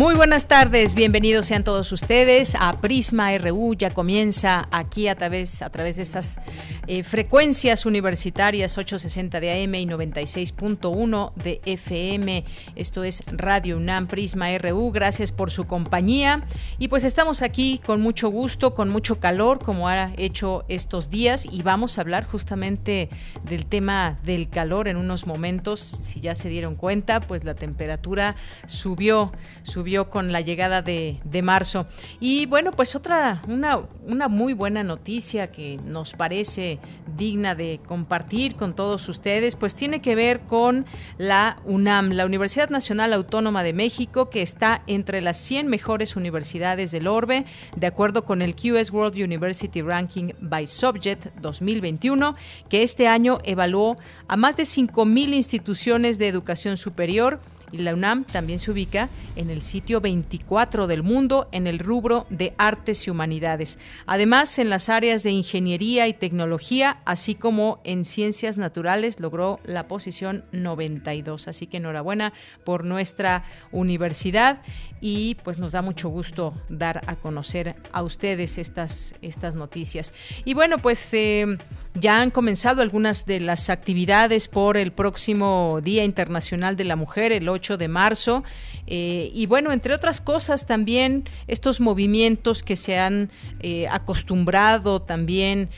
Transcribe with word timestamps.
Muy 0.00 0.14
buenas 0.14 0.48
tardes, 0.48 0.94
bienvenidos 0.94 1.44
sean 1.44 1.62
todos 1.62 1.92
ustedes 1.92 2.54
a 2.58 2.80
Prisma 2.80 3.36
RU. 3.36 3.74
Ya 3.74 3.90
comienza 3.90 4.66
aquí 4.70 5.08
a 5.08 5.14
través, 5.14 5.60
a 5.60 5.68
través 5.68 5.96
de 5.96 6.04
estas 6.04 6.40
eh, 6.86 7.02
frecuencias 7.02 7.84
universitarias 7.84 8.78
860 8.78 9.40
de 9.40 9.62
AM 9.62 9.74
y 9.74 9.84
96.1 9.84 11.34
de 11.34 11.60
FM. 11.66 12.46
Esto 12.76 13.04
es 13.04 13.22
Radio 13.26 13.76
UNAM 13.76 14.06
Prisma 14.06 14.56
RU. 14.56 14.90
Gracias 14.90 15.32
por 15.32 15.50
su 15.50 15.66
compañía. 15.66 16.46
Y 16.78 16.88
pues 16.88 17.04
estamos 17.04 17.42
aquí 17.42 17.78
con 17.84 18.00
mucho 18.00 18.30
gusto, 18.30 18.72
con 18.72 18.88
mucho 18.88 19.20
calor, 19.20 19.58
como 19.58 19.86
ha 19.86 20.14
hecho 20.16 20.64
estos 20.68 21.10
días. 21.10 21.44
Y 21.44 21.60
vamos 21.60 21.98
a 21.98 22.00
hablar 22.00 22.24
justamente 22.24 23.10
del 23.44 23.66
tema 23.66 24.18
del 24.24 24.48
calor 24.48 24.88
en 24.88 24.96
unos 24.96 25.26
momentos. 25.26 25.78
Si 25.80 26.20
ya 26.20 26.34
se 26.34 26.48
dieron 26.48 26.74
cuenta, 26.74 27.20
pues 27.20 27.44
la 27.44 27.54
temperatura 27.54 28.34
subió, 28.66 29.32
subió 29.62 29.89
con 30.08 30.32
la 30.32 30.40
llegada 30.40 30.82
de, 30.82 31.18
marzo. 31.42 31.86
Y 32.20 32.46
bueno, 32.46 32.72
pues 32.72 32.94
otra, 32.94 33.42
una, 33.48 33.80
una 34.06 34.28
muy 34.28 34.52
buena 34.52 34.84
noticia 34.84 35.50
que 35.50 35.78
nos 35.84 36.12
parece 36.14 36.78
digna 37.16 37.54
de 37.54 37.80
compartir 37.86 38.54
con 38.56 38.74
todos 38.76 39.08
ustedes, 39.08 39.56
pues 39.56 39.74
tiene 39.74 40.00
que 40.00 40.14
ver 40.14 40.40
con 40.40 40.86
la 41.18 41.58
UNAM, 41.64 42.10
la 42.10 42.26
Universidad 42.26 42.70
Nacional 42.70 43.12
Autónoma 43.12 43.62
de 43.62 43.72
México, 43.72 44.30
que 44.30 44.42
está 44.42 44.82
entre 44.86 45.20
las 45.20 45.38
100 45.38 45.66
mejores 45.66 46.14
universidades 46.14 46.90
del 46.90 47.06
orbe, 47.06 47.46
de 47.74 47.86
acuerdo 47.86 48.24
con 48.24 48.42
el 48.42 48.54
QS 48.54 48.90
World 48.92 49.16
University 49.20 49.82
Ranking 49.82 50.32
by 50.40 50.66
Subject 50.66 51.26
2021, 51.40 52.36
que 52.68 52.82
este 52.82 53.08
año 53.08 53.40
evaluó 53.44 53.98
a 54.28 54.36
más 54.36 54.56
de 54.56 54.64
5.000 54.64 55.34
instituciones 55.34 56.18
de 56.18 56.28
educación 56.28 56.76
superior 56.76 57.40
y 57.72 57.78
la 57.78 57.94
UNAM 57.94 58.24
también 58.24 58.58
se 58.58 58.70
ubica 58.70 59.08
en 59.36 59.50
el 59.50 59.62
sitio 59.62 60.00
24 60.00 60.86
del 60.86 61.02
mundo 61.02 61.48
en 61.52 61.66
el 61.66 61.78
rubro 61.78 62.26
de 62.30 62.54
artes 62.58 63.06
y 63.06 63.10
humanidades. 63.10 63.78
Además, 64.06 64.58
en 64.58 64.70
las 64.70 64.88
áreas 64.88 65.22
de 65.22 65.30
ingeniería 65.30 66.08
y 66.08 66.14
tecnología, 66.14 66.98
así 67.04 67.34
como 67.34 67.80
en 67.84 68.04
ciencias 68.04 68.58
naturales, 68.58 69.20
logró 69.20 69.60
la 69.64 69.88
posición 69.88 70.44
92. 70.52 71.48
Así 71.48 71.66
que 71.66 71.78
enhorabuena 71.78 72.32
por 72.64 72.84
nuestra 72.84 73.44
universidad 73.72 74.62
y 75.00 75.36
pues 75.36 75.58
nos 75.58 75.72
da 75.72 75.82
mucho 75.82 76.08
gusto 76.08 76.54
dar 76.68 77.00
a 77.06 77.16
conocer 77.16 77.76
a 77.92 78.02
ustedes 78.02 78.58
estas, 78.58 79.14
estas 79.22 79.54
noticias. 79.54 80.12
Y 80.44 80.54
bueno, 80.54 80.78
pues 80.78 81.12
eh, 81.14 81.58
ya 81.94 82.20
han 82.20 82.30
comenzado 82.30 82.82
algunas 82.82 83.24
de 83.26 83.40
las 83.40 83.70
actividades 83.70 84.48
por 84.48 84.76
el 84.76 84.92
próximo 84.92 85.80
Día 85.82 86.04
Internacional 86.04 86.76
de 86.76 86.84
la 86.84 86.96
Mujer, 86.96 87.32
el 87.32 87.48
8 87.48 87.59
de 87.60 87.88
marzo. 87.88 88.42
Eh, 88.86 89.30
y 89.34 89.46
bueno, 89.46 89.72
entre 89.72 89.94
otras 89.94 90.20
cosas 90.20 90.66
también 90.66 91.28
estos 91.46 91.80
movimientos 91.80 92.62
que 92.62 92.76
se 92.76 92.98
han 92.98 93.30
eh, 93.60 93.86
acostumbrado 93.88 95.00
también 95.00 95.68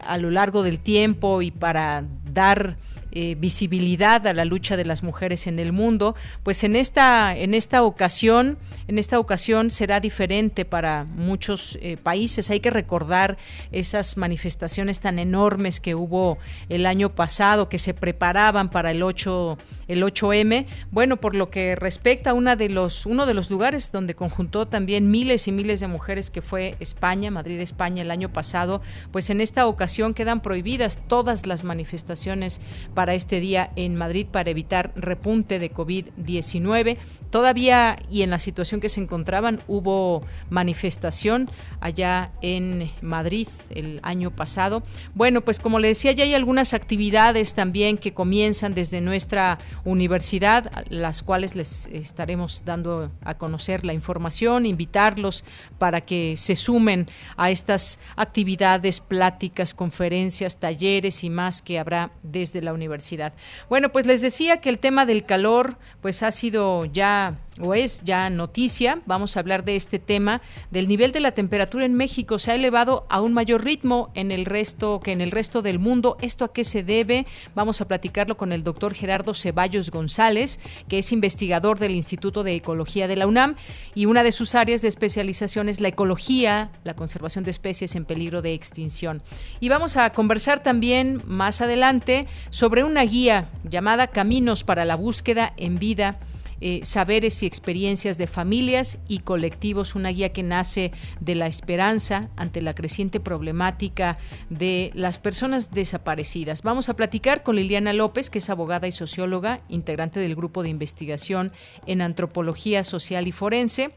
a 0.00 0.16
lo 0.16 0.30
largo 0.30 0.62
del 0.62 0.78
tiempo 0.78 1.42
y 1.42 1.50
para 1.50 2.04
dar 2.32 2.78
eh, 3.14 3.36
visibilidad 3.38 4.26
a 4.26 4.32
la 4.32 4.44
lucha 4.44 4.76
de 4.76 4.84
las 4.84 5.02
mujeres 5.02 5.46
en 5.46 5.58
el 5.60 5.72
mundo, 5.72 6.16
pues 6.42 6.64
en 6.64 6.74
esta, 6.74 7.36
en 7.36 7.54
esta 7.54 7.84
ocasión, 7.84 8.58
en 8.88 8.98
esta 8.98 9.20
ocasión 9.20 9.70
será 9.70 10.00
diferente 10.00 10.64
para 10.64 11.04
muchos 11.04 11.78
eh, 11.80 11.96
países. 11.96 12.50
Hay 12.50 12.58
que 12.58 12.70
recordar 12.70 13.38
esas 13.70 14.16
manifestaciones 14.16 14.98
tan 14.98 15.18
enormes 15.18 15.78
que 15.78 15.94
hubo 15.94 16.38
el 16.68 16.86
año 16.86 17.14
pasado, 17.14 17.68
que 17.68 17.78
se 17.78 17.94
preparaban 17.94 18.70
para 18.70 18.90
el 18.90 19.02
8 19.02 19.58
el 19.88 20.02
8M. 20.02 20.66
Bueno, 20.90 21.18
por 21.18 21.34
lo 21.34 21.50
que 21.50 21.76
respecta 21.76 22.30
a 22.30 22.34
una 22.34 22.56
de 22.56 22.68
los, 22.68 23.06
uno 23.06 23.26
de 23.26 23.34
los 23.34 23.50
lugares 23.50 23.92
donde 23.92 24.14
conjuntó 24.14 24.66
también 24.66 25.10
miles 25.10 25.48
y 25.48 25.52
miles 25.52 25.80
de 25.80 25.88
mujeres 25.88 26.30
que 26.30 26.42
fue 26.42 26.76
España, 26.80 27.30
Madrid, 27.30 27.60
España, 27.60 28.02
el 28.02 28.10
año 28.10 28.32
pasado, 28.32 28.80
pues 29.12 29.30
en 29.30 29.40
esta 29.40 29.66
ocasión 29.66 30.14
quedan 30.14 30.40
prohibidas 30.40 31.00
todas 31.06 31.46
las 31.46 31.64
manifestaciones 31.64 32.60
para 32.94 33.03
este 33.12 33.40
día 33.40 33.70
en 33.76 33.96
Madrid 33.96 34.26
para 34.30 34.48
evitar 34.48 34.90
repunte 34.96 35.58
de 35.58 35.70
COVID-19. 35.70 36.96
Todavía 37.34 37.98
y 38.08 38.22
en 38.22 38.30
la 38.30 38.38
situación 38.38 38.80
que 38.80 38.88
se 38.88 39.00
encontraban 39.00 39.60
hubo 39.66 40.22
manifestación 40.50 41.50
allá 41.80 42.30
en 42.42 42.92
Madrid 43.02 43.48
el 43.70 43.98
año 44.04 44.30
pasado. 44.30 44.84
Bueno, 45.16 45.40
pues 45.40 45.58
como 45.58 45.80
le 45.80 45.88
decía, 45.88 46.12
ya 46.12 46.22
hay 46.22 46.34
algunas 46.34 46.74
actividades 46.74 47.54
también 47.54 47.98
que 47.98 48.14
comienzan 48.14 48.72
desde 48.72 49.00
nuestra 49.00 49.58
universidad, 49.84 50.70
las 50.90 51.24
cuales 51.24 51.56
les 51.56 51.88
estaremos 51.88 52.62
dando 52.64 53.10
a 53.24 53.34
conocer 53.36 53.84
la 53.84 53.94
información, 53.94 54.64
invitarlos 54.64 55.44
para 55.80 56.02
que 56.02 56.36
se 56.36 56.54
sumen 56.54 57.08
a 57.36 57.50
estas 57.50 57.98
actividades, 58.14 59.00
pláticas, 59.00 59.74
conferencias, 59.74 60.60
talleres 60.60 61.24
y 61.24 61.30
más 61.30 61.62
que 61.62 61.80
habrá 61.80 62.12
desde 62.22 62.62
la 62.62 62.72
universidad. 62.72 63.32
Bueno, 63.68 63.90
pues 63.90 64.06
les 64.06 64.20
decía 64.20 64.60
que 64.60 64.68
el 64.68 64.78
tema 64.78 65.04
del 65.04 65.24
calor 65.24 65.78
pues 66.00 66.22
ha 66.22 66.30
sido 66.30 66.84
ya 66.84 67.23
o 67.60 67.74
es 67.74 68.02
ya 68.02 68.30
noticia, 68.30 69.00
vamos 69.06 69.36
a 69.36 69.40
hablar 69.40 69.64
de 69.64 69.76
este 69.76 69.98
tema 69.98 70.42
del 70.70 70.88
nivel 70.88 71.12
de 71.12 71.20
la 71.20 71.32
temperatura 71.32 71.84
en 71.84 71.94
México 71.94 72.38
se 72.38 72.50
ha 72.50 72.54
elevado 72.54 73.06
a 73.08 73.20
un 73.20 73.32
mayor 73.32 73.64
ritmo 73.64 74.10
en 74.14 74.30
el 74.30 74.44
resto 74.44 75.00
que 75.00 75.12
en 75.12 75.20
el 75.20 75.30
resto 75.30 75.62
del 75.62 75.78
mundo. 75.78 76.16
¿Esto 76.20 76.44
a 76.44 76.52
qué 76.52 76.64
se 76.64 76.82
debe? 76.82 77.26
Vamos 77.54 77.80
a 77.80 77.86
platicarlo 77.86 78.36
con 78.36 78.52
el 78.52 78.64
doctor 78.64 78.94
Gerardo 78.94 79.34
Ceballos 79.34 79.90
González, 79.90 80.58
que 80.88 80.98
es 80.98 81.12
investigador 81.12 81.78
del 81.78 81.92
Instituto 81.92 82.42
de 82.42 82.54
Ecología 82.54 83.08
de 83.08 83.16
la 83.16 83.26
UNAM 83.26 83.56
y 83.94 84.06
una 84.06 84.22
de 84.22 84.32
sus 84.32 84.54
áreas 84.54 84.82
de 84.82 84.88
especialización 84.88 85.68
es 85.68 85.80
la 85.80 85.88
ecología, 85.88 86.70
la 86.82 86.94
conservación 86.94 87.44
de 87.44 87.52
especies 87.52 87.94
en 87.94 88.04
peligro 88.04 88.42
de 88.42 88.54
extinción. 88.54 89.22
Y 89.60 89.68
vamos 89.68 89.96
a 89.96 90.10
conversar 90.10 90.62
también 90.62 91.22
más 91.26 91.60
adelante 91.60 92.26
sobre 92.50 92.84
una 92.84 93.02
guía 93.02 93.48
llamada 93.62 94.08
Caminos 94.08 94.64
para 94.64 94.84
la 94.84 94.96
búsqueda 94.96 95.52
en 95.56 95.78
vida 95.78 96.18
eh, 96.60 96.80
saberes 96.82 97.42
y 97.42 97.46
experiencias 97.46 98.18
de 98.18 98.26
familias 98.26 98.98
y 99.08 99.20
colectivos, 99.20 99.94
una 99.94 100.10
guía 100.10 100.32
que 100.32 100.42
nace 100.42 100.92
de 101.20 101.34
la 101.34 101.46
esperanza 101.46 102.28
ante 102.36 102.62
la 102.62 102.74
creciente 102.74 103.20
problemática 103.20 104.18
de 104.50 104.90
las 104.94 105.18
personas 105.18 105.70
desaparecidas. 105.72 106.62
Vamos 106.62 106.88
a 106.88 106.96
platicar 106.96 107.42
con 107.42 107.56
Liliana 107.56 107.92
López, 107.92 108.30
que 108.30 108.38
es 108.38 108.50
abogada 108.50 108.86
y 108.86 108.92
socióloga, 108.92 109.60
integrante 109.68 110.20
del 110.20 110.34
grupo 110.34 110.62
de 110.62 110.68
investigación 110.68 111.52
en 111.86 112.00
antropología 112.00 112.84
social 112.84 113.26
y 113.26 113.32
forense. 113.32 113.90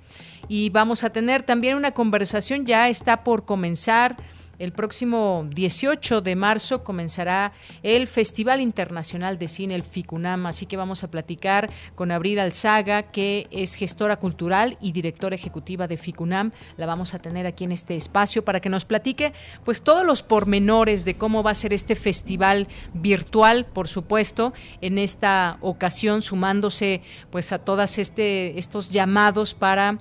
Y 0.48 0.70
vamos 0.70 1.04
a 1.04 1.10
tener 1.12 1.44
también 1.44 1.76
una 1.76 1.92
conversación, 1.92 2.66
ya 2.66 2.90
está 2.90 3.24
por 3.24 3.46
comenzar 3.46 4.18
el 4.60 4.72
próximo 4.72 5.48
18 5.50 6.22
de 6.22 6.36
marzo 6.36 6.84
comenzará 6.84 7.54
el 7.84 8.08
Festival 8.08 8.62
Internacional 8.62 9.38
de 9.38 9.48
Cine, 9.48 9.76
el 9.76 9.84
FICUNAM, 9.84 10.46
así 10.46 10.66
que 10.66 10.78
vamos 10.78 11.04
a 11.04 11.12
platicar 11.12 11.70
con 11.96 12.12
Abril 12.12 12.40
Alzaga, 12.40 13.04
que 13.04 13.48
es 13.52 13.76
gestora 13.76 14.18
cultural 14.18 14.78
y 14.82 14.92
directora 14.92 15.36
ejecutiva 15.36 15.88
de 15.88 15.98
FICUNAM. 15.98 16.52
La 16.78 16.86
vamos 16.86 17.14
a 17.14 17.20
tener 17.20 17.46
aquí 17.46 17.64
en 17.64 17.72
este 17.72 17.96
espacio 17.96 18.44
para 18.44 18.60
que 18.60 18.70
nos 18.70 18.86
platique 18.86 19.34
pues 19.64 19.82
todos 19.82 20.06
los 20.06 20.24
pormenores 20.24 21.06
de 21.06 21.16
cómo 21.16 21.44
va 21.44 21.52
a 21.52 21.56
ser 21.56 21.74
este 21.74 21.96
festival 21.96 22.68
virtual, 22.94 23.66
por 23.66 23.88
supuesto, 23.88 24.54
en 24.82 24.98
esta 24.98 25.58
ocasión 25.62 26.22
sumándose 26.22 27.02
pues 27.32 27.52
a 27.52 27.60
todas 27.60 27.98
este 27.98 28.58
estos 28.58 28.90
llamados 28.92 29.54
para 29.54 30.00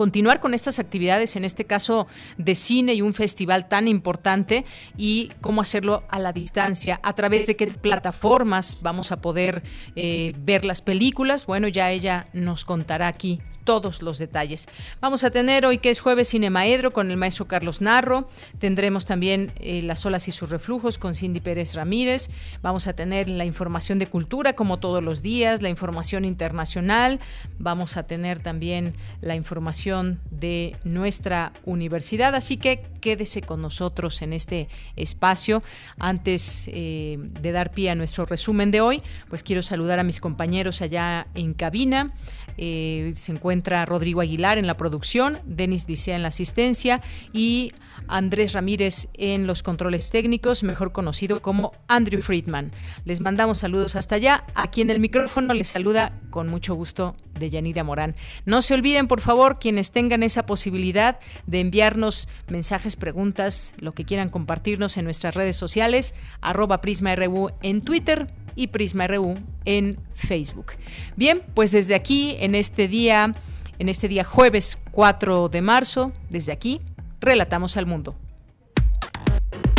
continuar 0.00 0.40
con 0.40 0.54
estas 0.54 0.78
actividades, 0.78 1.36
en 1.36 1.44
este 1.44 1.66
caso 1.66 2.06
de 2.38 2.54
cine 2.54 2.94
y 2.94 3.02
un 3.02 3.12
festival 3.12 3.68
tan 3.68 3.86
importante, 3.86 4.64
y 4.96 5.30
cómo 5.42 5.60
hacerlo 5.60 6.04
a 6.08 6.18
la 6.18 6.32
distancia, 6.32 6.98
a 7.02 7.12
través 7.12 7.46
de 7.46 7.54
qué 7.54 7.66
plataformas 7.66 8.78
vamos 8.80 9.12
a 9.12 9.20
poder 9.20 9.62
eh, 9.96 10.32
ver 10.38 10.64
las 10.64 10.80
películas. 10.80 11.44
Bueno, 11.44 11.68
ya 11.68 11.90
ella 11.90 12.28
nos 12.32 12.64
contará 12.64 13.08
aquí 13.08 13.42
todos 13.70 14.02
los 14.02 14.18
detalles. 14.18 14.68
Vamos 15.00 15.22
a 15.22 15.30
tener 15.30 15.64
hoy 15.64 15.78
que 15.78 15.90
es 15.90 16.00
jueves 16.00 16.30
Cinemaedro 16.30 16.92
con 16.92 17.08
el 17.12 17.16
maestro 17.16 17.46
Carlos 17.46 17.80
Narro. 17.80 18.28
Tendremos 18.58 19.06
también 19.06 19.52
eh, 19.60 19.80
Las 19.82 20.04
olas 20.04 20.26
y 20.26 20.32
sus 20.32 20.50
reflujos 20.50 20.98
con 20.98 21.14
Cindy 21.14 21.38
Pérez 21.38 21.76
Ramírez. 21.76 22.30
Vamos 22.62 22.88
a 22.88 22.94
tener 22.94 23.28
la 23.28 23.44
información 23.44 24.00
de 24.00 24.08
cultura 24.08 24.54
como 24.54 24.80
todos 24.80 25.04
los 25.04 25.22
días, 25.22 25.62
la 25.62 25.68
información 25.68 26.24
internacional. 26.24 27.20
Vamos 27.60 27.96
a 27.96 28.02
tener 28.02 28.40
también 28.40 28.96
la 29.20 29.36
información 29.36 30.18
de 30.32 30.74
nuestra 30.82 31.52
universidad. 31.64 32.34
Así 32.34 32.56
que 32.56 32.82
quédese 33.00 33.40
con 33.40 33.62
nosotros 33.62 34.20
en 34.22 34.32
este 34.32 34.68
espacio. 34.96 35.62
Antes 35.96 36.68
eh, 36.72 37.18
de 37.20 37.52
dar 37.52 37.70
pie 37.70 37.90
a 37.90 37.94
nuestro 37.94 38.26
resumen 38.26 38.72
de 38.72 38.80
hoy, 38.80 39.00
pues 39.28 39.44
quiero 39.44 39.62
saludar 39.62 40.00
a 40.00 40.02
mis 40.02 40.18
compañeros 40.18 40.82
allá 40.82 41.28
en 41.36 41.54
cabina. 41.54 42.12
Eh, 42.62 43.12
se 43.14 43.32
encuentra 43.32 43.86
Rodrigo 43.86 44.20
Aguilar 44.20 44.58
en 44.58 44.66
la 44.66 44.76
producción, 44.76 45.38
Denis 45.46 45.86
Dicea 45.86 46.14
en 46.14 46.20
la 46.20 46.28
asistencia 46.28 47.00
y 47.32 47.72
Andrés 48.06 48.52
Ramírez 48.52 49.08
en 49.14 49.46
los 49.46 49.62
controles 49.62 50.10
técnicos, 50.10 50.62
mejor 50.62 50.92
conocido 50.92 51.40
como 51.40 51.72
Andrew 51.88 52.20
Friedman. 52.20 52.70
Les 53.06 53.22
mandamos 53.22 53.58
saludos 53.58 53.96
hasta 53.96 54.16
allá. 54.16 54.44
Aquí 54.54 54.82
en 54.82 54.90
el 54.90 55.00
micrófono 55.00 55.54
les 55.54 55.68
saluda 55.68 56.12
con 56.28 56.48
mucho 56.48 56.74
gusto 56.74 57.16
de 57.38 57.48
Yanira 57.48 57.82
Morán. 57.82 58.14
No 58.44 58.60
se 58.60 58.74
olviden, 58.74 59.08
por 59.08 59.22
favor, 59.22 59.58
quienes 59.58 59.90
tengan 59.90 60.22
esa 60.22 60.44
posibilidad 60.44 61.18
de 61.46 61.60
enviarnos 61.60 62.28
mensajes, 62.48 62.96
preguntas, 62.96 63.74
lo 63.78 63.92
que 63.92 64.04
quieran 64.04 64.28
compartirnos 64.28 64.98
en 64.98 65.04
nuestras 65.04 65.34
redes 65.34 65.56
sociales, 65.56 66.14
arroba 66.42 66.82
PrismaRU 66.82 67.52
en 67.62 67.80
Twitter 67.80 68.26
y 68.54 68.68
PrismaRU 68.68 69.36
en 69.64 69.98
Facebook. 70.14 70.72
Bien, 71.16 71.42
pues 71.54 71.72
desde 71.72 71.94
aquí, 71.94 72.36
en 72.40 72.54
este 72.54 72.88
día, 72.88 73.34
en 73.78 73.88
este 73.88 74.08
día 74.08 74.24
jueves 74.24 74.78
4 74.90 75.48
de 75.48 75.62
marzo, 75.62 76.12
desde 76.28 76.52
aquí, 76.52 76.80
relatamos 77.20 77.76
al 77.76 77.86
mundo. 77.86 78.14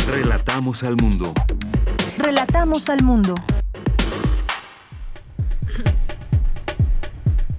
Relatamos 0.08 0.82
al 0.82 0.96
mundo. 0.96 1.32
Relatamos 2.18 2.88
al 2.88 3.02
mundo. 3.02 3.34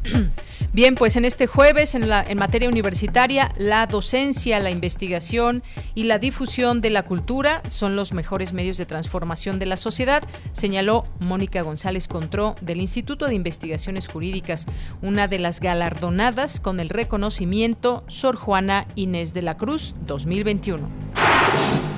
Bien, 0.73 0.95
pues 0.95 1.15
en 1.17 1.23
este 1.23 1.45
jueves, 1.45 1.93
en, 1.93 2.11
en 2.11 2.37
materia 2.39 2.67
universitaria, 2.67 3.53
la 3.57 3.85
docencia, 3.85 4.59
la 4.59 4.71
investigación 4.71 5.61
y 5.93 6.05
la 6.05 6.17
difusión 6.17 6.81
de 6.81 6.89
la 6.89 7.03
cultura 7.03 7.61
son 7.67 7.95
los 7.95 8.11
mejores 8.11 8.53
medios 8.53 8.79
de 8.79 8.87
transformación 8.87 9.59
de 9.59 9.67
la 9.67 9.77
sociedad, 9.77 10.23
señaló 10.51 11.05
Mónica 11.19 11.61
González 11.61 12.07
Contró 12.07 12.55
del 12.61 12.81
Instituto 12.81 13.27
de 13.27 13.35
Investigaciones 13.35 14.07
Jurídicas, 14.07 14.65
una 15.03 15.27
de 15.27 15.37
las 15.37 15.59
galardonadas 15.59 16.59
con 16.59 16.79
el 16.79 16.89
reconocimiento 16.89 18.03
Sor 18.07 18.35
Juana 18.35 18.87
Inés 18.95 19.35
de 19.35 19.43
la 19.43 19.57
Cruz 19.57 19.93
2021. 20.07 21.92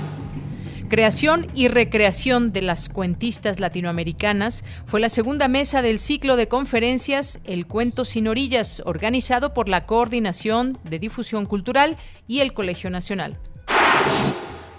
Creación 0.88 1.48
y 1.56 1.68
recreación 1.68 2.54
de 2.54 2.62
las 2.62 2.90
cuentistas 2.90 3.60
latinoamericanas 3.60 4.64
fue 4.86 5.00
la 5.00 5.10
segunda 5.10 5.48
mesa 5.48 5.82
del 5.82 5.98
ciclo 5.98 6.36
de 6.36 6.48
conferencias 6.48 7.40
El 7.44 7.66
Cuento 7.66 8.06
sin 8.06 8.28
Orillas, 8.28 8.84
organizado 8.86 9.56
por 9.56 9.68
la 9.68 9.88
Coordinación 9.88 10.78
de 10.84 11.00
Difusión 11.00 11.48
Cultural 11.48 11.98
y 12.28 12.42
el 12.42 12.54
Colegio 12.54 12.92
Nacional. 12.92 13.40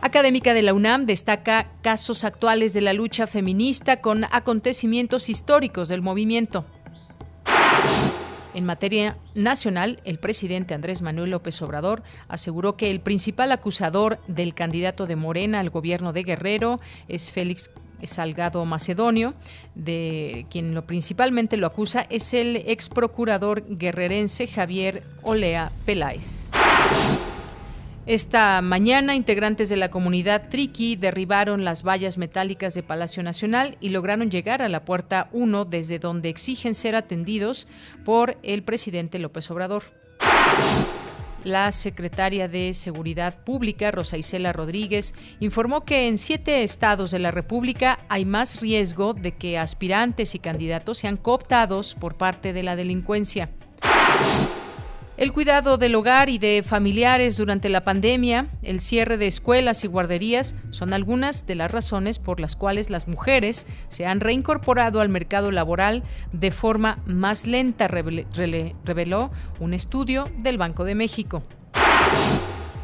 Académica 0.01 0.55
de 0.55 0.63
la 0.63 0.75
UNAM 0.75 1.07
destaca 1.07 1.73
casos 1.83 2.23
actuales 2.23 2.73
de 2.73 2.83
la 2.83 2.93
lucha 2.93 3.27
feminista 3.27 4.01
con 4.01 4.25
acontecimientos 4.31 5.29
históricos 5.29 5.89
del 5.89 6.03
movimiento. 6.03 6.65
En 8.57 8.65
materia 8.65 9.19
nacional, 9.35 10.01
el 10.07 10.19
presidente 10.19 10.73
Andrés 10.73 11.03
Manuel 11.03 11.29
López 11.29 11.61
Obrador 11.61 12.03
aseguró 12.27 12.75
que 12.75 12.91
el 12.91 13.01
principal 13.01 13.53
acusador 13.53 14.19
del 14.29 14.55
candidato 14.55 15.07
de 15.07 15.15
Morena 15.15 15.61
al 15.61 15.69
gobierno 15.69 16.15
de 16.15 16.23
Guerrero 16.23 16.81
es 17.07 17.31
Félix 17.31 17.71
Salgado 18.03 18.65
Macedonio, 18.65 19.35
de 19.75 20.47
quien 20.49 20.75
lo 20.75 20.87
principalmente 20.87 21.59
lo 21.59 21.67
acusa 21.67 22.07
es 22.09 22.33
el 22.33 22.57
ex 22.57 22.89
procurador 22.89 23.63
guerrerense 23.69 24.47
Javier 24.47 25.03
Olea 25.21 25.71
Peláez. 25.85 26.51
Esta 28.07 28.63
mañana, 28.63 29.17
integrantes 29.17 29.69
de 29.69 29.77
la 29.77 29.91
comunidad 29.91 30.49
Triqui 30.49 30.95
derribaron 30.95 31.65
las 31.65 31.83
vallas 31.83 32.19
metálicas 32.19 32.73
de 32.73 32.85
Palacio 32.85 33.25
Nacional 33.25 33.77
y 33.81 33.89
lograron 33.89 34.31
llegar 34.31 34.63
a 34.63 34.69
la 34.69 34.85
puerta 34.85 35.29
1 35.33 35.65
desde 35.65 35.99
donde 35.99 36.29
exigen 36.29 36.77
ser 36.77 36.95
atendidos 36.95 37.67
por 38.05 38.39
el 38.45 38.63
presidente 38.63 39.19
López 39.19 39.51
Obrador. 39.51 39.83
La 41.43 41.73
secretaria 41.73 42.47
de 42.47 42.75
Seguridad 42.75 43.43
Pública, 43.43 43.91
Rosa 43.91 44.17
Isela 44.17 44.53
Rodríguez, 44.53 45.13
informó 45.41 45.85
que 45.85 46.07
en 46.07 46.17
siete 46.17 46.63
estados 46.63 47.11
de 47.11 47.19
la 47.19 47.33
República 47.33 47.99
hay 48.09 48.25
más 48.25 48.61
riesgo 48.61 49.15
de 49.15 49.33
que 49.33 49.59
aspirantes 49.59 50.37
y 50.37 50.39
candidatos 50.39 50.99
sean 50.99 51.17
cooptados 51.17 51.97
por 51.97 52.17
parte 52.17 52.53
de 52.53 52.63
la 52.63 52.77
delincuencia. 52.77 53.51
El 55.17 55.33
cuidado 55.33 55.79
del 55.79 55.95
hogar 55.95 56.29
y 56.29 56.37
de 56.37 56.63
familiares 56.63 57.39
durante 57.39 57.71
la 57.71 57.85
pandemia, 57.85 58.49
el 58.63 58.81
cierre 58.81 59.17
de 59.17 59.27
escuelas 59.27 59.83
y 59.83 59.87
guarderías 59.87 60.55
son 60.69 60.93
algunas 60.93 61.47
de 61.47 61.55
las 61.55 61.71
razones 61.71 62.19
por 62.19 62.39
las 62.39 62.55
cuales 62.55 62.91
las 62.91 63.09
mujeres 63.09 63.67
se 63.89 64.05
han 64.05 64.21
reincorporado 64.21 65.01
al 65.01 65.09
mercado 65.09 65.51
laboral 65.53 66.03
de 66.33 66.51
forma 66.51 66.99
más 67.07 67.47
lenta, 67.47 67.89
reveló 67.89 69.31
un 69.59 69.73
estudio 69.73 70.31
del 70.37 70.59
Banco 70.59 70.85
de 70.85 70.95
México. 70.95 71.43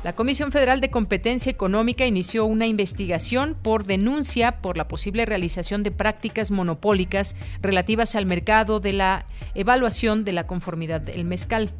La 0.02 0.14
Comisión 0.14 0.52
Federal 0.52 0.80
de 0.80 0.90
Competencia 0.90 1.50
Económica 1.50 2.06
inició 2.06 2.46
una 2.46 2.66
investigación 2.66 3.58
por 3.60 3.84
denuncia 3.84 4.62
por 4.62 4.78
la 4.78 4.88
posible 4.88 5.26
realización 5.26 5.82
de 5.82 5.90
prácticas 5.90 6.50
monopólicas 6.50 7.36
relativas 7.60 8.16
al 8.16 8.24
mercado 8.24 8.80
de 8.80 8.94
la 8.94 9.26
evaluación 9.54 10.24
de 10.24 10.32
la 10.32 10.46
conformidad 10.46 11.02
del 11.02 11.26
mezcal. 11.26 11.72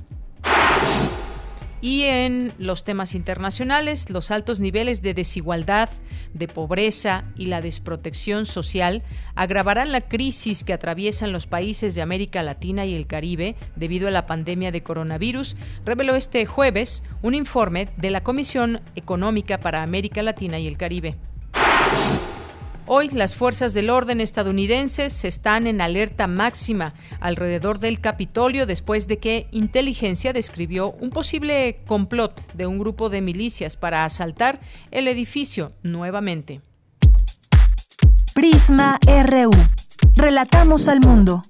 Y 1.82 2.04
en 2.04 2.54
los 2.58 2.84
temas 2.84 3.16
internacionales, 3.16 4.08
los 4.08 4.30
altos 4.30 4.60
niveles 4.60 5.02
de 5.02 5.14
desigualdad, 5.14 5.90
de 6.32 6.46
pobreza 6.46 7.24
y 7.36 7.46
la 7.46 7.60
desprotección 7.60 8.46
social 8.46 9.02
agravarán 9.34 9.90
la 9.90 10.00
crisis 10.00 10.62
que 10.62 10.72
atraviesan 10.72 11.32
los 11.32 11.48
países 11.48 11.96
de 11.96 12.02
América 12.02 12.44
Latina 12.44 12.86
y 12.86 12.94
el 12.94 13.08
Caribe 13.08 13.56
debido 13.74 14.06
a 14.06 14.12
la 14.12 14.26
pandemia 14.26 14.70
de 14.70 14.84
coronavirus, 14.84 15.56
reveló 15.84 16.14
este 16.14 16.46
jueves 16.46 17.02
un 17.20 17.34
informe 17.34 17.88
de 17.96 18.10
la 18.10 18.22
Comisión 18.22 18.80
Económica 18.94 19.58
para 19.58 19.82
América 19.82 20.22
Latina 20.22 20.60
y 20.60 20.68
el 20.68 20.76
Caribe. 20.76 21.16
Hoy 22.86 23.08
las 23.10 23.36
fuerzas 23.36 23.74
del 23.74 23.90
orden 23.90 24.20
estadounidenses 24.20 25.24
están 25.24 25.68
en 25.68 25.80
alerta 25.80 26.26
máxima 26.26 26.94
alrededor 27.20 27.78
del 27.78 28.00
Capitolio 28.00 28.66
después 28.66 29.06
de 29.06 29.18
que 29.18 29.46
inteligencia 29.52 30.32
describió 30.32 30.90
un 30.90 31.10
posible 31.10 31.78
complot 31.86 32.40
de 32.54 32.66
un 32.66 32.80
grupo 32.80 33.08
de 33.08 33.20
milicias 33.20 33.76
para 33.76 34.04
asaltar 34.04 34.60
el 34.90 35.06
edificio 35.06 35.70
nuevamente. 35.84 36.60
Prisma 38.34 38.98
RU. 39.06 39.52
Relatamos 40.16 40.88
al 40.88 41.00
mundo. 41.00 41.44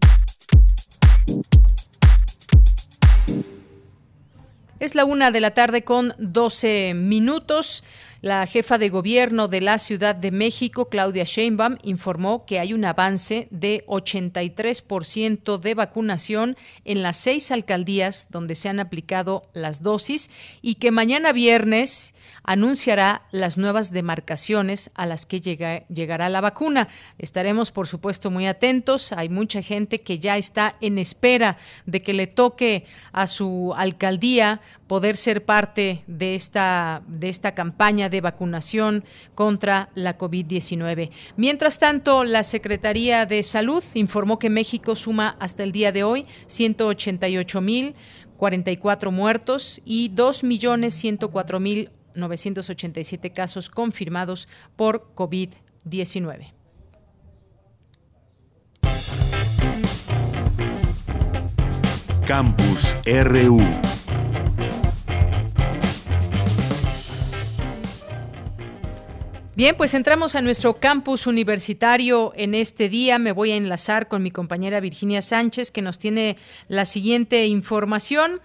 Es 4.80 4.94
la 4.94 5.04
una 5.04 5.30
de 5.30 5.40
la 5.40 5.52
tarde 5.52 5.82
con 5.82 6.12
12 6.18 6.94
minutos. 6.94 7.84
La 8.22 8.46
jefa 8.46 8.78
de 8.78 8.88
gobierno 8.88 9.48
de 9.48 9.60
la 9.60 9.80
Ciudad 9.80 10.14
de 10.14 10.30
México, 10.30 10.88
Claudia 10.88 11.24
Sheinbaum, 11.24 11.78
informó 11.82 12.46
que 12.46 12.60
hay 12.60 12.72
un 12.72 12.84
avance 12.84 13.48
de 13.50 13.84
83% 13.88 15.58
de 15.58 15.74
vacunación 15.74 16.56
en 16.84 17.02
las 17.02 17.16
seis 17.16 17.50
alcaldías 17.50 18.28
donde 18.30 18.54
se 18.54 18.68
han 18.68 18.78
aplicado 18.78 19.50
las 19.54 19.82
dosis 19.82 20.30
y 20.60 20.76
que 20.76 20.92
mañana 20.92 21.32
viernes 21.32 22.14
anunciará 22.44 23.22
las 23.30 23.58
nuevas 23.58 23.92
demarcaciones 23.92 24.90
a 24.94 25.06
las 25.06 25.26
que 25.26 25.40
llegará 25.40 26.28
la 26.28 26.40
vacuna. 26.40 26.88
Estaremos, 27.18 27.70
por 27.70 27.86
supuesto, 27.86 28.30
muy 28.30 28.46
atentos. 28.46 29.12
Hay 29.12 29.28
mucha 29.28 29.62
gente 29.62 30.00
que 30.00 30.18
ya 30.18 30.36
está 30.36 30.76
en 30.80 30.98
espera 30.98 31.56
de 31.86 32.02
que 32.02 32.12
le 32.12 32.26
toque 32.26 32.84
a 33.12 33.26
su 33.26 33.72
alcaldía 33.76 34.60
poder 34.86 35.16
ser 35.16 35.44
parte 35.44 36.04
de 36.06 36.34
esta, 36.34 37.02
de 37.06 37.28
esta 37.30 37.54
campaña 37.54 38.08
de 38.10 38.20
vacunación 38.20 39.04
contra 39.34 39.88
la 39.94 40.18
COVID-19. 40.18 41.10
Mientras 41.36 41.78
tanto, 41.78 42.24
la 42.24 42.42
Secretaría 42.42 43.24
de 43.24 43.42
Salud 43.42 43.82
informó 43.94 44.38
que 44.38 44.50
México 44.50 44.94
suma 44.96 45.36
hasta 45.40 45.62
el 45.62 45.72
día 45.72 45.92
de 45.92 46.04
hoy 46.04 46.26
188 46.46 47.60
mil 47.60 47.94
44 48.36 49.12
muertos 49.12 49.80
y 49.84 50.08
2.104.987 52.14 53.32
casos 53.32 53.70
confirmados 53.70 54.48
por 54.76 55.14
COVID-19. 55.14 56.52
Campus 62.26 62.96
RU 63.04 63.60
Bien, 69.54 69.76
pues 69.76 69.92
entramos 69.92 70.34
a 70.34 70.40
nuestro 70.40 70.80
campus 70.80 71.26
universitario 71.26 72.32
en 72.36 72.54
este 72.54 72.88
día. 72.88 73.18
Me 73.18 73.32
voy 73.32 73.50
a 73.50 73.56
enlazar 73.56 74.08
con 74.08 74.22
mi 74.22 74.30
compañera 74.30 74.80
Virginia 74.80 75.20
Sánchez, 75.20 75.70
que 75.70 75.82
nos 75.82 75.98
tiene 75.98 76.36
la 76.68 76.86
siguiente 76.86 77.46
información. 77.46 78.40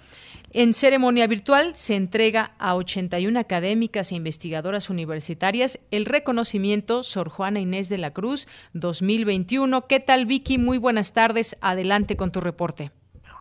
En 0.54 0.72
ceremonia 0.72 1.28
virtual 1.28 1.76
se 1.76 1.96
entrega 1.96 2.52
a 2.58 2.76
81 2.76 3.38
académicas 3.38 4.12
e 4.12 4.16
investigadoras 4.16 4.90
universitarias 4.90 5.86
el 5.92 6.06
reconocimiento 6.06 7.04
Sor 7.04 7.28
Juana 7.28 7.60
Inés 7.60 7.90
de 7.90 7.98
la 7.98 8.12
Cruz 8.12 8.48
2021. 8.74 9.88
¿Qué 9.88 10.00
tal, 10.00 10.26
Vicky? 10.26 10.58
Muy 10.58 10.78
buenas 10.78 11.14
tardes. 11.14 11.58
Adelante 11.62 12.16
con 12.16 12.32
tu 12.32 12.40
reporte. 12.40 12.92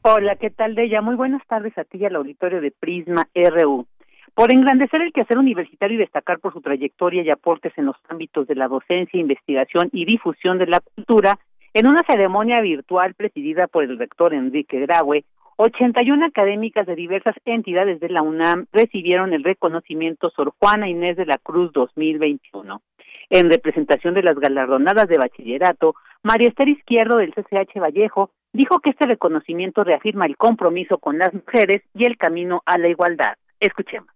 Hola, 0.02 0.34
¿qué 0.34 0.50
tal, 0.50 0.74
Deya? 0.74 1.00
Muy 1.00 1.14
buenas 1.14 1.46
tardes 1.46 1.78
a 1.78 1.84
ti 1.84 1.98
y 1.98 2.06
al 2.06 2.16
auditorio 2.16 2.60
de 2.60 2.72
Prisma 2.72 3.28
RU 3.34 3.86
por 4.34 4.52
engrandecer 4.52 5.00
el 5.00 5.14
quehacer 5.14 5.38
universitario 5.38 5.94
y 5.94 6.00
destacar 6.00 6.40
por 6.40 6.52
su 6.52 6.60
trayectoria 6.60 7.22
y 7.22 7.30
aportes 7.30 7.72
en 7.78 7.86
los 7.86 7.96
ámbitos 8.10 8.46
de 8.46 8.54
la 8.54 8.68
docencia, 8.68 9.18
investigación 9.18 9.88
y 9.92 10.04
difusión 10.04 10.58
de 10.58 10.66
la 10.66 10.80
cultura, 10.80 11.38
en 11.72 11.86
una 11.86 12.02
ceremonia 12.06 12.60
virtual 12.60 13.14
presidida 13.14 13.66
por 13.66 13.84
el 13.84 13.98
rector 13.98 14.34
Enrique 14.34 14.78
Graue, 14.80 15.24
81 15.56 16.26
académicas 16.26 16.86
de 16.86 16.94
diversas 16.94 17.34
entidades 17.46 17.98
de 18.00 18.10
la 18.10 18.22
UNAM 18.22 18.66
recibieron 18.72 19.32
el 19.32 19.42
reconocimiento 19.42 20.30
Sor 20.30 20.52
Juana 20.58 20.88
Inés 20.88 21.16
de 21.16 21.24
la 21.24 21.38
Cruz 21.38 21.72
2021. 21.72 22.82
En 23.30 23.50
representación 23.50 24.14
de 24.14 24.22
las 24.22 24.38
galardonadas 24.38 25.08
de 25.08 25.18
bachillerato, 25.18 25.94
María 26.22 26.48
Esther 26.48 26.68
Izquierdo 26.68 27.16
del 27.16 27.32
CCH 27.32 27.80
Vallejo 27.80 28.30
dijo 28.52 28.80
que 28.80 28.90
este 28.90 29.06
reconocimiento 29.06 29.82
reafirma 29.82 30.26
el 30.26 30.36
compromiso 30.36 30.98
con 30.98 31.18
las 31.18 31.32
mujeres 31.32 31.82
y 31.94 32.04
el 32.04 32.18
camino 32.18 32.62
a 32.66 32.78
la 32.78 32.88
igualdad. 32.88 33.34
Escuchemos. 33.58 34.15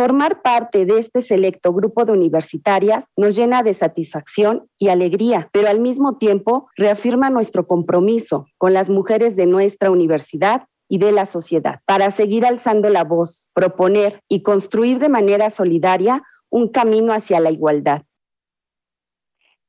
Formar 0.00 0.40
parte 0.40 0.86
de 0.86 0.98
este 0.98 1.20
selecto 1.20 1.74
grupo 1.74 2.06
de 2.06 2.12
universitarias 2.12 3.12
nos 3.18 3.36
llena 3.36 3.62
de 3.62 3.74
satisfacción 3.74 4.66
y 4.78 4.88
alegría, 4.88 5.50
pero 5.52 5.68
al 5.68 5.78
mismo 5.78 6.16
tiempo 6.16 6.70
reafirma 6.74 7.28
nuestro 7.28 7.66
compromiso 7.66 8.46
con 8.56 8.72
las 8.72 8.88
mujeres 8.88 9.36
de 9.36 9.44
nuestra 9.44 9.90
universidad 9.90 10.68
y 10.88 10.96
de 10.96 11.12
la 11.12 11.26
sociedad 11.26 11.80
para 11.84 12.10
seguir 12.12 12.46
alzando 12.46 12.88
la 12.88 13.04
voz, 13.04 13.50
proponer 13.52 14.22
y 14.26 14.42
construir 14.42 15.00
de 15.00 15.10
manera 15.10 15.50
solidaria 15.50 16.22
un 16.48 16.70
camino 16.70 17.12
hacia 17.12 17.38
la 17.38 17.50
igualdad. 17.50 18.04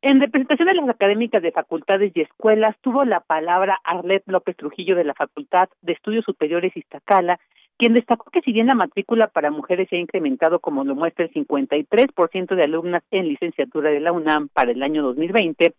En 0.04 0.22
representación 0.22 0.70
de 0.70 0.76
las 0.76 0.88
académicas 0.88 1.44
de 1.44 1.52
facultades 1.52 2.14
y 2.16 2.22
escuelas, 2.22 2.76
tuvo 2.80 3.04
la 3.04 3.20
palabra 3.20 3.80
Arlet 3.84 4.24
López 4.28 4.56
Trujillo 4.56 4.96
de 4.96 5.04
la 5.04 5.14
Facultad 5.14 5.68
de 5.82 5.92
Estudios 5.92 6.24
Superiores 6.24 6.76
Iztacala, 6.76 7.38
quien 7.82 7.94
destacó 7.96 8.30
que 8.30 8.42
si 8.42 8.54
bien 8.54 8.68
la 8.68 8.76
matrícula 8.76 9.26
para 9.30 9.50
mujeres 9.50 9.90
se 9.90 9.96
ha 9.96 10.00
incrementado 10.00 10.60
como 10.60 10.84
lo 10.84 10.94
muestra 10.94 11.26
el 11.26 11.34
53% 11.34 12.56
de 12.56 12.62
alumnas 12.62 13.02
en 13.10 13.28
licenciatura 13.28 13.90
de 13.90 14.00
la 14.00 14.12
UNAM 14.12 14.50
para 14.50 14.70
el 14.70 14.84
año 14.84 15.02
2020, 15.02 15.74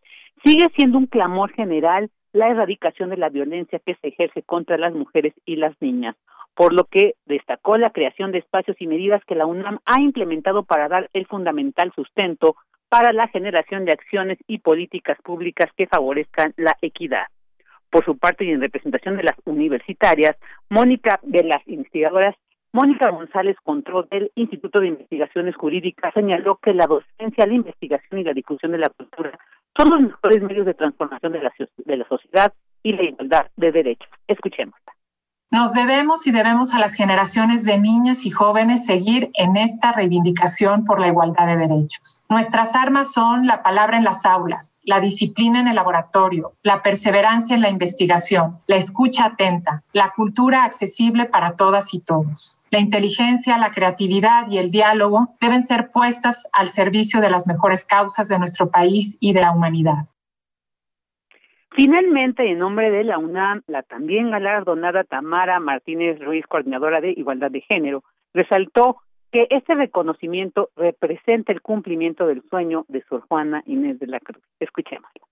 sigue 0.44 0.68
siendo 0.74 0.98
un 0.98 1.06
clamor 1.06 1.52
general 1.52 2.10
la 2.32 2.48
erradicación 2.48 3.10
de 3.10 3.18
la 3.18 3.28
violencia 3.28 3.78
que 3.86 3.94
se 3.94 4.08
ejerce 4.08 4.42
contra 4.42 4.78
las 4.78 4.92
mujeres 4.92 5.32
y 5.46 5.54
las 5.54 5.80
niñas, 5.80 6.16
por 6.56 6.72
lo 6.72 6.86
que 6.86 7.14
destacó 7.26 7.76
la 7.76 7.90
creación 7.90 8.32
de 8.32 8.38
espacios 8.38 8.76
y 8.80 8.88
medidas 8.88 9.24
que 9.24 9.36
la 9.36 9.46
UNAM 9.46 9.78
ha 9.84 10.00
implementado 10.00 10.64
para 10.64 10.88
dar 10.88 11.08
el 11.12 11.28
fundamental 11.28 11.92
sustento 11.94 12.56
para 12.88 13.12
la 13.12 13.28
generación 13.28 13.84
de 13.84 13.92
acciones 13.92 14.38
y 14.48 14.58
políticas 14.58 15.18
públicas 15.22 15.70
que 15.76 15.86
favorezcan 15.86 16.52
la 16.56 16.76
equidad. 16.82 17.26
Por 17.92 18.06
su 18.06 18.16
parte 18.16 18.46
y 18.46 18.50
en 18.50 18.62
representación 18.62 19.18
de 19.18 19.22
las 19.22 19.36
universitarias, 19.44 20.34
Mónica 20.70 21.20
de 21.22 21.44
las 21.44 21.60
investigadoras, 21.68 22.34
Mónica 22.72 23.10
González 23.10 23.54
Control 23.62 24.08
del 24.10 24.32
Instituto 24.34 24.80
de 24.80 24.88
Investigaciones 24.88 25.54
Jurídicas 25.56 26.14
señaló 26.14 26.56
que 26.56 26.72
la 26.72 26.86
docencia, 26.86 27.46
la 27.46 27.52
investigación 27.52 28.20
y 28.20 28.24
la 28.24 28.32
difusión 28.32 28.72
de 28.72 28.78
la 28.78 28.88
cultura 28.88 29.38
son 29.76 29.90
los 29.90 30.00
mejores 30.00 30.42
medios 30.42 30.64
de 30.64 30.72
transformación 30.72 31.32
de 31.32 31.42
la, 31.42 31.52
de 31.58 31.96
la 31.98 32.08
sociedad 32.08 32.54
y 32.82 32.94
la 32.94 33.02
igualdad 33.02 33.46
de 33.56 33.72
derechos. 33.72 34.08
Escuchémosla. 34.26 34.91
Nos 35.52 35.74
debemos 35.74 36.26
y 36.26 36.30
debemos 36.30 36.72
a 36.72 36.78
las 36.78 36.94
generaciones 36.94 37.64
de 37.64 37.76
niñas 37.76 38.24
y 38.24 38.30
jóvenes 38.30 38.86
seguir 38.86 39.30
en 39.34 39.58
esta 39.58 39.92
reivindicación 39.92 40.86
por 40.86 40.98
la 40.98 41.08
igualdad 41.08 41.46
de 41.46 41.58
derechos. 41.58 42.24
Nuestras 42.30 42.74
armas 42.74 43.12
son 43.12 43.46
la 43.46 43.62
palabra 43.62 43.98
en 43.98 44.04
las 44.04 44.24
aulas, 44.24 44.80
la 44.82 44.98
disciplina 44.98 45.60
en 45.60 45.68
el 45.68 45.74
laboratorio, 45.74 46.54
la 46.62 46.80
perseverancia 46.80 47.54
en 47.54 47.60
la 47.60 47.68
investigación, 47.68 48.60
la 48.66 48.76
escucha 48.76 49.26
atenta, 49.26 49.82
la 49.92 50.14
cultura 50.16 50.64
accesible 50.64 51.26
para 51.26 51.54
todas 51.54 51.92
y 51.92 52.00
todos. 52.00 52.58
La 52.70 52.78
inteligencia, 52.78 53.58
la 53.58 53.72
creatividad 53.72 54.48
y 54.48 54.56
el 54.56 54.70
diálogo 54.70 55.34
deben 55.38 55.60
ser 55.60 55.90
puestas 55.90 56.48
al 56.54 56.68
servicio 56.68 57.20
de 57.20 57.28
las 57.28 57.46
mejores 57.46 57.84
causas 57.84 58.28
de 58.28 58.38
nuestro 58.38 58.70
país 58.70 59.18
y 59.20 59.34
de 59.34 59.42
la 59.42 59.50
humanidad. 59.50 60.06
Finalmente, 61.74 62.50
en 62.50 62.58
nombre 62.58 62.90
de 62.90 63.02
la 63.02 63.18
UNAM, 63.18 63.62
la 63.66 63.82
también 63.82 64.30
galardonada 64.30 65.04
Tamara 65.04 65.58
Martínez 65.58 66.20
Ruiz, 66.20 66.46
coordinadora 66.46 67.00
de 67.00 67.12
Igualdad 67.12 67.50
de 67.50 67.62
Género, 67.62 68.04
resaltó 68.34 68.98
que 69.30 69.46
este 69.48 69.74
reconocimiento 69.74 70.68
representa 70.76 71.50
el 71.52 71.62
cumplimiento 71.62 72.26
del 72.26 72.42
sueño 72.50 72.84
de 72.88 73.02
Sor 73.04 73.22
Juana 73.26 73.62
Inés 73.64 73.98
de 73.98 74.06
la 74.06 74.20
Cruz. 74.20 74.42
Escuchémoslo. 74.60 75.31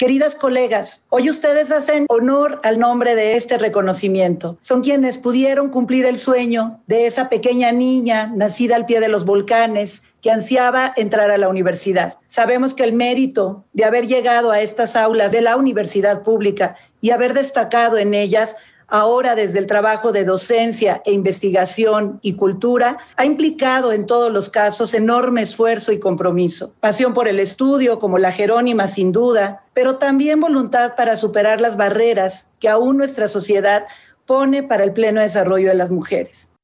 Queridas 0.00 0.34
colegas, 0.34 1.04
hoy 1.10 1.28
ustedes 1.28 1.70
hacen 1.70 2.06
honor 2.08 2.58
al 2.64 2.78
nombre 2.78 3.14
de 3.14 3.36
este 3.36 3.58
reconocimiento. 3.58 4.56
Son 4.58 4.80
quienes 4.80 5.18
pudieron 5.18 5.68
cumplir 5.68 6.06
el 6.06 6.16
sueño 6.16 6.80
de 6.86 7.04
esa 7.04 7.28
pequeña 7.28 7.70
niña 7.70 8.32
nacida 8.34 8.76
al 8.76 8.86
pie 8.86 9.00
de 9.00 9.08
los 9.08 9.26
volcanes 9.26 10.02
que 10.22 10.30
ansiaba 10.30 10.90
entrar 10.96 11.30
a 11.30 11.36
la 11.36 11.50
universidad. 11.50 12.14
Sabemos 12.28 12.72
que 12.72 12.84
el 12.84 12.94
mérito 12.94 13.66
de 13.74 13.84
haber 13.84 14.06
llegado 14.06 14.52
a 14.52 14.62
estas 14.62 14.96
aulas 14.96 15.32
de 15.32 15.42
la 15.42 15.56
universidad 15.56 16.22
pública 16.22 16.76
y 17.02 17.10
haber 17.10 17.34
destacado 17.34 17.98
en 17.98 18.14
ellas 18.14 18.56
ahora 18.90 19.34
desde 19.34 19.58
el 19.58 19.66
trabajo 19.66 20.12
de 20.12 20.24
docencia 20.24 21.00
e 21.06 21.12
investigación 21.12 22.18
y 22.22 22.36
cultura, 22.36 22.98
ha 23.16 23.24
implicado 23.24 23.92
en 23.92 24.06
todos 24.06 24.32
los 24.32 24.50
casos 24.50 24.94
enorme 24.94 25.42
esfuerzo 25.42 25.92
y 25.92 26.00
compromiso. 26.00 26.74
Pasión 26.80 27.14
por 27.14 27.28
el 27.28 27.38
estudio, 27.38 27.98
como 27.98 28.18
la 28.18 28.32
Jerónima 28.32 28.86
sin 28.86 29.12
duda, 29.12 29.64
pero 29.74 29.96
también 29.96 30.40
voluntad 30.40 30.96
para 30.96 31.16
superar 31.16 31.60
las 31.60 31.76
barreras 31.76 32.52
que 32.60 32.68
aún 32.68 32.98
nuestra 32.98 33.28
sociedad 33.28 33.86
pone 34.26 34.62
para 34.62 34.84
el 34.84 34.92
pleno 34.92 35.20
desarrollo 35.20 35.68
de 35.68 35.74
las 35.74 35.90
mujeres. 35.90 36.54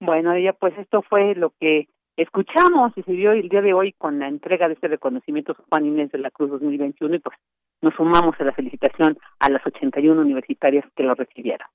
Bueno, 0.00 0.32
ella 0.32 0.52
pues 0.52 0.76
esto 0.78 1.02
fue 1.02 1.34
lo 1.34 1.52
que 1.58 1.88
escuchamos 2.16 2.92
y 2.96 3.02
se 3.02 3.12
dio 3.12 3.32
el 3.32 3.48
día 3.48 3.62
de 3.62 3.72
hoy 3.72 3.92
con 3.92 4.18
la 4.18 4.28
entrega 4.28 4.68
de 4.68 4.74
este 4.74 4.88
reconocimiento 4.88 5.54
Juan 5.68 5.86
Inés 5.86 6.10
de 6.12 6.18
la 6.18 6.30
Cruz 6.30 6.50
2021 6.50 7.16
y 7.16 7.18
pues 7.18 7.36
nos 7.80 7.94
sumamos 7.94 8.34
a 8.38 8.44
la 8.44 8.52
felicitación 8.52 9.18
a 9.38 9.50
las 9.50 9.64
81 9.66 10.20
universitarias 10.20 10.84
que 10.96 11.02
lo 11.02 11.14
recibieron. 11.14 11.68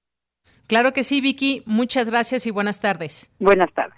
Claro 0.68 0.94
que 0.94 1.04
sí, 1.04 1.22
Vicky. 1.22 1.64
Muchas 1.66 2.10
gracias 2.10 2.48
y 2.48 2.52
buenas 2.52 2.80
tardes. 2.80 3.34
Buenas 3.40 3.72
tardes. 3.74 3.98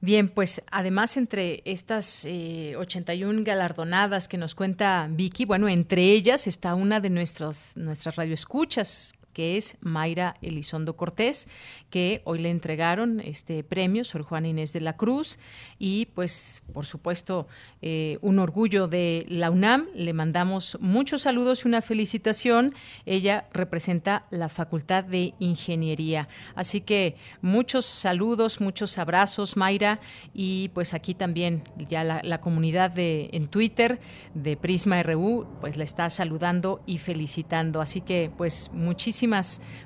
Bien, 0.00 0.28
pues 0.28 0.62
además 0.70 1.16
entre 1.16 1.62
estas 1.64 2.26
eh, 2.26 2.74
81 2.76 3.42
galardonadas 3.44 4.28
que 4.28 4.36
nos 4.36 4.54
cuenta 4.54 5.08
Vicky, 5.10 5.46
bueno, 5.46 5.68
entre 5.68 6.02
ellas 6.02 6.46
está 6.46 6.74
una 6.74 7.00
de 7.00 7.08
nuestras, 7.08 7.76
nuestras 7.78 8.16
radioescuchas 8.16 9.14
que 9.36 9.58
es 9.58 9.76
Mayra 9.82 10.36
Elizondo 10.40 10.96
Cortés, 10.96 11.46
que 11.90 12.22
hoy 12.24 12.38
le 12.38 12.48
entregaron 12.48 13.20
este 13.20 13.62
premio, 13.62 14.02
Sor 14.02 14.22
Juana 14.22 14.48
Inés 14.48 14.72
de 14.72 14.80
la 14.80 14.96
Cruz, 14.96 15.38
y 15.78 16.06
pues 16.14 16.62
por 16.72 16.86
supuesto 16.86 17.46
eh, 17.82 18.16
un 18.22 18.38
orgullo 18.38 18.88
de 18.88 19.26
la 19.28 19.50
UNAM. 19.50 19.88
Le 19.94 20.14
mandamos 20.14 20.78
muchos 20.80 21.20
saludos 21.20 21.64
y 21.64 21.68
una 21.68 21.82
felicitación. 21.82 22.74
Ella 23.04 23.46
representa 23.52 24.24
la 24.30 24.48
Facultad 24.48 25.04
de 25.04 25.34
Ingeniería. 25.38 26.28
Así 26.54 26.80
que 26.80 27.16
muchos 27.42 27.84
saludos, 27.84 28.62
muchos 28.62 28.96
abrazos, 28.96 29.54
Mayra, 29.58 30.00
y 30.32 30.70
pues 30.70 30.94
aquí 30.94 31.12
también 31.12 31.62
ya 31.90 32.04
la, 32.04 32.40
comunidad 32.40 32.90
de 32.90 33.28
en 33.32 33.48
Twitter 33.48 34.00
de 34.32 34.56
Prisma 34.56 35.02
RU, 35.02 35.46
pues 35.60 35.76
la 35.76 35.84
está 35.84 36.08
saludando 36.08 36.80
y 36.86 36.96
felicitando. 36.96 37.82
Así 37.82 38.00
que 38.00 38.30
pues 38.34 38.70
muchísimas 38.72 39.25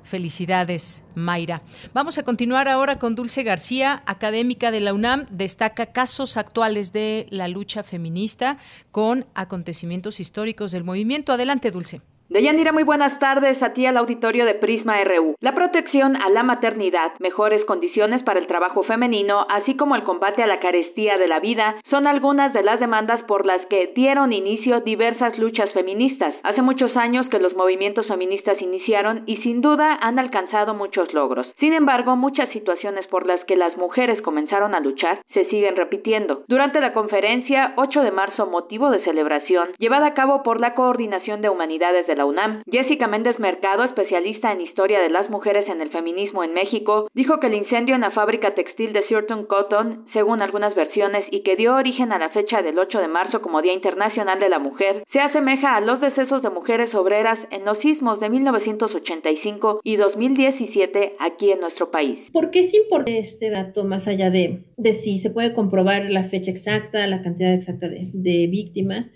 felicidades, 0.02 1.04
Mayra. 1.14 1.62
Vamos 1.92 2.18
a 2.18 2.22
continuar 2.22 2.68
ahora 2.68 2.98
con 2.98 3.14
Dulce 3.14 3.42
García, 3.42 4.02
académica 4.06 4.70
de 4.70 4.80
la 4.80 4.92
UNAM, 4.94 5.26
destaca 5.30 5.86
casos 5.86 6.36
actuales 6.36 6.92
de 6.92 7.26
la 7.30 7.48
lucha 7.48 7.82
feminista 7.82 8.58
con 8.90 9.26
acontecimientos 9.34 10.20
históricos 10.20 10.72
del 10.72 10.84
movimiento. 10.84 11.32
Adelante, 11.32 11.70
Dulce. 11.70 12.02
Deyanira, 12.30 12.70
muy 12.70 12.84
buenas 12.84 13.18
tardes 13.18 13.60
a 13.60 13.72
ti 13.72 13.86
al 13.86 13.96
auditorio 13.96 14.44
de 14.44 14.54
Prisma 14.54 15.02
RU. 15.02 15.34
La 15.40 15.52
protección 15.52 16.14
a 16.14 16.28
la 16.28 16.44
maternidad, 16.44 17.10
mejores 17.18 17.64
condiciones 17.64 18.22
para 18.22 18.38
el 18.38 18.46
trabajo 18.46 18.84
femenino, 18.84 19.46
así 19.48 19.74
como 19.74 19.96
el 19.96 20.04
combate 20.04 20.40
a 20.40 20.46
la 20.46 20.60
carestía 20.60 21.18
de 21.18 21.26
la 21.26 21.40
vida, 21.40 21.74
son 21.90 22.06
algunas 22.06 22.52
de 22.52 22.62
las 22.62 22.78
demandas 22.78 23.20
por 23.24 23.46
las 23.46 23.66
que 23.66 23.88
dieron 23.96 24.32
inicio 24.32 24.80
diversas 24.82 25.36
luchas 25.40 25.72
feministas. 25.72 26.32
Hace 26.44 26.62
muchos 26.62 26.96
años 26.96 27.26
que 27.30 27.40
los 27.40 27.56
movimientos 27.56 28.06
feministas 28.06 28.62
iniciaron 28.62 29.24
y 29.26 29.38
sin 29.38 29.60
duda 29.60 29.98
han 30.00 30.20
alcanzado 30.20 30.72
muchos 30.72 31.12
logros. 31.12 31.52
Sin 31.58 31.72
embargo, 31.72 32.14
muchas 32.14 32.48
situaciones 32.50 33.08
por 33.08 33.26
las 33.26 33.44
que 33.46 33.56
las 33.56 33.76
mujeres 33.76 34.22
comenzaron 34.22 34.76
a 34.76 34.80
luchar 34.80 35.20
se 35.34 35.46
siguen 35.46 35.74
repitiendo. 35.74 36.44
Durante 36.46 36.80
la 36.80 36.92
conferencia 36.92 37.72
8 37.74 38.02
de 38.02 38.12
marzo, 38.12 38.46
motivo 38.46 38.88
de 38.92 39.02
celebración, 39.02 39.70
llevada 39.78 40.06
a 40.06 40.14
cabo 40.14 40.44
por 40.44 40.60
la 40.60 40.76
Coordinación 40.76 41.42
de 41.42 41.48
Humanidades 41.48 42.06
de 42.06 42.19
la 42.20 42.26
UNAM, 42.26 42.62
Jessica 42.70 43.06
Méndez 43.06 43.38
Mercado, 43.38 43.82
especialista 43.82 44.52
en 44.52 44.60
historia 44.60 45.00
de 45.00 45.08
las 45.08 45.30
mujeres 45.30 45.66
en 45.68 45.80
el 45.80 45.88
feminismo 45.88 46.44
en 46.44 46.52
México, 46.52 47.08
dijo 47.14 47.40
que 47.40 47.46
el 47.46 47.54
incendio 47.54 47.94
en 47.94 48.02
la 48.02 48.10
fábrica 48.10 48.54
textil 48.54 48.92
de 48.92 49.08
Surton 49.08 49.46
Cotton, 49.46 50.04
según 50.12 50.42
algunas 50.42 50.74
versiones, 50.74 51.24
y 51.30 51.42
que 51.42 51.56
dio 51.56 51.74
origen 51.74 52.12
a 52.12 52.18
la 52.18 52.28
fecha 52.28 52.60
del 52.60 52.78
8 52.78 52.98
de 52.98 53.08
marzo 53.08 53.40
como 53.40 53.62
Día 53.62 53.72
Internacional 53.72 54.38
de 54.38 54.50
la 54.50 54.58
Mujer, 54.58 55.02
se 55.10 55.18
asemeja 55.18 55.76
a 55.76 55.80
los 55.80 56.02
decesos 56.02 56.42
de 56.42 56.50
mujeres 56.50 56.94
obreras 56.94 57.38
en 57.50 57.64
los 57.64 57.78
sismos 57.78 58.20
de 58.20 58.28
1985 58.28 59.80
y 59.82 59.96
2017 59.96 61.16
aquí 61.20 61.52
en 61.52 61.60
nuestro 61.60 61.90
país. 61.90 62.18
¿Por 62.34 62.50
qué 62.50 62.60
es 62.60 62.74
importante 62.74 63.18
este 63.18 63.48
dato 63.48 63.84
más 63.84 64.08
allá 64.08 64.28
de, 64.28 64.64
si 64.92 65.18
se 65.18 65.30
puede 65.30 65.54
comprobar 65.54 66.10
la 66.10 66.24
fecha 66.24 66.50
exacta, 66.50 67.06
la 67.06 67.22
cantidad 67.22 67.54
exacta 67.54 67.86
de 67.88 68.46
víctimas? 68.46 69.10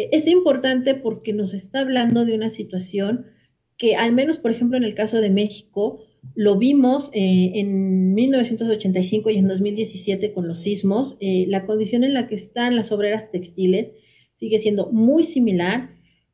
E-, 0.00 0.08
es 0.12 0.26
importante 0.26 0.94
porque 0.94 1.34
nos 1.34 1.52
está 1.52 1.80
hablando 1.80 2.24
de 2.24 2.34
una 2.34 2.48
situación 2.48 3.26
que 3.76 3.96
al 3.96 4.12
menos, 4.12 4.38
por 4.38 4.50
ejemplo, 4.50 4.76
en 4.76 4.84
el 4.84 4.94
caso 4.94 5.20
de 5.20 5.30
México, 5.30 6.00
lo 6.34 6.58
vimos 6.58 7.10
eh, 7.14 7.52
en 7.54 8.14
1985 8.14 9.30
y 9.30 9.38
en 9.38 9.48
2017 9.48 10.32
con 10.32 10.48
los 10.48 10.60
sismos. 10.60 11.16
Eh, 11.20 11.46
la 11.48 11.64
condición 11.66 12.04
en 12.04 12.14
la 12.14 12.28
que 12.28 12.34
están 12.34 12.76
las 12.76 12.92
obreras 12.92 13.30
textiles 13.30 13.90
sigue 14.34 14.58
siendo 14.58 14.90
muy 14.90 15.24
similar. 15.24 15.90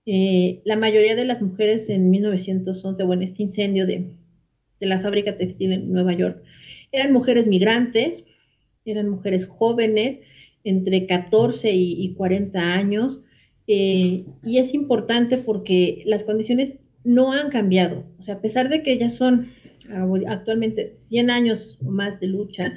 Eh, 0.06 0.60
la 0.64 0.76
mayoría 0.76 1.14
de 1.14 1.24
las 1.24 1.42
mujeres 1.42 1.88
en 1.88 2.10
1911, 2.10 3.02
o 3.02 3.12
en 3.12 3.22
este 3.22 3.42
incendio 3.42 3.86
de, 3.86 4.10
de 4.80 4.86
la 4.86 5.00
fábrica 5.00 5.36
textil 5.36 5.72
en 5.72 5.92
Nueva 5.92 6.14
York, 6.14 6.42
eran 6.92 7.12
mujeres 7.12 7.46
migrantes, 7.46 8.26
eran 8.84 9.08
mujeres 9.08 9.46
jóvenes, 9.46 10.20
entre 10.64 11.06
14 11.06 11.72
y, 11.72 12.04
y 12.04 12.14
40 12.14 12.74
años, 12.74 13.22
eh, 13.66 14.24
y 14.44 14.58
es 14.58 14.74
importante 14.74 15.38
porque 15.38 16.02
las 16.06 16.24
condiciones 16.24 16.76
no 17.04 17.32
han 17.32 17.50
cambiado. 17.50 18.04
O 18.18 18.22
sea, 18.22 18.36
a 18.36 18.40
pesar 18.40 18.68
de 18.68 18.82
que 18.82 18.98
ya 18.98 19.10
son 19.10 19.50
actualmente 20.26 20.96
100 20.96 21.30
años 21.30 21.78
o 21.84 21.90
más 21.90 22.18
de 22.18 22.26
lucha, 22.26 22.72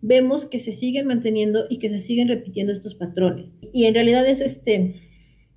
vemos 0.00 0.44
que 0.44 0.60
se 0.60 0.72
siguen 0.72 1.06
manteniendo 1.06 1.66
y 1.68 1.78
que 1.78 1.90
se 1.90 1.98
siguen 1.98 2.28
repitiendo 2.28 2.72
estos 2.72 2.94
patrones. 2.94 3.54
Y 3.72 3.86
en 3.86 3.94
realidad 3.94 4.28
es 4.28 4.40
este, 4.40 5.00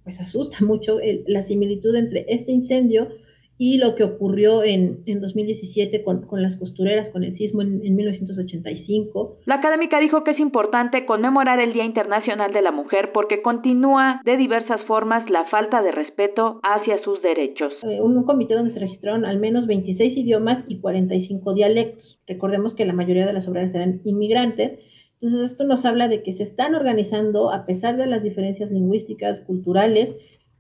pues 0.04 0.20
asusta 0.20 0.66
mucho 0.66 1.00
la 1.28 1.42
similitud 1.42 1.96
entre 1.96 2.26
este 2.30 2.52
incendio 2.52 3.10
y 3.60 3.78
lo 3.78 3.96
que 3.96 4.04
ocurrió 4.04 4.64
en, 4.64 5.02
en 5.08 5.20
2017 5.20 6.04
con, 6.04 6.22
con, 6.28 6.42
las 6.44 6.58
costureras, 6.58 7.10
con 7.10 7.24
el 7.24 7.34
sismo 7.34 7.64
en, 7.64 7.84
en, 7.84 7.96
1985. 7.96 9.40
La 9.46 9.56
académica 9.56 10.00
dijo 10.00 10.24
que 10.24 10.32
es 10.32 10.40
importante 10.40 11.06
conmemorar 11.06 11.60
el 11.60 11.74
Día 11.74 11.84
Internacional 11.84 12.54
de 12.54 12.62
la 12.62 12.72
Mujer 12.72 13.12
porque 13.14 13.42
continúa 13.42 14.22
de 14.26 14.38
diversas 14.38 14.82
formas 14.86 15.28
la 15.30 15.46
falta 15.50 15.82
de 15.82 15.92
respeto 15.92 16.60
hacia 16.62 17.02
sus 17.04 17.22
derechos. 17.22 17.74
Eh, 17.84 18.00
un, 18.02 18.16
un, 18.16 18.26
comité 18.26 18.54
donde 18.54 18.70
se 18.70 18.80
registraron 18.80 19.26
al 19.26 19.40
menos 19.40 19.66
26 19.66 20.18
idiomas 20.18 20.64
y 20.68 20.80
45 20.80 21.54
dialectos. 21.54 22.20
Recordemos 22.28 22.76
que 22.76 22.86
la 22.86 22.94
mayoría 22.94 23.26
de 23.26 23.34
las 23.34 23.48
obreras 23.48 23.74
eran 23.74 24.02
inmigrantes. 24.06 24.78
Entonces 25.20 25.52
esto 25.52 25.64
nos 25.64 25.84
habla 25.86 26.08
de 26.10 26.22
que 26.22 26.32
se 26.32 26.44
están 26.44 26.76
organizando 26.76 27.52
a 27.52 27.66
pesar 27.66 27.98
de 27.98 28.06
las 28.06 28.22
diferencias 28.22 28.70
lingüísticas, 28.70 29.42
culturales, 29.42 30.16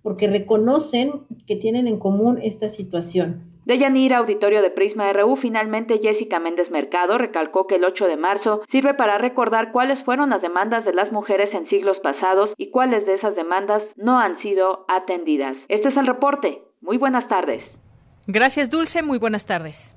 porque 0.07 0.25
reconocen 0.25 1.25
que 1.45 1.57
tienen 1.57 1.85
en 1.85 1.99
común 1.99 2.39
esta 2.41 2.69
situación. 2.69 3.41
De 3.65 3.77
Yanira, 3.77 4.19
auditorio 4.19 4.61
de 4.61 4.69
Prisma 4.69 5.11
RU, 5.11 5.35
finalmente 5.41 5.99
Jessica 6.01 6.39
Méndez 6.39 6.71
Mercado 6.71 7.17
recalcó 7.17 7.67
que 7.67 7.75
el 7.75 7.83
8 7.83 8.05
de 8.05 8.15
marzo 8.15 8.61
sirve 8.71 8.93
para 8.93 9.17
recordar 9.17 9.73
cuáles 9.73 10.01
fueron 10.05 10.29
las 10.29 10.41
demandas 10.41 10.85
de 10.85 10.93
las 10.93 11.11
mujeres 11.11 11.53
en 11.53 11.67
siglos 11.67 11.97
pasados 12.01 12.51
y 12.55 12.71
cuáles 12.71 13.05
de 13.05 13.15
esas 13.15 13.35
demandas 13.35 13.83
no 13.97 14.17
han 14.17 14.41
sido 14.41 14.85
atendidas. 14.87 15.57
Este 15.67 15.89
es 15.89 15.97
el 15.97 16.07
reporte. 16.07 16.61
Muy 16.79 16.95
buenas 16.95 17.27
tardes. 17.27 17.61
Gracias, 18.27 18.69
Dulce. 18.69 19.03
Muy 19.03 19.19
buenas 19.19 19.45
tardes. 19.45 19.96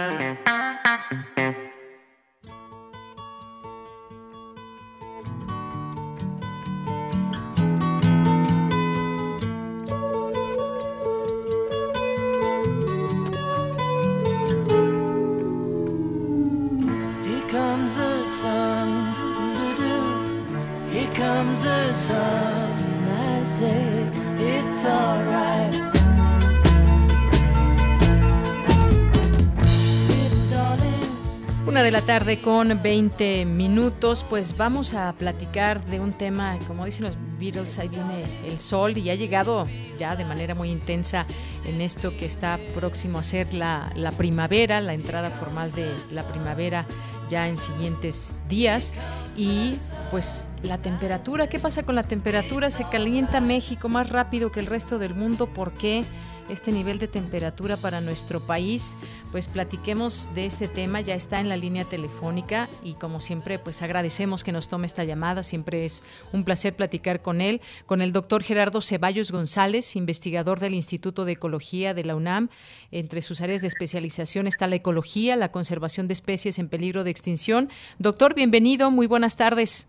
De 31.81 31.89
la 31.89 32.01
tarde 32.01 32.39
con 32.39 32.83
20 32.83 33.43
minutos, 33.45 34.23
pues 34.29 34.55
vamos 34.55 34.93
a 34.93 35.13
platicar 35.13 35.83
de 35.85 35.99
un 35.99 36.13
tema, 36.13 36.55
como 36.67 36.85
dicen 36.85 37.05
los 37.05 37.17
Beatles, 37.39 37.79
ahí 37.79 37.87
viene 37.87 38.23
el 38.45 38.59
sol 38.59 38.95
y 38.99 39.09
ha 39.09 39.15
llegado 39.15 39.67
ya 39.97 40.15
de 40.15 40.23
manera 40.23 40.53
muy 40.53 40.69
intensa 40.69 41.25
en 41.65 41.81
esto 41.81 42.15
que 42.15 42.27
está 42.27 42.59
próximo 42.75 43.17
a 43.17 43.23
ser 43.23 43.55
la, 43.55 43.91
la 43.95 44.11
primavera, 44.11 44.79
la 44.79 44.93
entrada 44.93 45.31
formal 45.31 45.71
de 45.71 45.91
la 46.11 46.21
primavera 46.23 46.85
ya 47.31 47.47
en 47.47 47.57
siguientes 47.57 48.35
días 48.47 48.93
y 49.35 49.75
pues 50.11 50.47
la 50.61 50.77
temperatura, 50.77 51.47
¿qué 51.47 51.57
pasa 51.57 51.81
con 51.81 51.95
la 51.95 52.03
temperatura? 52.03 52.69
Se 52.69 52.83
calienta 52.89 53.41
México 53.41 53.89
más 53.89 54.07
rápido 54.07 54.51
que 54.51 54.59
el 54.59 54.67
resto 54.67 54.99
del 54.99 55.15
mundo, 55.15 55.47
¿por 55.47 55.71
qué? 55.71 56.03
Este 56.49 56.71
nivel 56.71 56.99
de 56.99 57.07
temperatura 57.07 57.77
para 57.77 58.01
nuestro 58.01 58.39
país, 58.39 58.97
pues 59.31 59.47
platiquemos 59.47 60.33
de 60.35 60.45
este 60.45 60.67
tema, 60.67 61.01
ya 61.01 61.15
está 61.15 61.39
en 61.39 61.49
la 61.49 61.57
línea 61.57 61.85
telefónica 61.85 62.69
y 62.83 62.93
como 62.95 63.21
siempre 63.21 63.59
pues 63.59 63.81
agradecemos 63.81 64.43
que 64.43 64.51
nos 64.51 64.67
tome 64.67 64.85
esta 64.85 65.03
llamada, 65.03 65.43
siempre 65.43 65.85
es 65.85 66.03
un 66.33 66.43
placer 66.43 66.75
platicar 66.75 67.21
con 67.21 67.41
él, 67.41 67.61
con 67.85 68.01
el 68.01 68.11
doctor 68.11 68.43
Gerardo 68.43 68.81
Ceballos 68.81 69.31
González, 69.31 69.95
investigador 69.95 70.59
del 70.59 70.73
Instituto 70.73 71.25
de 71.25 71.33
Ecología 71.33 71.93
de 71.93 72.03
la 72.03 72.15
UNAM. 72.15 72.49
Entre 72.91 73.21
sus 73.21 73.41
áreas 73.41 73.61
de 73.61 73.67
especialización 73.67 74.47
está 74.47 74.67
la 74.67 74.75
ecología, 74.75 75.35
la 75.35 75.51
conservación 75.51 76.07
de 76.07 76.13
especies 76.13 76.59
en 76.59 76.69
peligro 76.69 77.03
de 77.03 77.11
extinción. 77.11 77.69
Doctor, 77.99 78.35
bienvenido, 78.35 78.91
muy 78.91 79.07
buenas 79.07 79.37
tardes. 79.37 79.87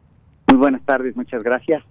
Muy 0.51 0.59
buenas 0.59 0.83
tardes, 0.85 1.17
muchas 1.17 1.43
gracias. 1.43 1.83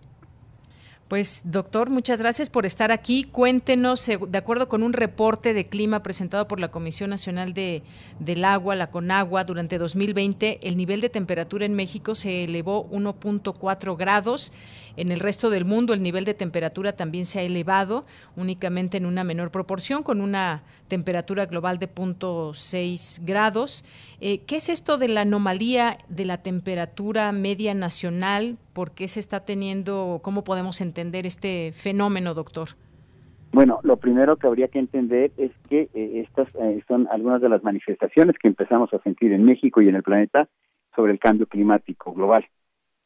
Pues 1.12 1.42
doctor, 1.44 1.90
muchas 1.90 2.20
gracias 2.20 2.50
por 2.50 2.66
estar 2.66 2.90
aquí. 2.90 3.26
Cuéntenos, 3.26 4.06
de 4.06 4.38
acuerdo 4.38 4.70
con 4.70 4.82
un 4.82 4.94
reporte 4.94 5.54
de 5.54 5.68
clima 5.68 6.04
presentado 6.04 6.48
por 6.48 6.62
la 6.62 6.72
Comisión 6.72 7.10
Nacional 7.10 7.54
de, 7.54 7.84
del 8.20 8.46
Agua, 8.46 8.78
la 8.78 8.92
CONAGUA, 8.92 9.44
durante 9.44 9.78
2020, 9.78 10.66
el 10.66 10.78
nivel 10.78 11.02
de 11.02 11.10
temperatura 11.10 11.66
en 11.66 11.74
México 11.74 12.16
se 12.16 12.46
elevó 12.46 12.90
1.4 12.92 13.98
grados. 13.98 14.54
En 14.98 15.12
el 15.12 15.20
resto 15.20 15.50
del 15.50 15.66
mundo 15.66 15.94
el 15.94 16.04
nivel 16.04 16.26
de 16.26 16.34
temperatura 16.34 16.94
también 16.94 17.26
se 17.26 17.40
ha 17.40 17.44
elevado, 17.44 18.06
únicamente 18.36 18.98
en 18.98 19.06
una 19.06 19.24
menor 19.24 19.52
proporción, 19.52 20.04
con 20.04 20.22
una 20.22 20.64
temperatura 20.88 21.46
global 21.46 21.80
de 21.80 21.88
0.6 21.88 23.26
grados. 23.26 23.86
Eh, 24.20 24.40
¿Qué 24.46 24.58
es 24.58 24.70
esto 24.70 24.98
de 24.98 25.08
la 25.08 25.22
anomalía 25.22 25.98
de 26.10 26.26
la 26.26 26.38
temperatura 26.42 27.32
media 27.32 27.74
nacional? 27.74 28.58
¿Por 28.74 28.92
qué 28.92 29.08
se 29.08 29.20
está 29.20 29.46
teniendo? 29.46 30.20
¿Cómo 30.22 30.44
podemos 30.44 30.82
entender 30.82 31.26
este 31.26 31.72
fenómeno, 31.74 32.34
doctor? 32.34 32.70
Bueno, 33.54 33.80
lo 33.84 33.98
primero 33.98 34.38
que 34.38 34.48
habría 34.48 34.70
que 34.70 34.80
entender 34.80 35.32
es 35.38 35.52
que 35.70 35.90
eh, 35.94 36.26
estas 36.26 36.54
eh, 36.56 36.82
son 36.88 37.08
algunas 37.12 37.42
de 37.42 37.50
las 37.50 37.64
manifestaciones 37.64 38.38
que 38.38 38.48
empezamos 38.48 38.94
a 38.94 39.00
sentir 39.00 39.34
en 39.34 39.44
México 39.44 39.82
y 39.82 39.90
en 39.90 39.96
el 39.96 40.04
planeta 40.04 40.48
sobre 40.96 41.12
el 41.12 41.20
cambio 41.20 41.48
climático 41.48 42.14
global. 42.14 42.46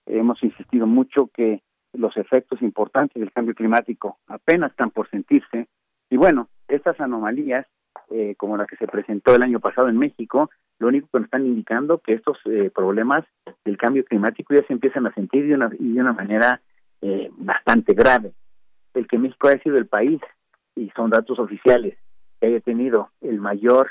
Hemos 0.06 0.41
insistido 0.43 0.86
mucho 0.86 1.30
que 1.34 1.62
los 1.97 2.15
efectos 2.17 2.62
importantes 2.62 3.19
del 3.19 3.31
cambio 3.31 3.55
climático 3.55 4.17
apenas 4.27 4.71
están 4.71 4.91
por 4.91 5.10
sentirse 5.10 5.67
y 6.10 6.17
bueno, 6.17 6.49
estas 6.67 6.99
anomalías 6.99 7.65
eh, 8.12 8.36
como 8.38 8.58
la 8.58 8.65
que 8.65 8.75
se 8.75 8.88
presentó 8.88 9.36
el 9.36 9.41
año 9.41 9.60
pasado 9.60 9.89
en 9.89 9.97
México, 9.97 10.49
lo 10.79 10.89
único 10.89 11.08
que 11.08 11.17
nos 11.17 11.25
están 11.25 11.45
indicando 11.45 11.97
que 11.99 12.13
estos 12.13 12.38
eh, 12.45 12.69
problemas 12.73 13.25
del 13.63 13.77
cambio 13.77 14.05
climático 14.05 14.53
ya 14.53 14.65
se 14.67 14.73
empiezan 14.73 15.08
a 15.08 15.13
sentir 15.13 15.47
de 15.47 15.55
una, 15.55 15.69
de 15.69 16.01
una 16.01 16.13
manera 16.13 16.62
eh, 17.01 17.31
bastante 17.38 17.93
grave. 17.93 18.34
El 18.93 19.08
que 19.08 19.17
México 19.17 19.47
haya 19.47 19.62
sido 19.63 19.77
el 19.77 19.88
país, 19.88 20.21
y 20.75 20.89
son 20.95 21.10
datos 21.10 21.39
oficiales, 21.39 21.97
que 22.39 22.47
haya 22.47 22.60
tenido 22.60 23.10
el 23.21 23.39
mayor 23.39 23.89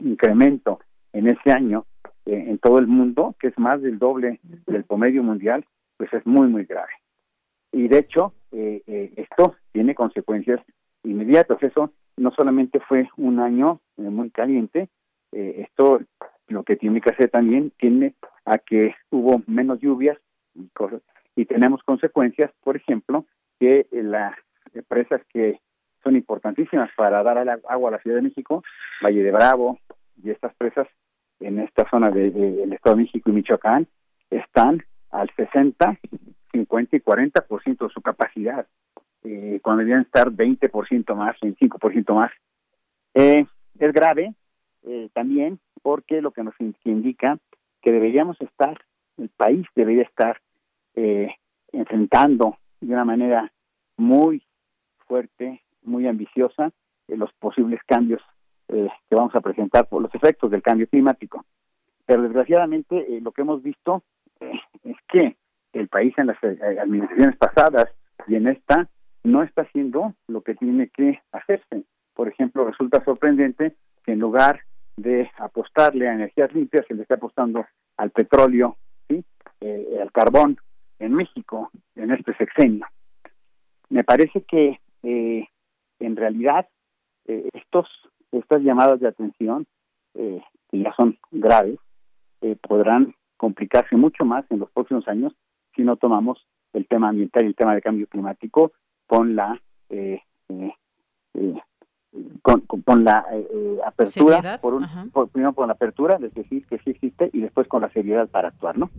incremento 0.00 0.80
en 1.12 1.28
ese 1.28 1.52
año 1.52 1.86
en 2.26 2.58
todo 2.58 2.78
el 2.78 2.86
mundo, 2.86 3.34
que 3.40 3.48
es 3.48 3.58
más 3.58 3.80
del 3.80 3.98
doble 3.98 4.40
del 4.42 4.84
promedio 4.84 5.22
mundial, 5.22 5.64
pues 5.98 6.12
es 6.14 6.24
muy, 6.26 6.48
muy 6.48 6.64
grave. 6.64 6.92
Y 7.72 7.88
de 7.88 7.98
hecho, 7.98 8.32
esto 8.50 9.56
tiene 9.72 9.94
consecuencias 9.94 10.60
inmediatas. 11.04 11.62
Eso 11.62 11.92
no 12.16 12.30
solamente 12.32 12.80
fue 12.80 13.08
un 13.18 13.40
año 13.40 13.80
muy 13.98 14.30
caliente, 14.30 14.88
eh, 15.32 15.66
esto 15.68 16.00
lo 16.46 16.62
que 16.62 16.76
tiene 16.76 17.02
que 17.02 17.10
hacer 17.10 17.28
también 17.28 17.72
tiene 17.78 18.14
a 18.46 18.56
que 18.56 18.94
hubo 19.10 19.42
menos 19.46 19.80
lluvias 19.80 20.16
y 20.54 20.66
cosas 20.68 21.02
y 21.38 21.44
tenemos 21.44 21.84
consecuencias, 21.84 22.50
por 22.64 22.74
ejemplo, 22.74 23.24
que 23.60 23.86
las 23.92 24.34
empresas 24.74 25.20
que 25.32 25.60
son 26.02 26.16
importantísimas 26.16 26.90
para 26.96 27.22
dar 27.22 27.60
agua 27.68 27.90
a 27.90 27.92
la 27.92 27.98
Ciudad 28.00 28.16
de 28.16 28.22
México, 28.22 28.64
Valle 29.00 29.22
de 29.22 29.30
Bravo 29.30 29.78
y 30.20 30.30
estas 30.30 30.52
presas 30.56 30.88
en 31.38 31.60
esta 31.60 31.88
zona 31.90 32.10
del 32.10 32.32
de, 32.32 32.74
Estado 32.74 32.96
de 32.96 33.02
México 33.02 33.30
y 33.30 33.34
Michoacán 33.34 33.86
están 34.30 34.82
al 35.10 35.30
60, 35.36 35.98
50 36.52 36.96
y 36.96 37.00
40% 37.00 37.86
de 37.86 37.92
su 37.92 38.00
capacidad, 38.00 38.66
eh, 39.24 39.60
cuando 39.62 39.80
deberían 39.80 40.02
estar 40.02 40.30
20% 40.30 41.14
más, 41.14 41.36
25% 41.40 42.14
más. 42.14 42.30
Eh, 43.14 43.46
es 43.78 43.92
grave, 43.92 44.34
eh, 44.84 45.10
también 45.12 45.58
porque 45.82 46.22
lo 46.22 46.30
que 46.30 46.42
nos 46.42 46.54
indica 46.84 47.38
que 47.82 47.92
deberíamos 47.92 48.40
estar, 48.40 48.78
el 49.16 49.28
país 49.28 49.66
debería 49.74 50.02
estar 50.02 50.40
eh, 50.94 51.34
enfrentando 51.72 52.56
de 52.80 52.94
una 52.94 53.04
manera 53.04 53.52
muy 53.96 54.42
fuerte, 55.06 55.62
muy 55.82 56.06
ambiciosa, 56.06 56.70
eh, 57.08 57.16
los 57.16 57.32
posibles 57.34 57.80
cambios 57.86 58.22
que 58.68 59.14
vamos 59.14 59.34
a 59.34 59.40
presentar 59.40 59.88
por 59.88 60.02
los 60.02 60.14
efectos 60.14 60.50
del 60.50 60.60
cambio 60.60 60.86
climático. 60.88 61.42
Pero 62.04 62.20
desgraciadamente 62.20 63.18
lo 63.22 63.32
que 63.32 63.40
hemos 63.40 63.62
visto 63.62 64.02
es 64.84 64.96
que 65.08 65.36
el 65.72 65.88
país 65.88 66.14
en 66.16 66.28
las 66.28 66.42
administraciones 66.42 67.36
pasadas 67.36 67.88
y 68.26 68.36
en 68.36 68.48
esta 68.48 68.88
no 69.24 69.42
está 69.42 69.62
haciendo 69.62 70.14
lo 70.26 70.42
que 70.42 70.54
tiene 70.54 70.88
que 70.88 71.20
hacerse. 71.32 71.84
Por 72.14 72.28
ejemplo, 72.28 72.64
resulta 72.64 73.04
sorprendente 73.04 73.74
que 74.04 74.12
en 74.12 74.20
lugar 74.20 74.60
de 74.96 75.30
apostarle 75.38 76.08
a 76.08 76.14
energías 76.14 76.52
limpias, 76.52 76.84
se 76.86 76.94
le 76.94 77.02
está 77.02 77.14
apostando 77.14 77.64
al 77.96 78.10
petróleo, 78.10 78.76
¿sí? 79.08 79.24
Eh, 79.60 79.98
al 80.00 80.10
carbón 80.12 80.58
en 80.98 81.14
México 81.14 81.70
en 81.94 82.10
este 82.10 82.34
sexenio. 82.36 82.86
Me 83.88 84.04
parece 84.04 84.42
que 84.42 84.80
eh, 85.02 85.46
en 86.00 86.16
realidad 86.16 86.68
eh, 87.26 87.48
estos 87.52 87.86
estas 88.32 88.62
llamadas 88.62 89.00
de 89.00 89.08
atención 89.08 89.66
que 90.14 90.42
ya 90.72 90.92
son 90.96 91.16
graves 91.30 91.78
podrán 92.60 93.14
complicarse 93.38 93.96
mucho 93.96 94.26
más 94.26 94.44
en 94.50 94.58
los 94.58 94.70
próximos 94.70 95.08
años 95.08 95.32
si 95.74 95.82
no 95.82 95.96
tomamos 95.96 96.46
el 96.74 96.86
tema 96.86 97.08
ambiental 97.08 97.44
y 97.44 97.48
el 97.48 97.56
tema 97.56 97.74
de 97.74 97.80
cambio 97.80 98.06
climático 98.06 98.72
con 99.06 99.34
la 99.34 99.58
con, 102.42 102.60
con, 102.62 103.04
la 103.04 103.24
eh, 103.32 103.48
eh, 103.52 103.78
apertura, 103.84 104.58
por, 104.60 104.74
un, 104.74 104.86
primero 105.32 105.52
con 105.52 105.68
la 105.68 105.74
apertura, 105.74 106.18
es 106.20 106.34
decir, 106.34 106.66
que 106.66 106.78
sí 106.78 106.90
existe, 106.90 107.30
y 107.32 107.40
después 107.40 107.68
con 107.68 107.82
la 107.82 107.90
seriedad 107.90 108.28
para 108.28 108.48
actuar, 108.48 108.78
¿no? 108.78 108.90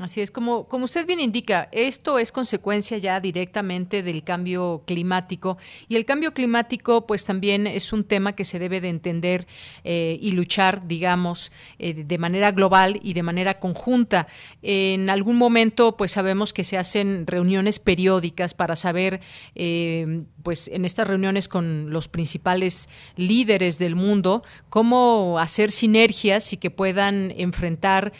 Así 0.00 0.20
es, 0.20 0.32
como, 0.32 0.66
como 0.66 0.86
usted 0.86 1.06
bien 1.06 1.20
indica, 1.20 1.68
esto 1.70 2.18
es 2.18 2.32
consecuencia 2.32 2.98
ya 2.98 3.20
directamente 3.20 4.02
del 4.02 4.24
cambio 4.24 4.82
climático 4.86 5.56
y 5.88 5.94
el 5.94 6.04
cambio 6.04 6.34
climático 6.34 7.06
pues 7.06 7.24
también 7.24 7.68
es 7.68 7.92
un 7.92 8.02
tema 8.02 8.32
que 8.32 8.44
se 8.44 8.58
debe 8.58 8.80
de 8.80 8.88
entender 8.88 9.46
eh, 9.84 10.18
y 10.20 10.32
luchar, 10.32 10.88
digamos, 10.88 11.52
eh, 11.78 11.94
de 11.94 12.18
manera 12.18 12.50
global 12.50 12.98
y 13.04 13.12
de 13.12 13.22
manera 13.22 13.60
conjunta. 13.60 14.26
En 14.62 15.10
algún 15.10 15.36
momento 15.36 15.96
pues 15.96 16.10
sabemos 16.10 16.52
que 16.52 16.64
se 16.64 16.76
hacen 16.76 17.24
reuniones 17.28 17.78
periódicas 17.78 18.52
para 18.52 18.74
saber, 18.74 19.20
eh, 19.54 20.24
pues 20.42 20.66
en 20.66 20.84
estas 20.84 21.06
reuniones 21.06 21.48
con 21.48 21.90
los 21.90 22.08
principales 22.08 22.88
líderes 23.14 23.78
del 23.78 23.94
mundo, 23.94 24.42
cómo 24.70 25.38
hacer 25.38 25.70
sinergias 25.70 26.52
y 26.52 26.56
que 26.56 26.70
puedan 26.72 27.32
enfrentar 27.36 28.12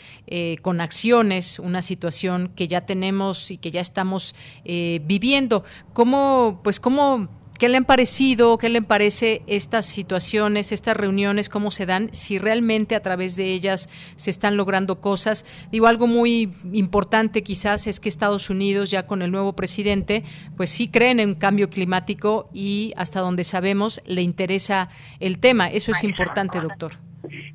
con 0.61 0.81
acciones 0.81 1.59
una 1.65 1.81
situación 1.81 2.51
que 2.55 2.67
ya 2.67 2.85
tenemos 2.85 3.51
y 3.51 3.57
que 3.57 3.71
ya 3.71 3.81
estamos 3.81 4.35
eh, 4.63 5.01
viviendo. 5.05 5.63
¿Cómo, 5.93 6.61
pues, 6.63 6.79
cómo 6.79 7.29
¿Qué 7.57 7.69
le 7.69 7.77
han 7.77 7.85
parecido? 7.85 8.57
¿Qué 8.57 8.67
le 8.67 8.81
parece 8.81 9.41
estas 9.47 9.85
situaciones, 9.85 10.73
estas 10.73 10.97
reuniones, 10.97 11.47
cómo 11.47 11.71
se 11.71 11.85
dan? 11.85 12.09
Si 12.11 12.37
realmente 12.37 12.95
a 12.95 13.01
través 13.01 13.37
de 13.37 13.53
ellas 13.53 13.89
se 14.17 14.29
están 14.29 14.57
logrando 14.57 14.99
cosas. 14.99 15.45
Digo, 15.71 15.87
algo 15.87 16.05
muy 16.05 16.53
importante 16.73 17.43
quizás 17.43 17.87
es 17.87 18.01
que 18.01 18.09
Estados 18.09 18.49
Unidos, 18.49 18.91
ya 18.91 19.07
con 19.07 19.21
el 19.21 19.31
nuevo 19.31 19.53
presidente, 19.53 20.23
pues 20.57 20.69
sí 20.69 20.89
creen 20.89 21.21
en 21.21 21.29
un 21.29 21.35
cambio 21.35 21.69
climático 21.69 22.49
y 22.53 22.91
hasta 22.97 23.21
donde 23.21 23.45
sabemos 23.45 24.01
le 24.05 24.21
interesa 24.21 24.89
el 25.21 25.39
tema. 25.39 25.69
Eso 25.69 25.93
es 25.93 26.03
importante, 26.03 26.59
doctor. 26.59 27.04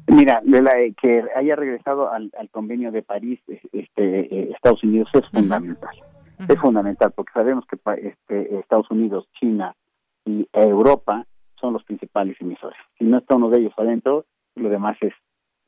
Mira, 0.06 0.42
que 1.00 1.24
haya 1.37 1.56
regresado 1.56 2.11
al, 2.11 2.30
convenio 2.50 2.90
de 2.92 3.02
París 3.02 3.40
este, 3.48 4.20
eh, 4.20 4.50
Estados 4.54 4.83
Unidos 4.83 5.09
es 5.14 5.28
fundamental. 5.30 5.96
Es 6.48 6.59
fundamental 6.59 7.12
porque 7.14 7.33
sabemos 7.33 7.64
que 7.66 7.76
este, 8.02 8.59
Estados 8.59 8.90
Unidos, 8.90 9.28
China 9.38 9.74
y 10.24 10.48
Europa 10.52 11.26
son 11.61 11.74
los 11.74 11.85
principales 11.85 12.40
emisores. 12.40 12.78
Si 12.98 13.04
no 13.04 13.18
está 13.18 13.37
uno 13.37 13.50
de 13.50 13.61
ellos 13.61 13.74
adentro, 13.76 14.24
lo 14.56 14.68
demás 14.68 14.96
es 15.00 15.12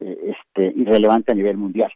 eh, 0.01 0.35
este, 0.35 0.73
irrelevante 0.77 1.33
a 1.33 1.35
nivel 1.35 1.57
mundial. 1.57 1.93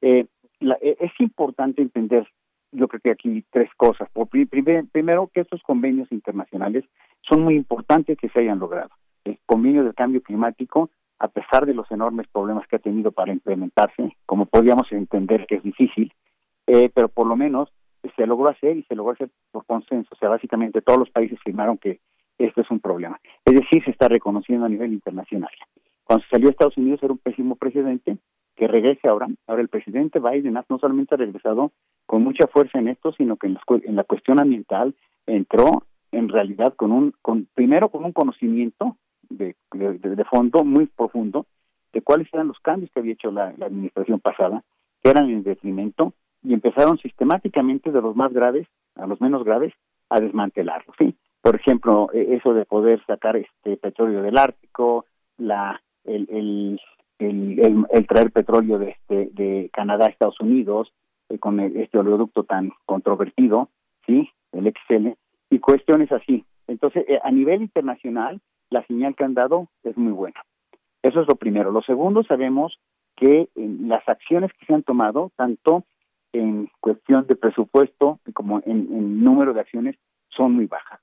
Eh, 0.00 0.26
es 0.60 1.12
importante 1.18 1.82
entender, 1.82 2.26
yo 2.70 2.86
creo 2.88 3.00
que 3.00 3.10
aquí 3.10 3.44
tres 3.50 3.68
cosas. 3.76 4.08
Por, 4.12 4.28
primero, 4.28 5.30
que 5.32 5.40
estos 5.40 5.60
convenios 5.62 6.10
internacionales 6.12 6.84
son 7.28 7.42
muy 7.42 7.56
importantes 7.56 8.16
que 8.16 8.28
se 8.28 8.40
hayan 8.40 8.60
logrado. 8.60 8.90
El 9.24 9.38
convenio 9.44 9.84
del 9.84 9.94
cambio 9.94 10.22
climático 10.22 10.90
a 11.22 11.28
pesar 11.28 11.66
de 11.66 11.74
los 11.74 11.88
enormes 11.92 12.26
problemas 12.26 12.66
que 12.66 12.74
ha 12.74 12.80
tenido 12.80 13.12
para 13.12 13.32
implementarse, 13.32 14.16
como 14.26 14.46
podríamos 14.46 14.90
entender 14.90 15.46
que 15.46 15.54
es 15.54 15.62
difícil, 15.62 16.12
eh, 16.66 16.90
pero 16.92 17.08
por 17.08 17.28
lo 17.28 17.36
menos 17.36 17.72
se 18.16 18.26
logró 18.26 18.48
hacer 18.48 18.76
y 18.76 18.82
se 18.82 18.96
logró 18.96 19.12
hacer 19.12 19.30
por 19.52 19.64
consenso. 19.64 20.08
O 20.12 20.16
sea, 20.16 20.28
básicamente 20.28 20.82
todos 20.82 20.98
los 20.98 21.10
países 21.10 21.38
firmaron 21.44 21.78
que 21.78 22.00
esto 22.38 22.60
es 22.60 22.70
un 22.72 22.80
problema. 22.80 23.20
Es 23.44 23.54
decir, 23.54 23.84
se 23.84 23.92
está 23.92 24.08
reconociendo 24.08 24.66
a 24.66 24.68
nivel 24.68 24.92
internacional. 24.92 25.52
Cuando 26.02 26.24
salió 26.28 26.50
Estados 26.50 26.76
Unidos 26.76 27.00
era 27.04 27.12
un 27.12 27.20
pésimo 27.20 27.54
precedente, 27.54 28.18
que 28.56 28.66
regrese 28.66 29.08
ahora. 29.08 29.28
Ahora 29.46 29.62
el 29.62 29.68
presidente 29.68 30.18
Biden 30.18 30.54
no 30.54 30.78
solamente 30.80 31.14
ha 31.14 31.18
regresado 31.18 31.70
con 32.04 32.24
mucha 32.24 32.48
fuerza 32.48 32.80
en 32.80 32.88
esto, 32.88 33.12
sino 33.12 33.36
que 33.36 33.46
en, 33.46 33.58
en 33.84 33.94
la 33.94 34.02
cuestión 34.02 34.40
ambiental 34.40 34.96
entró 35.26 35.84
en 36.10 36.28
realidad 36.28 36.74
con 36.74 36.90
un, 36.90 37.14
con, 37.22 37.46
primero 37.54 37.90
con 37.90 38.04
un 38.04 38.12
conocimiento 38.12 38.96
de, 39.28 39.56
de, 39.72 40.24
fondo 40.24 40.64
muy 40.64 40.86
profundo 40.86 41.46
de 41.92 42.02
cuáles 42.02 42.28
eran 42.32 42.48
los 42.48 42.58
cambios 42.60 42.90
que 42.92 43.00
había 43.00 43.12
hecho 43.12 43.30
la, 43.30 43.48
administración 43.48 44.20
pasada, 44.20 44.62
que 45.02 45.10
eran 45.10 45.30
en 45.30 45.42
detrimento, 45.42 46.14
y 46.42 46.54
empezaron 46.54 46.98
sistemáticamente 46.98 47.92
de 47.92 48.00
los 48.00 48.16
más 48.16 48.32
graves 48.32 48.66
a 48.96 49.06
los 49.06 49.20
menos 49.20 49.44
graves 49.44 49.72
a 50.08 50.20
desmantelarlos. 50.20 50.94
¿sí? 50.98 51.14
Por 51.40 51.54
ejemplo, 51.56 52.08
e, 52.12 52.34
eso 52.34 52.52
de 52.54 52.64
poder 52.64 53.04
sacar 53.06 53.36
este 53.36 53.76
petróleo 53.76 54.22
del 54.22 54.38
Ártico, 54.38 55.06
la 55.38 55.80
el, 56.04 56.28
el, 56.30 56.80
el, 57.18 57.86
el, 57.90 58.06
traer 58.06 58.32
petróleo 58.32 58.78
de, 58.78 58.90
este, 58.90 59.28
de 59.32 59.70
Canadá 59.72 60.06
a 60.06 60.08
Estados 60.08 60.40
Unidos, 60.40 60.92
eh, 61.28 61.38
con 61.38 61.60
este 61.60 61.98
oleoducto 61.98 62.44
tan 62.44 62.72
controvertido, 62.86 63.68
¿sí? 64.06 64.28
el 64.52 64.72
XL, 64.72 65.08
y 65.50 65.58
cuestiones 65.58 66.10
así. 66.12 66.44
Entonces, 66.66 67.04
eh, 67.08 67.20
a 67.22 67.30
nivel 67.30 67.62
internacional, 67.62 68.40
la 68.72 68.84
señal 68.86 69.14
que 69.14 69.24
han 69.24 69.34
dado 69.34 69.68
es 69.84 69.96
muy 69.96 70.12
buena. 70.12 70.42
Eso 71.02 71.20
es 71.20 71.28
lo 71.28 71.36
primero. 71.36 71.70
Lo 71.70 71.82
segundo, 71.82 72.22
sabemos 72.24 72.78
que 73.16 73.48
las 73.54 74.08
acciones 74.08 74.52
que 74.52 74.66
se 74.66 74.74
han 74.74 74.82
tomado, 74.82 75.30
tanto 75.36 75.84
en 76.32 76.70
cuestión 76.80 77.26
de 77.26 77.36
presupuesto 77.36 78.20
como 78.32 78.60
en, 78.64 79.22
número 79.22 79.52
de 79.52 79.60
acciones, 79.60 79.96
son 80.28 80.54
muy 80.54 80.66
bajas. 80.66 81.00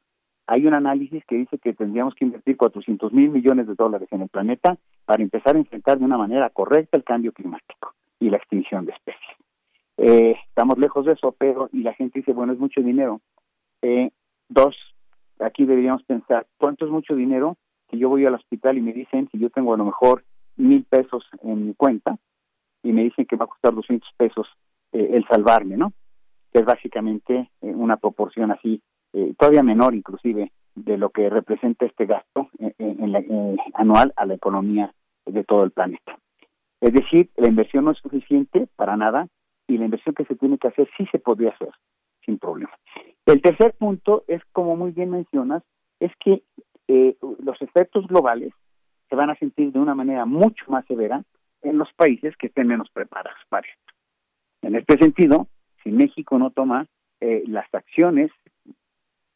Hay 0.48 0.66
un 0.66 0.74
análisis 0.74 1.24
que 1.26 1.36
dice 1.36 1.60
que 1.60 1.74
tendríamos 1.74 2.16
que 2.16 2.26
invertir 2.26 2.58
400 2.58 3.14
mil 3.14 3.30
millones 3.30 3.68
de 3.68 3.76
dólares 3.76 4.10
en 4.12 4.22
el 4.22 4.30
planeta 4.30 4.78
para 5.06 5.22
empezar 5.22 5.56
a 5.56 5.60
enfrentar 5.60 6.00
de 6.00 6.06
una 6.06 6.18
manera 6.18 6.50
correcta 6.50 6.98
el 6.98 7.04
cambio 7.04 7.32
climático 7.32 7.94
y 8.20 8.32
la 8.32 8.38
extinción 8.38 8.86
de 8.86 8.94
especies. 8.94 9.38
Eh, 9.98 10.36
estamos 10.48 10.80
lejos 10.80 11.06
de 11.06 11.14
eso, 11.14 11.36
pero 11.38 11.70
y 11.72 11.84
la 11.84 11.94
gente 11.94 12.20
dice, 12.20 12.34
bueno, 12.34 12.54
es 12.54 12.60
mucho 12.60 12.82
dinero. 12.82 13.22
Eh, 13.82 14.10
dos, 14.48 14.76
aquí 15.40 15.66
deberíamos 15.66 16.04
pensar, 16.04 16.48
¿cuánto 16.58 16.86
es 16.86 16.92
mucho 16.92 17.16
dinero 17.16 17.58
que 17.88 17.98
yo 17.98 18.10
voy 18.10 18.26
al 18.26 18.36
hospital 18.36 18.78
y 18.78 18.82
me 18.82 18.94
dicen, 18.94 19.28
si 19.32 19.40
yo 19.40 19.50
tengo 19.50 19.74
a 19.74 19.78
lo 19.78 19.86
mejor 19.86 20.24
mil 20.58 20.84
pesos 20.84 21.26
en 21.42 21.68
mi 21.68 21.74
cuenta, 21.74 22.18
y 22.84 22.92
me 22.92 23.04
dicen 23.04 23.26
que 23.26 23.36
va 23.36 23.46
a 23.46 23.50
costar 23.50 23.74
200 23.74 24.10
pesos 24.18 24.48
eh, 24.92 25.10
el 25.14 25.26
salvarme, 25.28 25.78
¿no? 25.78 25.92
Que 26.54 26.60
es 26.60 26.66
básicamente 26.66 27.50
eh, 27.62 27.74
una 27.74 27.98
proporción 27.98 28.52
así, 28.52 28.82
eh, 29.14 29.34
todavía 29.38 29.64
menor 29.64 29.96
inclusive, 29.96 30.52
de 30.76 30.98
lo 30.98 31.10
que 31.10 31.30
representa 31.30 31.86
este 31.86 32.06
gasto 32.06 32.50
en, 32.60 33.58
anual 33.74 34.14
a 34.16 34.26
la 34.26 34.36
economía 34.36 34.94
de 35.26 35.44
todo 35.44 35.64
el 35.64 35.72
planeta. 35.72 36.18
Es 36.80 36.94
decir, 36.94 37.30
la 37.36 37.50
inversión 37.50 37.84
no 37.86 37.92
es 37.92 37.98
suficiente 37.98 38.68
para 38.78 38.96
nada 38.96 39.28
y 39.68 39.78
la 39.78 39.86
inversión 39.86 40.16
que 40.16 40.26
se 40.26 40.36
tiene 40.36 40.58
que 40.58 40.70
hacer 40.70 40.90
sí 40.96 41.06
se 41.12 41.20
podría 41.20 41.50
hacer 41.50 41.72
sin 42.26 42.38
problema. 42.38 42.72
El 43.26 43.42
tercer 43.42 43.74
punto 43.78 44.24
es, 44.28 44.42
como 44.52 44.76
muy 44.76 44.92
bien 44.92 45.12
mencionas, 45.12 45.64
es 46.00 46.12
que 46.20 46.44
los 46.88 47.62
efectos 47.62 48.08
globales 48.08 48.52
se 49.10 49.16
van 49.16 49.30
a 49.30 49.36
sentir 49.36 49.72
de 49.72 49.80
una 49.80 49.94
manera 49.94 50.26
mucho 50.26 50.66
más 50.70 50.86
severa 50.86 51.24
en 51.62 51.78
los 51.78 51.92
países 51.94 52.36
que 52.38 52.48
estén 52.48 52.68
menos 52.68 52.90
preparados 52.92 53.40
para 53.50 53.68
esto. 53.68 53.94
En 54.62 54.76
este 54.76 54.98
sentido, 54.98 55.48
si 55.84 55.92
México 55.92 56.38
no 56.38 56.52
toma 56.52 56.88
eh, 57.22 57.44
las 57.48 57.68
acciones 57.74 58.32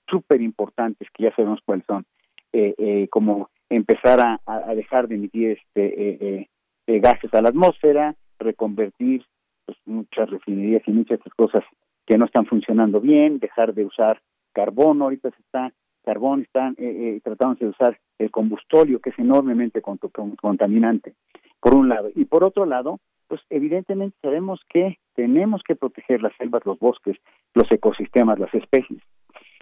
súper 0.08 0.42
importantes 0.42 1.08
que 1.14 1.24
ya 1.24 1.36
sabemos 1.36 1.60
cuáles 1.66 1.86
son, 1.86 2.06
eh, 2.52 2.76
eh, 2.78 3.08
como 3.10 3.50
empezar 3.70 4.20
a, 4.46 4.76
dejar 4.76 5.08
de 5.08 5.16
emitir 5.16 5.58
este 5.58 6.50
gases 6.86 7.34
a 7.34 7.42
la 7.42 7.50
atmósfera, 7.50 8.16
reconvertir 8.38 9.26
pues, 9.66 9.78
muchas 9.86 10.30
refinerías 10.30 10.84
y 10.86 10.92
muchas 10.92 11.20
otras 11.20 11.34
cosas 11.34 11.64
que 12.06 12.18
no 12.18 12.26
están 12.26 12.46
funcionando 12.46 13.00
bien, 13.00 13.40
dejar 13.40 13.74
de 13.74 13.86
usar 13.86 14.22
carbono, 14.54 15.06
ahorita 15.06 15.32
se 15.32 15.42
está 15.42 15.74
carbón, 16.04 16.42
están 16.42 16.76
tratando 17.24 17.56
de 17.60 17.68
usar 17.68 17.98
el 18.20 18.30
combustóleo, 18.30 19.00
que 19.00 19.12
es 19.12 19.20
enormemente 19.20 19.82
contaminante 19.82 21.16
por 21.62 21.76
un 21.76 21.88
lado. 21.88 22.10
Y 22.14 22.26
por 22.26 22.44
otro 22.44 22.66
lado, 22.66 23.00
pues 23.28 23.42
evidentemente 23.50 24.18
sabemos 24.22 24.60
que 24.68 24.98
tenemos 25.16 25.64
que 25.64 25.76
proteger 25.78 26.22
las 26.22 26.36
selvas, 26.36 26.66
los 26.66 26.78
bosques, 26.78 27.16
los 27.54 27.72
ecosistemas, 27.72 28.38
las 28.38 28.54
especies. 28.54 29.02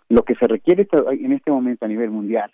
Lo 0.10 0.24
que 0.24 0.36
se 0.36 0.48
requiere 0.48 0.88
en 1.12 1.32
este 1.32 1.52
momento 1.52 1.86
a 1.86 1.90
nivel 1.90 2.10
mundial 2.10 2.52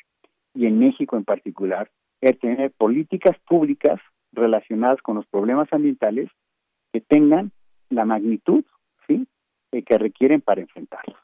y 0.54 0.66
en 0.66 0.80
México 0.80 1.16
en 1.16 1.24
particular 1.24 1.90
es 2.20 2.38
tener 2.40 2.72
políticas 2.72 3.38
públicas 3.48 4.02
relacionadas 4.34 5.02
con 5.02 5.16
los 5.16 5.26
problemas 5.28 5.72
ambientales 5.72 6.30
que 6.92 7.00
tengan 7.00 7.52
la 7.90 8.04
magnitud. 8.06 8.66
Eh, 9.72 9.84
que 9.84 9.98
requieren 9.98 10.40
para 10.40 10.62
enfrentarlos. 10.62 11.18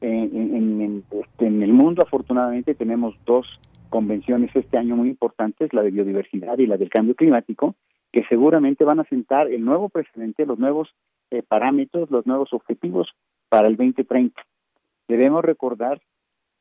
En, 0.00 1.04
este, 1.10 1.46
en, 1.46 1.62
el 1.62 1.72
mundo, 1.72 2.02
afortunadamente, 2.02 2.74
tenemos 2.74 3.14
dos 3.24 3.46
convenciones 3.90 4.54
este 4.54 4.76
año 4.76 4.96
muy 4.96 5.08
importantes, 5.08 5.72
la 5.72 5.82
de 5.82 5.92
biodiversidad 5.92 6.58
y 6.58 6.66
la 6.66 6.76
del 6.76 6.90
cambio 6.90 7.14
climático, 7.14 7.76
que 8.12 8.24
seguramente 8.28 8.84
van 8.84 8.98
a 8.98 9.04
sentar 9.04 9.48
el 9.48 9.64
nuevo 9.64 9.88
precedente, 9.88 10.46
los 10.46 10.58
nuevos 10.58 10.94
eh, 11.30 11.42
parámetros, 11.42 12.10
los 12.10 12.26
nuevos 12.26 12.52
objetivos 12.52 13.08
para 13.48 13.68
el 13.68 13.76
2030. 13.76 14.42
Debemos 15.06 15.44
recordar 15.44 16.00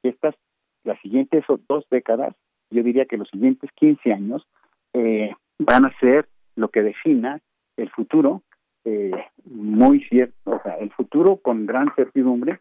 que 0.04 0.10
estas, 0.10 0.36
las 0.84 1.00
siguientes 1.02 1.44
dos 1.68 1.86
décadas, 1.90 2.36
yo 2.70 2.84
diría 2.84 3.06
que 3.06 3.18
los 3.18 3.30
siguientes 3.30 3.72
15 3.76 4.14
años, 4.14 4.48
eh, 4.94 5.34
van 5.58 5.86
a 5.86 6.00
ser 6.00 6.28
lo 6.56 6.70
que 6.70 6.84
defina 6.84 7.42
el 7.78 7.90
futuro, 7.90 8.44
eh, 8.86 9.12
muy 9.46 10.02
cierto, 10.06 10.52
o 10.52 10.62
sea, 10.62 10.76
el 10.76 10.92
futuro 10.92 11.38
con 11.38 11.66
gran 11.66 11.94
certidumbre, 11.96 12.60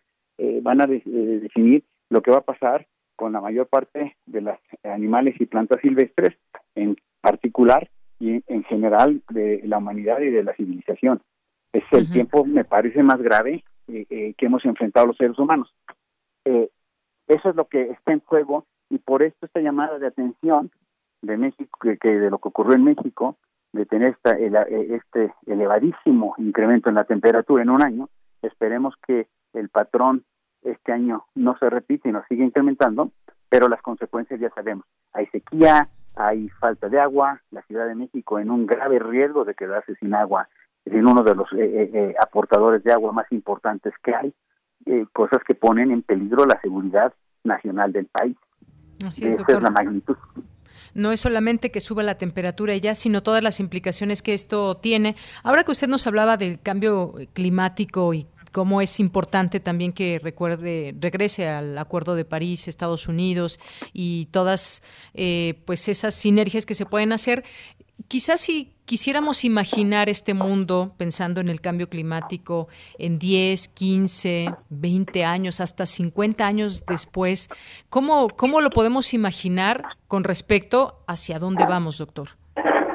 van 0.62 0.82
a 0.82 0.86
definir 0.86 1.84
lo 2.10 2.20
que 2.20 2.32
va 2.32 2.38
a 2.38 2.44
pasar 2.44 2.88
con 3.14 3.32
la 3.32 3.40
mayor 3.40 3.68
parte 3.68 4.16
de 4.26 4.40
los 4.40 4.58
animales 4.82 5.36
y 5.40 5.46
plantas 5.46 5.80
silvestres, 5.80 6.36
en 6.74 6.96
particular 7.20 7.88
y 8.18 8.42
en 8.46 8.64
general 8.64 9.22
de 9.30 9.62
la 9.64 9.78
humanidad 9.78 10.20
y 10.20 10.30
de 10.30 10.44
la 10.44 10.54
civilización. 10.54 11.20
Es 11.72 11.84
el 11.92 12.10
tiempo, 12.10 12.44
me 12.44 12.64
parece, 12.64 13.02
más 13.02 13.20
grave 13.20 13.64
eh, 13.88 14.06
eh, 14.08 14.34
que 14.38 14.46
hemos 14.46 14.64
enfrentado 14.64 15.08
los 15.08 15.16
seres 15.16 15.38
humanos. 15.38 15.74
Eh, 16.44 16.70
eso 17.26 17.50
es 17.50 17.56
lo 17.56 17.66
que 17.66 17.90
está 17.90 18.12
en 18.12 18.20
juego 18.20 18.66
y 18.90 18.98
por 18.98 19.22
esto 19.22 19.46
esta 19.46 19.60
llamada 19.60 19.98
de 19.98 20.06
atención 20.06 20.70
de 21.22 21.36
México, 21.36 21.78
que, 22.00 22.08
de 22.08 22.30
lo 22.30 22.38
que 22.38 22.48
ocurrió 22.48 22.76
en 22.76 22.84
México, 22.84 23.36
de 23.74 23.86
tener 23.86 24.14
esta, 24.14 24.32
este 24.32 25.34
elevadísimo 25.46 26.34
incremento 26.38 26.88
en 26.88 26.94
la 26.94 27.04
temperatura 27.04 27.62
en 27.62 27.70
un 27.70 27.82
año, 27.82 28.08
esperemos 28.40 28.94
que 29.04 29.26
el 29.52 29.68
patrón 29.68 30.24
este 30.62 30.92
año 30.92 31.24
no 31.34 31.58
se 31.58 31.68
repite 31.68 32.08
y 32.08 32.12
nos 32.12 32.24
sigue 32.26 32.44
incrementando, 32.44 33.10
pero 33.48 33.68
las 33.68 33.82
consecuencias 33.82 34.38
ya 34.38 34.50
sabemos. 34.50 34.86
Hay 35.12 35.26
sequía, 35.26 35.88
hay 36.14 36.48
falta 36.60 36.88
de 36.88 37.00
agua, 37.00 37.42
la 37.50 37.62
Ciudad 37.62 37.86
de 37.86 37.96
México 37.96 38.38
en 38.38 38.50
un 38.50 38.64
grave 38.64 39.00
riesgo 39.00 39.44
de 39.44 39.54
quedarse 39.54 39.96
sin 39.96 40.14
agua, 40.14 40.48
en 40.84 41.06
uno 41.06 41.22
de 41.24 41.34
los 41.34 41.52
eh, 41.52 41.64
eh, 41.64 41.90
eh, 41.92 42.14
aportadores 42.20 42.84
de 42.84 42.92
agua 42.92 43.12
más 43.12 43.30
importantes 43.32 43.92
que 44.02 44.14
hay, 44.14 44.34
cosas 45.14 45.42
que 45.44 45.54
ponen 45.54 45.90
en 45.90 46.02
peligro 46.02 46.44
la 46.44 46.60
seguridad 46.60 47.14
nacional 47.42 47.90
del 47.92 48.06
país. 48.06 48.36
Así 49.04 49.26
es, 49.26 49.40
Esa 49.40 49.52
es 49.52 49.62
la 49.62 49.70
magnitud 49.70 50.16
no 50.94 51.12
es 51.12 51.20
solamente 51.20 51.70
que 51.70 51.80
suba 51.80 52.02
la 52.02 52.16
temperatura 52.16 52.76
ya, 52.76 52.94
sino 52.94 53.22
todas 53.22 53.42
las 53.42 53.60
implicaciones 53.60 54.22
que 54.22 54.34
esto 54.34 54.76
tiene. 54.76 55.16
Ahora 55.42 55.64
que 55.64 55.72
usted 55.72 55.88
nos 55.88 56.06
hablaba 56.06 56.36
del 56.36 56.60
cambio 56.60 57.14
climático 57.32 58.14
y 58.14 58.26
cómo 58.54 58.80
es 58.80 59.00
importante 59.00 59.58
también 59.58 59.92
que 59.92 60.20
recuerde, 60.22 60.94
regrese 61.00 61.48
al 61.48 61.76
Acuerdo 61.76 62.14
de 62.14 62.24
París, 62.24 62.68
Estados 62.68 63.08
Unidos 63.08 63.58
y 63.92 64.26
todas 64.26 64.84
eh, 65.12 65.60
pues 65.64 65.88
esas 65.88 66.14
sinergias 66.14 66.64
que 66.64 66.76
se 66.76 66.86
pueden 66.86 67.12
hacer. 67.12 67.44
Quizás 68.08 68.40
si 68.40 68.74
quisiéramos 68.84 69.44
imaginar 69.44 70.08
este 70.08 70.34
mundo 70.34 70.94
pensando 70.98 71.40
en 71.40 71.48
el 71.48 71.60
cambio 71.60 71.88
climático 71.88 72.68
en 72.98 73.18
10, 73.18 73.68
15, 73.68 74.46
20 74.70 75.24
años, 75.24 75.60
hasta 75.60 75.86
50 75.86 76.46
años 76.46 76.84
después, 76.86 77.48
¿cómo, 77.88 78.28
cómo 78.28 78.60
lo 78.60 78.70
podemos 78.70 79.14
imaginar 79.14 79.84
con 80.06 80.24
respecto 80.24 81.02
hacia 81.08 81.38
dónde 81.38 81.64
vamos, 81.64 81.98
doctor? 81.98 82.28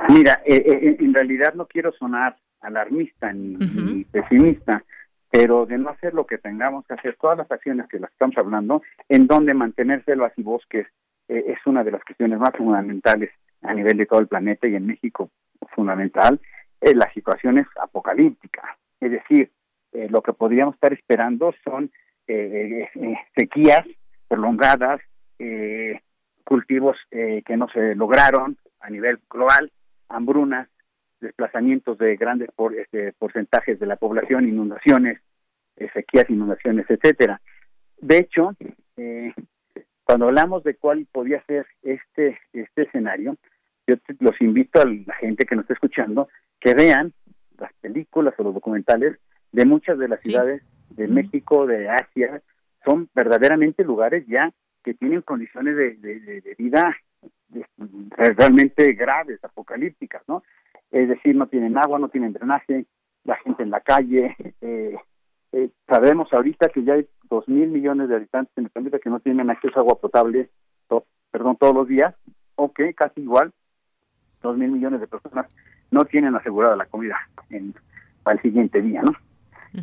Mira, 0.09 0.41
eh, 0.45 0.55
eh, 0.55 0.97
en 0.99 1.13
realidad 1.13 1.53
no 1.53 1.67
quiero 1.67 1.91
sonar 1.93 2.37
alarmista 2.61 3.31
ni 3.33 4.03
pesimista, 4.05 4.83
pero 5.31 5.65
de 5.65 5.77
no 5.77 5.89
hacer 5.89 6.13
lo 6.13 6.25
que 6.25 6.37
tengamos 6.37 6.85
que 6.85 6.93
hacer, 6.93 7.17
todas 7.19 7.37
las 7.37 7.51
acciones 7.51 7.87
que 7.87 7.99
las 7.99 8.11
estamos 8.11 8.37
hablando, 8.37 8.81
en 9.07 9.27
donde 9.27 9.53
mantener 9.53 10.03
selvas 10.05 10.33
y 10.37 10.43
bosques 10.43 10.87
eh, 11.27 11.43
es 11.47 11.59
una 11.65 11.83
de 11.83 11.91
las 11.91 12.03
cuestiones 12.03 12.39
más 12.39 12.51
fundamentales 12.57 13.29
a 13.61 13.73
nivel 13.73 13.97
de 13.97 14.05
todo 14.05 14.19
el 14.19 14.27
planeta 14.27 14.67
y 14.67 14.75
en 14.75 14.87
México 14.87 15.29
fundamental, 15.75 16.39
eh, 16.81 16.95
la 16.95 17.11
situación 17.13 17.57
es 17.57 17.67
apocalíptica. 17.81 18.77
Es 18.99 19.11
decir, 19.11 19.51
eh, 19.91 20.07
lo 20.09 20.21
que 20.21 20.33
podríamos 20.33 20.75
estar 20.75 20.93
esperando 20.93 21.53
son 21.63 21.91
sequías 23.35 23.83
prolongadas, 24.27 25.01
cultivos 26.43 26.95
que 27.09 27.57
no 27.57 27.67
se 27.69 27.95
lograron 27.95 28.55
a 28.81 28.89
nivel 28.91 29.17
global, 29.27 29.71
hambrunas, 30.09 30.69
desplazamientos 31.19 31.97
de 31.97 32.15
grandes 32.15 32.49
por, 32.55 32.75
este, 32.75 33.13
porcentajes 33.13 33.79
de 33.79 33.85
la 33.85 33.95
población, 33.95 34.47
inundaciones, 34.47 35.19
eh, 35.75 35.89
sequías, 35.93 36.29
inundaciones, 36.29 36.85
etcétera. 36.89 37.41
De 37.97 38.17
hecho, 38.17 38.53
eh, 38.97 39.33
cuando 40.09 40.25
hablamos 40.25 40.63
de 40.63 40.73
cuál 40.73 41.05
podía 41.11 41.39
ser 41.45 41.67
este 41.83 42.39
este 42.51 42.81
escenario, 42.81 43.37
yo 43.85 43.93
los 44.21 44.41
invito 44.41 44.81
a 44.81 44.85
la 44.85 45.13
gente 45.19 45.45
que 45.45 45.55
nos 45.55 45.65
está 45.65 45.75
escuchando 45.75 46.29
que 46.59 46.73
vean 46.73 47.13
las 47.59 47.71
películas 47.73 48.33
o 48.39 48.43
los 48.43 48.55
documentales 48.55 49.19
de 49.51 49.65
muchas 49.65 49.99
de 49.99 50.07
las 50.07 50.19
ciudades 50.21 50.63
de 50.89 51.07
México, 51.07 51.67
de 51.67 51.89
Asia, 51.89 52.41
son 52.83 53.07
verdaderamente 53.13 53.83
lugares 53.83 54.25
ya 54.27 54.51
que 54.83 54.95
tienen 54.95 55.21
condiciones 55.21 55.75
de, 55.75 55.91
de 55.97 56.55
vida 56.57 56.97
realmente 58.17 58.93
graves, 58.93 59.37
apocalípticas, 59.43 60.23
¿no? 60.27 60.41
es 60.89 61.07
decir, 61.07 61.35
no 61.35 61.45
tienen 61.45 61.77
agua, 61.77 61.99
no 61.99 62.09
tienen 62.09 62.33
drenaje, 62.33 62.87
la 63.25 63.35
gente 63.35 63.61
en 63.61 63.69
la 63.69 63.81
calle. 63.81 64.35
Eh, 64.61 64.97
eh, 65.51 65.69
sabemos 65.87 66.31
ahorita 66.33 66.69
que 66.69 66.83
ya 66.83 66.93
hay 66.93 67.07
dos 67.29 67.47
mil 67.47 67.69
millones 67.69 68.09
de 68.09 68.15
habitantes 68.15 68.57
en 68.57 68.65
el 68.65 68.69
planeta 68.69 68.99
que 68.99 69.09
no 69.09 69.19
tienen 69.19 69.49
acceso 69.49 69.77
a 69.77 69.81
agua 69.81 69.99
potable, 69.99 70.49
perdón, 71.31 71.57
todos 71.57 71.75
los 71.75 71.87
días, 71.87 72.15
o 72.55 72.73
que 72.73 72.93
casi 72.93 73.21
igual, 73.21 73.51
dos 74.41 74.57
mil 74.57 74.71
millones 74.71 74.99
de 74.99 75.07
personas 75.07 75.47
no 75.91 76.05
tienen 76.05 76.35
asegurada 76.35 76.75
la 76.75 76.85
comida 76.85 77.17
en, 77.49 77.73
para 78.23 78.37
el 78.37 78.41
siguiente 78.41 78.81
día, 78.81 79.01
¿no? 79.01 79.11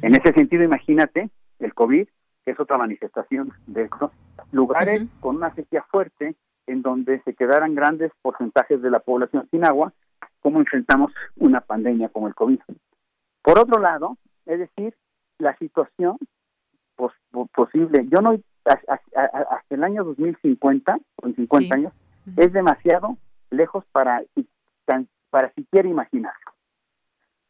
En 0.03 0.15
ese 0.15 0.33
sentido, 0.33 0.65
imagínate 0.65 1.31
el 1.61 1.73
COVID, 1.73 2.09
que 2.45 2.51
es 2.51 2.61
otra 2.61 2.79
manifestación 2.79 3.53
de 3.67 3.83
esto, 3.83 4.11
lugares 4.51 5.03
con 5.21 5.37
una 5.37 5.55
sequía 5.55 5.85
fuerte 5.91 6.35
en 6.67 6.83
donde 6.83 7.21
se 7.23 7.35
quedaran 7.35 7.75
grandes 7.75 8.11
porcentajes 8.23 8.83
de 8.83 8.91
la 8.91 8.99
población 8.99 9.47
sin 9.51 9.65
agua 9.65 9.93
cómo 10.41 10.61
enfrentamos 10.61 11.13
una 11.37 11.61
pandemia 11.61 12.09
como 12.09 12.29
el 12.29 12.35
COVID. 12.35 12.61
Por 13.43 13.59
otro 13.59 13.81
lado, 13.81 14.17
es 14.45 14.61
decir, 14.61 14.95
la 15.39 15.57
situación 15.59 16.19
posible, 17.57 18.07
yo 18.09 18.21
no 18.21 18.37
hasta 18.67 19.75
el 19.75 19.85
año 19.85 20.05
2050, 20.05 20.99
con 21.17 21.35
50 21.35 21.75
años, 21.75 21.93
es 22.37 22.53
demasiado 22.53 23.17
lejos 23.51 23.85
para, 23.93 24.23
para 25.31 25.53
siquiera 25.55 25.89
imaginarlo. 25.89 26.53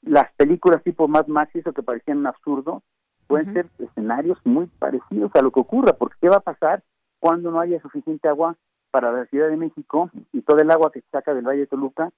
Las 0.02 0.32
películas 0.34 0.82
tipo 0.82 1.08
Mad 1.08 1.26
Max, 1.26 1.54
eso 1.56 1.72
que 1.72 1.82
parecían 1.82 2.18
un 2.18 2.26
absurdo, 2.26 2.82
pueden 3.26 3.52
ser 3.54 3.66
escenarios 3.78 4.38
muy 4.44 4.66
parecidos 4.66 5.32
a 5.34 5.42
lo 5.42 5.50
que 5.50 5.60
ocurra, 5.60 5.94
porque 5.94 6.16
¿qué 6.20 6.28
va 6.28 6.36
a 6.36 6.40
pasar 6.40 6.82
cuando 7.18 7.50
no 7.50 7.60
haya 7.60 7.80
suficiente 7.80 8.28
agua 8.28 8.56
para 8.90 9.10
la 9.10 9.26
Ciudad 9.26 9.48
de 9.48 9.56
México 9.56 10.10
y 10.32 10.42
todo 10.42 10.58
el 10.58 10.70
agua 10.70 10.92
que 10.92 11.00
se 11.00 11.08
saca 11.10 11.34
del 11.34 11.46
Valle 11.46 11.60
de 11.60 11.66
Toluca? 11.66 12.10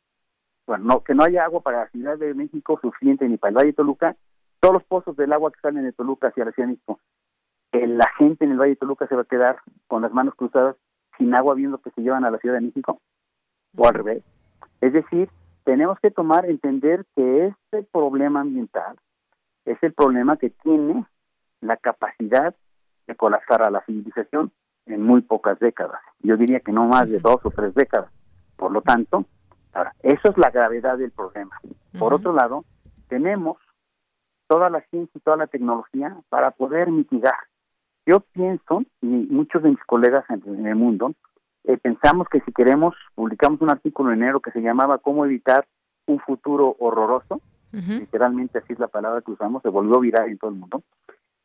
Bueno, 0.66 0.84
no, 0.84 1.02
que 1.02 1.14
no 1.14 1.24
haya 1.24 1.44
agua 1.44 1.62
para 1.62 1.84
la 1.84 1.90
Ciudad 1.90 2.18
de 2.18 2.34
México 2.34 2.78
suficiente 2.82 3.26
ni 3.26 3.38
para 3.38 3.50
el 3.50 3.56
Valle 3.56 3.68
de 3.68 3.74
Toluca, 3.74 4.16
todos 4.60 4.74
los 4.74 4.84
pozos 4.84 5.16
del 5.16 5.32
agua 5.32 5.50
que 5.50 5.60
salen 5.60 5.84
de 5.84 5.92
Toluca 5.92 6.28
hacia 6.28 6.44
la 6.44 6.52
Ciudad 6.52 6.68
de 6.68 6.72
México, 6.74 7.00
la 7.72 8.08
gente 8.18 8.44
en 8.44 8.52
el 8.52 8.58
Valle 8.58 8.70
de 8.70 8.76
Toluca 8.76 9.06
se 9.06 9.14
va 9.14 9.22
a 9.22 9.26
quedar 9.26 9.58
con 9.86 10.02
las 10.02 10.12
manos 10.12 10.34
cruzadas 10.34 10.76
sin 11.16 11.34
agua 11.34 11.54
viendo 11.54 11.78
que 11.78 11.90
se 11.90 12.02
llevan 12.02 12.24
a 12.24 12.30
la 12.30 12.38
Ciudad 12.38 12.56
de 12.56 12.62
México, 12.62 13.00
o 13.76 13.86
al 13.86 13.94
revés. 13.94 14.22
Es 14.80 14.92
decir, 14.92 15.28
tenemos 15.64 15.98
que 16.00 16.10
tomar, 16.10 16.46
entender 16.46 17.04
que 17.14 17.48
este 17.48 17.82
problema 17.92 18.40
ambiental 18.40 18.96
es 19.64 19.76
el 19.82 19.92
problema 19.92 20.36
que 20.36 20.50
tiene 20.50 21.04
la 21.60 21.76
capacidad 21.76 22.54
de 23.06 23.14
colapsar 23.16 23.62
a 23.62 23.70
la 23.70 23.84
civilización 23.84 24.52
en 24.86 25.02
muy 25.02 25.20
pocas 25.20 25.58
décadas. 25.58 26.00
Yo 26.20 26.36
diría 26.36 26.60
que 26.60 26.72
no 26.72 26.86
más 26.86 27.08
de 27.08 27.18
dos 27.18 27.40
o 27.42 27.50
tres 27.50 27.74
décadas. 27.74 28.10
Por 28.56 28.72
lo 28.72 28.80
tanto, 28.80 29.26
ahora, 29.72 29.94
eso 30.02 30.30
es 30.30 30.38
la 30.38 30.50
gravedad 30.50 30.96
del 30.96 31.10
problema. 31.10 31.60
Por 31.98 32.14
otro 32.14 32.32
lado, 32.32 32.64
tenemos 33.08 33.58
toda 34.46 34.70
la 34.70 34.80
ciencia 34.88 35.12
y 35.14 35.20
toda 35.20 35.36
la 35.36 35.46
tecnología 35.46 36.16
para 36.28 36.50
poder 36.52 36.90
mitigar. 36.90 37.36
Yo 38.08 38.20
pienso, 38.20 38.84
y 39.02 39.06
muchos 39.06 39.62
de 39.62 39.68
mis 39.68 39.84
colegas 39.84 40.24
en, 40.30 40.66
el 40.66 40.76
mundo, 40.76 41.12
eh, 41.64 41.76
pensamos 41.76 42.26
que 42.30 42.40
si 42.40 42.52
queremos, 42.52 42.94
publicamos 43.14 43.60
un 43.60 43.68
artículo 43.68 44.10
en 44.10 44.22
enero 44.22 44.40
que 44.40 44.50
se 44.50 44.62
llamaba 44.62 44.96
Cómo 44.96 45.26
evitar 45.26 45.66
un 46.06 46.18
futuro 46.18 46.74
horroroso, 46.78 47.42
literalmente 47.70 48.60
así 48.60 48.72
es 48.72 48.78
la 48.78 48.88
palabra 48.88 49.20
que 49.20 49.32
usamos, 49.32 49.60
se 49.60 49.68
volvió 49.68 50.00
viral 50.00 50.30
en 50.30 50.38
todo 50.38 50.50
el 50.50 50.56
mundo, 50.56 50.82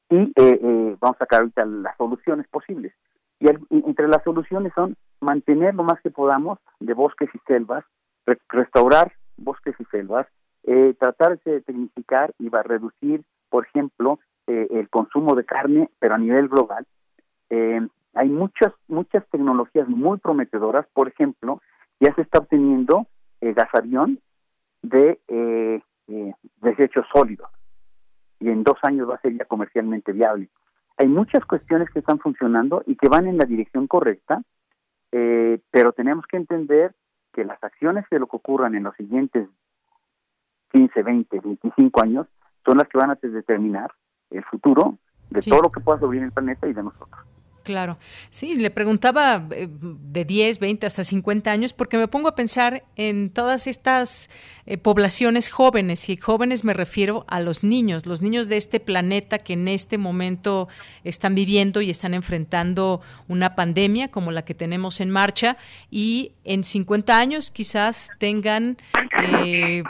y 0.09 0.15
eh, 0.15 0.33
eh, 0.37 0.95
vamos 1.01 1.17
a 1.17 1.25
sacar 1.25 1.41
ahorita 1.41 1.65
las 1.65 1.97
soluciones 1.97 2.47
posibles. 2.47 2.93
Y, 3.41 3.47
entre 3.69 4.07
las 4.07 4.23
soluciones 4.23 4.71
son 4.73 4.95
mantener 5.19 5.75
lo 5.75 5.83
más 5.83 5.99
que 5.99 6.11
podamos 6.11 6.59
de 6.79 6.93
bosques 6.93 7.29
y 7.33 7.39
selvas, 7.45 7.83
restaurar 8.47 9.11
bosques 9.35 9.75
y 9.79 9.83
selvas, 9.91 10.27
eh, 10.63 10.95
tratar 10.97 11.37
de 11.43 11.59
tecnificar 11.59 12.33
y 12.39 12.47
va 12.47 12.61
a 12.61 12.63
reducir, 12.63 13.25
por 13.49 13.65
ejemplo, 13.65 14.17
eh, 14.45 14.67
el 14.71 14.89
consumo 14.89 15.35
de 15.35 15.45
carne, 15.45 15.89
pero 15.99 16.15
a 16.15 16.17
nivel 16.17 16.49
global. 16.49 16.85
Eh, 17.49 17.79
hay 18.13 18.29
muchas, 18.29 18.73
muchas 18.89 19.25
tecnologías 19.29 19.87
muy 19.87 20.17
prometedoras, 20.17 20.85
por 20.93 21.07
ejemplo, 21.07 21.61
ya 22.01 22.13
se 22.13 22.23
está 22.23 22.39
obteniendo 22.39 23.07
eh, 23.39 23.53
gas 23.53 23.69
avión 23.73 24.19
de 24.81 25.21
desechos 26.61 27.05
sólidos 27.13 27.49
y 28.41 28.49
en 28.49 28.63
dos 28.63 28.77
años 28.83 29.09
va 29.09 29.15
a 29.15 29.21
ser 29.21 29.37
ya 29.37 29.45
comercialmente 29.45 30.11
viable. 30.11 30.49
Hay 30.97 31.07
muchas 31.07 31.45
cuestiones 31.45 31.89
que 31.89 31.99
están 31.99 32.19
funcionando 32.19 32.83
y 32.85 32.97
que 32.97 33.07
van 33.07 33.27
en 33.27 33.37
la 33.37 33.45
dirección 33.45 33.87
correcta, 33.87 34.41
pero 35.09 35.93
tenemos 35.93 36.25
que 36.27 36.35
entender 36.35 36.93
que 37.31 37.45
las 37.45 37.63
acciones 37.63 38.03
de 38.11 38.19
lo 38.19 38.27
que 38.27 38.35
ocurran 38.35 38.75
en 38.75 38.83
los 38.83 38.95
siguientes 38.97 39.47
15, 40.73 41.01
20, 41.01 41.39
25 41.39 42.03
años 42.03 42.27
son 42.65 42.77
las 42.77 42.89
que 42.89 42.97
van 42.97 43.11
a 43.11 43.15
determinar 43.21 43.91
el 44.33 44.43
futuro 44.45 44.97
de 45.29 45.41
todo 45.41 45.61
lo 45.61 45.71
que 45.71 45.79
pueda 45.79 45.99
sobrevivir 45.99 46.23
en 46.23 46.27
el 46.27 46.33
planeta 46.33 46.67
y 46.67 46.73
de 46.73 46.83
nosotros. 46.83 47.19
Claro, 47.63 47.97
sí, 48.29 48.57
le 48.57 48.71
preguntaba 48.71 49.47
eh, 49.51 49.69
de 49.69 50.25
10, 50.25 50.59
20 50.59 50.85
hasta 50.85 51.05
50 51.05 51.49
años 51.49 51.71
porque 51.71 51.97
me 51.97 52.09
pongo 52.09 52.27
a 52.27 52.35
pensar 52.35 52.83
en 52.97 53.29
todas 53.29 53.67
estas 53.67 54.29
eh, 54.65 54.77
poblaciones 54.77 55.49
jóvenes 55.49 56.09
y 56.09 56.17
jóvenes 56.17 56.65
me 56.65 56.73
refiero 56.73 57.23
a 57.29 57.39
los 57.39 57.63
niños, 57.63 58.05
los 58.05 58.21
niños 58.21 58.49
de 58.49 58.57
este 58.57 58.81
planeta 58.81 59.39
que 59.39 59.53
en 59.53 59.69
este 59.69 59.97
momento 59.97 60.67
están 61.05 61.35
viviendo 61.35 61.79
y 61.79 61.89
están 61.89 62.13
enfrentando 62.13 62.99
una 63.29 63.55
pandemia 63.55 64.11
como 64.11 64.31
la 64.31 64.43
que 64.43 64.55
tenemos 64.55 64.99
en 64.99 65.09
marcha 65.09 65.55
y 65.89 66.33
en 66.43 66.65
50 66.65 67.17
años 67.17 67.49
quizás 67.49 68.09
tengan 68.19 68.77
eh, 69.23 69.83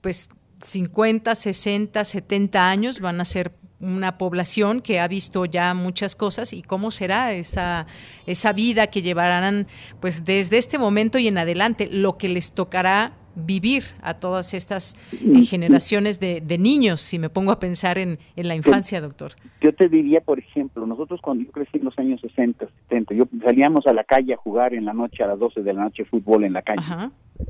pues 0.00 0.30
50, 0.62 1.34
60, 1.34 2.04
70 2.04 2.70
años 2.70 3.00
van 3.00 3.20
a 3.20 3.24
ser 3.26 3.52
una 3.80 4.18
población 4.18 4.80
que 4.80 5.00
ha 5.00 5.08
visto 5.08 5.44
ya 5.44 5.72
muchas 5.74 6.16
cosas 6.16 6.52
y 6.52 6.62
cómo 6.62 6.90
será 6.90 7.32
esa, 7.32 7.86
esa 8.26 8.52
vida 8.52 8.88
que 8.88 9.02
llevarán 9.02 9.66
pues 10.00 10.24
desde 10.24 10.58
este 10.58 10.78
momento 10.78 11.18
y 11.18 11.28
en 11.28 11.38
adelante, 11.38 11.88
lo 11.90 12.18
que 12.18 12.28
les 12.28 12.52
tocará 12.52 13.12
vivir 13.46 13.84
a 14.02 14.14
todas 14.14 14.52
estas 14.52 14.96
eh, 15.12 15.42
generaciones 15.42 16.18
de, 16.18 16.58
niños, 16.58 17.00
si 17.00 17.18
me 17.18 17.30
pongo 17.30 17.52
a 17.52 17.58
pensar 17.60 17.98
en, 17.98 18.18
en, 18.36 18.48
la 18.48 18.56
infancia, 18.56 19.00
doctor. 19.00 19.32
Yo 19.60 19.72
te 19.72 19.88
diría, 19.88 20.20
por 20.20 20.38
ejemplo, 20.38 20.86
nosotros 20.86 21.20
cuando 21.20 21.44
yo 21.44 21.52
crecí 21.52 21.78
en 21.78 21.84
los 21.84 21.98
años 21.98 22.20
60, 22.20 22.66
70, 22.88 23.14
yo 23.14 23.24
salíamos 23.44 23.86
a 23.86 23.92
la 23.92 24.04
calle 24.04 24.34
a 24.34 24.36
jugar 24.36 24.74
en 24.74 24.84
la 24.84 24.92
noche 24.92 25.22
a 25.22 25.28
las 25.28 25.38
12 25.38 25.62
de 25.62 25.72
la 25.72 25.84
noche 25.84 26.04
fútbol 26.04 26.44
en 26.44 26.52
la 26.52 26.62
calle. 26.62 26.82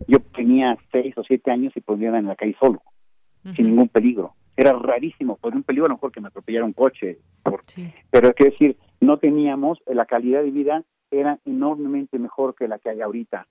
Yo 0.07 0.19
tenía 0.21 0.77
6 0.93 1.17
o 1.17 1.25
7 1.25 1.51
años 1.51 1.73
y 1.75 1.81
podía 1.81 2.11
ir 2.11 2.15
en 2.17 2.27
la 2.27 2.37
calle 2.37 2.57
solo, 2.61 2.83
sin 3.57 3.67
ningún 3.67 3.89
peligro. 3.89 4.35
Era 4.59 4.73
rarísimo, 4.73 5.37
por 5.37 5.55
un 5.55 5.63
peligro 5.63 5.87
a 5.87 5.89
lo 5.89 5.95
mejor 5.95 6.11
que 6.11 6.21
me 6.21 6.29
atropellara 6.29 6.65
un 6.65 6.73
coche, 6.73 7.19
pero 8.11 8.29
es 8.29 8.35
que 8.35 8.45
decir, 8.47 8.77
no 9.01 9.19
teníamos, 9.19 9.79
la 9.87 10.05
calidad 10.05 10.43
de 10.43 10.51
vida 10.51 10.83
era 11.11 11.39
enormemente 11.45 12.19
mejor 12.19 12.55
que 12.57 12.67
la 12.67 12.79
que 12.79 12.91
hay 12.91 13.01
ahorita 13.01 13.47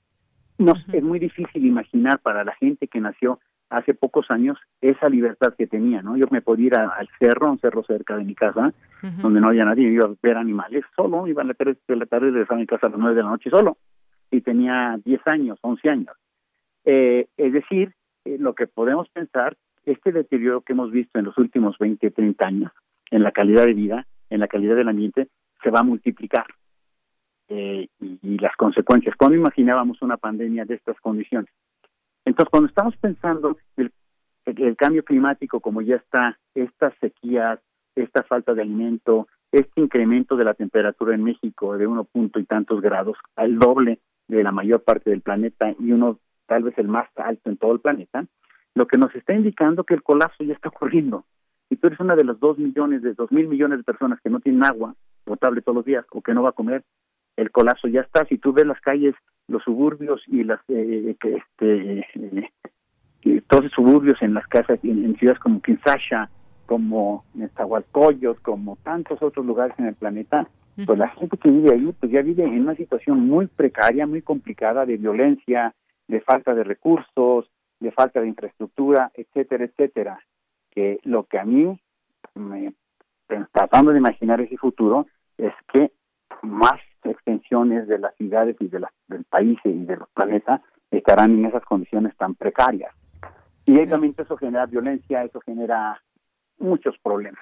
nos, 0.58 0.84
Es 0.92 1.04
muy 1.04 1.20
difícil 1.20 1.66
imaginar 1.66 2.20
para 2.20 2.44
la 2.44 2.54
gente 2.56 2.88
que 2.88 3.00
nació 3.00 3.40
hace 3.70 3.94
pocos 3.94 4.32
años 4.32 4.58
esa 4.82 5.10
libertad 5.10 5.54
que 5.58 5.68
tenía, 5.68 6.02
¿no? 6.02 6.18
Yo 6.18 6.26
me 6.32 6.42
podía 6.42 6.68
ir 6.68 6.76
al 6.76 7.08
cerro, 7.20 7.52
un 7.52 7.60
cerro 7.60 7.84
cerca 7.84 8.16
de 8.18 8.24
mi 8.24 8.34
casa, 8.34 8.74
donde 9.22 9.42
no 9.42 9.50
había 9.50 9.66
nadie, 9.66 9.90
iba 9.90 10.06
a 10.06 10.14
ver 10.22 10.38
animales 10.38 10.84
solo, 10.96 11.28
iba 11.28 11.44
a 11.44 11.46
la 11.46 11.54
tarde, 11.54 11.78
de 11.88 11.96
la 11.96 12.06
tarde 12.06 12.32
regresaba 12.32 12.58
a 12.58 12.62
mi 12.62 12.66
casa 12.66 12.88
a 12.88 12.90
las 12.90 13.00
nueve 13.00 13.16
de 13.16 13.24
la 13.24 13.30
noche 13.30 13.50
solo, 13.50 13.78
y 14.32 14.42
tenía 14.42 14.98
10 15.04 15.22
años, 15.28 15.60
11 15.62 15.90
años. 15.90 16.16
Eh, 16.86 17.28
es 17.36 17.54
decir, 17.54 17.94
eh, 18.26 18.38
lo 18.40 18.56
que 18.56 18.68
podemos 18.68 19.10
pensar, 19.10 19.58
este 19.88 20.12
deterioro 20.12 20.62
que 20.62 20.74
hemos 20.74 20.92
visto 20.92 21.18
en 21.18 21.26
los 21.26 21.38
últimos 21.38 21.78
20, 21.78 22.12
30 22.12 22.48
años, 22.48 22.72
en 23.10 23.24
la 23.24 23.32
calidad 23.32 23.66
de 23.66 23.74
vida, 23.74 24.06
en 24.30 24.42
la 24.42 24.48
calidad 24.48 24.76
del 24.76 24.90
ambiente, 24.90 25.30
se 25.64 25.72
va 25.72 25.80
a 25.80 25.84
multiplicar. 25.84 26.46
Eh, 27.50 27.88
y, 28.02 28.38
las 28.40 28.56
consecuencias. 28.58 29.16
¿Cuándo 29.16 29.38
imaginábamos 29.38 30.02
una 30.02 30.18
pandemia 30.18 30.66
de 30.66 30.76
estas 30.76 31.00
condiciones? 31.00 31.50
Entonces, 32.26 32.50
cuando 32.52 32.68
estamos 32.68 32.98
pensando 32.98 33.58
el, 33.78 33.92
el 34.46 34.76
cambio 34.76 35.06
climático, 35.06 35.62
como 35.62 35.82
ya 35.82 35.96
está, 35.96 36.38
estas 36.54 36.94
sequías, 37.00 37.60
esta 37.96 38.24
falta 38.24 38.54
de 38.54 38.64
alimento, 38.64 39.30
este 39.54 39.80
incremento 39.80 40.36
de 40.36 40.44
la 40.44 40.56
temperatura 40.56 41.16
en 41.16 41.24
México 41.24 41.78
de 41.78 41.88
uno 41.88 42.04
punto 42.04 42.40
y 42.40 42.44
tantos 42.44 42.82
grados, 42.82 43.18
al 43.38 43.58
doble 43.58 44.00
de 44.28 44.44
la 44.44 44.52
mayor 44.52 44.84
parte 44.84 45.10
del 45.10 45.22
planeta 45.22 45.74
y 45.80 45.94
uno 45.94 46.20
tal 46.48 46.64
vez 46.64 46.78
el 46.78 46.90
más 46.90 47.08
alto 47.16 47.50
en 47.50 47.58
todo 47.58 47.72
el 47.72 47.80
planeta, 47.80 48.26
lo 48.78 48.88
que 48.88 48.98
nos 48.98 49.14
está 49.16 49.34
indicando 49.34 49.84
que 49.84 49.96
el 49.96 50.04
colapso 50.04 50.44
ya 50.44 50.54
está 50.54 50.70
ocurriendo. 50.70 51.26
Y 51.70 51.78
tú 51.78 51.88
eres 51.88 52.00
una 52.00 52.16
de 52.16 52.24
los 52.24 52.40
dos 52.40 52.58
millones, 52.58 53.02
de 53.02 53.14
dos 53.14 53.32
mil 53.32 53.48
millones 53.48 53.80
de 53.80 53.84
personas 53.84 54.22
que 54.22 54.30
no 54.30 54.40
tienen 54.40 54.64
agua 54.64 54.96
potable 55.26 55.62
todos 55.62 55.78
los 55.78 55.86
días 55.86 56.06
o 56.12 56.22
que 56.22 56.34
no 56.34 56.44
va 56.44 56.50
a 56.50 56.54
comer, 56.54 56.84
el 57.36 57.52
colapso 57.52 57.88
ya 57.88 58.02
está. 58.02 58.26
Si 58.26 58.38
tú 58.38 58.54
ves 58.54 58.66
las 58.66 58.80
calles, 58.80 59.16
los 59.48 59.64
suburbios 59.64 60.22
y 60.28 60.44
las 60.44 60.60
eh, 60.70 61.16
que 61.20 61.36
este 61.36 62.00
eh, 63.24 63.42
todos 63.48 63.66
los 63.66 63.74
suburbios 63.74 64.22
en 64.22 64.34
las 64.34 64.48
casas 64.48 64.80
en, 64.84 65.16
ciudades 65.18 65.42
como 65.42 65.62
Kinshasa, 65.62 66.30
como 66.66 67.26
Nezahualcóyotl, 67.34 68.42
como 68.42 68.78
tantos 68.84 69.22
otros 69.22 69.46
lugares 69.46 69.78
en 69.80 69.88
el 69.88 69.96
planeta, 69.96 70.48
pues 70.86 71.00
la 71.00 71.10
gente 71.10 71.38
que 71.38 71.50
vive 71.50 71.74
ahí 71.74 71.94
pues 72.00 72.12
ya 72.12 72.22
vive 72.22 72.44
en 72.44 72.62
una 72.62 72.76
situación 72.76 73.28
muy 73.28 73.48
precaria, 73.48 74.06
muy 74.06 74.22
complicada 74.22 74.86
de 74.86 74.98
violencia, 74.98 75.74
de 76.08 76.22
falta 76.22 76.54
de 76.54 76.64
recursos, 76.64 77.50
de 77.80 77.92
falta 77.92 78.22
de 78.22 78.28
infraestructura, 78.28 79.12
etcétera, 79.14 79.66
etcétera. 79.66 80.20
Que 80.72 81.00
lo 81.04 81.24
que 81.26 81.40
a 81.40 81.46
mí 81.46 81.80
me 82.36 82.74
tratando 83.52 83.92
de 83.92 84.00
imaginar 84.00 84.40
ese 84.42 84.58
futuro 84.58 85.08
es 85.38 85.54
que 85.74 85.92
más 86.44 86.80
extensiones 87.04 87.88
de 87.88 88.00
las 88.00 88.16
ciudades 88.16 88.56
y 88.60 88.68
de 88.68 88.86
del 89.08 89.24
país 89.26 89.58
y 89.64 89.86
de 89.86 89.98
los 89.98 90.10
planetas 90.10 90.62
estarán 90.92 91.32
en 91.32 91.46
esas 91.46 91.64
condiciones 91.64 92.16
tan 92.18 92.36
precarias. 92.36 92.94
Y 93.66 93.78
obviamente 93.80 94.24
eso 94.24 94.38
genera 94.38 94.66
violencia, 94.66 95.24
eso 95.24 95.42
genera 95.42 96.02
muchos 96.58 96.98
problemas. 97.00 97.42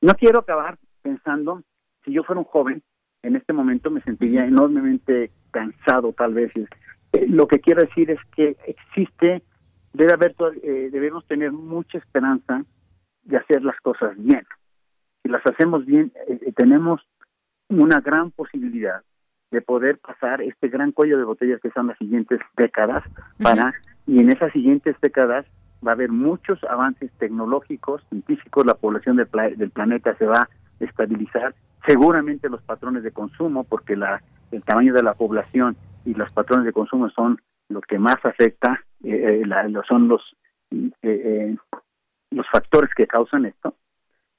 No 0.00 0.14
quiero 0.14 0.40
acabar 0.40 0.78
pensando, 1.02 1.62
si 2.04 2.12
yo 2.12 2.22
fuera 2.22 2.40
un 2.40 2.44
joven, 2.44 2.82
en 3.22 3.36
este 3.36 3.52
momento 3.52 3.90
me 3.90 4.00
sentiría 4.02 4.44
enormemente 4.44 5.32
cansado 5.50 6.12
tal 6.12 6.34
vez. 6.34 6.52
Eh, 6.54 7.26
lo 7.28 7.48
que 7.48 7.58
quiero 7.58 7.82
decir 7.82 8.10
es 8.10 8.20
que 8.36 8.56
existe, 8.66 9.42
debe 9.96 10.12
haber, 10.12 10.34
eh, 10.62 10.90
debemos 10.92 11.26
tener 11.26 11.52
mucha 11.52 11.98
esperanza 11.98 12.64
de 13.24 13.36
hacer 13.36 13.62
las 13.64 13.78
cosas 13.80 14.16
bien. 14.16 14.46
Si 15.22 15.28
las 15.28 15.44
hacemos 15.46 15.84
bien, 15.86 16.12
eh, 16.28 16.52
tenemos 16.54 17.00
una 17.68 18.00
gran 18.00 18.30
posibilidad 18.30 19.02
de 19.50 19.60
poder 19.62 19.98
pasar 19.98 20.42
este 20.42 20.68
gran 20.68 20.92
cuello 20.92 21.18
de 21.18 21.24
botellas 21.24 21.60
que 21.60 21.70
son 21.70 21.86
las 21.86 21.98
siguientes 21.98 22.40
décadas 22.56 23.04
para 23.42 23.72
y 24.06 24.20
en 24.20 24.30
esas 24.30 24.52
siguientes 24.52 24.96
décadas 25.00 25.46
va 25.86 25.92
a 25.92 25.94
haber 25.94 26.10
muchos 26.10 26.62
avances 26.64 27.10
tecnológicos, 27.18 28.02
científicos, 28.08 28.66
la 28.66 28.74
población 28.74 29.16
del, 29.16 29.28
del 29.56 29.70
planeta 29.70 30.16
se 30.16 30.26
va 30.26 30.40
a 30.40 30.48
estabilizar, 30.84 31.54
seguramente 31.86 32.48
los 32.48 32.62
patrones 32.62 33.02
de 33.02 33.12
consumo, 33.12 33.64
porque 33.64 33.96
la, 33.96 34.22
el 34.50 34.62
tamaño 34.62 34.92
de 34.92 35.02
la 35.02 35.14
población 35.14 35.76
y 36.04 36.14
los 36.14 36.30
patrones 36.32 36.66
de 36.66 36.72
consumo 36.72 37.08
son 37.10 37.40
lo 37.68 37.80
que 37.80 37.98
más 37.98 38.16
afecta, 38.24 38.84
eh, 39.04 39.42
eh 39.44 39.80
son 39.88 40.08
los 40.08 40.22
eh, 40.70 40.90
eh, 41.02 41.56
los 42.30 42.46
factores 42.50 42.90
que 42.94 43.06
causan 43.06 43.46
esto. 43.46 43.76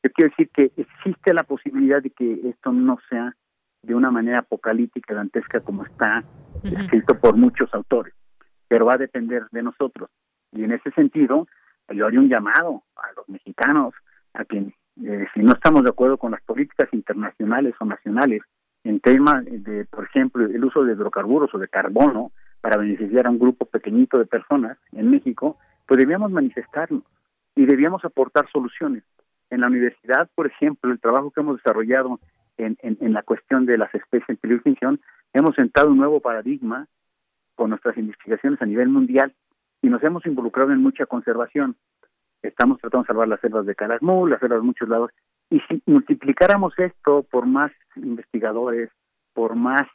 Yo 0.03 0.11
quiero 0.11 0.30
decir 0.30 0.49
que 0.49 0.71
existe 0.78 1.34
la 1.34 1.43
posibilidad 1.43 2.01
de 2.01 2.09
que 2.11 2.49
esto 2.49 2.71
no 2.71 2.97
sea 3.09 3.36
de 3.82 3.95
una 3.95 4.11
manera 4.11 4.39
apocalíptica, 4.39 5.13
dantesca, 5.13 5.61
como 5.61 5.86
está 5.86 6.23
escrito 6.63 7.19
por 7.19 7.38
muchos 7.38 7.73
autores, 7.73 8.13
pero 8.67 8.86
va 8.86 8.93
a 8.93 8.97
depender 8.97 9.47
de 9.51 9.63
nosotros. 9.63 10.09
Y 10.51 10.63
en 10.63 10.73
ese 10.73 10.91
sentido, 10.91 11.47
yo 11.89 12.05
haría 12.05 12.19
un 12.19 12.30
llamado 12.30 12.84
a 12.95 13.11
los 13.15 13.28
mexicanos 13.30 13.93
a 14.34 14.43
que 14.45 14.73
eh, 15.03 15.28
si 15.34 15.41
no 15.41 15.53
estamos 15.53 15.84
de 15.84 15.89
acuerdo 15.89 16.17
con 16.17 16.32
las 16.32 16.41
políticas 16.41 16.89
internacionales 16.91 17.75
o 17.80 17.86
nacionales 17.86 18.41
en 18.84 18.99
tema 18.99 19.41
de, 19.41 19.86
por 19.86 20.05
ejemplo, 20.05 20.45
el 20.45 20.63
uso 20.63 20.84
de 20.84 20.93
hidrocarburos 20.93 21.53
o 21.53 21.57
de 21.57 21.67
carbono 21.67 22.32
para 22.62 22.78
beneficiar 22.78 23.28
a 23.28 23.30
un 23.30 23.39
grupo 23.39 23.66
pequeñito 23.66 24.18
de 24.18 24.26
personas 24.26 24.78
en 24.91 25.10
México, 25.10 25.58
pues 25.86 25.97
debíamos 25.99 26.32
manifestarnos 26.32 27.03
y 27.55 27.66
debíamos 27.66 28.03
aportar 28.05 28.49
soluciones. 28.51 29.03
En 29.49 29.62
la 29.62 29.68
universidad, 29.68 30.30
por 30.36 30.47
ejemplo, 30.47 30.91
el 30.91 30.99
trabajo 30.99 31.32
que 31.32 31.41
hemos 31.41 31.58
desarrollado 31.58 32.20
en, 32.58 32.78
en, 32.82 33.14
la 33.14 33.24
cuestión 33.24 33.66
de 33.66 33.78
las 33.78 33.93
especies 33.93 34.30
en 34.30 34.38
peligro 34.38 34.62
de 34.64 34.72
extinción, 34.72 34.99
hemos 35.34 35.55
sentado 35.55 35.89
un 35.89 35.97
nuevo 35.97 36.20
paradigma 36.20 36.88
con 37.55 37.70
nuestras 37.70 37.97
investigaciones 37.97 38.62
a 38.62 38.66
nivel 38.66 38.89
mundial 38.89 39.34
y 39.82 39.89
nos 39.89 40.03
hemos 40.03 40.26
involucrado 40.26 40.72
en 40.72 40.82
mucha 40.82 41.05
conservación. 41.05 41.76
Estamos 42.41 42.80
tratando 42.80 43.03
de 43.03 43.08
salvar 43.08 43.28
las 43.28 43.39
selvas 43.41 43.66
de 43.66 43.76
Calakmul, 43.76 44.30
las 44.30 44.39
selvas 44.39 44.60
de 44.60 44.66
muchos 44.66 44.89
lados, 44.89 45.12
y 45.49 45.60
si 45.62 45.82
multiplicáramos 45.86 46.78
esto 46.78 47.24
por 47.24 47.45
más 47.45 47.72
investigadores, 47.95 48.89
por 49.34 49.55
más 49.55 49.88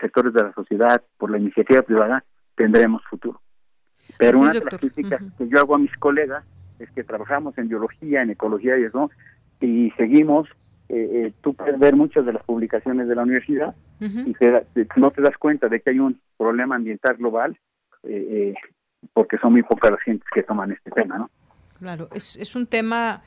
sectores 0.00 0.32
de 0.32 0.42
la 0.42 0.52
sociedad, 0.52 1.02
por 1.18 1.30
la 1.30 1.38
iniciativa 1.38 1.82
privada, 1.82 2.24
tendremos 2.54 3.02
futuro. 3.04 3.40
Pero 4.18 4.38
una 4.38 4.52
de 4.52 4.60
las 4.60 4.78
críticas 4.78 5.22
que 5.38 5.48
yo 5.48 5.58
hago 5.58 5.74
a 5.74 5.78
mis 5.78 5.94
colegas 5.96 6.44
es 6.78 6.90
que 6.90 7.04
trabajamos 7.04 7.56
en 7.58 7.68
biología, 7.68 8.22
en 8.22 8.30
ecología 8.30 8.78
y 8.78 8.84
eso, 8.84 9.10
y 9.60 9.90
seguimos, 9.92 10.48
eh, 10.88 11.32
tú 11.40 11.54
puedes 11.54 11.78
ver 11.78 11.96
muchas 11.96 12.26
de 12.26 12.32
las 12.32 12.42
publicaciones 12.44 13.08
de 13.08 13.14
la 13.14 13.22
universidad 13.22 13.74
y 14.00 14.34
no 14.96 15.10
te 15.10 15.22
das 15.22 15.36
cuenta 15.38 15.68
de 15.68 15.80
que 15.80 15.90
hay 15.90 15.98
un 15.98 16.20
problema 16.36 16.76
ambiental 16.76 17.16
global 17.16 17.56
eh, 18.02 18.54
porque 19.12 19.38
son 19.38 19.52
muy 19.52 19.62
pocas 19.62 19.92
las 19.92 20.00
gentes 20.00 20.28
que 20.32 20.42
toman 20.42 20.72
este 20.72 20.90
tema, 20.90 21.18
¿no? 21.18 21.30
Claro, 21.78 22.08
es, 22.12 22.36
es 22.36 22.54
un 22.54 22.66
tema 22.66 23.22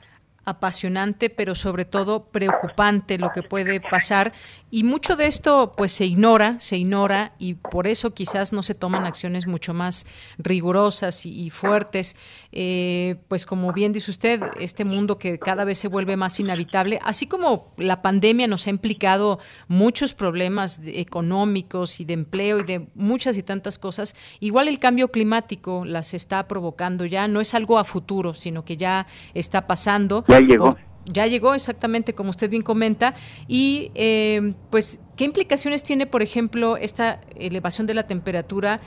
apasionante, 0.48 1.30
pero 1.30 1.54
sobre 1.54 1.84
todo 1.84 2.24
preocupante 2.24 3.18
lo 3.18 3.30
que 3.30 3.42
puede 3.42 3.80
pasar. 3.80 4.32
Y 4.70 4.84
mucho 4.84 5.16
de 5.16 5.26
esto 5.26 5.72
pues 5.76 5.92
se 5.92 6.04
ignora, 6.04 6.60
se 6.60 6.76
ignora 6.76 7.32
y 7.38 7.54
por 7.54 7.86
eso 7.86 8.12
quizás 8.12 8.52
no 8.52 8.62
se 8.62 8.74
toman 8.74 9.06
acciones 9.06 9.46
mucho 9.46 9.72
más 9.72 10.06
rigurosas 10.36 11.24
y, 11.24 11.48
fuertes. 11.50 12.16
Eh, 12.52 13.16
pues 13.28 13.46
como 13.46 13.72
bien 13.72 13.92
dice 13.92 14.10
usted, 14.10 14.42
este 14.60 14.84
mundo 14.84 15.18
que 15.18 15.38
cada 15.38 15.64
vez 15.64 15.78
se 15.78 15.88
vuelve 15.88 16.16
más 16.16 16.38
inhabitable, 16.38 16.98
así 17.02 17.26
como 17.26 17.72
la 17.78 18.02
pandemia 18.02 18.46
nos 18.46 18.66
ha 18.66 18.70
implicado 18.70 19.38
muchos 19.68 20.12
problemas 20.12 20.80
económicos 20.84 22.00
y 22.00 22.04
de 22.04 22.14
empleo 22.14 22.60
y 22.60 22.64
de 22.64 22.88
muchas 22.94 23.36
y 23.36 23.42
tantas 23.42 23.78
cosas, 23.78 24.16
igual 24.40 24.68
el 24.68 24.78
cambio 24.78 25.08
climático 25.10 25.84
las 25.84 26.14
está 26.14 26.46
provocando 26.46 27.06
ya, 27.06 27.26
no 27.28 27.40
es 27.40 27.54
algo 27.54 27.78
a 27.78 27.84
futuro, 27.84 28.34
sino 28.34 28.64
que 28.64 28.76
ya 28.76 29.06
está 29.34 29.66
pasando. 29.66 30.24
Ya 30.40 30.46
llegó. 30.46 30.76
ya 31.04 31.26
llegó 31.26 31.54
exactamente 31.54 32.14
como 32.14 32.30
usted 32.30 32.50
bien 32.50 32.62
comenta. 32.62 33.14
Y 33.46 33.90
eh, 33.94 34.54
pues 34.70 35.00
qué 35.16 35.24
implicaciones 35.24 35.82
tiene 35.82 36.06
por 36.06 36.22
ejemplo 36.22 36.76
esta 36.76 37.20
elevación 37.36 37.86
de 37.86 37.94
la 37.94 38.06
temperatura 38.06 38.80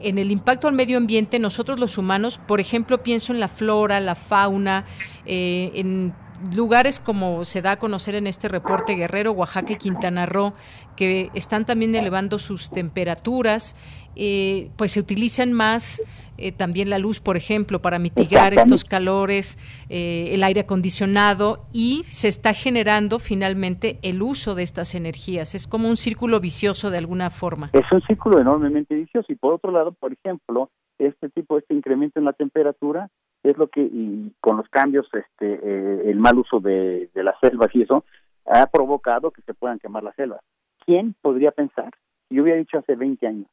en 0.00 0.18
el 0.18 0.30
impacto 0.30 0.68
al 0.68 0.74
medio 0.74 0.98
ambiente 0.98 1.38
nosotros 1.38 1.78
los 1.78 1.96
humanos 1.96 2.38
por 2.46 2.60
ejemplo 2.60 3.02
pienso 3.02 3.32
en 3.32 3.40
la 3.40 3.48
flora 3.48 3.98
la 3.98 4.14
fauna 4.14 4.84
eh, 5.24 5.70
en 5.74 6.12
lugares 6.54 7.00
como 7.00 7.44
se 7.44 7.62
da 7.62 7.72
a 7.72 7.78
conocer 7.78 8.14
en 8.14 8.26
este 8.26 8.48
reporte 8.48 8.94
Guerrero, 8.94 9.32
Oaxaca 9.32 9.72
y 9.72 9.76
Quintana 9.76 10.26
Roo, 10.26 10.52
que 10.96 11.30
están 11.34 11.64
también 11.64 11.94
elevando 11.94 12.38
sus 12.38 12.70
temperaturas, 12.70 13.76
eh, 14.14 14.70
pues 14.76 14.92
se 14.92 15.00
utilizan 15.00 15.52
más 15.52 16.02
eh, 16.38 16.52
también 16.52 16.90
la 16.90 16.98
luz, 16.98 17.20
por 17.20 17.36
ejemplo, 17.36 17.80
para 17.80 17.98
mitigar 17.98 18.54
estos 18.54 18.84
calores, 18.84 19.58
eh, 19.88 20.30
el 20.32 20.42
aire 20.42 20.60
acondicionado 20.62 21.66
y 21.72 22.04
se 22.08 22.28
está 22.28 22.52
generando 22.52 23.18
finalmente 23.18 23.98
el 24.02 24.22
uso 24.22 24.54
de 24.54 24.62
estas 24.62 24.94
energías. 24.94 25.54
Es 25.54 25.66
como 25.66 25.88
un 25.88 25.96
círculo 25.96 26.40
vicioso 26.40 26.90
de 26.90 26.98
alguna 26.98 27.30
forma. 27.30 27.70
Es 27.72 27.90
un 27.90 28.02
círculo 28.02 28.40
enormemente 28.40 28.94
vicioso 28.94 29.32
y 29.32 29.36
por 29.36 29.54
otro 29.54 29.70
lado, 29.70 29.92
por 29.92 30.12
ejemplo, 30.12 30.70
este 30.98 31.28
tipo, 31.28 31.58
este 31.58 31.74
incremento 31.74 32.18
en 32.18 32.24
la 32.24 32.32
temperatura 32.32 33.08
es 33.42 33.56
lo 33.58 33.68
que, 33.68 33.80
y 33.80 34.32
con 34.40 34.56
los 34.56 34.68
cambios, 34.68 35.06
este, 35.12 35.60
eh, 35.62 36.10
el 36.10 36.18
mal 36.18 36.38
uso 36.38 36.60
de, 36.60 37.10
de 37.14 37.22
las 37.22 37.36
selvas 37.40 37.68
y 37.74 37.82
eso, 37.82 38.04
ha 38.46 38.66
provocado 38.66 39.30
que 39.30 39.42
se 39.42 39.54
puedan 39.54 39.78
quemar 39.78 40.02
las 40.02 40.16
selvas. 40.16 40.40
¿Quién 40.84 41.14
podría 41.20 41.50
pensar? 41.50 41.90
Yo 42.30 42.42
había 42.42 42.56
dicho 42.56 42.78
hace 42.78 42.96
20 42.96 43.26
años 43.26 43.48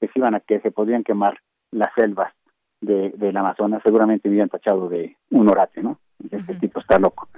que 0.00 0.08
se 0.08 0.18
iban 0.18 0.34
a 0.34 0.40
que 0.40 0.60
se 0.60 0.70
podrían 0.70 1.04
quemar 1.04 1.38
las 1.70 1.92
selvas 1.94 2.32
de, 2.80 3.10
del 3.10 3.36
Amazonas, 3.36 3.82
seguramente 3.84 4.28
me 4.28 4.46
tachado 4.48 4.88
de 4.88 5.16
un 5.30 5.48
orate, 5.48 5.82
¿no? 5.82 5.98
Este 6.30 6.54
tipo 6.54 6.80
está 6.80 6.98
loco. 6.98 7.28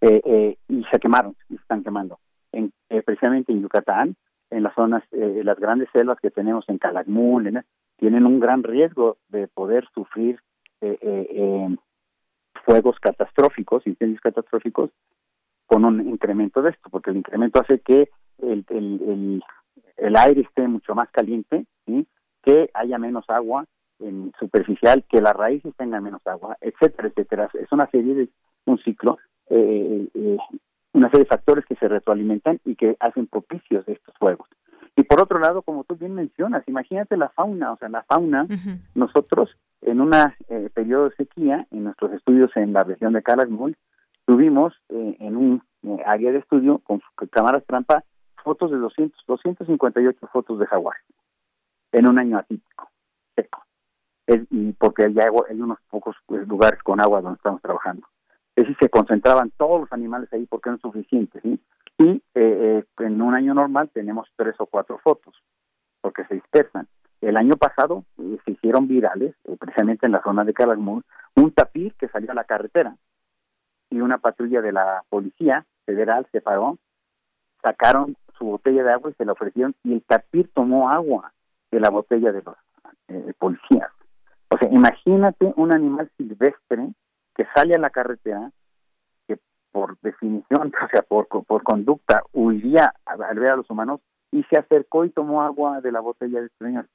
Eh, 0.00 0.20
eh, 0.24 0.56
y 0.68 0.84
se 0.90 0.98
quemaron, 0.98 1.36
y 1.48 1.54
se 1.54 1.62
están 1.62 1.82
quemando. 1.82 2.18
En, 2.50 2.72
eh, 2.90 3.02
precisamente 3.02 3.52
en 3.52 3.62
Yucatán, 3.62 4.16
en 4.50 4.62
las 4.64 4.74
zonas, 4.74 5.02
las 5.10 5.58
grandes 5.58 5.88
selvas 5.92 6.18
que 6.20 6.30
tenemos 6.30 6.68
en 6.68 6.76
Calakmul, 6.76 7.64
tienen 7.96 8.26
un 8.26 8.38
gran 8.38 8.62
riesgo 8.62 9.16
de 9.28 9.48
poder 9.48 9.88
sufrir 9.94 10.40
fuegos 12.64 12.98
catastróficos, 13.00 13.86
incendios 13.86 14.20
catastróficos, 14.20 14.90
con 15.66 15.86
un 15.86 16.06
incremento 16.06 16.60
de 16.60 16.70
esto, 16.70 16.90
porque 16.90 17.10
el 17.10 17.16
incremento 17.16 17.62
hace 17.62 17.80
que 17.80 18.10
el, 18.42 18.66
el, 18.68 19.00
el, 19.08 19.44
el 19.96 20.16
aire 20.16 20.42
esté 20.42 20.68
mucho 20.68 20.94
más 20.94 21.08
caliente, 21.10 21.64
¿sí? 21.86 22.06
Que 22.42 22.70
haya 22.74 22.98
menos 22.98 23.24
agua 23.28 23.66
en 24.00 24.32
superficial, 24.38 25.04
que 25.08 25.20
las 25.20 25.34
raíces 25.34 25.74
tengan 25.76 26.02
menos 26.02 26.20
agua, 26.26 26.56
etcétera, 26.60 27.08
etcétera. 27.08 27.50
Es 27.54 27.70
una 27.72 27.88
serie 27.90 28.14
de 28.14 28.28
un 28.66 28.78
ciclo, 28.78 29.18
eh, 29.48 30.08
eh, 30.14 30.36
una 30.92 31.08
serie 31.08 31.24
de 31.24 31.28
factores 31.28 31.64
que 31.66 31.76
se 31.76 31.88
retroalimentan 31.88 32.60
y 32.64 32.74
que 32.74 32.96
hacen 33.00 33.26
propicios 33.26 33.86
de 33.86 33.94
estos 33.94 34.14
fuegos. 34.18 34.48
Y 34.96 35.04
por 35.04 35.22
otro 35.22 35.38
lado, 35.38 35.62
como 35.62 35.84
tú 35.84 35.96
bien 35.96 36.14
mencionas, 36.14 36.68
imagínate 36.68 37.16
la 37.16 37.30
fauna, 37.30 37.72
o 37.72 37.76
sea, 37.78 37.88
la 37.88 38.02
fauna, 38.02 38.46
nosotros 38.94 39.56
en 39.80 40.00
un 40.00 40.12
eh, 40.14 40.70
periodo 40.74 41.08
de 41.08 41.16
sequía, 41.16 41.66
en 41.70 41.84
nuestros 41.84 42.12
estudios 42.12 42.50
en 42.56 42.72
la 42.72 42.84
región 42.84 43.14
de 43.14 43.22
Calakmul, 43.22 43.76
tuvimos 44.26 44.74
en 44.88 45.36
un 45.36 45.62
área 46.06 46.30
de 46.30 46.38
estudio 46.38 46.78
con 46.84 47.00
cámaras 47.30 47.64
trampa 47.66 48.04
fotos 48.44 48.70
de 48.70 48.76
200, 48.76 49.24
258 49.26 50.26
fotos 50.28 50.58
de 50.58 50.66
jaguar 50.66 50.96
en 51.92 52.08
un 52.08 52.18
año 52.18 52.38
atípico, 52.38 52.90
seco. 53.36 53.64
y 54.26 54.72
porque 54.72 55.12
ya 55.12 55.24
hay 55.48 55.60
unos 55.60 55.78
pocos 55.90 56.16
pues, 56.26 56.46
lugares 56.48 56.82
con 56.82 57.00
agua 57.00 57.20
donde 57.20 57.36
estamos 57.36 57.60
trabajando. 57.62 58.06
Es 58.56 58.64
decir, 58.64 58.76
se 58.80 58.88
concentraban 58.88 59.50
todos 59.56 59.80
los 59.80 59.92
animales 59.92 60.30
ahí 60.32 60.46
porque 60.46 60.70
no 60.70 60.76
es 60.76 60.82
suficiente. 60.82 61.40
¿sí? 61.40 61.60
Y 61.98 62.10
eh, 62.10 62.22
eh, 62.34 62.84
en 62.98 63.22
un 63.22 63.34
año 63.34 63.54
normal 63.54 63.90
tenemos 63.92 64.28
tres 64.36 64.54
o 64.58 64.66
cuatro 64.66 64.98
fotos, 64.98 65.34
porque 66.00 66.24
se 66.24 66.34
dispersan. 66.34 66.88
El 67.20 67.36
año 67.36 67.56
pasado 67.56 68.04
eh, 68.18 68.38
se 68.44 68.52
hicieron 68.52 68.88
virales, 68.88 69.34
precisamente 69.58 70.06
en 70.06 70.12
la 70.12 70.22
zona 70.22 70.44
de 70.44 70.52
Calakmul, 70.52 71.04
un 71.36 71.52
tapir 71.52 71.94
que 71.94 72.08
salió 72.08 72.32
a 72.32 72.34
la 72.34 72.44
carretera 72.44 72.96
y 73.90 74.00
una 74.00 74.18
patrulla 74.18 74.60
de 74.60 74.72
la 74.72 75.04
policía 75.08 75.66
federal 75.84 76.26
se 76.32 76.40
paró, 76.40 76.78
sacaron 77.62 78.16
su 78.38 78.46
botella 78.46 78.82
de 78.82 78.92
agua 78.92 79.10
y 79.10 79.14
se 79.14 79.24
la 79.24 79.32
ofrecieron 79.32 79.74
y 79.84 79.92
el 79.92 80.02
tapir 80.02 80.50
tomó 80.52 80.90
agua 80.90 81.32
de 81.72 81.80
la 81.80 81.90
botella 81.90 82.30
de 82.30 82.42
los 82.42 82.56
eh, 83.08 83.32
policías. 83.38 83.90
O 84.48 84.58
sea, 84.58 84.68
imagínate 84.70 85.52
un 85.56 85.74
animal 85.74 86.08
silvestre 86.16 86.92
que 87.34 87.46
sale 87.54 87.74
a 87.74 87.78
la 87.78 87.90
carretera, 87.90 88.52
que 89.26 89.38
por 89.72 89.98
definición, 90.02 90.72
o 90.84 90.88
sea, 90.92 91.02
por, 91.02 91.26
por 91.26 91.62
conducta, 91.64 92.22
huiría 92.32 92.94
al 93.06 93.38
ver 93.40 93.52
a 93.52 93.56
los 93.56 93.68
humanos 93.70 94.00
y 94.30 94.44
se 94.44 94.58
acercó 94.58 95.04
y 95.04 95.10
tomó 95.10 95.42
agua 95.42 95.80
de 95.80 95.90
la 95.90 96.00
botella 96.00 96.40
del 96.40 96.50
señor. 96.58 96.86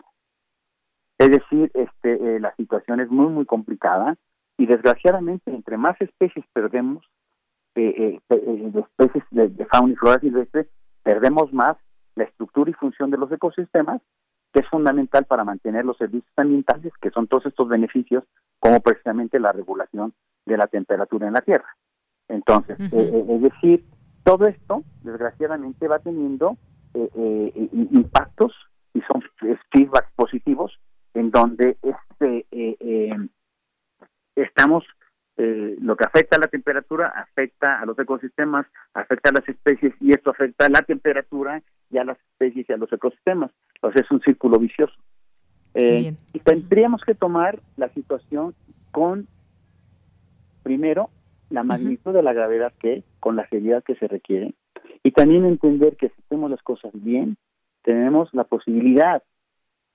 Es 1.17 1.31
decir, 1.31 1.71
este, 1.73 2.35
eh, 2.35 2.39
la 2.39 2.55
situación 2.55 2.99
es 2.99 3.09
muy, 3.09 3.27
muy 3.27 3.45
complicada 3.45 4.15
y 4.57 4.67
desgraciadamente 4.67 5.51
entre 5.51 5.77
más 5.77 5.99
especies 5.99 6.45
perdemos, 6.53 7.03
eh, 7.75 8.19
de 8.29 8.79
especies 8.79 9.23
de, 9.31 9.65
fauna 9.65 9.93
y 9.93 9.95
flora 9.95 10.19
silvestre, 10.19 10.67
perdemos 11.03 11.53
más 11.53 11.77
la 12.15 12.23
estructura 12.23 12.71
y 12.71 12.73
función 12.73 13.11
de 13.11 13.17
los 13.17 13.31
ecosistemas, 13.31 14.01
que 14.57 14.61
es 14.63 14.69
fundamental 14.69 15.25
para 15.25 15.43
mantener 15.43 15.85
los 15.85 15.97
servicios 15.97 16.33
ambientales, 16.35 16.91
que 16.99 17.11
son 17.11 17.27
todos 17.27 17.45
estos 17.45 17.69
beneficios, 17.69 18.23
como 18.57 18.79
precisamente 18.79 19.39
la 19.39 19.51
regulación 19.51 20.15
de 20.47 20.57
la 20.57 20.65
temperatura 20.65 21.27
en 21.27 21.33
la 21.33 21.41
Tierra. 21.41 21.77
Entonces, 22.27 22.75
es 22.79 23.41
decir, 23.43 23.85
todo 24.23 24.47
esto, 24.47 24.83
desgraciadamente, 25.03 25.87
va 25.87 25.99
teniendo 25.99 26.57
impactos 27.91 28.51
y 28.95 29.01
son 29.01 29.21
feedbacks 29.71 30.11
positivos 30.15 30.79
en 31.13 31.29
donde 31.29 31.77
este 31.83 32.47
estamos 34.35 34.85
eh, 35.37 35.75
lo 35.79 35.95
que 35.95 36.03
afecta 36.03 36.37
a 36.37 36.39
la 36.39 36.47
temperatura 36.47 37.09
afecta 37.09 37.79
a 37.79 37.85
los 37.85 37.97
ecosistemas, 37.99 38.65
afecta 38.93 39.29
a 39.29 39.33
las 39.33 39.47
especies 39.47 39.93
y 40.01 40.11
esto 40.11 40.31
afecta 40.31 40.65
a 40.65 40.69
la 40.69 40.81
temperatura 40.81 41.61
y 41.91 41.99
a 41.99 42.03
las 42.03 42.17
especies 42.17 42.67
y 42.67 42.73
a 42.73 42.77
los 42.77 42.91
ecosistemas. 42.91 43.51
Entonces 43.75 44.01
es 44.03 44.11
un 44.11 44.21
círculo 44.21 44.57
vicioso. 44.57 44.95
Eh, 45.75 46.15
y 46.33 46.39
tendríamos 46.39 47.03
que 47.03 47.13
tomar 47.13 47.59
la 47.75 47.89
situación 47.89 48.55
con, 48.91 49.27
primero, 50.63 51.11
la 51.51 51.63
magnitud 51.63 52.13
de 52.13 52.23
la 52.23 52.33
gravedad 52.33 52.73
que 52.79 53.03
con 53.19 53.35
la 53.35 53.47
seriedad 53.47 53.83
que 53.83 53.95
se 53.95 54.07
requiere, 54.07 54.55
y 55.03 55.11
también 55.11 55.45
entender 55.45 55.95
que 55.95 56.09
si 56.09 56.15
hacemos 56.25 56.49
las 56.49 56.61
cosas 56.63 56.91
bien, 56.93 57.37
tenemos 57.83 58.33
la 58.33 58.43
posibilidad, 58.43 59.21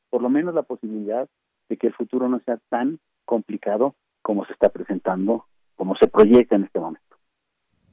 por 0.08 0.22
lo 0.22 0.30
menos 0.30 0.54
la 0.54 0.62
posibilidad, 0.62 1.28
de 1.68 1.76
que 1.76 1.88
el 1.88 1.94
futuro 1.94 2.28
no 2.28 2.38
sea 2.40 2.58
tan 2.68 3.00
complicado 3.24 3.94
como 4.22 4.46
se 4.46 4.52
está 4.52 4.68
presentando, 4.68 5.46
como 5.76 5.96
se 5.96 6.08
proyecta 6.08 6.56
en 6.56 6.64
este 6.64 6.78
momento. 6.80 7.12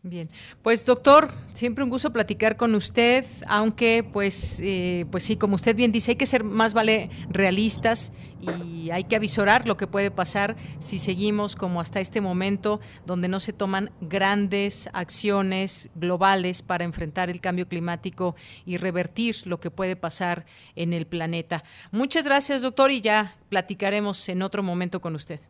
Bien, 0.02 0.30
pues 0.64 0.86
doctor, 0.86 1.30
siempre 1.54 1.84
un 1.84 1.90
gusto 1.90 2.14
platicar 2.14 2.56
con 2.56 2.74
usted, 2.74 3.26
aunque 3.48 4.08
pues, 4.14 4.62
eh, 4.64 5.06
pues 5.12 5.24
sí, 5.24 5.36
como 5.36 5.56
usted 5.56 5.76
bien 5.76 5.92
dice, 5.92 6.12
hay 6.12 6.16
que 6.16 6.26
ser 6.26 6.46
más 6.46 6.74
vale 6.74 7.10
realistas 7.30 8.14
y 8.40 8.92
hay 8.92 9.04
que 9.04 9.18
avisorar 9.18 9.68
lo 9.68 9.76
que 9.76 9.88
puede 9.88 10.10
pasar 10.10 10.56
si 10.80 11.00
seguimos 11.00 11.58
como 11.58 11.82
hasta 11.82 12.00
este 12.00 12.22
momento, 12.22 12.80
donde 13.06 13.28
no 13.28 13.42
se 13.42 13.52
toman 13.52 13.92
grandes 14.00 14.90
acciones 14.94 15.90
globales 15.96 16.62
para 16.62 16.86
enfrentar 16.86 17.30
el 17.30 17.42
cambio 17.42 17.68
climático 17.68 18.38
y 18.66 18.78
revertir 18.78 19.46
lo 19.48 19.60
que 19.60 19.70
puede 19.70 19.98
pasar 19.98 20.46
en 20.78 20.94
el 20.94 21.08
planeta. 21.08 21.66
Muchas 21.92 22.24
gracias, 22.24 22.62
doctor, 22.62 22.90
y 22.92 23.02
ya 23.02 23.36
platicaremos 23.50 24.30
en 24.30 24.44
otro 24.44 24.64
momento 24.64 25.02
con 25.02 25.16
usted. 25.16 25.42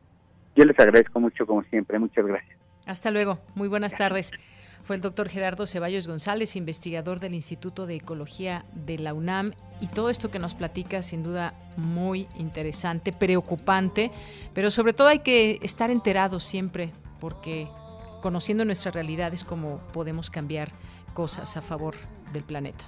Yo 0.60 0.66
les 0.66 0.78
agradezco 0.78 1.22
mucho, 1.22 1.46
como 1.46 1.64
siempre. 1.64 1.98
Muchas 2.00 2.26
gracias. 2.26 2.58
Hasta 2.86 3.12
luego. 3.12 3.40
Muy 3.56 3.70
buenas 3.70 3.96
tardes. 3.96 4.34
Fue 4.84 4.98
el 4.98 5.02
doctor 5.02 5.30
Gerardo 5.30 5.66
Ceballos 5.66 6.06
González, 6.06 6.58
investigador 6.58 7.22
del 7.22 7.34
Instituto 7.34 7.86
de 7.86 7.96
Ecología 7.96 8.66
de 8.74 8.98
la 8.98 9.14
UNAM. 9.14 9.54
Y 9.80 9.88
todo 9.88 10.10
esto 10.10 10.30
que 10.30 10.38
nos 10.38 10.56
platica, 10.56 11.02
sin 11.02 11.24
duda, 11.24 11.54
muy 11.78 12.28
interesante, 12.38 13.14
preocupante, 13.14 14.12
pero 14.54 14.70
sobre 14.70 14.92
todo 14.92 15.08
hay 15.08 15.20
que 15.20 15.60
estar 15.62 15.92
enterados 15.92 16.44
siempre, 16.44 16.92
porque 17.22 17.70
conociendo 18.22 18.66
nuestra 18.66 18.92
realidad 18.92 19.34
es 19.34 19.46
como 19.46 19.78
podemos 19.94 20.30
cambiar 20.30 20.74
cosas 21.14 21.56
a 21.56 21.62
favor 21.62 21.96
del 22.34 22.44
planeta. 22.44 22.84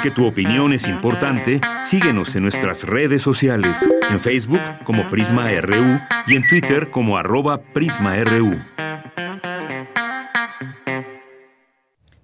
Porque 0.00 0.12
tu 0.12 0.26
opinión 0.26 0.72
es 0.72 0.88
importante, 0.88 1.60
síguenos 1.82 2.34
en 2.34 2.44
nuestras 2.44 2.84
redes 2.84 3.20
sociales, 3.20 3.86
en 4.08 4.18
Facebook 4.18 4.62
como 4.86 5.10
Prisma 5.10 5.50
RU 5.60 6.00
y 6.26 6.36
en 6.36 6.48
Twitter 6.48 6.90
como 6.90 7.18
arroba 7.18 7.60
PrismaRU. 7.60 8.64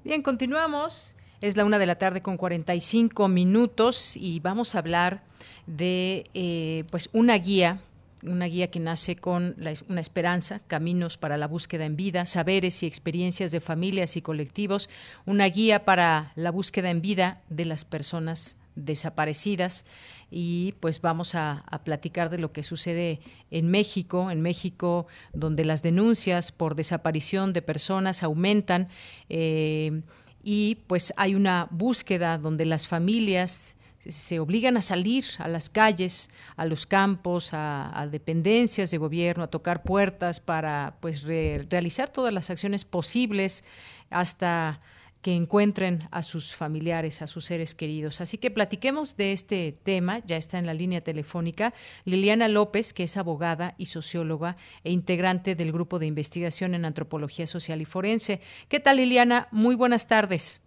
Bien, 0.05 0.23
continuamos. 0.23 1.19
Es 1.43 1.59
la 1.59 1.67
una 1.67 1.79
de 1.79 1.85
la 1.85 1.97
tarde 1.97 2.23
con 2.23 2.39
45 2.39 3.29
minutos 3.29 4.17
y 4.17 4.41
vamos 4.41 4.75
a 4.75 4.79
hablar 4.79 5.23
de 5.67 6.31
eh, 6.33 6.85
pues 6.91 7.11
una 7.13 7.35
guía 7.35 7.83
una 8.27 8.47
guía 8.47 8.71
que 8.71 8.81
nace 8.81 9.17
con 9.17 9.57
una 9.89 10.01
esperanza, 10.01 10.61
caminos 10.67 11.17
para 11.17 11.37
la 11.37 11.47
búsqueda 11.47 11.85
en 11.85 11.97
vida, 11.97 12.27
saberes 12.27 12.83
y 12.83 12.87
experiencias 12.87 13.53
de 13.53 13.61
familias 13.61 14.17
y 14.17 14.23
colectivos, 14.23 14.91
una 15.25 15.47
guía 15.47 15.85
para 15.85 16.33
la 16.35 16.51
búsqueda 16.51 16.91
en 16.91 17.01
vida 17.01 17.43
de 17.49 17.65
las 17.65 17.85
personas 17.85 18.57
desaparecidas. 18.75 19.87
Y 20.31 20.75
pues 20.81 21.01
vamos 21.01 21.35
a, 21.35 21.65
platicar 21.85 22.31
de 22.31 22.39
lo 22.39 22.53
que 22.53 22.63
sucede 22.63 23.21
en 23.51 23.71
México, 23.71 24.31
en 24.31 24.41
México 24.41 25.07
donde 25.33 25.65
las 25.65 25.83
denuncias 25.83 26.51
por 26.51 26.75
desaparición 26.75 27.53
de 27.53 27.63
personas 27.63 28.23
aumentan 28.25 28.89
eh, 29.29 30.03
y 30.43 30.77
pues 30.87 31.13
hay 31.17 31.35
una 31.35 31.69
búsqueda 31.71 32.39
donde 32.39 32.67
las 32.67 32.87
familias 32.87 33.77
se 34.09 34.41
obligan 34.41 34.77
a 34.77 34.83
salir 34.83 35.25
a 35.39 35.49
las 35.49 35.71
calles, 35.71 36.31
a 36.57 36.65
los 36.65 36.87
campos, 36.87 37.51
a, 37.53 38.09
dependencias 38.11 38.91
de 38.91 38.99
gobierno, 38.99 39.45
a 39.45 39.49
tocar 39.49 39.83
puertas 39.83 40.41
para 40.41 40.97
pues 41.01 41.23
realizar 41.23 42.11
todas 42.11 42.33
las 42.33 42.51
acciones 42.51 42.85
posibles 42.85 43.65
hasta 44.11 44.81
que 45.23 45.35
encuentren 45.35 46.09
a 46.13 46.23
sus 46.23 46.55
familiares, 46.55 47.21
a 47.21 47.27
sus 47.27 47.47
seres 47.47 47.75
queridos. 47.75 48.21
Así 48.21 48.39
que 48.39 48.51
platiquemos 48.51 49.17
de 49.17 49.33
este 49.33 49.77
tema, 49.83 50.21
ya 50.25 50.37
está 50.37 50.59
en 50.59 50.67
la 50.67 50.75
línea 50.75 51.01
telefónica, 51.01 51.75
Liliana 52.05 52.47
López, 52.47 52.93
que 52.93 53.03
es 53.03 53.17
abogada 53.17 53.75
y 53.77 53.87
socióloga 53.87 54.57
e 54.85 54.93
integrante 54.93 55.57
del 55.57 55.73
Grupo 55.73 55.99
de 55.99 56.07
Investigación 56.07 56.75
en 56.75 56.85
Antropología 56.85 57.49
Social 57.49 57.81
y 57.81 57.87
Forense. 57.87 58.41
¿Qué 58.69 58.79
tal, 58.79 58.99
Liliana? 58.99 59.49
Muy 59.51 59.75
buenas 59.75 60.07
tardes. 60.07 60.61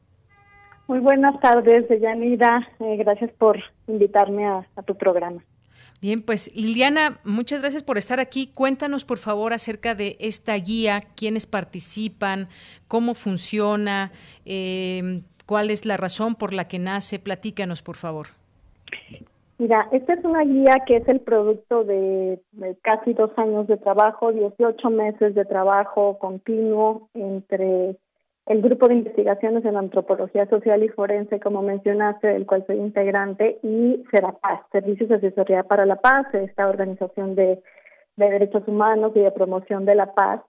Muy 0.90 1.02
buenas 1.02 1.40
tardes, 1.40 1.86
Yanira. 2.02 2.68
Eh, 2.80 2.98
gracias 2.98 3.32
por 3.34 3.60
invitarme 3.88 4.48
a, 4.48 4.66
tu 4.88 4.96
programa. 4.96 5.40
Bien, 6.02 6.24
pues 6.24 6.52
Liliana, 6.56 7.20
muchas 7.24 7.62
gracias 7.62 7.84
por 7.84 8.00
estar 8.00 8.20
aquí. 8.20 8.52
Cuéntanos, 8.52 9.06
por 9.06 9.20
favor, 9.20 9.54
acerca 9.54 9.94
de 9.94 10.18
esta 10.20 10.56
guía, 10.56 11.02
quiénes 11.16 11.46
participan, 11.46 12.48
cómo 12.88 13.14
funciona, 13.14 14.12
eh, 14.46 15.22
cuál 15.46 15.70
es 15.70 15.86
la 15.86 15.96
razón 15.96 16.34
por 16.34 16.54
la 16.54 16.68
que 16.68 16.80
nace. 16.80 17.20
Platícanos, 17.20 17.84
por 17.84 17.96
favor. 17.96 18.30
Mira, 19.60 19.90
esta 19.92 20.14
es 20.14 20.26
una 20.26 20.44
guía 20.44 20.74
que 20.88 20.96
es 20.96 21.08
el 21.08 21.20
producto 21.20 21.84
de, 21.84 22.42
de, 22.54 22.76
casi 22.82 23.14
dos 23.14 23.30
años 23.38 23.68
de 23.68 23.78
trabajo, 23.78 24.32
18 24.32 24.90
meses 24.90 25.36
de 25.36 25.46
trabajo 25.46 26.18
continuo 26.18 27.10
entre 27.14 27.96
el 28.50 28.64
grupo 28.64 28.88
de 28.88 28.96
investigaciones 28.96 29.64
en 29.64 29.78
antropología 29.78 30.48
social 30.48 30.84
y 30.84 30.90
forense, 30.90 31.40
como 31.40 31.62
mencionaste, 31.62 32.30
del 32.30 32.48
cual 32.48 32.66
soy 32.66 32.78
integrante, 32.78 33.60
y 33.62 34.04
Serapaz, 34.10 34.62
Servicios 34.72 35.08
de 35.08 35.18
Asesoría 35.18 35.64
para 35.64 35.86
la 35.86 35.98
Paz, 35.98 36.34
esta 36.34 36.68
organización 36.68 37.36
de, 37.36 37.62
derechos 38.18 38.68
humanos 38.68 39.12
y 39.16 39.20
de 39.20 39.32
promoción 39.32 39.86
de 39.86 39.96
la 39.96 40.14
paz, 40.14 40.42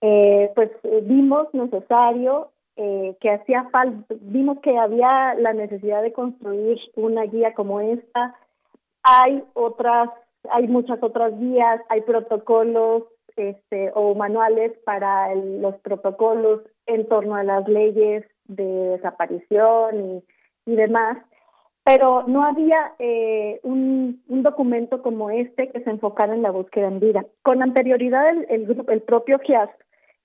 eh, 0.00 0.50
pues 0.56 0.68
eh, 0.82 1.00
vimos 1.04 1.46
necesario 1.52 2.50
eh, 2.74 3.16
que 3.20 3.30
hacía 3.30 3.68
falta, 3.70 4.16
vimos 4.20 4.58
que 4.60 4.76
había 4.76 5.34
la 5.34 5.52
necesidad 5.52 6.02
de 6.02 6.12
construir 6.12 6.76
una 6.96 7.22
guía 7.22 7.54
como 7.54 7.80
esta. 7.80 8.34
Hay 9.04 9.44
otras, 9.52 10.10
hay 10.50 10.66
muchas 10.66 11.00
otras 11.04 11.38
guías, 11.38 11.80
hay 11.88 12.00
protocolos 12.00 13.04
este, 13.36 13.92
o 13.94 14.16
manuales 14.16 14.72
para 14.84 15.32
los 15.36 15.76
protocolos 15.82 16.62
en 16.86 17.08
torno 17.08 17.34
a 17.34 17.44
las 17.44 17.66
leyes 17.68 18.24
de 18.46 18.64
desaparición 18.64 20.22
y, 20.66 20.72
y 20.72 20.76
demás, 20.76 21.18
pero 21.84 22.24
no 22.26 22.44
había 22.44 22.94
eh, 22.98 23.60
un, 23.62 24.22
un, 24.28 24.42
documento 24.42 25.02
como 25.02 25.30
este 25.30 25.70
que 25.70 25.80
se 25.82 25.90
enfocara 25.90 26.34
en 26.34 26.42
la 26.42 26.50
búsqueda 26.50 26.88
en 26.88 27.00
vida. 27.00 27.26
Con 27.42 27.62
anterioridad, 27.62 28.28
el, 28.30 28.46
el, 28.48 28.84
el 28.88 29.02
propio 29.02 29.38
GIAS 29.38 29.68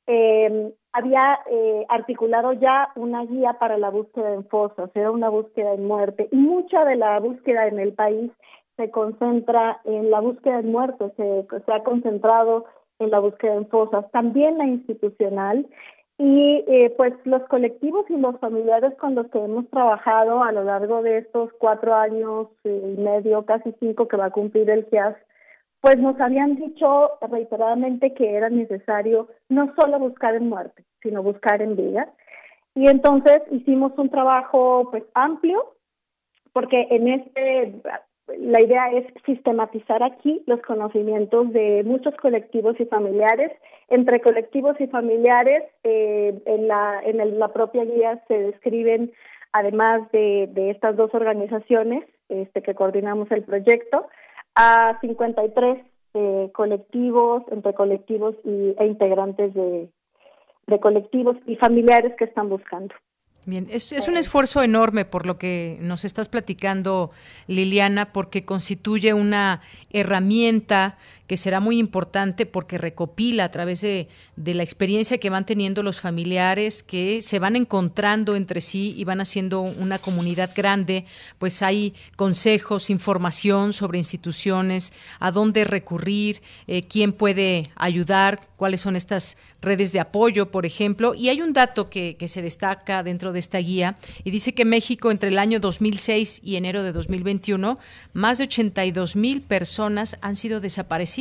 eh, 0.08 0.74
había 0.94 1.40
eh, 1.52 1.86
articulado 1.90 2.54
ya 2.54 2.90
una 2.96 3.26
guía 3.26 3.54
para 3.60 3.78
la 3.78 3.90
búsqueda 3.90 4.34
en 4.34 4.46
fosas, 4.48 4.90
era 4.96 5.12
una 5.12 5.30
búsqueda 5.30 5.74
en 5.74 5.86
muerte, 5.86 6.30
y 6.32 6.36
mucha 6.36 6.84
de 6.86 6.96
la 6.96 7.20
búsqueda 7.20 7.68
en 7.68 7.80
el 7.80 7.94
país 7.94 8.32
se 8.78 8.90
concentra 8.90 9.82
en 9.84 10.10
la 10.10 10.20
búsqueda 10.20 10.60
en 10.60 10.72
muerte, 10.72 11.12
se, 11.16 11.46
se 11.66 11.72
ha 11.72 11.84
concentrado 11.84 12.66
en 13.00 13.12
la 13.12 13.20
búsqueda 13.20 13.56
en 13.56 13.68
fosas, 13.68 14.10
también 14.12 14.58
la 14.58 14.66
institucional, 14.66 15.68
y 16.20 16.66
eh, 16.68 16.94
pues 16.98 17.14
los 17.24 17.42
colectivos 17.44 18.06
y 18.10 18.18
los 18.18 18.38
familiares 18.40 18.94
con 19.00 19.16
los 19.16 19.28
que 19.30 19.40
hemos 19.40 19.70
trabajado 19.70 20.44
a 20.44 20.52
lo 20.52 20.66
largo 20.66 21.02
de 21.02 21.20
estos 21.20 21.50
cuatro 21.60 21.96
años 21.96 22.50
y 22.66 23.00
medio, 23.00 23.46
casi 23.46 23.74
cinco 23.80 24.10
que 24.10 24.18
va 24.18 24.26
a 24.26 24.32
cumplir 24.32 24.70
el 24.70 24.86
GIAS, 24.88 25.16
pues 25.80 25.98
nos 25.98 26.20
habían 26.20 26.58
dicho 26.58 27.12
reiteradamente 27.22 28.14
que 28.14 28.36
era 28.36 28.50
necesario 28.50 29.30
no 29.48 29.74
solo 29.80 29.98
buscar 29.98 30.36
en 30.36 30.50
muerte, 30.50 30.84
sino 31.02 31.24
buscar 31.24 31.62
en 31.62 31.78
vida. 31.78 32.12
Y 32.76 32.90
entonces 32.90 33.42
hicimos 33.52 33.94
un 33.98 34.10
trabajo 34.10 34.90
pues 34.92 35.04
amplio, 35.14 35.74
porque 36.52 36.86
en 36.90 37.08
este 37.08 37.82
la 38.38 38.62
idea 38.62 38.92
es 38.92 39.06
sistematizar 39.26 40.04
aquí 40.04 40.44
los 40.48 40.62
conocimientos 40.64 41.54
de 41.54 41.84
muchos 41.86 42.14
colectivos 42.16 42.78
y 42.78 42.86
familiares. 42.86 43.54
Entre 43.90 44.22
colectivos 44.22 44.80
y 44.80 44.88
familiares, 44.88 45.64
eh, 45.84 46.40
en, 46.46 46.68
la, 46.68 47.02
en 47.04 47.40
la 47.40 47.48
propia 47.50 47.86
guía 47.86 48.24
se 48.28 48.38
describen, 48.38 49.12
además 49.52 50.12
de, 50.12 50.48
de 50.52 50.70
estas 50.72 50.96
dos 50.96 51.14
organizaciones 51.14 52.04
este, 52.30 52.62
que 52.62 52.76
coordinamos 52.76 53.32
el 53.32 53.44
proyecto, 53.44 54.08
a 54.56 54.98
53 55.02 55.84
eh, 56.14 56.50
colectivos, 56.54 57.44
entre 57.52 57.74
colectivos 57.74 58.36
y, 58.44 58.76
e 58.78 58.86
integrantes 58.86 59.54
de, 59.54 59.90
de 60.68 60.80
colectivos 60.80 61.38
y 61.46 61.56
familiares 61.56 62.14
que 62.18 62.26
están 62.26 62.50
buscando. 62.50 62.94
Bien, 63.46 63.68
es, 63.72 63.92
es, 63.94 64.08
un 64.08 64.18
esfuerzo 64.18 64.62
enorme 64.62 65.06
por 65.06 65.26
lo 65.26 65.38
que 65.38 65.78
nos 65.82 66.06
estás 66.06 66.30
platicando, 66.30 67.10
Liliana, 67.48 68.12
porque 68.12 68.46
constituye 68.46 69.14
una 69.14 69.62
herramienta 69.90 70.98
que 71.30 71.38
será 71.38 71.60
muy 71.60 71.78
importante 71.78 72.48
porque 72.48 72.80
recopila 72.80 73.44
a 73.44 73.52
través 73.52 73.82
de, 73.82 74.08
de, 74.36 74.56
la 74.56 74.64
experiencia 74.64 75.20
que 75.20 75.30
van 75.30 75.46
teniendo 75.46 75.84
los 75.84 76.02
familiares, 76.02 76.82
que 76.82 77.22
se 77.22 77.38
van 77.38 77.56
encontrando 77.56 78.36
entre 78.36 78.62
sí 78.62 78.96
y 78.98 79.04
van 79.04 79.22
haciendo 79.22 79.62
una 79.62 80.00
comunidad 80.00 80.50
grande, 80.56 81.06
pues 81.38 81.62
hay 81.62 81.94
consejos, 82.16 82.90
información 82.90 83.74
sobre 83.74 84.00
instituciones, 84.00 84.92
a 85.20 85.30
dónde 85.30 85.66
recurrir, 85.66 86.42
eh, 86.66 86.82
quién 86.82 87.14
puede 87.14 87.70
ayudar, 87.76 88.48
cuáles 88.56 88.82
son 88.82 88.96
estas 88.96 89.38
redes 89.62 89.94
de 89.94 90.00
apoyo, 90.00 90.50
por 90.50 90.66
ejemplo. 90.66 91.14
Y 91.14 91.30
hay 91.30 91.42
un 91.42 91.54
dato 91.54 91.92
que, 91.92 92.18
que 92.18 92.28
se 92.28 92.42
destaca 92.42 93.04
dentro 93.04 93.34
de 93.34 93.40
esta 93.40 93.60
guía 93.60 93.98
y 94.24 94.32
dice 94.32 94.54
que 94.54 94.66
México 94.66 95.12
entre 95.12 95.30
el 95.30 95.38
año 95.38 95.60
2006 95.60 96.42
y 96.44 96.56
enero 96.56 96.82
de 96.82 96.92
2021, 96.92 97.78
más 98.14 98.40
de 98.40 98.46
82 98.46 99.16
mil 99.16 99.42
personas 99.44 100.18
han 100.22 100.36
sido 100.36 100.60
desaparecidas 100.60 101.19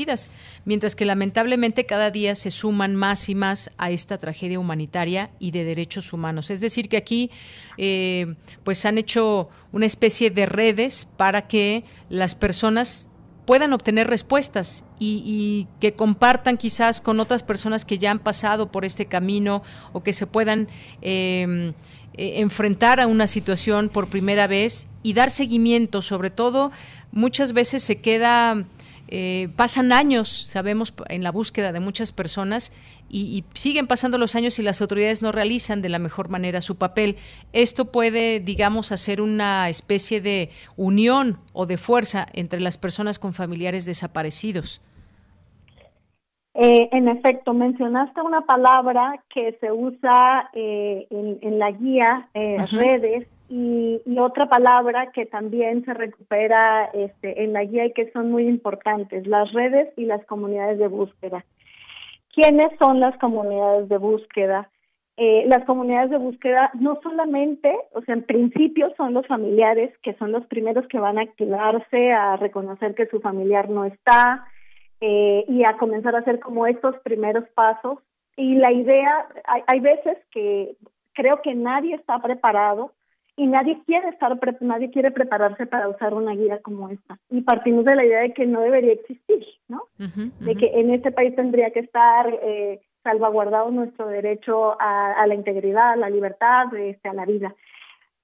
mientras 0.64 0.94
que 0.94 1.05
lamentablemente 1.05 1.86
cada 1.86 2.11
día 2.11 2.34
se 2.34 2.51
suman 2.51 2.94
más 2.94 3.28
y 3.28 3.34
más 3.34 3.70
a 3.78 3.90
esta 3.90 4.18
tragedia 4.18 4.61
humanitaria 4.61 5.30
y 5.38 5.51
de 5.51 5.64
derechos 5.64 6.12
humanos. 6.12 6.51
Es 6.51 6.61
decir, 6.61 6.88
que 6.88 6.96
aquí 6.96 7.30
eh, 7.76 8.34
pues 8.64 8.84
han 8.84 8.99
hecho 8.99 9.49
una 9.72 9.86
especie 9.86 10.30
de 10.30 10.46
redes 10.46 11.07
para 11.16 11.42
que 11.42 11.84
las 12.09 12.34
personas 12.34 13.09
puedan 13.49 13.72
obtener 13.72 14.09
respuestas 14.09 14.84
y, 14.99 15.68
que 15.80 15.94
compartan 15.94 16.59
quizás 16.59 17.01
con 17.01 17.18
otras 17.18 17.42
personas 17.42 17.86
que 17.86 17.96
ya 17.96 18.11
han 18.11 18.18
pasado 18.18 18.70
por 18.70 18.84
este 18.84 19.07
camino 19.07 19.62
o 19.94 20.03
que 20.03 20.12
se 20.12 20.26
puedan 20.26 20.68
em, 21.01 21.72
e, 22.12 22.40
enfrentar 22.40 23.01
a 23.01 23.07
una 23.07 23.26
situación 23.26 23.88
por 23.88 24.11
primera 24.11 24.46
vez 24.46 24.86
y 25.03 25.14
dar 25.14 25.30
seguimiento, 25.30 26.03
sobre 26.03 26.28
todo 26.28 26.72
muchas 27.11 27.55
veces 27.55 27.82
se 27.82 28.03
queda 28.03 28.66
eh, 29.11 29.48
pasan 29.56 29.92
años, 29.92 30.28
sabemos, 30.28 30.94
en 31.09 31.22
la 31.22 31.30
búsqueda 31.30 31.72
de 31.72 31.80
muchas 31.80 32.12
personas 32.12 32.72
y, 33.09 33.44
siguen 33.54 33.86
pasando 33.86 34.18
los 34.18 34.34
años 34.34 34.59
y 34.59 34.62
las 34.62 34.80
autoridades 34.82 35.22
no 35.22 35.32
realizan 35.32 35.80
de 35.80 35.88
la 35.88 35.98
mejor 35.98 36.28
manera 36.28 36.61
su 36.61 36.76
papel. 36.76 37.16
Esto 37.52 37.86
puede, 37.86 38.40
digamos, 38.40 38.92
hacer 38.92 39.20
una 39.20 39.68
especie 39.68 40.20
de 40.20 40.50
unión 40.76 41.38
o 41.52 41.66
de 41.66 41.78
fuerza 41.78 42.26
entre 42.34 42.61
las 42.61 42.76
personas 42.76 43.18
con 43.18 43.32
familiares 43.32 43.84
desaparecidos. 43.86 44.82
Eh, 46.54 46.88
en 46.92 47.09
efecto, 47.09 47.54
mencionaste 47.54 48.20
una 48.20 48.42
palabra 48.42 49.22
que 49.32 49.56
se 49.61 49.70
usa 49.72 50.50
eh, 50.52 51.06
en, 51.11 51.59
la 51.59 51.70
guía, 51.70 52.28
redes, 52.34 53.28
y, 53.49 54.01
otra 54.18 54.49
palabra 54.49 55.11
que 55.12 55.26
también 55.26 55.84
se 55.84 55.94
recupera 55.94 56.90
este, 56.92 57.44
en 57.44 57.53
la 57.53 57.64
guía 57.64 57.86
y 57.86 57.92
que 57.92 58.11
son 58.12 58.30
muy 58.30 58.46
importantes, 58.46 59.26
las 59.26 59.53
redes 59.53 59.88
y 59.96 60.05
las 60.05 60.24
comunidades 60.26 60.78
de 60.78 60.88
búsqueda. 60.88 61.44
¿Quiénes 62.34 62.70
son 62.78 63.01
las 63.01 63.16
comunidades 63.18 63.88
de 63.88 63.96
búsqueda? 63.96 64.68
Eh, 65.16 65.44
las 65.46 65.64
comunidades 65.64 66.11
de 66.11 66.18
búsqueda 66.18 66.70
no 66.74 67.01
solamente, 67.03 67.74
o 67.92 68.03
sea, 68.03 68.14
en 68.14 68.22
principio 68.22 68.92
son 68.96 69.14
los 69.14 69.26
familiares 69.26 69.92
que 70.03 70.14
son 70.14 70.30
los 70.30 70.46
primeros 70.46 70.86
que 70.86 71.01
van 71.01 71.18
a 71.18 71.22
activarse, 71.22 72.12
a 72.12 72.36
reconocer 72.36 72.94
que 72.94 73.07
su 73.07 73.20
familiar 73.20 73.68
no 73.70 73.84
está 73.84 74.46
eh, 75.01 75.44
y 75.49 75.64
a 75.64 75.76
comenzar 75.78 76.14
a 76.14 76.20
hacer 76.20 76.38
como 76.38 76.66
estos 76.66 76.96
primeros 76.99 77.49
pasos. 77.55 77.99
Y 78.36 78.57
la 78.57 78.72
idea, 78.72 79.26
hay, 79.44 79.62
hay 79.66 79.80
veces 79.80 80.18
que 80.30 80.76
creo 81.14 81.40
que 81.42 81.55
nadie 81.55 81.94
está 81.94 82.20
preparado 82.20 82.92
y 83.39 83.47
nadie 83.47 83.80
quiere 83.86 84.09
estar 84.09 84.36
nadie 84.61 84.91
quiere 84.91 85.12
prepararse 85.12 85.64
para 85.66 85.89
usar 85.89 86.12
una 86.12 86.34
guía 86.34 86.59
como 86.61 86.89
esta. 86.91 87.18
Y 87.30 87.41
partimos 87.43 87.84
de 87.84 87.95
la 87.95 88.05
idea 88.05 88.20
de 88.20 88.34
que 88.34 88.47
no 88.47 88.61
debería 88.61 88.93
existir 88.93 89.47
no 89.68 89.84
de 89.99 90.55
que 90.57 90.66
en 90.74 90.91
este 90.93 91.12
país 91.12 91.34
tendría 91.36 91.70
que 91.70 91.80
estar 91.80 92.28
eh, 92.43 92.80
salvaguardado 93.03 93.70
nuestro 93.70 94.09
derecho 94.09 94.76
a, 94.80 95.24
la 95.26 95.34
integridad 95.34 95.93
a 95.93 95.97
la 95.97 96.11
libertad 96.11 96.74
este, 96.74 97.09
a 97.09 97.14
la 97.14 97.26
vida. 97.26 97.55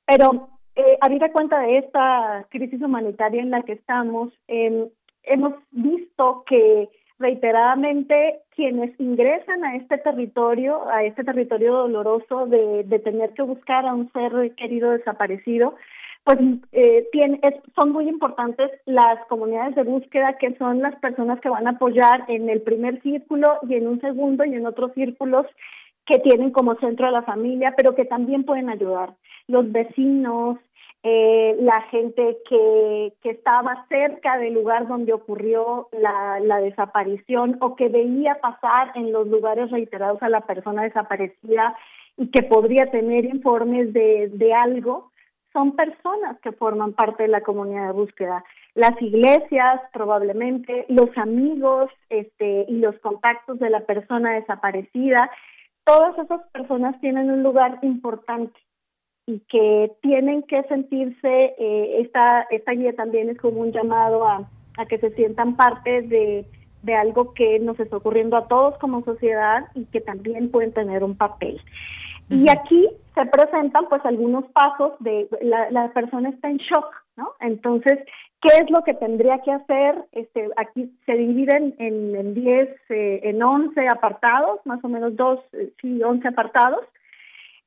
Pero 0.06 0.48
eh, 0.74 0.98
a 1.00 1.32
cuenta 1.32 1.60
de 1.60 1.78
esta 1.78 2.46
crisis 2.50 2.82
humanitaria 2.82 3.40
en 3.40 3.50
la 3.50 3.62
que 3.62 3.72
estamos 3.72 4.32
eh, 4.48 4.88
hemos 5.22 5.54
visto 5.70 6.44
que 6.46 6.88
reiteradamente 7.24 8.40
quienes 8.54 9.00
ingresan 9.00 9.64
a 9.64 9.76
este 9.76 9.96
territorio, 9.96 10.86
a 10.90 11.04
este 11.04 11.24
territorio 11.24 11.72
doloroso 11.72 12.44
de, 12.46 12.84
tener 13.02 13.30
que 13.30 13.42
buscar 13.42 13.86
a 13.86 13.94
un 13.94 14.12
ser 14.12 14.54
querido 14.56 14.90
desaparecido, 14.90 15.74
pues 16.22 16.38
eh, 16.72 17.08
son 17.74 17.92
muy 17.92 18.10
importantes 18.10 18.70
las 18.84 19.24
comunidades 19.28 19.74
de 19.74 19.84
búsqueda, 19.84 20.36
que 20.38 20.54
son 20.56 20.82
las 20.82 20.94
personas 20.96 21.40
que 21.40 21.48
van 21.48 21.66
a 21.66 21.70
apoyar 21.70 22.24
en 22.28 22.50
el 22.50 22.60
primer 22.60 23.00
círculo 23.00 23.58
y 23.68 23.74
en 23.74 23.88
un 23.88 24.00
segundo 24.02 24.44
y 24.44 24.54
en 24.54 24.66
otros 24.66 24.92
círculos 24.92 25.46
que 26.04 26.18
tienen 26.18 26.50
como 26.50 26.74
centro 26.76 27.06
a 27.06 27.10
la 27.10 27.22
familia, 27.22 27.72
pero 27.74 27.94
que 27.94 28.04
también 28.04 28.44
pueden 28.44 28.68
ayudar. 28.68 29.14
Los 29.48 29.72
vecinos, 29.72 30.58
eh, 31.06 31.54
la 31.60 31.82
gente 31.82 32.38
que, 32.48 33.12
que 33.20 33.30
estaba 33.30 33.84
cerca 33.90 34.38
del 34.38 34.54
lugar 34.54 34.88
donde 34.88 35.12
ocurrió 35.12 35.88
la, 35.92 36.40
la 36.40 36.60
desaparición 36.60 37.58
o 37.60 37.76
que 37.76 37.90
veía 37.90 38.36
pasar 38.36 38.90
en 38.94 39.12
los 39.12 39.26
lugares 39.26 39.70
reiterados 39.70 40.22
a 40.22 40.30
la 40.30 40.40
persona 40.40 40.82
desaparecida 40.82 41.76
y 42.16 42.30
que 42.30 42.42
podría 42.44 42.90
tener 42.90 43.26
informes 43.26 43.92
de, 43.92 44.30
de 44.32 44.54
algo, 44.54 45.10
son 45.52 45.76
personas 45.76 46.40
que 46.40 46.52
forman 46.52 46.94
parte 46.94 47.24
de 47.24 47.28
la 47.28 47.42
comunidad 47.42 47.88
de 47.88 47.92
búsqueda. 47.92 48.42
Las 48.74 49.00
iglesias, 49.02 49.82
probablemente, 49.92 50.86
los 50.88 51.10
amigos 51.18 51.90
este, 52.08 52.64
y 52.66 52.78
los 52.78 52.98
contactos 53.00 53.58
de 53.58 53.68
la 53.68 53.80
persona 53.80 54.32
desaparecida, 54.32 55.30
todas 55.84 56.18
esas 56.18 56.40
personas 56.48 56.98
tienen 57.02 57.30
un 57.30 57.42
lugar 57.42 57.78
importante 57.82 58.58
y 59.26 59.40
que 59.48 59.92
tienen 60.02 60.42
que 60.42 60.62
sentirse, 60.64 61.54
eh, 61.58 62.00
esta, 62.00 62.42
esta 62.50 62.72
guía 62.72 62.92
también 62.94 63.30
es 63.30 63.38
como 63.38 63.60
un 63.60 63.72
llamado 63.72 64.26
a, 64.26 64.48
a 64.76 64.86
que 64.86 64.98
se 64.98 65.10
sientan 65.10 65.56
parte 65.56 66.02
de, 66.02 66.44
de 66.82 66.94
algo 66.94 67.32
que 67.32 67.58
nos 67.58 67.78
está 67.80 67.96
ocurriendo 67.96 68.36
a 68.36 68.48
todos 68.48 68.78
como 68.78 69.02
sociedad 69.04 69.64
y 69.74 69.86
que 69.86 70.00
también 70.00 70.50
pueden 70.50 70.72
tener 70.72 71.02
un 71.02 71.16
papel. 71.16 71.60
Y 72.30 72.48
aquí 72.48 72.88
se 73.14 73.26
presentan 73.26 73.86
pues 73.88 74.04
algunos 74.04 74.46
pasos 74.52 74.92
de 75.00 75.28
la, 75.42 75.70
la 75.70 75.92
persona 75.92 76.30
está 76.30 76.48
en 76.48 76.56
shock, 76.56 76.86
¿no? 77.16 77.32
Entonces, 77.40 77.98
¿qué 78.40 78.48
es 78.62 78.70
lo 78.70 78.82
que 78.82 78.94
tendría 78.94 79.38
que 79.40 79.52
hacer? 79.52 80.04
Este, 80.12 80.48
aquí 80.56 80.90
se 81.04 81.14
dividen 81.14 81.74
en, 81.78 82.16
en 82.16 82.34
10, 82.34 82.68
eh, 82.88 83.20
en 83.24 83.42
11 83.42 83.88
apartados, 83.88 84.60
más 84.64 84.82
o 84.84 84.88
menos 84.88 85.16
dos, 85.16 85.40
eh, 85.52 85.70
sí, 85.80 86.02
11 86.02 86.28
apartados. 86.28 86.84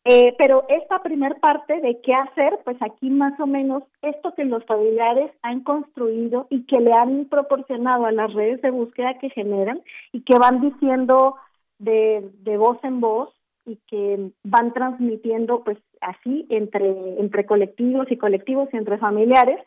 Eh, 0.10 0.34
pero 0.38 0.64
esta 0.70 1.00
primer 1.04 1.38
parte 1.42 1.82
de 1.82 2.00
qué 2.00 2.14
hacer, 2.14 2.58
pues 2.64 2.78
aquí 2.80 3.10
más 3.10 3.38
o 3.42 3.46
menos 3.46 3.84
esto 4.02 4.34
que 4.36 4.46
los 4.46 4.64
familiares 4.64 5.30
han 5.42 5.66
construido 5.66 6.48
y 6.50 6.66
que 6.66 6.80
le 6.80 6.94
han 6.94 7.26
proporcionado 7.26 8.06
a 8.06 8.14
las 8.14 8.34
redes 8.34 8.62
de 8.62 8.72
búsqueda 8.72 9.20
que 9.20 9.30
generan 9.30 9.82
y 10.14 10.22
que 10.22 10.38
van 10.40 10.62
diciendo 10.62 11.36
de, 11.80 12.24
voz 12.58 12.82
en 12.84 13.02
voz 13.02 13.34
y 13.66 13.76
que 13.88 14.32
van 14.46 14.72
transmitiendo 14.72 15.66
pues 15.66 15.78
así 16.00 16.46
entre, 16.48 17.20
entre 17.20 17.46
colectivos 17.46 18.10
y 18.10 18.16
colectivos 18.16 18.70
y 18.72 18.78
entre 18.78 19.00
familiares, 19.00 19.60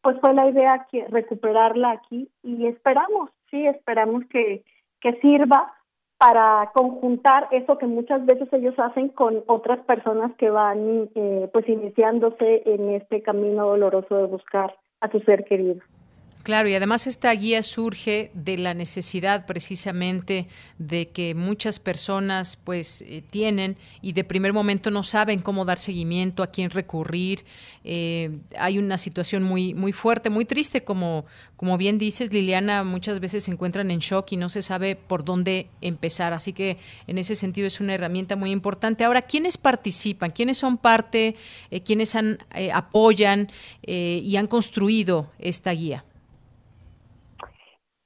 pues 0.00 0.18
fue 0.22 0.32
la 0.32 0.48
idea 0.48 0.86
que 0.90 1.06
recuperarla 1.08 1.90
aquí 1.90 2.30
y 2.42 2.64
esperamos, 2.66 3.28
sí, 3.50 3.66
esperamos 3.66 4.24
que, 4.30 4.64
que 5.02 5.20
sirva 5.20 5.74
para 6.22 6.70
conjuntar 6.72 7.48
eso 7.50 7.78
que 7.78 7.86
muchas 7.86 8.24
veces 8.24 8.46
ellos 8.52 8.78
hacen 8.78 9.08
con 9.08 9.42
otras 9.48 9.80
personas 9.80 10.30
que 10.38 10.50
van 10.50 11.10
eh, 11.16 11.50
pues 11.52 11.68
iniciándose 11.68 12.62
en 12.64 12.90
este 12.90 13.22
camino 13.22 13.66
doloroso 13.66 14.18
de 14.18 14.26
buscar 14.26 14.72
a 15.00 15.10
su 15.10 15.18
ser 15.22 15.42
querido. 15.42 15.80
Claro, 16.42 16.68
y 16.68 16.74
además 16.74 17.06
esta 17.06 17.32
guía 17.32 17.62
surge 17.62 18.32
de 18.34 18.58
la 18.58 18.74
necesidad 18.74 19.46
precisamente 19.46 20.48
de 20.76 21.08
que 21.08 21.36
muchas 21.36 21.78
personas 21.78 22.56
pues 22.56 23.02
eh, 23.02 23.22
tienen 23.30 23.76
y 24.00 24.12
de 24.12 24.24
primer 24.24 24.52
momento 24.52 24.90
no 24.90 25.04
saben 25.04 25.38
cómo 25.38 25.64
dar 25.64 25.78
seguimiento, 25.78 26.42
a 26.42 26.48
quién 26.48 26.70
recurrir. 26.70 27.44
Eh, 27.84 28.30
hay 28.58 28.78
una 28.78 28.98
situación 28.98 29.44
muy 29.44 29.72
muy 29.74 29.92
fuerte, 29.92 30.30
muy 30.30 30.44
triste, 30.44 30.82
como 30.82 31.26
como 31.56 31.78
bien 31.78 31.96
dices, 31.96 32.32
Liliana, 32.32 32.82
muchas 32.82 33.20
veces 33.20 33.44
se 33.44 33.52
encuentran 33.52 33.92
en 33.92 34.00
shock 34.00 34.32
y 34.32 34.36
no 34.36 34.48
se 34.48 34.62
sabe 34.62 34.96
por 34.96 35.24
dónde 35.24 35.68
empezar. 35.80 36.32
Así 36.32 36.52
que 36.52 36.76
en 37.06 37.18
ese 37.18 37.36
sentido 37.36 37.68
es 37.68 37.78
una 37.80 37.94
herramienta 37.94 38.34
muy 38.34 38.50
importante. 38.50 39.04
Ahora, 39.04 39.22
¿quiénes 39.22 39.58
participan? 39.58 40.32
¿Quiénes 40.32 40.58
son 40.58 40.76
parte? 40.76 41.36
Eh, 41.70 41.82
¿Quiénes 41.82 42.16
han, 42.16 42.38
apoyan 42.72 43.48
y 43.86 44.34
han 44.36 44.48
construido 44.48 45.30
esta 45.38 45.70
guía? 45.70 46.04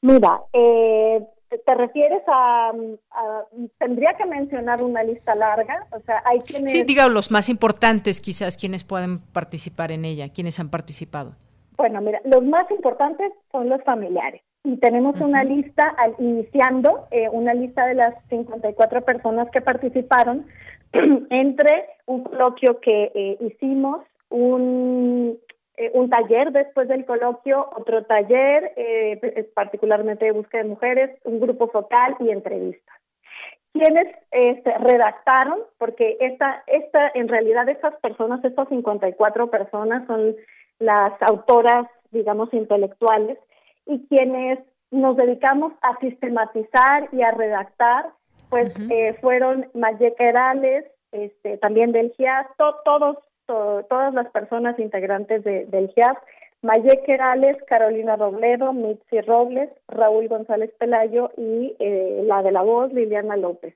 Mira, 0.07 0.40
eh, 0.52 1.20
te 1.48 1.74
refieres 1.74 2.22
a, 2.28 2.70
tendría 3.78 4.14
que 4.14 4.24
mencionar 4.24 4.80
una 4.80 5.02
lista 5.02 5.34
larga, 5.34 5.84
o 5.90 5.98
sea, 6.00 6.22
hay 6.24 6.38
quienes 6.40 6.70
Sí, 6.70 6.84
diga 6.84 7.09
los 7.09 7.32
más 7.32 7.48
importantes 7.48 8.20
quizás 8.20 8.57
quienes 8.57 8.84
pueden 8.84 9.18
participar 9.18 9.90
en 9.90 10.04
ella, 10.04 10.28
quienes 10.32 10.61
han 10.61 10.70
participado. 10.70 11.32
Bueno, 11.76 12.00
mira, 12.00 12.20
los 12.24 12.44
más 12.44 12.70
importantes 12.70 13.32
son 13.50 13.68
los 13.68 13.82
familiares 13.82 14.42
y 14.62 14.76
tenemos 14.76 15.20
una 15.20 15.42
lista 15.42 15.88
al, 15.98 16.14
iniciando 16.20 17.09
eh, 17.11 17.28
una 17.28 17.52
lista 17.54 17.84
de 17.86 17.94
las 17.94 18.14
54 18.28 19.00
personas 19.02 19.50
que 19.50 19.61
participaron 19.61 20.46
entre 21.30 21.86
un 22.07 22.22
coloquio 22.22 22.78
que 22.80 23.11
eh, 23.12 23.38
hicimos, 23.40 24.04
un 24.28 25.36
eh, 25.77 25.91
un 25.95 26.09
taller 26.09 26.53
después 26.53 26.89
del 26.89 27.05
coloquio, 27.05 27.68
otro 27.77 28.05
taller, 28.05 28.72
eh, 28.77 29.51
particularmente 29.55 30.24
de 30.24 30.33
búsqueda 30.33 30.62
de 30.62 30.68
mujeres, 30.68 31.18
un 31.24 31.39
grupo 31.41 31.68
focal 31.68 32.16
y 32.20 32.31
entrevistas. 32.31 32.97
Quienes 33.72 34.07
este, 34.31 34.72
redactaron, 34.79 35.59
porque 35.77 36.16
esta, 36.20 36.62
esta, 36.66 37.11
en 37.14 37.29
realidad 37.29 37.68
estas 37.68 37.95
personas, 38.01 38.43
estas 38.43 38.68
54 38.68 39.51
personas 39.51 40.07
son 40.07 40.35
las 40.79 41.12
autoras, 41.20 41.87
digamos, 42.11 42.53
intelectuales, 42.55 43.39
y 43.85 44.07
quienes 44.09 44.59
nos 44.91 45.16
dedicamos 45.16 45.74
a 45.83 45.99
sistematizar 45.99 47.09
y 47.12 47.20
a 47.20 47.33
redactar, 47.33 48.07
pues 48.49 48.72
eh, 48.91 49.14
fueron 49.20 49.68
Mayek 49.74 50.18
Herales, 50.18 50.87
este, 51.12 51.59
también 51.59 51.93
del 51.93 52.12
GIAS, 52.12 52.47
todos 52.57 53.18
todas 53.47 54.14
las 54.14 54.30
personas 54.30 54.78
integrantes 54.78 55.44
de, 55.44 55.66
del 55.66 55.88
GIAF, 55.88 56.18
Maye 56.62 57.03
Querales, 57.05 57.57
Carolina 57.68 58.16
Robledo, 58.16 58.72
Mitzi 58.72 59.20
Robles, 59.20 59.70
Raúl 59.88 60.28
González 60.28 60.72
Pelayo 60.78 61.30
y 61.36 61.74
eh, 61.78 62.22
la 62.24 62.42
de 62.42 62.53
la 62.53 62.62
voz, 62.62 62.92
Liliana 62.92 63.36
López. 63.36 63.74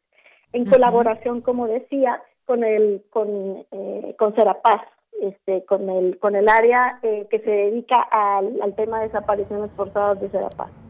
En 0.52 0.64
colaboración, 0.64 1.40
como 1.40 1.68
decía, 1.68 2.20
con 2.46 2.64
el 2.64 3.04
con, 3.10 3.64
eh, 3.70 4.14
con 4.18 4.34
Serapaz, 4.34 4.82
este, 5.20 5.64
con 5.64 5.88
el 5.88 6.18
con 6.18 6.34
el 6.34 6.48
área 6.48 6.98
eh, 7.02 7.26
que 7.30 7.38
se 7.38 7.50
dedica 7.50 8.02
al, 8.10 8.60
al 8.60 8.74
tema 8.74 8.98
de 9.00 9.06
desapariciones 9.06 9.70
forzadas 9.76 10.20
de 10.20 10.30
Serapaz. 10.30 10.89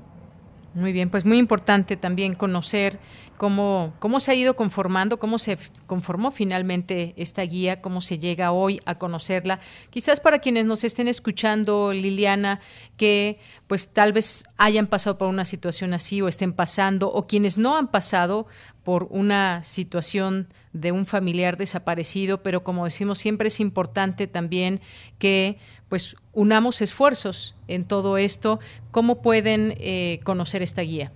Muy 0.73 0.93
bien, 0.93 1.11
pues 1.11 1.25
muy 1.25 1.39
importante 1.39 1.97
también 1.97 2.35
conocer 2.35 3.01
cómo, 3.37 3.93
cómo 3.99 4.21
se 4.21 4.31
ha 4.31 4.35
ido 4.37 4.55
conformando, 4.55 5.19
cómo 5.19 5.41
se 5.41 5.59
conformó 5.89 6.31
finalmente 6.31 7.13
esta 7.17 7.43
guía, 7.43 7.81
cómo 7.81 8.01
se 8.01 8.21
llega 8.21 8.53
hoy 8.53 8.79
a 8.85 8.97
conocerla. 8.97 9.59
Quizás 9.91 10.21
para 10.21 10.39
quienes 10.39 10.67
nos 10.67 10.85
estén 10.85 11.09
escuchando, 11.09 11.93
Liliana, 11.93 12.61
que 12.97 13.41
pues 13.67 13.89
tal 13.89 14.13
vez 14.13 14.45
hayan 14.59 14.87
pasado 14.87 15.19
por 15.19 15.27
una 15.27 15.45
situación 15.45 15.93
así 15.93 16.23
o 16.23 16.29
estén 16.29 16.53
pasando, 16.53 17.13
o 17.13 17.27
quienes 17.27 17.59
no 17.59 17.77
han 17.77 17.89
pasado 17.89 18.47
por 18.85 19.09
una 19.11 19.65
situación 19.65 20.49
de 20.73 20.93
un 20.93 21.05
familiar 21.05 21.57
desaparecido, 21.57 22.45
pero 22.45 22.63
como 22.63 22.85
decimos, 22.85 23.19
siempre 23.19 23.49
es 23.49 23.59
importante 23.59 24.29
también 24.29 24.81
que 25.19 25.59
pues 25.91 26.17
unamos 26.33 26.81
esfuerzos 26.81 27.61
en 27.69 27.87
todo 27.87 28.17
esto. 28.17 28.61
¿Cómo 28.93 29.21
pueden 29.21 29.75
eh, 29.79 30.21
conocer 30.25 30.63
esta 30.63 30.81
guía? 30.81 31.13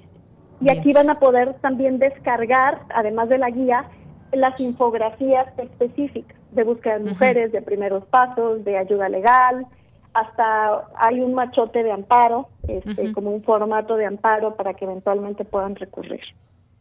Y 0.61 0.71
aquí 0.71 0.93
van 0.93 1.09
a 1.09 1.19
poder 1.19 1.55
también 1.55 1.99
descargar, 1.99 2.79
además 2.95 3.27
de 3.29 3.37
la 3.37 3.49
guía, 3.49 3.89
las 4.31 4.57
infografías 4.59 5.47
específicas 5.59 6.37
de 6.51 6.63
búsqueda 6.63 6.99
de 6.99 7.09
mujeres, 7.09 7.51
de 7.51 7.61
primeros 7.61 8.05
pasos, 8.05 8.63
de 8.63 8.77
ayuda 8.77 9.09
legal, 9.09 9.67
hasta 10.13 10.87
hay 10.95 11.19
un 11.19 11.33
machote 11.33 11.83
de 11.83 11.91
amparo, 11.91 12.47
este, 12.67 13.11
como 13.13 13.31
un 13.31 13.43
formato 13.43 13.95
de 13.95 14.05
amparo 14.05 14.55
para 14.55 14.73
que 14.73 14.85
eventualmente 14.85 15.45
puedan 15.45 15.75
recurrir. 15.75 16.21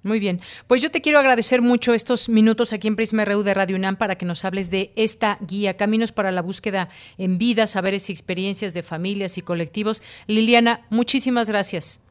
Muy 0.02 0.18
bien. 0.18 0.40
Pues 0.66 0.82
yo 0.82 0.90
te 0.90 1.00
quiero 1.00 1.20
agradecer 1.20 1.62
mucho 1.62 1.94
estos 1.94 2.28
minutos 2.28 2.72
aquí 2.72 2.88
en 2.88 2.96
Prisma 2.96 3.24
RU 3.24 3.42
de 3.42 3.54
Radio 3.54 3.76
UNAM 3.76 3.96
para 3.96 4.16
que 4.16 4.26
nos 4.26 4.44
hables 4.44 4.70
de 4.70 4.90
esta 4.96 5.38
guía, 5.40 5.76
Caminos 5.76 6.10
para 6.10 6.32
la 6.32 6.42
búsqueda 6.42 6.88
en 7.18 7.38
vida, 7.38 7.68
saberes 7.68 8.10
y 8.10 8.12
experiencias 8.12 8.74
de 8.74 8.82
familias 8.82 9.38
y 9.38 9.42
colectivos. 9.42 10.02
Liliana, 10.26 10.80
muchísimas 10.90 11.48
gracias. 11.48 12.02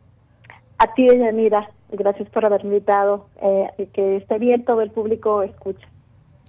A 0.77 0.93
ti, 0.93 1.05
Yanira, 1.05 1.69
gracias 1.91 2.29
por 2.29 2.45
haber 2.45 2.63
invitado. 2.63 3.27
Eh, 3.41 3.87
que 3.93 4.17
esté 4.17 4.39
bien 4.39 4.63
todo 4.63 4.81
el 4.81 4.91
público 4.91 5.43
escucha. 5.43 5.85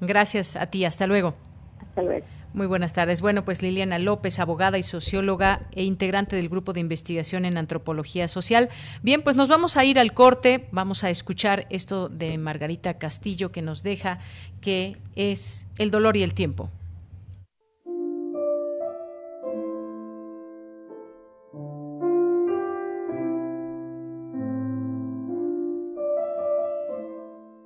Gracias 0.00 0.56
a 0.56 0.70
ti. 0.70 0.84
Hasta 0.84 1.06
luego. 1.06 1.34
Hasta 1.80 2.02
luego. 2.02 2.24
Muy 2.54 2.66
buenas 2.66 2.92
tardes. 2.92 3.22
Bueno, 3.22 3.46
pues 3.46 3.62
Liliana 3.62 3.98
López, 3.98 4.38
abogada 4.38 4.76
y 4.76 4.82
socióloga 4.82 5.62
e 5.72 5.84
integrante 5.84 6.36
del 6.36 6.50
grupo 6.50 6.74
de 6.74 6.80
investigación 6.80 7.46
en 7.46 7.56
antropología 7.56 8.28
social. 8.28 8.68
Bien, 9.02 9.22
pues 9.22 9.36
nos 9.36 9.48
vamos 9.48 9.78
a 9.78 9.84
ir 9.86 9.98
al 9.98 10.12
corte, 10.12 10.68
vamos 10.70 11.02
a 11.02 11.08
escuchar 11.08 11.66
esto 11.70 12.10
de 12.10 12.36
Margarita 12.36 12.98
Castillo 12.98 13.52
que 13.52 13.62
nos 13.62 13.82
deja, 13.82 14.18
que 14.60 14.98
es 15.16 15.66
el 15.78 15.90
dolor 15.90 16.18
y 16.18 16.22
el 16.22 16.34
tiempo. 16.34 16.68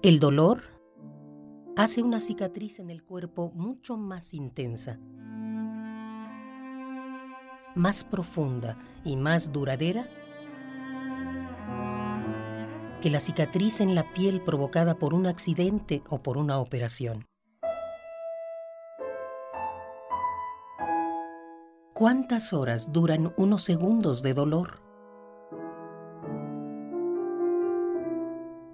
El 0.03 0.21
dolor 0.21 0.76
hace 1.77 2.03
una 2.03 2.21
cicatriz 2.21 2.81
en 2.81 2.91
el 2.91 3.05
cuerpo 3.05 3.53
mucho 3.55 3.99
más 3.99 4.33
intensa, 4.33 4.99
más 7.75 8.03
profunda 8.05 8.79
y 9.05 9.17
más 9.17 9.53
duradera 9.53 10.09
que 13.03 13.11
la 13.11 13.21
cicatriz 13.21 13.83
en 13.83 13.95
la 13.95 14.11
piel 14.15 14.43
provocada 14.43 14.99
por 14.99 15.13
un 15.13 15.27
accidente 15.27 16.03
o 16.09 16.23
por 16.23 16.39
una 16.39 16.59
operación. 16.59 17.27
¿Cuántas 21.93 22.55
horas 22.55 22.91
duran 22.93 23.35
unos 23.37 23.63
segundos 23.63 24.23
de 24.23 24.33
dolor? 24.33 24.81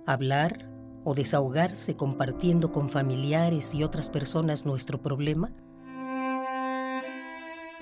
Hablar 0.06 0.71
o 1.04 1.14
desahogarse 1.14 1.96
compartiendo 1.96 2.72
con 2.72 2.88
familiares 2.88 3.74
y 3.74 3.82
otras 3.82 4.10
personas 4.10 4.64
nuestro 4.64 5.00
problema? 5.00 5.52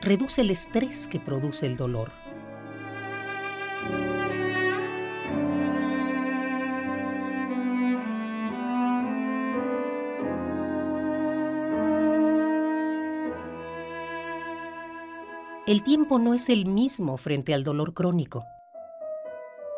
Reduce 0.00 0.40
el 0.40 0.50
estrés 0.50 1.08
que 1.08 1.20
produce 1.20 1.66
el 1.66 1.76
dolor. 1.76 2.10
El 15.66 15.84
tiempo 15.84 16.18
no 16.18 16.34
es 16.34 16.48
el 16.48 16.66
mismo 16.66 17.16
frente 17.16 17.54
al 17.54 17.62
dolor 17.62 17.94
crónico. 17.94 18.44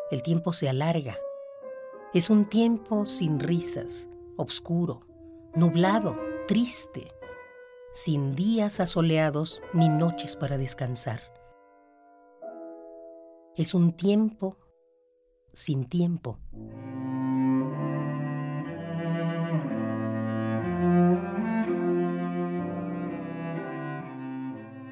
El 0.09 0.23
tiempo 0.23 0.53
se 0.53 0.67
alarga 0.67 1.17
es 2.13 2.29
un 2.29 2.45
tiempo 2.45 3.07
sin 3.07 3.39
risas, 3.39 4.07
oscuro, 4.37 5.01
nublado, 5.55 6.15
triste, 6.47 7.07
sin 7.91 8.35
días 8.35 8.79
asoleados 8.79 9.63
ni 9.73 9.89
noches 9.89 10.37
para 10.37 10.59
descansar. 10.59 11.21
Es 13.55 13.73
un 13.73 13.91
tiempo 13.91 14.57
sin 15.53 15.85
tiempo. 15.85 16.37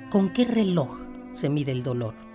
¿Con 0.09 0.33
qué 0.33 0.45
reloj 0.45 0.89
se 1.33 1.49
mide 1.49 1.71
el 1.71 1.83
dolor? 1.83 2.30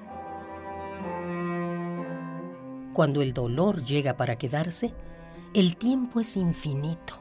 Cuando 2.96 3.20
el 3.20 3.34
dolor 3.34 3.84
llega 3.84 4.16
para 4.16 4.38
quedarse, 4.38 4.90
el 5.52 5.76
tiempo 5.76 6.18
es 6.18 6.34
infinito. 6.38 7.20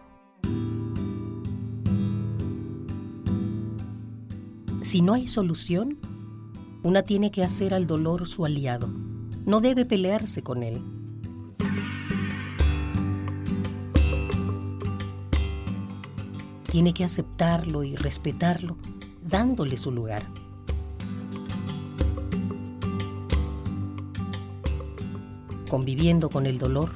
Si 4.80 5.02
no 5.02 5.12
hay 5.16 5.28
solución, 5.28 5.98
una 6.82 7.02
tiene 7.02 7.30
que 7.30 7.44
hacer 7.44 7.74
al 7.74 7.88
dolor 7.88 8.26
su 8.26 8.46
aliado. 8.46 8.88
No 9.46 9.60
debe 9.60 9.86
pelearse 9.86 10.44
con 10.44 10.64
él. 10.64 10.82
Tiene 16.70 16.94
que 16.94 17.04
aceptarlo 17.04 17.84
y 17.84 17.98
respetarlo, 17.98 18.78
dándole 19.28 19.76
su 19.76 19.92
lugar. 19.92 20.45
Conviviendo 25.76 26.30
con 26.30 26.46
el 26.46 26.58
dolor, 26.58 26.90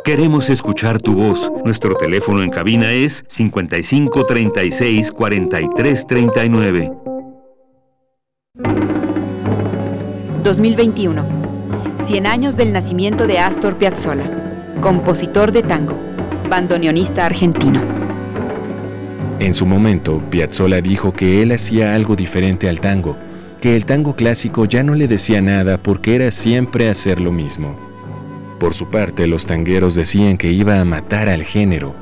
Queremos 0.04 0.50
escuchar 0.50 1.00
tu 1.00 1.14
voz. 1.14 1.52
Nuestro 1.64 1.94
teléfono 1.94 2.42
en 2.42 2.50
cabina 2.50 2.90
es 2.90 3.24
55 3.28 4.24
36 4.24 5.12
43 5.12 6.06
39. 6.08 6.90
2021. 10.42 11.24
100 12.00 12.26
años 12.26 12.56
del 12.56 12.72
nacimiento 12.72 13.28
de 13.28 13.38
Astor 13.38 13.78
Piazzolla, 13.78 14.80
compositor 14.80 15.52
de 15.52 15.62
tango 15.62 16.11
bandoneonista 16.52 17.24
argentino. 17.24 17.80
En 19.40 19.54
su 19.54 19.64
momento, 19.64 20.22
Piazzolla 20.28 20.82
dijo 20.82 21.14
que 21.14 21.40
él 21.40 21.52
hacía 21.52 21.94
algo 21.94 22.14
diferente 22.14 22.68
al 22.68 22.78
tango, 22.78 23.16
que 23.62 23.74
el 23.74 23.86
tango 23.86 24.14
clásico 24.16 24.66
ya 24.66 24.82
no 24.82 24.94
le 24.94 25.08
decía 25.08 25.40
nada 25.40 25.82
porque 25.82 26.14
era 26.14 26.30
siempre 26.30 26.90
hacer 26.90 27.22
lo 27.22 27.32
mismo. 27.32 27.74
Por 28.60 28.74
su 28.74 28.90
parte, 28.90 29.26
los 29.26 29.46
tangueros 29.46 29.94
decían 29.94 30.36
que 30.36 30.52
iba 30.52 30.78
a 30.78 30.84
matar 30.84 31.30
al 31.30 31.42
género. 31.42 31.94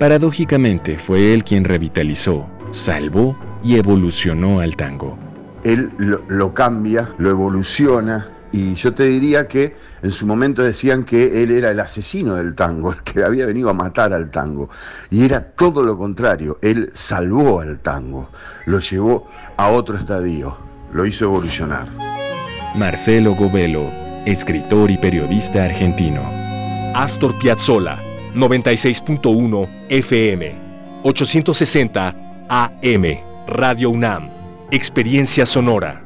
Paradójicamente, 0.00 0.98
fue 0.98 1.32
él 1.32 1.44
quien 1.44 1.62
revitalizó, 1.62 2.44
salvó 2.72 3.38
y 3.62 3.76
evolucionó 3.76 4.58
al 4.58 4.74
tango. 4.74 5.16
Él 5.62 5.92
lo, 5.98 6.22
lo 6.26 6.52
cambia, 6.54 7.10
lo 7.18 7.30
evoluciona, 7.30 8.30
y 8.52 8.74
yo 8.74 8.94
te 8.94 9.04
diría 9.04 9.48
que 9.48 9.76
en 10.02 10.10
su 10.10 10.26
momento 10.26 10.62
decían 10.62 11.04
que 11.04 11.42
él 11.42 11.50
era 11.50 11.70
el 11.70 11.80
asesino 11.80 12.34
del 12.36 12.54
tango, 12.54 12.92
el 12.94 13.02
que 13.02 13.24
había 13.24 13.46
venido 13.46 13.70
a 13.70 13.74
matar 13.74 14.12
al 14.12 14.30
tango. 14.30 14.70
Y 15.10 15.24
era 15.24 15.40
todo 15.42 15.82
lo 15.82 15.98
contrario, 15.98 16.58
él 16.62 16.90
salvó 16.94 17.60
al 17.60 17.80
tango, 17.80 18.30
lo 18.66 18.80
llevó 18.80 19.28
a 19.56 19.68
otro 19.68 19.98
estadio, 19.98 20.56
lo 20.92 21.06
hizo 21.06 21.24
evolucionar. 21.24 21.88
Marcelo 22.74 23.34
Govelo, 23.34 23.90
escritor 24.26 24.90
y 24.90 24.98
periodista 24.98 25.64
argentino. 25.64 26.20
Astor 26.94 27.38
Piazzolla 27.38 27.98
96.1 28.34 29.68
FM, 29.88 30.54
860 31.02 32.14
AM, 32.48 33.18
Radio 33.48 33.90
UNAM, 33.90 34.28
Experiencia 34.70 35.46
Sonora. 35.46 36.05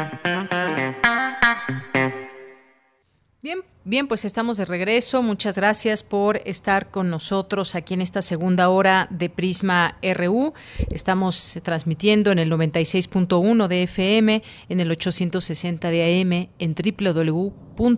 Bien, 3.91 4.07
pues 4.07 4.23
estamos 4.23 4.55
de 4.55 4.63
regreso. 4.63 5.21
Muchas 5.21 5.57
gracias 5.57 6.01
por 6.01 6.41
estar 6.45 6.91
con 6.91 7.09
nosotros 7.09 7.75
aquí 7.75 7.93
en 7.93 7.99
esta 7.99 8.21
segunda 8.21 8.69
hora 8.69 9.09
de 9.09 9.29
Prisma 9.29 9.97
RU. 10.15 10.53
Estamos 10.89 11.59
transmitiendo 11.61 12.31
en 12.31 12.39
el 12.39 12.49
96.1 12.49 13.67
de 13.67 13.83
FM, 13.83 14.43
en 14.69 14.79
el 14.79 14.91
860 14.91 15.89
de 15.89 16.21
AM, 16.21 16.47
en 16.57 16.73
www 16.73 17.51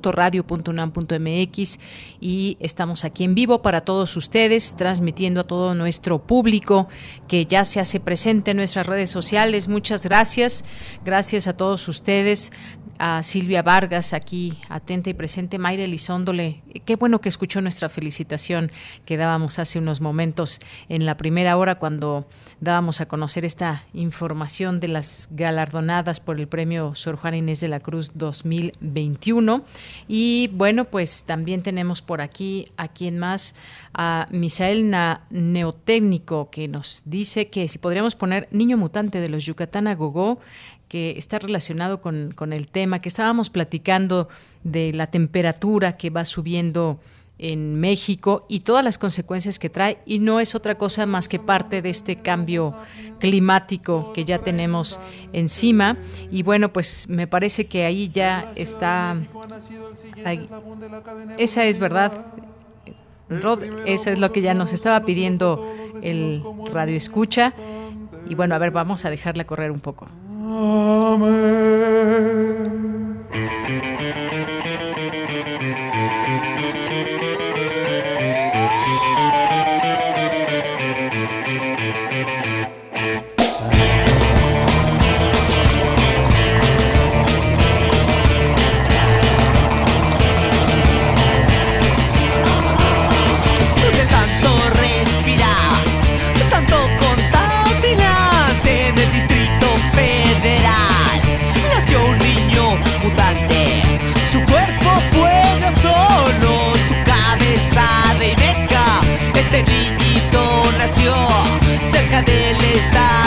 radio.unam.mx 0.03 1.79
y 2.21 2.57
estamos 2.59 3.03
aquí 3.03 3.23
en 3.23 3.35
vivo 3.35 3.61
para 3.61 3.81
todos 3.81 4.15
ustedes, 4.15 4.75
transmitiendo 4.77 5.41
a 5.41 5.43
todo 5.43 5.75
nuestro 5.75 6.25
público 6.25 6.87
que 7.27 7.45
ya 7.45 7.65
se 7.65 7.79
hace 7.79 7.99
presente 7.99 8.51
en 8.51 8.57
nuestras 8.57 8.87
redes 8.87 9.09
sociales. 9.09 9.67
Muchas 9.67 10.05
gracias. 10.05 10.63
Gracias 11.03 11.47
a 11.47 11.57
todos 11.57 11.87
ustedes 11.87 12.51
a 12.99 13.23
Silvia 13.23 13.63
Vargas 13.63 14.13
aquí 14.13 14.57
atenta 14.69 15.09
y 15.09 15.13
presente, 15.13 15.57
Mayra 15.57 15.83
Elizóndole, 15.83 16.61
qué 16.85 16.95
bueno 16.95 17.21
que 17.21 17.29
escuchó 17.29 17.61
nuestra 17.61 17.89
felicitación 17.89 18.71
que 19.05 19.17
dábamos 19.17 19.59
hace 19.59 19.79
unos 19.79 20.01
momentos 20.01 20.59
en 20.89 21.05
la 21.05 21.17
primera 21.17 21.57
hora 21.57 21.75
cuando 21.75 22.27
dábamos 22.59 23.01
a 23.01 23.07
conocer 23.07 23.45
esta 23.45 23.83
información 23.93 24.79
de 24.79 24.87
las 24.87 25.29
galardonadas 25.31 26.19
por 26.19 26.39
el 26.39 26.47
premio 26.47 26.95
Sor 26.95 27.17
Juana 27.17 27.37
Inés 27.37 27.59
de 27.59 27.67
la 27.67 27.79
Cruz 27.79 28.11
2021 28.15 29.63
y 30.07 30.49
bueno, 30.53 30.85
pues 30.85 31.23
también 31.23 31.63
tenemos 31.63 32.01
por 32.01 32.21
aquí 32.21 32.71
a 32.77 32.87
quien 32.87 33.19
más, 33.19 33.55
a 33.93 34.27
Misael 34.31 34.89
Neotécnico, 35.29 36.49
que 36.49 36.67
nos 36.67 37.03
dice 37.05 37.49
que 37.49 37.67
si 37.67 37.77
podríamos 37.77 38.15
poner 38.15 38.47
Niño 38.51 38.77
Mutante 38.77 39.19
de 39.19 39.29
los 39.29 39.45
Yucatán 39.45 39.87
a 39.87 39.95
Gogó, 39.95 40.39
que 40.93 41.17
está 41.17 41.39
relacionado 41.39 42.01
con, 42.01 42.53
el 42.53 42.67
tema 42.67 42.99
que 42.99 43.09
estábamos 43.09 43.49
platicando 43.49 44.29
de 44.63 44.93
la 44.93 45.07
temperatura 45.07 45.97
que 45.97 46.11
va 46.11 46.23
subiendo 46.23 46.99
en 47.39 47.79
México 47.79 48.45
y 48.47 48.59
todas 48.59 48.83
las 48.83 48.99
consecuencias 48.99 49.57
que 49.57 49.71
trae 49.71 49.97
y 50.05 50.19
no 50.19 50.39
es 50.39 50.53
otra 50.53 50.75
cosa 50.75 51.07
más 51.07 51.27
que 51.27 51.39
parte 51.39 51.81
de 51.81 51.89
este 51.89 52.17
cambio 52.17 52.75
climático 53.17 54.13
que 54.13 54.23
ya 54.23 54.37
tenemos 54.37 54.99
encima. 55.31 55.97
Y 56.29 56.43
bueno 56.43 56.71
pues 56.71 57.09
me 57.09 57.25
parece 57.25 57.65
que 57.65 57.85
ahí 57.85 58.09
ya 58.09 58.53
está 58.55 59.17
esa 61.39 61.65
es 61.65 61.79
verdad. 61.79 62.27
Rod, 63.29 63.63
eso 63.87 64.11
es 64.11 64.19
lo 64.19 64.31
que 64.31 64.43
ya 64.43 64.53
nos 64.53 64.73
estaba 64.73 65.03
pidiendo 65.05 65.73
el 66.03 66.43
radio 66.71 66.95
escucha 66.95 67.51
y 68.29 68.35
bueno 68.35 68.53
a 68.53 68.59
ver 68.59 68.69
vamos 68.69 69.05
a 69.05 69.09
dejarla 69.09 69.45
correr 69.45 69.71
un 69.71 69.79
poco 69.79 70.07
Amen. 70.53 71.33
Estadio 112.84 113.22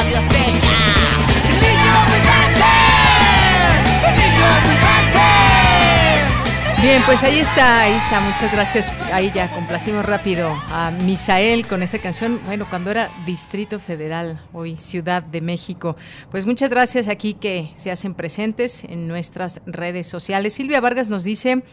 Bien, 6.96 7.04
pues 7.04 7.22
ahí 7.24 7.40
está, 7.40 7.82
ahí 7.82 7.92
está, 7.92 8.20
muchas 8.22 8.50
gracias. 8.50 8.90
Ahí 9.12 9.30
ya 9.30 9.50
complacimos 9.50 10.06
rápido 10.06 10.50
a 10.70 10.90
Misael 10.90 11.66
con 11.66 11.82
esa 11.82 11.98
canción, 11.98 12.40
bueno, 12.46 12.64
cuando 12.70 12.90
era 12.90 13.10
Distrito 13.26 13.78
Federal, 13.78 14.40
hoy 14.54 14.78
Ciudad 14.78 15.22
de 15.22 15.42
México. 15.42 15.96
Pues 16.30 16.46
muchas 16.46 16.70
gracias 16.70 17.08
aquí 17.08 17.34
que 17.34 17.70
se 17.74 17.90
hacen 17.90 18.14
presentes 18.14 18.82
en 18.82 19.08
nuestras 19.08 19.60
redes 19.66 20.06
sociales. 20.06 20.54
Silvia 20.54 20.80
Vargas 20.80 21.10
nos 21.10 21.22
dice, 21.22 21.64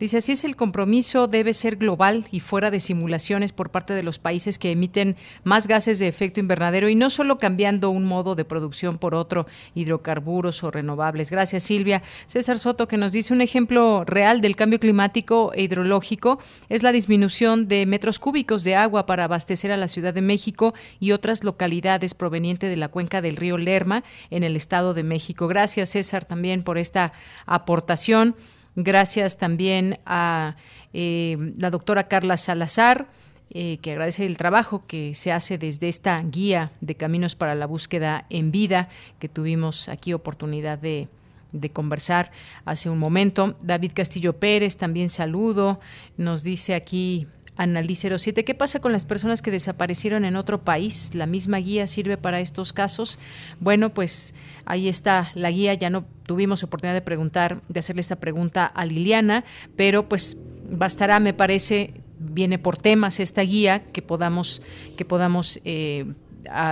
Dice, 0.00 0.16
así 0.16 0.32
es 0.32 0.44
el 0.44 0.56
compromiso, 0.56 1.28
debe 1.28 1.52
ser 1.52 1.76
global 1.76 2.24
y 2.32 2.40
fuera 2.40 2.70
de 2.70 2.80
simulaciones 2.80 3.52
por 3.52 3.68
parte 3.68 3.92
de 3.92 4.02
los 4.02 4.18
países 4.18 4.58
que 4.58 4.70
emiten 4.70 5.14
más 5.44 5.66
gases 5.66 5.98
de 5.98 6.08
efecto 6.08 6.40
invernadero 6.40 6.88
y 6.88 6.94
no 6.94 7.10
solo 7.10 7.36
cambiando 7.36 7.90
un 7.90 8.06
modo 8.06 8.34
de 8.34 8.46
producción 8.46 8.96
por 8.96 9.14
otro, 9.14 9.46
hidrocarburos 9.74 10.64
o 10.64 10.70
renovables. 10.70 11.30
Gracias, 11.30 11.64
Silvia. 11.64 12.02
César 12.28 12.58
Soto, 12.58 12.88
que 12.88 12.96
nos 12.96 13.12
dice 13.12 13.34
un 13.34 13.42
ejemplo 13.42 14.02
real 14.06 14.40
del 14.40 14.56
cambio 14.56 14.69
climático 14.78 15.52
e 15.54 15.62
hidrológico 15.62 16.38
es 16.68 16.82
la 16.82 16.92
disminución 16.92 17.66
de 17.68 17.86
metros 17.86 18.18
cúbicos 18.18 18.64
de 18.64 18.76
agua 18.76 19.06
para 19.06 19.24
abastecer 19.24 19.72
a 19.72 19.76
la 19.76 19.88
Ciudad 19.88 20.14
de 20.14 20.22
México 20.22 20.74
y 21.00 21.12
otras 21.12 21.42
localidades 21.44 22.14
provenientes 22.14 22.70
de 22.70 22.76
la 22.76 22.88
cuenca 22.88 23.20
del 23.22 23.36
río 23.36 23.58
Lerma 23.58 24.04
en 24.30 24.44
el 24.44 24.56
Estado 24.56 24.94
de 24.94 25.02
México. 25.02 25.48
Gracias, 25.48 25.90
César, 25.90 26.24
también 26.24 26.62
por 26.62 26.78
esta 26.78 27.12
aportación. 27.46 28.36
Gracias 28.76 29.38
también 29.38 29.98
a 30.06 30.56
eh, 30.92 31.36
la 31.58 31.70
doctora 31.70 32.08
Carla 32.08 32.36
Salazar, 32.36 33.08
eh, 33.52 33.78
que 33.82 33.90
agradece 33.90 34.26
el 34.26 34.36
trabajo 34.36 34.84
que 34.86 35.14
se 35.14 35.32
hace 35.32 35.58
desde 35.58 35.88
esta 35.88 36.22
guía 36.22 36.70
de 36.80 36.94
caminos 36.94 37.34
para 37.34 37.56
la 37.56 37.66
búsqueda 37.66 38.26
en 38.30 38.52
vida 38.52 38.88
que 39.18 39.28
tuvimos 39.28 39.88
aquí 39.88 40.12
oportunidad 40.12 40.78
de, 40.78 41.08
de 41.52 41.70
conversar 41.70 42.30
hace 42.64 42.90
un 42.90 42.98
momento. 42.98 43.56
David 43.62 43.92
Castillo 43.94 44.38
Pérez, 44.38 44.76
también 44.76 45.08
saludo, 45.08 45.80
nos 46.16 46.42
dice 46.42 46.74
aquí 46.74 47.26
Analí 47.60 47.94
07. 47.94 48.42
¿Qué 48.42 48.54
pasa 48.54 48.80
con 48.80 48.90
las 48.90 49.04
personas 49.04 49.42
que 49.42 49.50
desaparecieron 49.50 50.24
en 50.24 50.36
otro 50.36 50.64
país? 50.64 51.14
¿La 51.14 51.26
misma 51.26 51.58
guía 51.58 51.86
sirve 51.86 52.16
para 52.16 52.40
estos 52.40 52.72
casos? 52.72 53.18
Bueno, 53.58 53.92
pues 53.92 54.32
ahí 54.64 54.88
está 54.88 55.30
la 55.34 55.50
guía. 55.50 55.74
Ya 55.74 55.90
no 55.90 56.06
tuvimos 56.22 56.62
oportunidad 56.62 56.94
de 56.94 57.02
preguntar, 57.02 57.60
de 57.68 57.80
hacerle 57.80 58.00
esta 58.00 58.16
pregunta 58.16 58.64
a 58.64 58.86
Liliana, 58.86 59.44
pero 59.76 60.08
pues 60.08 60.38
bastará, 60.70 61.20
me 61.20 61.34
parece, 61.34 61.92
viene 62.18 62.58
por 62.58 62.78
temas 62.78 63.20
esta 63.20 63.42
guía 63.42 63.84
que 63.92 64.00
podamos, 64.00 64.62
que 64.96 65.04
podamos 65.04 65.60
eh, 65.66 66.06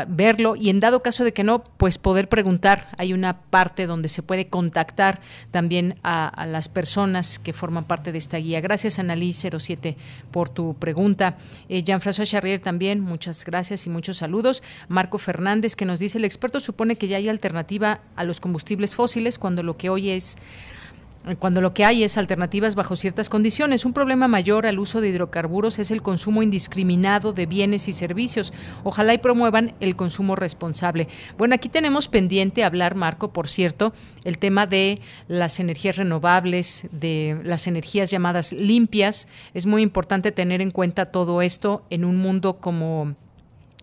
verlo 0.09 0.57
y 0.57 0.71
en 0.71 0.81
dado 0.81 1.03
caso 1.03 1.25
de 1.25 1.33
que 1.33 1.45
no, 1.45 1.63
pues 1.63 1.99
poder 1.99 2.29
preguntar. 2.29 2.89
Hay 2.99 3.13
una 3.13 3.41
parte 3.41 3.87
donde 3.87 4.09
se 4.09 4.23
puede 4.23 4.49
contactar 4.49 5.21
también 5.51 5.99
a, 6.03 6.47
las 6.47 6.69
personas 6.69 7.39
que 7.39 7.53
forman 7.53 7.85
parte 7.85 8.13
de 8.13 8.19
esta 8.19 8.39
guía. 8.39 8.61
Gracias, 8.61 8.99
Analí 8.99 9.33
07, 9.33 9.97
por 10.31 10.49
tu 10.49 10.75
pregunta. 10.75 11.37
Eh, 11.69 11.83
Jean-François 11.83 12.27
Charrier 12.27 12.61
también, 12.61 13.01
muchas 13.01 13.45
gracias 13.45 13.87
y 13.87 13.91
muchos 13.91 14.19
saludos. 14.19 14.63
Marco 14.89 15.19
Fernández, 15.19 15.77
que 15.77 15.85
nos 15.85 15.99
dice, 15.99 16.19
el 16.19 16.25
experto 16.25 16.61
supone 16.61 16.97
que 16.97 17.09
ya 17.09 17.17
hay 17.17 17.29
alternativa 17.29 18.01
a 18.17 18.25
los 18.25 18.41
combustibles 18.41 18.95
fósiles 18.95 19.39
cuando 19.39 19.63
lo 19.63 19.77
que 19.77 19.91
hoy 19.91 20.11
es 20.11 20.37
cuando 21.37 21.61
lo 21.61 21.75
que 21.75 21.85
hay 21.85 22.05
es 22.05 22.17
alternativas 22.17 22.75
bajo 22.75 22.97
ciertas 22.97 23.29
condiciones. 23.29 23.85
Un 23.85 23.93
problema 23.93 24.29
mayor 24.29 24.67
al 24.67 24.79
uso 24.79 25.01
de 25.01 25.09
hidrocarburos 25.09 25.79
es 25.79 25.91
el 25.91 26.03
consumo 26.03 26.43
indiscriminado 26.43 27.33
de 27.33 27.47
bienes 27.47 27.89
y 27.89 27.93
servicios. 27.93 28.53
Ojalá 28.85 29.15
y 29.15 29.19
promuevan 29.19 29.75
el 29.81 29.97
consumo 29.97 30.37
responsable. 30.37 31.09
Bueno, 31.37 31.55
aquí 31.55 31.69
tenemos 31.69 32.09
pendiente 32.09 32.65
hablar, 32.65 32.95
Marco, 32.95 33.33
por 33.33 33.49
cierto, 33.49 33.93
el 34.25 34.39
tema 34.39 34.67
de 34.67 35.01
las 35.27 35.61
energías 35.61 35.97
renovables, 35.97 36.87
de 36.93 37.39
las 37.45 37.67
energías 37.67 38.11
llamadas 38.11 38.53
limpias. 38.53 39.29
Es 39.55 39.67
muy 39.67 39.83
importante 39.83 40.33
tener 40.33 40.61
en 40.61 40.71
cuenta 40.71 41.05
todo 41.07 41.43
esto 41.43 41.85
en 41.91 42.05
un 42.05 42.17
mundo 42.17 42.59
como 42.59 43.17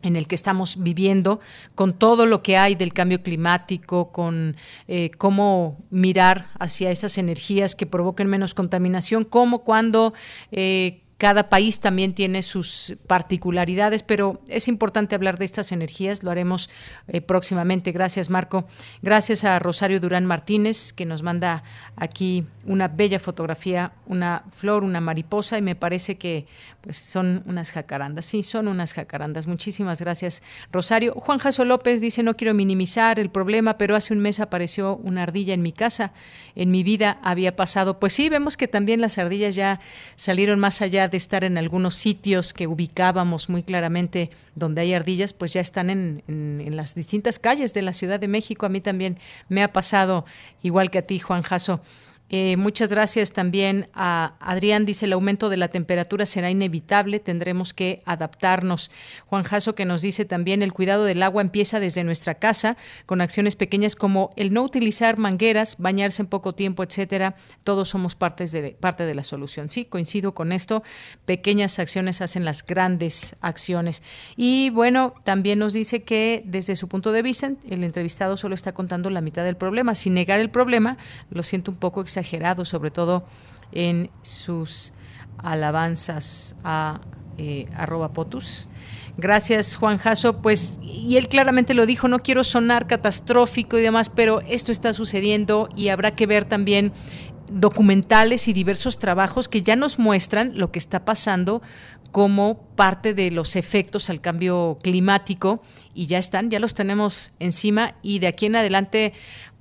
en 0.05 0.15
el 0.15 0.27
que 0.27 0.35
estamos 0.35 0.81
viviendo, 0.81 1.39
con 1.73 1.93
todo 1.97 2.25
lo 2.25 2.43
que 2.43 2.57
hay 2.57 2.75
del 2.75 2.93
cambio 2.93 3.23
climático, 3.23 4.11
con 4.11 4.55
eh, 4.87 5.09
cómo 5.17 5.77
mirar 5.89 6.49
hacia 6.59 6.91
esas 6.91 7.17
energías 7.17 7.75
que 7.75 7.85
provoquen 7.87 8.27
menos 8.27 8.53
contaminación, 8.53 9.23
cómo 9.23 9.63
cuando 9.63 10.13
eh, 10.51 11.01
cada 11.26 11.49
país 11.49 11.80
también 11.80 12.13
tiene 12.13 12.43
sus 12.43 12.97
particularidades, 13.07 14.03
pero 14.03 14.43
es 14.47 14.67
importante 14.67 15.15
hablar 15.15 15.39
de 15.39 15.45
estas 15.45 15.71
energías, 15.71 16.21
lo 16.21 16.30
haremos 16.30 16.69
eh, 17.07 17.19
próximamente. 17.19 17.91
Gracias, 17.91 18.30
Marco. 18.30 18.67
Gracias 19.01 19.43
a 19.43 19.57
Rosario 19.57 19.99
Durán 19.99 20.28
Martínez, 20.28 20.93
que 20.93 21.03
nos 21.03 21.23
manda 21.23 21.63
aquí 21.95 22.45
una 22.67 22.89
bella 22.89 23.17
fotografía, 23.17 23.93
una 24.05 24.43
flor, 24.51 24.84
una 24.84 25.01
mariposa, 25.01 25.57
y 25.57 25.63
me 25.63 25.73
parece 25.73 26.19
que 26.19 26.45
pues, 26.82 26.97
son 26.97 27.41
unas 27.47 27.71
jacarandas. 27.71 28.26
Sí, 28.26 28.43
son 28.43 28.67
unas 28.67 28.93
jacarandas. 28.93 29.47
Muchísimas 29.47 29.99
gracias, 29.99 30.43
Rosario. 30.71 31.15
Juan 31.15 31.39
Jaso 31.39 31.65
López 31.65 32.01
dice, 32.01 32.21
no 32.21 32.36
quiero 32.36 32.53
minimizar 32.53 33.19
el 33.19 33.32
problema, 33.32 33.80
pero 33.80 33.95
hace 33.95 34.13
un 34.13 34.19
mes 34.19 34.39
apareció 34.39 34.97
una 34.97 35.23
ardilla 35.23 35.55
en 35.55 35.63
mi 35.63 35.71
casa. 35.71 36.13
En 36.53 36.69
mi 36.69 36.84
vida 36.84 37.17
había 37.23 37.55
pasado. 37.55 37.99
Pues 37.99 38.13
sí, 38.13 38.30
vemos 38.30 38.57
que 38.57 38.67
también 38.67 39.01
las 39.01 39.17
ardillas 39.17 39.55
ya 39.55 39.80
salieron 40.15 40.59
más 40.59 40.84
allá 40.84 41.07
de 41.07 41.14
estar 41.18 41.43
en 41.43 41.57
algunos 41.57 41.95
sitios 41.95 42.53
que 42.53 42.68
ubicábamos 42.68 43.49
muy 43.49 43.63
claramente 43.63 44.32
donde 44.55 44.82
hay 44.82 44.93
ardillas, 44.93 45.34
pues 45.34 45.53
ya 45.53 45.61
están 45.61 45.89
en, 45.89 46.24
en, 46.28 46.76
las 46.76 46.95
distintas 46.95 47.39
calles 47.39 47.74
de 47.74 47.82
la 47.82 47.93
Ciudad 47.93 48.20
de 48.20 48.28
México. 48.28 48.66
A 48.66 48.70
mí 48.70 48.82
también 48.82 49.18
me 49.49 49.63
ha 49.63 49.74
pasado, 49.74 50.26
igual 50.63 50.92
que 50.92 51.00
a 51.00 51.01
ti, 51.05 51.20
Juan 51.20 51.42
Jaso. 51.42 51.82
Eh, 52.29 52.57
muchas 52.57 52.89
gracias 52.89 53.33
también 53.33 53.87
a 53.93 54.33
Adrián. 54.39 54.85
Dice, 54.85 55.05
el 55.05 55.13
aumento 55.13 55.49
de 55.49 55.57
la 55.57 55.67
temperatura 55.67 56.25
será 56.25 56.49
inevitable, 56.49 57.19
tendremos 57.19 57.73
que 57.73 57.99
adaptarnos. 58.05 58.89
Juan 59.27 59.43
Jaso 59.43 59.75
que 59.75 59.85
nos 59.85 60.01
dice 60.01 60.25
también, 60.25 60.63
el 60.63 60.73
cuidado 60.73 61.03
del 61.03 61.21
agua 61.21 61.41
empieza 61.41 61.79
desde 61.79 62.03
nuestra 62.03 62.35
casa, 62.35 62.77
con 63.05 63.21
acciones 63.21 63.55
pequeñas 63.55 63.95
como 63.95 64.31
el 64.37 64.53
no 64.53 64.63
utilizar 64.63 65.17
mangueras, 65.17 65.75
bañarse 65.77 66.23
en 66.23 66.27
poco 66.27 66.55
tiempo, 66.55 66.83
etcétera. 66.83 67.35
Todos 67.63 67.89
somos 67.89 68.15
partes 68.15 68.51
de, 68.51 68.71
parte 68.71 69.05
de 69.05 69.13
la 69.13 69.23
solución. 69.23 69.69
Sí, 69.69 69.85
coincido 69.85 70.33
con 70.33 70.51
esto. 70.51 70.83
Pequeñas 71.25 71.77
acciones 71.77 72.21
hacen 72.21 72.43
las 72.43 72.65
grandes 72.65 73.35
acciones. 73.41 74.01
Y 74.35 74.71
bueno, 74.71 75.13
también 75.23 75.59
nos 75.59 75.73
dice 75.73 76.03
que 76.03 76.41
desde 76.45 76.75
su 76.75 76.87
punto 76.87 77.11
de 77.11 77.21
vista, 77.21 77.51
el 77.69 77.83
entrevistado 77.83 78.35
solo 78.35 78.55
está 78.55 78.73
contando 78.73 79.09
la 79.11 79.21
mitad 79.21 79.43
del 79.43 79.57
problema. 79.57 79.93
Sin 79.93 80.15
negar 80.15 80.39
el 80.39 80.49
problema, 80.49 80.97
lo 81.29 81.43
siento 81.43 81.69
un 81.69 81.77
poco 81.77 82.01
exagerado, 82.16 82.66
sobre 82.66 82.92
todo 82.92 83.25
en 83.71 84.09
sus 84.21 84.93
alabanzas 85.37 86.55
a 86.63 87.01
eh, 87.37 87.67
potus. 88.13 88.70
Gracias, 89.17 89.75
Juan 89.75 89.97
Jasso. 89.97 90.42
Pues, 90.42 90.79
y 90.82 91.17
él 91.17 91.28
claramente 91.28 91.74
lo 91.74 91.86
dijo, 91.86 92.08
no 92.08 92.20
quiero 92.20 92.43
sonar 92.43 92.87
catastrófico 92.87 93.78
y 93.78 93.82
demás, 93.82 94.09
pero 94.09 94.42
esto 94.42 94.71
está 94.71 94.93
sucediendo 94.93 95.70
y 95.75 95.89
habrá 95.89 96.16
que 96.16 96.25
ver 96.25 96.46
también 96.46 96.93
documentales 97.50 98.47
y 98.47 98.54
diversos 98.54 98.97
trabajos 98.97 99.47
que 99.50 99.62
ya 99.62 99.75
nos 99.75 100.00
muestran 100.00 100.58
lo 100.58 100.71
que 100.71 100.79
está 100.79 101.05
pasando 101.05 101.62
como 102.12 102.62
parte 102.75 103.13
de 103.13 103.29
los 103.29 103.55
efectos 103.55 104.09
al 104.09 104.21
cambio 104.21 104.79
climático 104.82 105.62
y 105.93 106.08
ya 106.08 106.17
están, 106.17 106.50
ya 106.50 106.59
los 106.59 106.74
tenemos 106.74 107.33
encima 107.39 107.96
y 108.01 108.20
de 108.20 108.28
aquí 108.28 108.46
en 108.46 108.55
adelante 108.55 109.13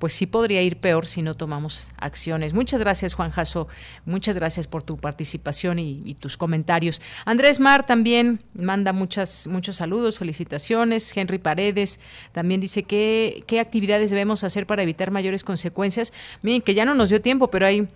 pues 0.04 0.12
sí 0.12 0.26
podría 0.26 0.60
ir 0.60 0.76
peor 0.80 1.06
si 1.06 1.22
no 1.22 1.34
tomamos 1.34 1.90
acciones. 1.96 2.52
Muchas 2.52 2.78
gracias, 2.78 3.14
Juan 3.14 3.30
Jaso. 3.30 3.68
Muchas 4.04 4.36
gracias 4.36 4.66
por 4.66 4.82
tu 4.82 4.98
participación 4.98 5.78
y, 5.78 6.14
tus 6.20 6.36
comentarios. 6.36 7.00
Andrés 7.24 7.58
Mar 7.58 7.86
también 7.86 8.42
manda 8.52 8.92
muchas, 8.92 9.46
muchos 9.46 9.76
saludos, 9.76 10.18
felicitaciones. 10.18 11.16
Henry 11.16 11.38
Paredes 11.38 12.00
también 12.32 12.60
dice 12.60 12.82
qué 12.82 13.58
actividades 13.58 14.10
debemos 14.10 14.44
hacer 14.44 14.66
para 14.66 14.82
evitar 14.82 15.10
mayores 15.10 15.42
consecuencias. 15.42 16.12
Miren, 16.42 16.60
que 16.60 16.74
ya 16.74 16.84
no 16.84 16.94
nos 16.94 17.08
dio 17.08 17.22
tiempo, 17.22 17.48
pero 17.48 17.64
hay 17.64 17.88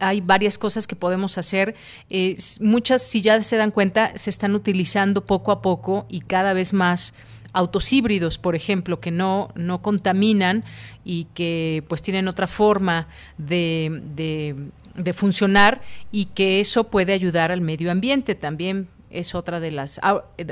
hay 0.00 0.20
varias 0.20 0.58
cosas 0.58 0.86
que 0.86 0.96
podemos 0.96 1.38
hacer. 1.38 1.76
muchas, 2.60 3.00
si 3.00 3.22
ya 3.22 3.42
se 3.42 3.56
dan 3.56 3.70
cuenta, 3.70 4.12
se 4.16 4.28
están 4.28 4.54
utilizando 4.54 5.24
poco 5.24 5.50
a 5.50 5.62
poco 5.62 6.04
y 6.10 6.20
cada 6.20 6.52
vez 6.52 6.74
más 6.74 7.14
autos 7.56 7.90
híbridos, 7.90 8.36
por 8.36 8.54
ejemplo, 8.54 9.00
que 9.00 9.10
no, 9.10 9.48
no 9.54 9.80
contaminan 9.80 10.62
y 11.04 11.24
que 11.34 11.82
pues 11.88 12.02
tienen 12.02 12.28
otra 12.28 12.46
forma 12.46 13.08
de, 13.38 14.02
de, 14.94 15.12
funcionar 15.14 15.80
y 16.12 16.26
que 16.26 16.60
eso 16.60 16.84
puede 16.84 17.14
ayudar 17.14 17.50
al 17.50 17.62
medio 17.62 17.90
ambiente 17.90 18.34
también 18.34 18.88
es 19.08 19.34
otra 19.34 19.60
de 19.60 19.70
las 19.70 20.00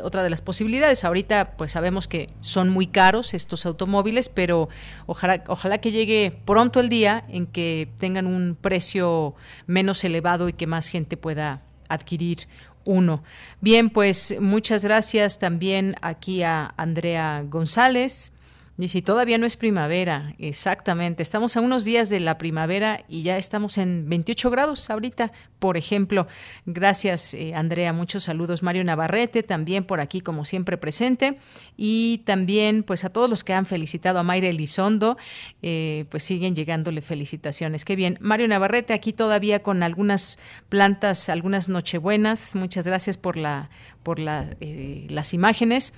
otra 0.02 0.22
de 0.22 0.31
las 0.31 0.40
posibilidades. 0.40 1.05
Ahorita 1.05 1.56
pues 1.59 1.72
sabemos 1.72 2.09
que 2.09 2.31
son 2.40 2.70
muy 2.70 2.86
caros 2.86 3.35
estos 3.35 3.66
automóviles, 3.66 4.31
pero 4.31 4.70
ojalá 5.06 5.44
ojalá 5.48 5.78
que 5.78 5.90
llegue 5.90 6.32
pronto 6.47 6.81
el 6.81 6.89
día 6.89 7.24
en 7.28 7.47
que 7.47 7.89
tengan 7.98 8.26
un 8.26 8.56
precio 8.59 9.35
menos 9.66 10.05
elevado 10.05 10.48
y 10.48 10.55
que 10.55 10.66
más 10.66 10.89
gente 10.89 11.16
pueda 11.16 11.62
adquirir 11.95 12.47
uno. 12.85 13.23
Bien, 13.61 13.89
pues 13.89 14.37
muchas 14.41 14.85
gracias 14.85 15.39
también 15.39 15.97
aquí 16.03 16.43
a 16.43 16.75
Andrea 16.77 17.43
González, 17.49 18.34
Dice, 18.76 19.02
todavía 19.02 19.38
no 19.38 19.46
es 19.46 19.56
primavera, 19.56 20.34
exactamente. 20.36 21.22
Estamos 21.22 21.56
a 21.56 21.60
unos 21.60 21.84
días 21.84 22.09
de 22.09 22.18
la 22.18 22.38
primavera 22.38 23.05
y 23.06 23.22
ya 23.22 23.38
estamos 23.38 23.78
en 23.78 24.09
28 24.09 24.51
grados 24.51 24.90
ahorita, 24.90 25.30
por 25.60 25.76
ejemplo. 25.76 26.26
Gracias, 26.66 27.34
eh, 27.34 27.55
Andrea. 27.55 27.92
Muchos 27.92 28.24
saludos. 28.24 28.64
Mario 28.64 28.82
Navarrete, 28.82 29.44
también 29.44 29.84
por 29.84 30.01
aquí, 30.01 30.20
como 30.20 30.44
siempre, 30.44 30.76
presente. 30.76 31.38
Y 31.76 32.22
también, 32.24 32.82
pues, 32.82 33.05
a 33.05 33.10
todos 33.10 33.30
los 33.30 33.44
que 33.44 33.52
han 33.52 33.64
felicitado 33.64 34.18
a 34.18 34.24
Mayra 34.24 34.48
Elizondo, 34.48 35.18
eh, 35.62 36.06
pues 36.10 36.24
siguen 36.24 36.56
llegándole 36.56 37.01
felicitaciones. 37.01 37.84
Qué 37.84 37.94
bien. 37.94 38.18
Mario 38.20 38.48
Navarrete, 38.48 38.92
aquí 38.92 39.12
todavía 39.12 39.62
con 39.62 39.84
algunas 39.84 40.40
plantas, 40.68 41.28
algunas 41.28 41.68
nochebuenas. 41.68 42.56
Muchas 42.56 42.84
gracias 42.84 43.18
por, 43.18 43.36
la, 43.36 43.70
por 44.02 44.18
eh, 44.18 45.06
las 45.09 45.32
imágenes. 45.32 45.94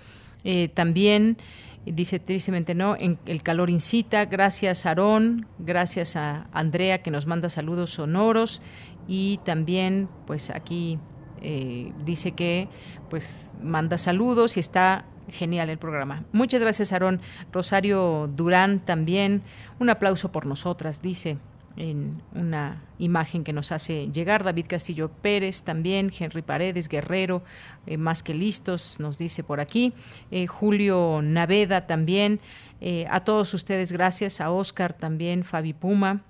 también 0.75 1.39
dice 1.93 2.19
tristemente 2.19 2.75
no, 2.75 2.97
en 2.97 3.19
el 3.27 3.43
calor 3.43 3.71
incita, 3.71 4.25
gracias 4.25 4.87
Aarón, 4.87 5.47
gracias 5.59 6.17
a 6.17 6.49
Andrea 6.53 7.03
que 7.03 7.11
nos 7.11 7.27
manda 7.27 7.49
saludos 7.49 7.91
sonoros. 7.91 8.63
Y 9.09 9.39
también 9.45 10.09
pues 10.27 10.51
aquí 10.51 10.99
eh, 11.43 11.93
dice 12.05 12.33
que 12.33 12.69
pues 13.09 13.53
manda 13.63 13.99
saludos 13.99 14.57
y 14.57 14.61
está 14.61 15.05
genial 15.29 15.71
el 15.71 15.79
programa. 15.79 16.25
Muchas 16.33 16.61
gracias 16.61 16.93
Aarón. 16.93 17.21
Rosario 17.53 18.29
Durán 18.35 18.85
también, 18.85 19.43
un 19.79 19.91
aplauso 19.91 20.33
por 20.33 20.47
nosotras, 20.47 21.03
dice 21.03 21.39
en 21.77 22.23
una 22.35 22.83
imagen 22.99 23.45
que 23.45 23.53
nos 23.53 23.73
hace 23.73 24.11
llegar. 24.11 24.45
David 24.45 24.67
Castillo 24.69 25.11
Pérez 25.11 25.63
también, 25.63 26.13
Henry 26.19 26.43
Paredes, 26.43 26.89
Guerrero, 26.89 27.43
eh, 27.87 27.97
más 27.97 28.23
que 28.23 28.35
listos, 28.35 28.99
nos 28.99 29.19
dice 29.19 29.43
por 29.43 29.61
aquí. 29.61 29.93
Eh, 30.31 30.47
Julio 30.47 31.21
Naveda 31.23 31.87
también. 31.87 32.41
Eh, 32.81 33.07
a 33.11 33.21
todos 33.21 33.55
ustedes, 33.55 33.93
gracias. 33.93 34.41
A 34.41 34.51
Oscar 34.51 34.93
también, 34.93 35.45
Fabi 35.45 35.73
Puma. 35.73 36.23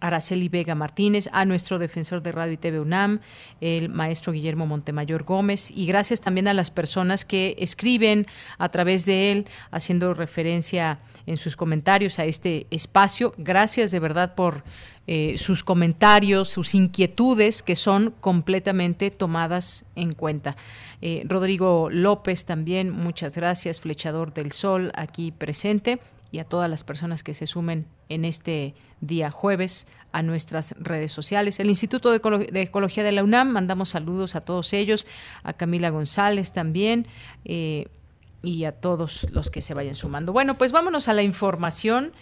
Araceli 0.00 0.48
Vega 0.48 0.74
Martínez, 0.74 1.28
a 1.32 1.44
nuestro 1.44 1.78
defensor 1.78 2.22
de 2.22 2.32
Radio 2.32 2.52
y 2.52 2.56
TV 2.56 2.80
UNAM, 2.80 3.20
el 3.60 3.88
maestro 3.88 4.32
Guillermo 4.32 4.66
Montemayor 4.66 5.24
Gómez, 5.24 5.70
y 5.70 5.86
gracias 5.86 6.20
también 6.20 6.48
a 6.48 6.54
las 6.54 6.70
personas 6.70 7.24
que 7.24 7.56
escriben 7.58 8.26
a 8.58 8.68
través 8.68 9.06
de 9.06 9.32
él, 9.32 9.46
haciendo 9.70 10.14
referencia 10.14 10.98
en 11.26 11.36
sus 11.36 11.56
comentarios 11.56 12.18
a 12.18 12.24
este 12.24 12.66
espacio. 12.70 13.34
Gracias 13.38 13.90
de 13.90 14.00
verdad 14.00 14.34
por 14.34 14.62
eh, 15.08 15.38
sus 15.38 15.62
comentarios, 15.62 16.48
sus 16.48 16.74
inquietudes 16.74 17.62
que 17.62 17.76
son 17.76 18.12
completamente 18.20 19.10
tomadas 19.10 19.84
en 19.94 20.12
cuenta. 20.12 20.56
Eh, 21.00 21.22
Rodrigo 21.26 21.88
López 21.90 22.44
también, 22.44 22.90
muchas 22.90 23.36
gracias, 23.36 23.80
Flechador 23.80 24.34
del 24.34 24.50
Sol, 24.50 24.90
aquí 24.96 25.30
presente, 25.30 26.00
y 26.32 26.40
a 26.40 26.44
todas 26.44 26.68
las 26.68 26.82
personas 26.82 27.22
que 27.22 27.34
se 27.34 27.46
sumen 27.46 27.86
en 28.08 28.24
este 28.24 28.74
día 29.00 29.30
jueves 29.30 29.86
a 30.12 30.22
nuestras 30.22 30.74
redes 30.78 31.12
sociales. 31.12 31.60
El 31.60 31.68
Instituto 31.68 32.10
de, 32.10 32.62
Ecología 32.62 33.04
de 33.04 33.12
la 33.12 33.22
UNAM, 33.22 33.50
mandamos 33.50 33.90
saludos 33.90 34.34
a 34.34 34.40
todos 34.40 34.72
ellos, 34.72 35.06
a 35.42 35.52
Camila 35.52 35.90
González 35.90 36.52
también. 36.52 37.06
Eh, 37.44 37.88
y 38.42 38.64
a 38.64 38.72
todos 38.72 39.26
los 39.32 39.50
que 39.50 39.60
se 39.60 39.74
vayan 39.74 39.94
sumando. 39.94 40.32
Bueno, 40.32 40.56
pues 40.56 40.70
vámonos 40.70 41.08
a 41.08 41.14
la 41.14 41.22
información. 41.22 42.12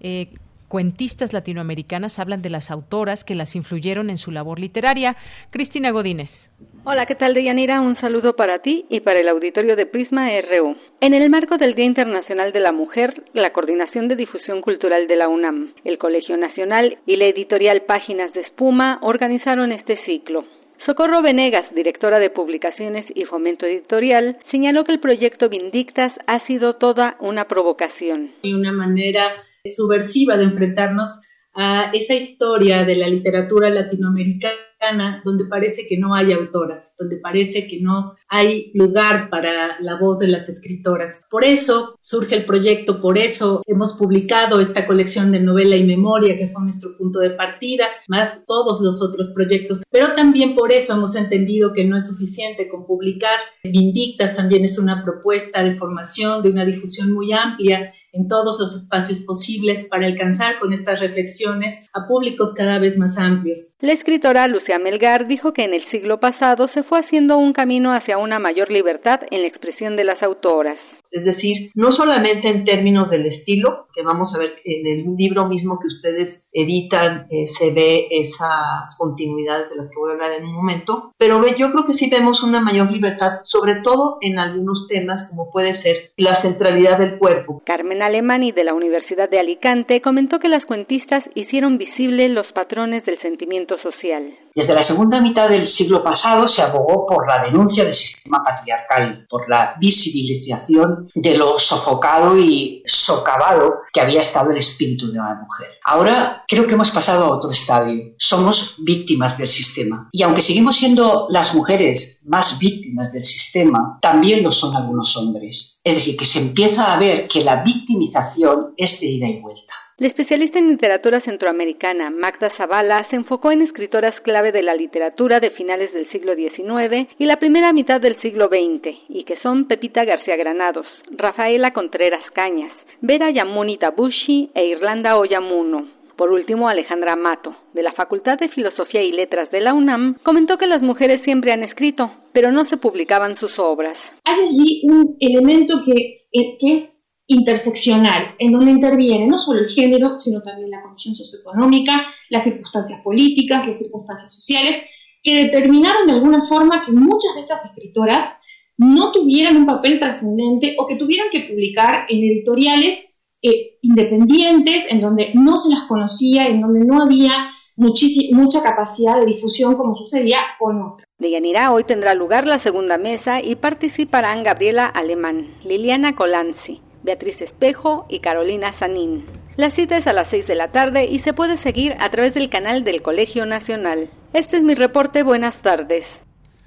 Eh, 0.00 0.32
cuentistas 0.68 1.32
latinoamericanas 1.32 2.18
hablan 2.18 2.40
de 2.40 2.50
las 2.50 2.70
autoras 2.70 3.24
que 3.24 3.34
las 3.34 3.54
influyeron 3.56 4.08
en 4.08 4.16
su 4.16 4.30
labor 4.30 4.58
literaria. 4.58 5.16
Cristina 5.50 5.90
Godínez. 5.90 6.50
Hola, 6.88 7.06
¿qué 7.06 7.16
tal, 7.16 7.34
Deyanira? 7.34 7.80
Un 7.80 8.00
saludo 8.00 8.36
para 8.36 8.60
ti 8.60 8.86
y 8.88 9.00
para 9.00 9.18
el 9.18 9.28
auditorio 9.28 9.74
de 9.74 9.86
Prisma 9.86 10.28
RU. 10.40 10.76
En 11.00 11.14
el 11.14 11.28
marco 11.30 11.56
del 11.56 11.74
Día 11.74 11.84
Internacional 11.84 12.52
de 12.52 12.60
la 12.60 12.70
Mujer, 12.70 13.24
la 13.34 13.52
Coordinación 13.52 14.06
de 14.06 14.14
Difusión 14.14 14.60
Cultural 14.60 15.08
de 15.08 15.16
la 15.16 15.26
UNAM, 15.26 15.74
el 15.82 15.98
Colegio 15.98 16.36
Nacional 16.36 16.98
y 17.04 17.16
la 17.16 17.24
editorial 17.24 17.82
Páginas 17.88 18.32
de 18.34 18.42
Espuma 18.42 19.00
organizaron 19.02 19.72
este 19.72 19.98
ciclo. 20.06 20.44
Socorro 20.86 21.22
Venegas, 21.22 21.64
directora 21.74 22.20
de 22.20 22.30
Publicaciones 22.30 23.04
y 23.16 23.24
Fomento 23.24 23.66
Editorial, 23.66 24.38
señaló 24.52 24.84
que 24.84 24.92
el 24.92 25.00
proyecto 25.00 25.48
Vindictas 25.48 26.12
ha 26.28 26.46
sido 26.46 26.76
toda 26.76 27.16
una 27.18 27.48
provocación. 27.48 28.30
Y 28.42 28.54
una 28.54 28.70
manera 28.70 29.22
subversiva 29.64 30.36
de 30.36 30.44
enfrentarnos 30.44 31.26
a 31.56 31.90
esa 31.92 32.14
historia 32.14 32.84
de 32.84 32.96
la 32.96 33.08
literatura 33.08 33.70
latinoamericana 33.70 35.22
donde 35.24 35.46
parece 35.46 35.86
que 35.88 35.96
no 35.96 36.14
hay 36.14 36.32
autoras, 36.32 36.94
donde 36.98 37.16
parece 37.16 37.66
que 37.66 37.80
no 37.80 38.14
hay 38.28 38.70
lugar 38.74 39.30
para 39.30 39.80
la 39.80 39.98
voz 39.98 40.18
de 40.18 40.28
las 40.28 40.48
escritoras. 40.48 41.24
Por 41.30 41.44
eso 41.44 41.98
surge 42.02 42.36
el 42.36 42.44
proyecto, 42.44 43.00
por 43.00 43.16
eso 43.16 43.62
hemos 43.66 43.94
publicado 43.94 44.60
esta 44.60 44.86
colección 44.86 45.32
de 45.32 45.40
novela 45.40 45.76
y 45.76 45.84
memoria 45.84 46.36
que 46.36 46.48
fue 46.48 46.62
nuestro 46.62 46.96
punto 46.98 47.20
de 47.20 47.30
partida, 47.30 47.86
más 48.06 48.44
todos 48.46 48.80
los 48.82 49.02
otros 49.02 49.32
proyectos. 49.34 49.82
Pero 49.90 50.12
también 50.14 50.54
por 50.54 50.72
eso 50.72 50.92
hemos 50.92 51.16
entendido 51.16 51.72
que 51.72 51.84
no 51.84 51.96
es 51.96 52.06
suficiente 52.06 52.68
con 52.68 52.86
publicar. 52.86 53.38
Vindictas 53.64 54.34
también 54.34 54.64
es 54.64 54.78
una 54.78 55.02
propuesta 55.02 55.64
de 55.64 55.76
formación, 55.76 56.42
de 56.42 56.50
una 56.50 56.66
difusión 56.66 57.12
muy 57.12 57.32
amplia 57.32 57.92
en 58.16 58.28
todos 58.28 58.58
los 58.58 58.74
espacios 58.74 59.20
posibles 59.20 59.86
para 59.90 60.06
alcanzar 60.06 60.58
con 60.58 60.72
estas 60.72 61.00
reflexiones 61.00 61.88
a 61.92 62.06
públicos 62.06 62.54
cada 62.54 62.78
vez 62.78 62.96
más 62.98 63.18
amplios. 63.18 63.60
La 63.80 63.92
escritora 63.92 64.48
Lucia 64.48 64.78
Melgar 64.78 65.28
dijo 65.28 65.52
que 65.52 65.62
en 65.62 65.74
el 65.74 65.86
siglo 65.90 66.18
pasado 66.18 66.64
se 66.72 66.82
fue 66.84 66.98
haciendo 66.98 67.36
un 67.36 67.52
camino 67.52 67.92
hacia 67.92 68.16
una 68.16 68.38
mayor 68.38 68.70
libertad 68.70 69.20
en 69.30 69.42
la 69.42 69.48
expresión 69.48 69.96
de 69.96 70.04
las 70.04 70.22
autoras. 70.22 70.78
Es 71.10 71.24
decir, 71.24 71.70
no 71.74 71.92
solamente 71.92 72.48
en 72.48 72.64
términos 72.64 73.10
del 73.10 73.26
estilo, 73.26 73.86
que 73.94 74.02
vamos 74.02 74.34
a 74.34 74.38
ver 74.38 74.56
en 74.64 74.86
el 74.86 75.16
libro 75.16 75.46
mismo 75.46 75.78
que 75.78 75.86
ustedes 75.86 76.48
editan, 76.52 77.26
eh, 77.30 77.46
se 77.46 77.72
ve 77.72 78.08
esas 78.10 78.96
continuidades 78.98 79.70
de 79.70 79.76
las 79.76 79.88
que 79.88 79.98
voy 79.98 80.10
a 80.10 80.14
hablar 80.14 80.32
en 80.32 80.44
un 80.44 80.54
momento, 80.54 81.12
pero 81.16 81.40
yo 81.56 81.70
creo 81.70 81.86
que 81.86 81.94
sí 81.94 82.10
vemos 82.10 82.42
una 82.42 82.60
mayor 82.60 82.90
libertad, 82.90 83.40
sobre 83.44 83.76
todo 83.76 84.18
en 84.20 84.38
algunos 84.38 84.88
temas 84.88 85.28
como 85.30 85.50
puede 85.50 85.74
ser 85.74 86.12
la 86.16 86.34
centralidad 86.34 86.98
del 86.98 87.18
cuerpo. 87.18 87.62
Carmen 87.64 88.02
Alemani 88.02 88.52
de 88.52 88.64
la 88.64 88.74
Universidad 88.74 89.30
de 89.30 89.38
Alicante 89.38 90.00
comentó 90.00 90.38
que 90.38 90.48
las 90.48 90.64
cuentistas 90.64 91.22
hicieron 91.34 91.78
visibles 91.78 92.30
los 92.30 92.46
patrones 92.52 93.04
del 93.04 93.20
sentimiento 93.20 93.65
social. 93.82 94.32
Desde 94.54 94.74
la 94.74 94.82
segunda 94.82 95.20
mitad 95.20 95.50
del 95.50 95.66
siglo 95.66 96.02
pasado 96.02 96.48
se 96.48 96.62
abogó 96.62 97.06
por 97.06 97.26
la 97.28 97.44
denuncia 97.44 97.84
del 97.84 97.92
sistema 97.92 98.42
patriarcal, 98.42 99.26
por 99.28 99.48
la 99.50 99.74
visibilización 99.78 101.10
de 101.14 101.36
lo 101.36 101.58
sofocado 101.58 102.38
y 102.38 102.82
socavado 102.86 103.80
que 103.92 104.00
había 104.00 104.20
estado 104.20 104.50
el 104.50 104.56
espíritu 104.56 105.08
de 105.08 105.18
la 105.18 105.34
mujer. 105.34 105.68
Ahora 105.84 106.44
creo 106.48 106.66
que 106.66 106.74
hemos 106.74 106.90
pasado 106.90 107.26
a 107.26 107.36
otro 107.36 107.50
estadio. 107.50 108.14
Somos 108.16 108.76
víctimas 108.78 109.36
del 109.36 109.48
sistema. 109.48 110.08
Y 110.12 110.22
aunque 110.22 110.42
seguimos 110.42 110.76
siendo 110.76 111.26
las 111.30 111.54
mujeres 111.54 112.22
más 112.24 112.58
víctimas 112.58 113.12
del 113.12 113.24
sistema, 113.24 113.98
también 114.00 114.42
lo 114.42 114.50
son 114.50 114.74
algunos 114.74 115.16
hombres. 115.16 115.80
Es 115.84 115.96
decir, 115.96 116.16
que 116.16 116.24
se 116.24 116.40
empieza 116.40 116.94
a 116.94 116.98
ver 116.98 117.28
que 117.28 117.42
la 117.42 117.62
victimización 117.62 118.74
es 118.76 119.00
de 119.00 119.06
ida 119.06 119.26
y 119.26 119.40
vuelta. 119.40 119.74
La 119.98 120.08
especialista 120.08 120.58
en 120.58 120.72
literatura 120.72 121.22
centroamericana 121.22 122.10
Magda 122.10 122.52
Zavala 122.58 123.06
se 123.08 123.16
enfocó 123.16 123.50
en 123.50 123.62
escritoras 123.62 124.14
clave 124.24 124.52
de 124.52 124.62
la 124.62 124.74
literatura 124.74 125.40
de 125.40 125.52
finales 125.52 125.90
del 125.94 126.06
siglo 126.10 126.34
XIX 126.34 127.08
y 127.18 127.24
la 127.24 127.38
primera 127.38 127.72
mitad 127.72 127.98
del 127.98 128.20
siglo 128.20 128.50
XX, 128.50 128.94
y 129.08 129.24
que 129.24 129.38
son 129.42 129.64
Pepita 129.68 130.04
García 130.04 130.36
Granados, 130.36 130.86
Rafaela 131.12 131.70
Contreras 131.70 132.30
Cañas, 132.34 132.72
Vera 133.00 133.30
Yamuni 133.30 133.78
Tabushi 133.78 134.50
e 134.54 134.66
Irlanda 134.66 135.16
Oyamuno. 135.16 135.88
Por 136.14 136.30
último, 136.30 136.68
Alejandra 136.68 137.16
Mato, 137.16 137.56
de 137.72 137.82
la 137.82 137.92
Facultad 137.92 138.38
de 138.38 138.50
Filosofía 138.50 139.02
y 139.02 139.12
Letras 139.12 139.50
de 139.50 139.60
la 139.60 139.72
UNAM, 139.72 140.16
comentó 140.22 140.58
que 140.58 140.68
las 140.68 140.82
mujeres 140.82 141.22
siempre 141.24 141.52
han 141.52 141.62
escrito, 141.62 142.10
pero 142.32 142.52
no 142.52 142.68
se 142.68 142.76
publicaban 142.76 143.38
sus 143.38 143.58
obras. 143.58 143.96
Hay 144.24 144.44
allí 144.44 144.82
un 144.84 145.16
elemento 145.20 145.76
que, 145.86 146.26
eh, 146.32 146.56
que 146.60 146.74
es 146.74 146.95
interseccional, 147.26 148.34
en 148.38 148.52
donde 148.52 148.70
interviene 148.70 149.26
no 149.26 149.38
solo 149.38 149.60
el 149.60 149.66
género, 149.66 150.18
sino 150.18 150.42
también 150.42 150.70
la 150.70 150.82
condición 150.82 151.14
socioeconómica, 151.14 152.06
las 152.30 152.44
circunstancias 152.44 153.00
políticas, 153.02 153.66
las 153.66 153.78
circunstancias 153.78 154.32
sociales, 154.32 154.84
que 155.22 155.44
determinaron 155.44 156.06
de 156.06 156.12
alguna 156.12 156.42
forma 156.42 156.84
que 156.84 156.92
muchas 156.92 157.34
de 157.34 157.40
estas 157.40 157.64
escritoras 157.64 158.36
no 158.78 159.10
tuvieran 159.12 159.56
un 159.56 159.66
papel 159.66 159.98
trascendente 159.98 160.76
o 160.78 160.86
que 160.86 160.96
tuvieran 160.96 161.28
que 161.32 161.48
publicar 161.50 162.06
en 162.08 162.18
editoriales 162.18 163.16
eh, 163.42 163.78
independientes, 163.82 164.90
en 164.90 165.00
donde 165.00 165.32
no 165.34 165.56
se 165.56 165.70
las 165.70 165.84
conocía, 165.84 166.46
en 166.46 166.60
donde 166.60 166.84
no 166.84 167.02
había 167.02 167.32
mucha 167.76 168.62
capacidad 168.62 169.18
de 169.20 169.26
difusión 169.26 169.76
como 169.76 169.94
sucedía 169.94 170.38
con 170.58 170.80
otras. 170.82 171.06
De 171.18 171.30
Yanira 171.30 171.72
hoy 171.72 171.84
tendrá 171.84 172.14
lugar 172.14 172.46
la 172.46 172.62
segunda 172.62 172.98
mesa 172.98 173.40
y 173.42 173.56
participarán 173.56 174.44
Gabriela 174.44 174.84
Alemán, 174.84 175.54
Liliana 175.64 176.14
Colanzi, 176.14 176.80
Beatriz 177.06 177.40
Espejo 177.40 178.04
y 178.08 178.18
Carolina 178.20 178.76
Sanín. 178.80 179.24
La 179.56 179.74
cita 179.76 179.96
es 179.96 180.06
a 180.08 180.12
las 180.12 180.28
6 180.28 180.48
de 180.48 180.56
la 180.56 180.72
tarde 180.72 181.06
y 181.06 181.20
se 181.20 181.32
puede 181.32 181.62
seguir 181.62 181.94
a 182.00 182.10
través 182.10 182.34
del 182.34 182.50
canal 182.50 182.82
del 182.82 183.00
Colegio 183.00 183.46
Nacional. 183.46 184.10
Este 184.34 184.56
es 184.56 184.62
mi 184.64 184.74
reporte. 184.74 185.22
Buenas 185.22 185.54
tardes. 185.62 186.04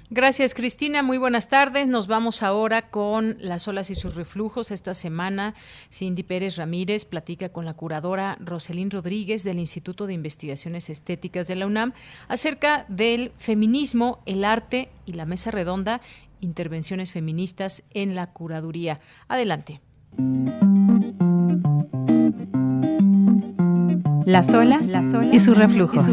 Gracias, 0.08 0.54
Cristina. 0.54 1.02
Muy 1.02 1.18
buenas 1.18 1.48
tardes. 1.50 1.86
Nos 1.86 2.08
vamos 2.08 2.42
ahora 2.42 2.88
con 2.90 3.36
las 3.38 3.68
olas 3.68 3.90
y 3.90 3.94
sus 3.94 4.16
reflujos. 4.16 4.72
Esta 4.72 4.94
semana, 4.94 5.54
Cindy 5.92 6.22
Pérez 6.22 6.56
Ramírez 6.56 7.04
platica 7.04 7.50
con 7.50 7.66
la 7.66 7.74
curadora 7.74 8.36
Roselín 8.40 8.90
Rodríguez 8.90 9.44
del 9.44 9.58
Instituto 9.60 10.06
de 10.06 10.14
Investigaciones 10.14 10.88
Estéticas 10.88 11.46
de 11.48 11.56
la 11.56 11.66
UNAM 11.66 11.92
acerca 12.28 12.86
del 12.88 13.30
feminismo, 13.36 14.20
el 14.24 14.44
arte 14.44 14.88
y 15.04 15.12
la 15.12 15.26
mesa 15.26 15.50
redonda, 15.50 16.00
intervenciones 16.40 17.12
feministas 17.12 17.84
en 17.90 18.14
la 18.14 18.32
curaduría. 18.32 19.00
Adelante. 19.28 19.80
Las 24.26 24.52
olas, 24.54 24.92
y 25.32 25.40
sus 25.40 25.56
reflujos. 25.56 26.04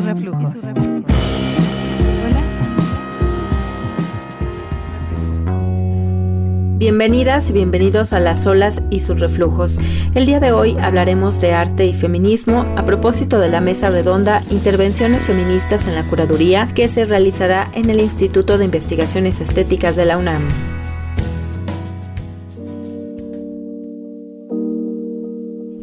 Bienvenidas 6.78 7.49
y 7.49 7.53
bienvenidos 7.53 8.14
a 8.14 8.19
Las 8.19 8.45
olas 8.48 8.82
y 8.90 8.99
sus 8.99 9.19
reflujos. 9.19 9.80
El 10.14 10.26
día 10.26 10.40
de 10.40 10.52
hoy 10.52 10.78
hablaremos 10.80 11.41
de 11.41 11.53
arte 11.53 11.86
y 11.86 11.94
feminismo 11.94 12.65
a 12.78 12.86
propósito 12.86 13.40
de 13.40 13.49
la 13.49 13.61
mesa 13.61 13.90
redonda 13.90 14.41
Intervenciones 14.52 15.22
feministas 15.24 15.88
en 15.88 15.95
la 15.95 16.03
curaduría 16.03 16.69
que 16.76 16.88
se 16.88 17.06
realizará 17.06 17.68
en 17.74 17.90
el 17.90 17.99
Instituto 17.99 18.57
de 18.57 18.65
Investigaciones 18.65 19.41
Estéticas 19.41 19.95
de 19.95 20.06
la 20.06 20.18
UNAM. 20.18 20.77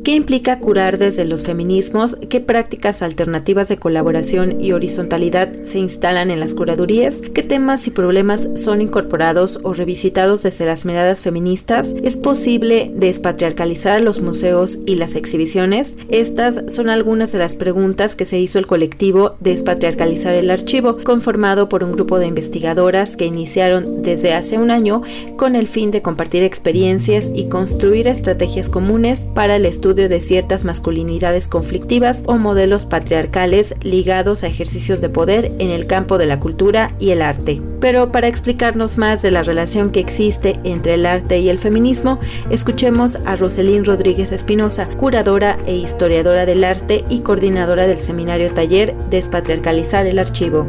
¿Qué 0.04 0.14
implica 0.14 0.58
curar 0.58 0.98
desde 0.98 1.24
los 1.24 1.44
feminismos? 1.44 2.18
¿Qué 2.28 2.38
prácticas 2.38 3.00
alternativas 3.00 3.70
de 3.70 3.78
colaboración 3.78 4.60
y 4.60 4.72
horizontalidad 4.72 5.50
se 5.64 5.78
instalan 5.78 6.30
en 6.30 6.40
las 6.40 6.52
curadurías? 6.52 7.22
¿Qué 7.22 7.42
temas 7.42 7.86
y 7.86 7.90
problemas 7.90 8.50
son 8.54 8.82
incorporados 8.82 9.60
o 9.62 9.72
revisitados 9.72 10.42
desde 10.42 10.66
las 10.66 10.84
miradas 10.84 11.22
feministas? 11.22 11.94
¿Es 12.02 12.18
posible 12.18 12.92
despatriarcalizar 12.94 14.02
los 14.02 14.20
museos 14.20 14.78
y 14.84 14.96
las 14.96 15.14
exhibiciones? 15.14 15.96
Estas 16.10 16.70
son 16.70 16.90
algunas 16.90 17.32
de 17.32 17.38
las 17.38 17.56
preguntas 17.56 18.14
que 18.14 18.26
se 18.26 18.38
hizo 18.38 18.58
el 18.58 18.66
colectivo 18.66 19.36
Despatriarcalizar 19.40 20.34
el 20.34 20.50
Archivo, 20.50 20.98
conformado 21.02 21.70
por 21.70 21.82
un 21.82 21.92
grupo 21.92 22.18
de 22.18 22.26
investigadoras 22.26 23.16
que 23.16 23.24
iniciaron 23.24 24.02
desde 24.02 24.34
hace 24.34 24.58
un 24.58 24.70
año 24.70 25.00
con 25.38 25.56
el 25.56 25.66
fin 25.66 25.90
de 25.90 26.02
compartir 26.02 26.42
experiencias 26.42 27.30
y 27.34 27.48
construir 27.48 28.06
estrategias 28.06 28.68
comunes 28.68 29.26
para 29.32 29.56
el 29.56 29.64
estudio 29.64 29.93
de 29.94 30.20
ciertas 30.20 30.64
masculinidades 30.64 31.48
conflictivas 31.48 32.22
o 32.26 32.36
modelos 32.36 32.84
patriarcales 32.84 33.74
ligados 33.82 34.42
a 34.42 34.48
ejercicios 34.48 35.00
de 35.00 35.08
poder 35.08 35.52
en 35.58 35.70
el 35.70 35.86
campo 35.86 36.18
de 36.18 36.26
la 36.26 36.40
cultura 36.40 36.90
y 36.98 37.10
el 37.10 37.22
arte. 37.22 37.62
Pero 37.80 38.12
para 38.12 38.28
explicarnos 38.28 38.98
más 38.98 39.22
de 39.22 39.30
la 39.30 39.42
relación 39.42 39.90
que 39.90 40.00
existe 40.00 40.54
entre 40.64 40.94
el 40.94 41.06
arte 41.06 41.38
y 41.38 41.48
el 41.48 41.58
feminismo, 41.58 42.18
escuchemos 42.50 43.16
a 43.24 43.36
Roselín 43.36 43.84
Rodríguez 43.84 44.32
Espinosa, 44.32 44.88
curadora 44.96 45.56
e 45.66 45.74
historiadora 45.74 46.46
del 46.46 46.64
arte 46.64 47.04
y 47.08 47.20
coordinadora 47.20 47.86
del 47.86 47.98
seminario 47.98 48.52
taller 48.52 48.94
Despatriarcalizar 49.10 50.06
el 50.06 50.18
Archivo. 50.18 50.66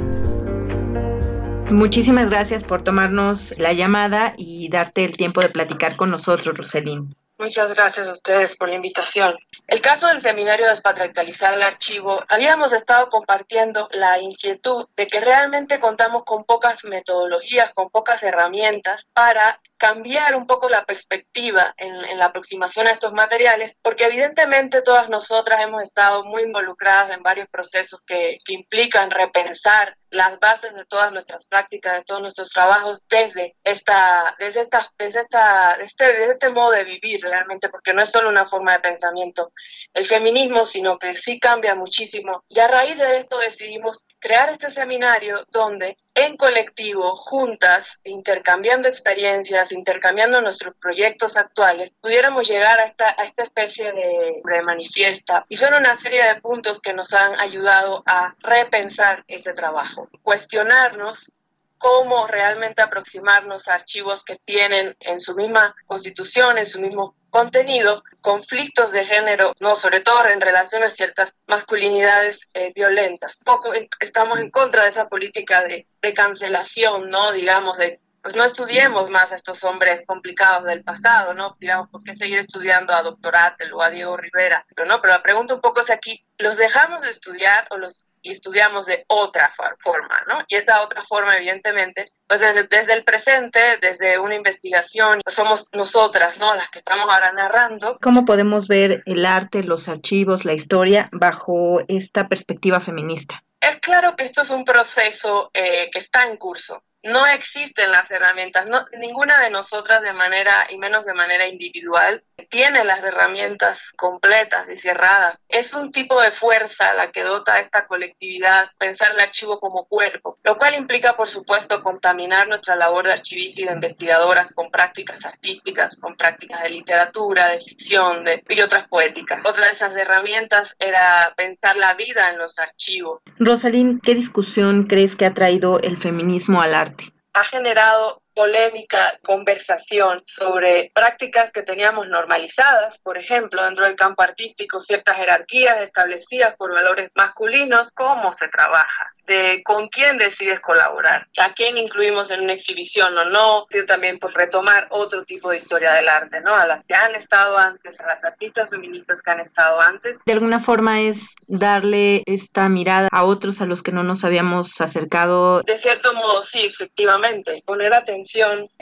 Muchísimas 1.72 2.30
gracias 2.30 2.64
por 2.64 2.84
tomarnos 2.84 3.56
la 3.58 3.74
llamada 3.74 4.34
y 4.38 4.70
darte 4.70 5.04
el 5.04 5.18
tiempo 5.18 5.42
de 5.42 5.50
platicar 5.50 5.96
con 5.96 6.12
nosotros, 6.12 6.56
Roselín. 6.56 7.16
Muchas 7.38 7.74
gracias 7.74 8.07
a 8.07 8.14
ustedes 8.14 8.56
por 8.56 8.70
la 8.70 8.76
invitación. 8.76 9.36
El 9.68 9.82
caso 9.82 10.07
del 10.07 10.22
seminario 10.22 10.70
Despatriarcalizar 10.70 11.53
el 11.53 11.64
Archivo, 11.64 12.24
habíamos 12.30 12.72
estado 12.72 13.10
compartiendo 13.10 13.90
la 13.91 14.20
inquietud 14.20 14.88
de 14.95 15.06
que 15.06 15.20
realmente 15.20 15.80
contamos 15.80 16.24
con 16.24 16.45
pocas 16.45 16.86
metodologías, 16.86 17.74
con 17.74 17.90
pocas 17.90 18.24
herramientas 18.24 19.07
para 19.12 19.60
cambiar 19.78 20.36
un 20.36 20.48
poco 20.48 20.70
la 20.70 20.86
perspectiva 20.86 21.74
en, 21.78 22.18
la 22.18 22.28
aproximación 22.28 22.88
a 22.88 22.91
estos 22.91 23.12
materiales, 23.12 23.78
porque 23.82 24.06
evidentemente 24.06 24.82
todas 24.82 25.10
nosotras 25.10 25.60
hemos 25.62 25.84
estado 25.84 26.24
muy 26.24 26.44
involucradas 26.44 27.12
en 27.12 27.22
varios 27.22 27.48
procesos 27.49 27.99
que, 28.07 28.40
que 28.45 28.53
implican 28.53 29.12
repensar 29.12 29.98
las 30.16 30.40
bases 30.40 30.74
de 30.74 30.86
todas 30.86 31.12
nuestras 31.12 31.46
prácticas, 31.46 31.98
de 31.98 32.04
todos 32.04 32.22
nuestros 32.22 32.50
trabajos 32.50 33.06
desde 33.10 33.56
esta, 33.64 34.34
desde 34.40 34.62
esta, 34.62 34.92
desde 34.98 35.22
esta, 35.22 35.74
este, 35.76 36.06
desde 36.06 36.32
este 36.34 36.50
modo 36.50 36.72
de 36.72 36.86
vivir 36.86 37.22
realmente, 37.22 37.68
porque 37.68 37.94
no 37.94 38.02
es 38.02 38.10
solo 38.10 38.30
una 38.30 38.46
forma 38.46 38.72
de 38.72 38.80
pensamiento 38.80 39.52
el 39.94 40.06
feminismo, 40.06 40.66
sino 40.66 40.98
que 40.98 41.14
sí 41.16 41.38
cambia 41.38 41.76
muchísimo. 41.76 42.46
Y 42.48 42.60
a 42.60 42.68
raíz 42.68 42.98
de 42.98 43.18
esto 43.18 43.38
decidimos 43.38 44.08
crear 44.20 44.50
este 44.50 44.70
seminario 44.70 45.46
donde 45.52 45.98
en 46.16 46.38
colectivo, 46.38 47.14
juntas, 47.16 48.00
intercambiando 48.06 48.88
experiencias, 48.88 49.74
intercambiando 49.74 50.42
nuestros 50.42 50.74
proyectos 50.76 51.36
actuales, 51.36 51.92
pudiéramos 52.02 52.48
llegar 52.48 52.80
a 52.80 52.86
esta, 52.86 53.10
a 53.10 53.26
esta 53.26 53.44
especie 53.44 53.92
de, 53.92 54.42
de 54.44 54.62
manifiesta. 54.64 55.46
Y 55.50 55.58
son 55.58 55.74
una 55.76 56.00
serie 56.00 56.26
de 56.26 56.42
puntos 56.42 56.80
que 56.80 56.94
nos 56.94 57.14
han 57.14 57.38
ayudado 57.38 58.02
a 58.06 58.34
repensar 58.40 59.26
ese 59.28 59.52
trabajo, 59.54 60.10
cuestionarnos 60.24 61.34
cómo 61.78 62.26
realmente 62.28 62.82
aproximarnos 62.82 63.68
a 63.68 63.76
archivos 63.76 64.24
que 64.24 64.40
tienen 64.46 64.96
en 65.02 65.20
su 65.20 65.36
misma 65.36 65.76
constitución, 65.86 66.58
en 66.58 66.66
su 66.66 66.80
mismo 66.80 67.16
contenido, 67.36 68.02
conflictos 68.22 68.94
de 68.94 69.03
género, 69.03 69.52
no, 69.60 69.76
sobre 69.76 69.99
todo 69.99 70.26
en 70.30 70.40
relación 70.40 70.84
a 70.84 70.90
ciertas 70.90 71.34
masculinidades 71.48 72.40
eh, 72.53 72.72
violentas. 72.74 73.36
Poco 73.44 73.74
estamos 73.99 74.40
en 74.40 74.49
contra 74.49 74.84
de 74.84 74.91
esa 74.91 75.10
política 75.10 75.62
de, 75.62 75.86
de 76.02 76.14
cancelación, 76.14 77.10
¿no? 77.10 77.34
Digamos, 77.34 77.78
de 77.78 77.99
pues 78.22 78.38
no 78.38 78.45
estudiemos 78.45 79.10
más 79.10 79.34
a 79.34 79.36
estos 79.36 79.66
hombres 79.66 80.06
complicados 80.07 80.64
del 80.64 80.84
pasado, 80.84 81.34
¿no? 81.34 81.57
Digamos, 81.60 81.90
¿por 81.90 82.03
qué 82.03 82.16
seguir 82.16 82.40
estudiando 82.40 82.94
a 82.94 83.03
Doctor 83.03 83.36
Atel 83.36 83.74
o 83.74 83.82
a 83.82 83.90
Diego 83.90 84.16
Rivera? 84.16 84.66
Pero 84.74 84.88
no, 84.88 85.02
pero 85.02 85.14
la 85.14 85.22
pregunta 85.22 85.56
un 85.56 85.62
poco 85.62 85.82
es 85.82 85.90
aquí, 85.90 86.26
¿los 86.38 86.56
dejamos 86.56 87.02
de 87.02 87.10
estudiar 87.10 87.68
o 87.70 87.78
los 87.78 88.06
estudiamos 88.32 88.86
de 88.86 89.06
otra 89.08 89.52
forma, 89.80 90.24
¿no? 90.28 90.44
Y 90.48 90.56
esa 90.56 90.82
otra 90.82 91.04
forma, 91.04 91.36
evidentemente, 91.36 92.12
pues 92.28 92.40
desde, 92.40 92.64
desde 92.64 92.94
el 92.94 93.04
presente, 93.04 93.78
desde 93.82 94.20
una 94.20 94.36
investigación, 94.36 95.22
pues 95.24 95.36
somos 95.36 95.70
nosotras, 95.74 96.38
¿no? 96.38 96.54
Las 96.56 96.70
que 96.70 96.80
estamos 96.80 97.08
ahora 97.12 97.32
narrando. 97.32 97.98
¿Cómo 98.02 98.26
podemos 98.26 98.68
ver 98.68 99.04
el 99.06 99.26
arte, 99.26 99.64
los 99.64 99.88
archivos, 99.88 100.46
la 100.46 100.54
historia 100.54 101.10
bajo 101.12 101.82
esta 101.88 102.28
perspectiva 102.28 102.80
feminista? 102.80 103.44
Es 103.62 103.80
claro 103.80 104.16
que 104.16 104.26
esto 104.26 104.42
es 104.44 104.50
un 104.50 104.64
proceso 104.64 105.50
eh, 105.54 105.90
que 105.92 106.00
está 106.00 106.24
en 106.24 106.38
curso 106.38 106.84
no 107.06 107.26
existen 107.27 107.91
las 107.91 108.10
herramientas, 108.10 108.65
ninguna 108.99 109.40
de 109.41 109.52
nosotras 109.52 110.02
de 110.02 110.11
manera, 110.11 110.65
y 110.69 110.77
menos 110.77 111.06
de 111.06 111.14
manera 111.14 111.48
individual, 111.48 112.23
tiene 112.49 112.84
las 112.84 113.03
herramientas 113.03 113.91
completas 113.95 114.69
y 114.69 114.76
cerradas. 114.76 115.38
Es 115.48 115.73
un 115.73 115.91
tipo 115.91 116.19
de 116.19 116.32
fuerza 116.32 116.94
la 116.95 117.11
que 117.11 117.22
dota 117.22 117.56
a 117.56 117.60
esta 117.60 117.86
colectividad 117.86 118.68
pensar 118.80 119.11
el 119.11 119.19
archivo 119.19 119.60
como 119.60 119.86
cuerpo, 119.86 120.40
lo 120.44 120.57
cual 120.57 120.73
implica, 120.73 121.15
por 121.15 121.30
supuesto, 121.30 121.84
contaminar 121.84 122.48
nuestra 122.48 122.76
labor 122.76 123.06
de 123.06 123.14
archivistas 123.14 123.60
y 123.60 123.65
de 123.65 123.73
investigadoras 123.73 124.53
con 124.53 124.72
prácticas 124.72 125.26
artísticas, 125.26 125.98
con 125.98 126.18
prácticas 126.18 126.64
de 126.64 126.69
literatura, 126.69 127.49
de 127.49 127.61
ficción 127.61 128.23
de, 128.23 128.44
y 128.49 128.61
otras 128.61 128.88
poéticas. 128.88 129.45
Otra 129.45 129.68
de 129.68 129.73
esas 129.73 129.95
herramientas 129.95 130.76
era 130.80 131.34
pensar 131.38 131.76
la 131.76 131.94
vida 131.94 132.32
en 132.32 132.40
los 132.40 132.57
archivos. 132.57 133.22
Rosalín, 133.38 133.99
¿qué 133.99 134.15
discusión 134.15 134.86
crees 134.86 135.15
que 135.15 135.26
ha 135.26 135.34
traído 135.36 135.80
el 135.82 135.98
feminismo 135.98 136.61
al 136.61 136.73
arte? 136.73 136.95
Ha 137.36 137.44
generado 137.44 138.22
polémica, 138.36 139.18
conversación 139.24 140.22
sobre 140.26 140.91
prácticas 140.94 141.52
que 141.52 141.64
teníamos 141.64 142.10
normalizadas, 142.10 142.99
por 142.99 143.18
ejemplo, 143.18 143.64
dentro 143.64 143.86
del 143.86 143.95
campo 143.95 144.22
artístico, 144.22 144.82
ciertas 144.82 145.16
jerarquías 145.16 145.82
establecidas 145.82 146.56
por 146.57 146.74
valores 146.74 147.10
masculinos, 147.16 147.91
cómo 147.91 148.34
se 148.34 148.49
trabaja, 148.49 149.14
de 149.26 149.64
con 149.64 149.88
quién 149.88 150.18
decides 150.18 150.60
colaborar, 150.60 151.28
a 151.40 151.53
quién 151.53 151.78
incluimos 151.78 152.30
en 152.30 152.41
una 152.41 152.53
exhibición 152.53 153.18
o 153.18 153.26
no, 153.26 153.66
y 153.70 153.86
también 153.86 154.20
pues 154.20 154.34
retomar 154.34 154.88
otro 154.91 155.24
tipo 155.24 155.49
de 155.49 155.57
historia 155.57 155.94
del 155.94 156.10
arte, 156.10 156.41
¿no? 156.41 156.53
A 156.53 156.68
las 156.68 156.84
que 156.84 156.94
han 156.94 157.16
estado 157.16 157.57
antes, 157.57 158.02
a 158.02 158.07
las 158.07 158.24
artistas 158.26 158.70
feministas 158.70 159.22
que 159.22 159.32
han 159.32 159.40
estado 159.40 159.80
antes. 159.80 160.20
De 160.26 160.34
alguna 160.34 160.60
forma 160.60 160.99
es 161.02 161.36
darle 161.48 162.24
esta 162.26 162.68
mirada 162.68 163.07
a 163.12 163.24
otros 163.24 163.62
a 163.62 163.66
los 163.66 163.82
que 163.82 163.94
no 163.94 164.03
nos 164.03 164.26
habíamos 164.26 164.82
acercado. 164.82 165.62
De 165.62 165.78
cierto 165.78 166.14
modo, 166.14 166.44
sí, 166.44 166.66
efectivamente, 166.66 167.64
poner 167.66 167.94
atención 167.94 168.25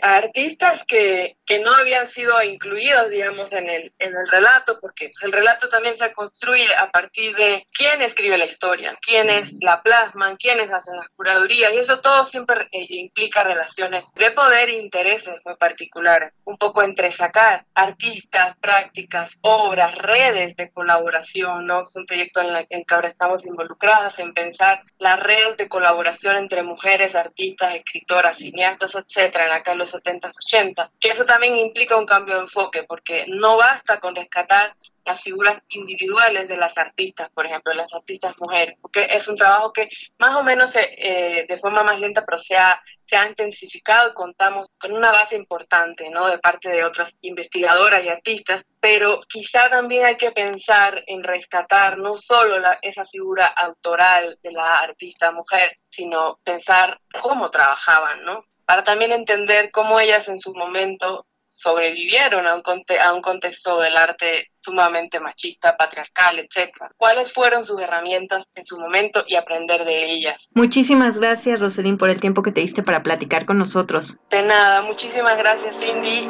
a 0.01 0.15
artistas 0.15 0.83
que, 0.85 1.37
que 1.45 1.59
no 1.59 1.71
habían 1.73 2.07
sido 2.07 2.41
incluidos, 2.43 3.09
digamos, 3.09 3.51
en 3.53 3.69
el, 3.69 3.93
en 3.99 4.15
el 4.15 4.27
relato, 4.29 4.79
porque 4.79 5.09
pues, 5.09 5.23
el 5.23 5.31
relato 5.31 5.69
también 5.69 5.95
se 5.95 6.13
construye 6.13 6.67
a 6.75 6.89
partir 6.89 7.35
de 7.35 7.67
quién 7.71 8.01
escribe 8.01 8.37
la 8.37 8.45
historia, 8.45 8.97
quiénes 9.01 9.55
la 9.61 9.81
plasman, 9.81 10.37
quienes 10.37 10.71
hacen 10.71 10.95
las 10.97 11.09
curadurías, 11.09 11.73
y 11.73 11.79
eso 11.79 11.99
todo 11.99 12.25
siempre 12.25 12.67
eh, 12.71 12.85
implica 12.89 13.43
relaciones 13.43 14.09
de 14.15 14.31
poder 14.31 14.69
e 14.69 14.81
intereses 14.81 15.35
muy 15.45 15.55
particulares, 15.55 16.31
un 16.45 16.57
poco 16.57 16.83
entre 16.83 17.11
sacar 17.11 17.65
artistas, 17.73 18.55
prácticas, 18.59 19.37
obras, 19.41 19.95
redes 19.95 20.55
de 20.55 20.71
colaboración, 20.71 21.65
¿no? 21.65 21.83
Es 21.83 21.95
un 21.95 22.05
proyecto 22.05 22.41
en 22.41 22.55
el 22.55 22.85
que 22.85 22.95
ahora 22.95 23.09
estamos 23.09 23.45
involucradas 23.45 24.17
en 24.19 24.33
pensar 24.33 24.83
las 24.97 25.19
redes 25.19 25.57
de 25.57 25.67
colaboración 25.67 26.37
entre 26.37 26.63
mujeres, 26.63 27.15
artistas, 27.15 27.75
escritoras, 27.75 28.37
cineastas, 28.37 28.95
etcétera, 28.95 29.32
en 29.41 29.51
acá 29.51 29.75
los 29.75 29.93
70s, 29.93 30.37
80 30.45 30.91
que 30.99 31.09
eso 31.09 31.25
también 31.25 31.55
implica 31.55 31.97
un 31.97 32.05
cambio 32.05 32.35
de 32.35 32.41
enfoque, 32.41 32.83
porque 32.83 33.25
no 33.27 33.57
basta 33.57 33.99
con 33.99 34.15
rescatar 34.15 34.75
las 35.05 35.21
figuras 35.21 35.61
individuales 35.69 36.47
de 36.47 36.57
las 36.57 36.77
artistas, 36.77 37.29
por 37.31 37.45
ejemplo, 37.45 37.73
las 37.73 37.93
artistas 37.93 38.33
mujeres, 38.39 38.77
porque 38.81 39.07
es 39.09 39.27
un 39.27 39.35
trabajo 39.35 39.73
que 39.73 39.89
más 40.17 40.35
o 40.35 40.43
menos 40.43 40.73
eh, 40.75 41.45
de 41.47 41.57
forma 41.57 41.83
más 41.83 41.99
lenta, 41.99 42.23
pero 42.25 42.39
se 42.39 42.55
ha, 42.55 42.81
se 43.05 43.17
ha 43.17 43.27
intensificado 43.27 44.09
y 44.09 44.13
contamos 44.13 44.67
con 44.79 44.93
una 44.93 45.11
base 45.11 45.35
importante, 45.35 46.09
¿no? 46.09 46.27
De 46.27 46.39
parte 46.39 46.69
de 46.69 46.85
otras 46.85 47.13
investigadoras 47.21 48.03
y 48.03 48.09
artistas, 48.09 48.65
pero 48.79 49.19
quizá 49.27 49.69
también 49.69 50.05
hay 50.05 50.15
que 50.15 50.31
pensar 50.31 51.03
en 51.07 51.23
rescatar 51.23 51.97
no 51.97 52.15
solo 52.15 52.59
la, 52.59 52.79
esa 52.81 53.05
figura 53.05 53.47
autoral 53.47 54.39
de 54.41 54.51
la 54.51 54.75
artista 54.75 55.31
mujer, 55.31 55.77
sino 55.89 56.39
pensar 56.43 56.99
cómo 57.21 57.49
trabajaban, 57.51 58.23
¿no? 58.23 58.45
Para 58.65 58.83
también 58.83 59.11
entender 59.11 59.71
cómo 59.71 59.99
ellas 59.99 60.27
en 60.29 60.39
su 60.39 60.53
momento 60.53 61.25
sobrevivieron 61.53 62.47
a 62.47 62.55
un, 62.55 62.63
a 62.99 63.13
un 63.13 63.21
contexto 63.21 63.79
del 63.79 63.95
arte 63.95 64.47
sumamente 64.59 65.19
machista, 65.19 65.77
patriarcal, 65.77 66.39
etc. 66.39 66.71
¿Cuáles 66.97 67.31
fueron 67.31 67.63
sus 67.63 67.79
herramientas 67.79 68.45
en 68.55 68.65
su 68.65 68.79
momento 68.79 69.23
y 69.27 69.35
aprender 69.35 69.85
de 69.85 70.13
ellas? 70.13 70.49
Muchísimas 70.55 71.19
gracias, 71.19 71.59
Roselín, 71.59 71.97
por 71.97 72.09
el 72.09 72.19
tiempo 72.19 72.41
que 72.41 72.51
te 72.51 72.61
diste 72.61 72.81
para 72.81 73.03
platicar 73.03 73.45
con 73.45 73.59
nosotros. 73.59 74.19
De 74.29 74.41
nada, 74.41 74.81
muchísimas 74.81 75.37
gracias, 75.37 75.79
Cindy. 75.79 76.27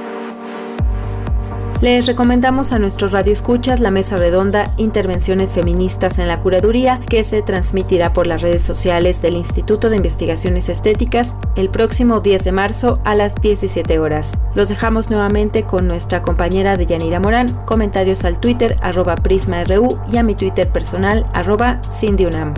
Les 1.83 2.05
recomendamos 2.05 2.71
a 2.71 2.79
nuestros 2.79 3.11
radioescuchas 3.11 3.81
la 3.81 3.91
mesa 3.91 4.15
redonda 4.15 4.73
Intervenciones 4.77 5.51
Feministas 5.51 6.17
en 6.17 6.29
la 6.29 6.39
Curaduría, 6.39 7.01
que 7.09 7.25
se 7.25 7.41
transmitirá 7.41 8.13
por 8.13 8.25
las 8.25 8.41
redes 8.41 8.63
sociales 8.63 9.21
del 9.21 9.35
Instituto 9.35 9.89
de 9.89 9.97
Investigaciones 9.97 10.69
Estéticas 10.69 11.35
el 11.57 11.67
próximo 11.67 12.21
10 12.21 12.45
de 12.45 12.51
marzo 12.53 13.01
a 13.03 13.15
las 13.15 13.35
17 13.35 13.99
horas. 13.99 14.37
Los 14.55 14.69
dejamos 14.69 15.09
nuevamente 15.09 15.63
con 15.63 15.85
nuestra 15.85 16.21
compañera 16.21 16.77
Deyanira 16.77 17.19
Morán, 17.19 17.51
comentarios 17.65 18.23
al 18.23 18.39
Twitter 18.39 18.77
arroba 18.81 19.15
PrismaRU 19.15 19.99
y 20.09 20.15
a 20.15 20.23
mi 20.23 20.35
Twitter 20.35 20.71
personal 20.71 21.25
arroba 21.33 21.81
CindyUNAM. 21.91 22.53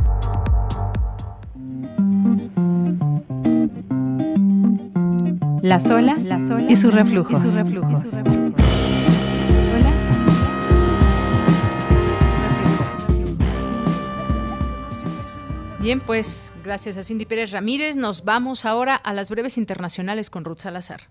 Las 5.64 5.90
olas, 5.90 6.30
y 6.70 6.76
sus 6.76 6.94
reflujos. 6.94 7.42
Y 7.42 7.48
sus 7.48 7.56
reflujos. 7.56 8.45
Bien, 15.86 16.00
pues 16.00 16.52
gracias 16.64 16.98
a 16.98 17.04
Cindy 17.04 17.28
Pérez 17.28 17.52
Ramírez. 17.52 17.96
Nos 17.96 18.24
vamos 18.24 18.66
ahora 18.66 18.96
a 18.96 19.14
las 19.14 19.30
breves 19.30 19.56
internacionales 19.60 20.32
con 20.32 20.44
Ruth 20.44 20.58
Salazar. 20.58 21.02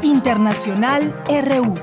Internacional 0.00 1.20
RU. 1.26 1.74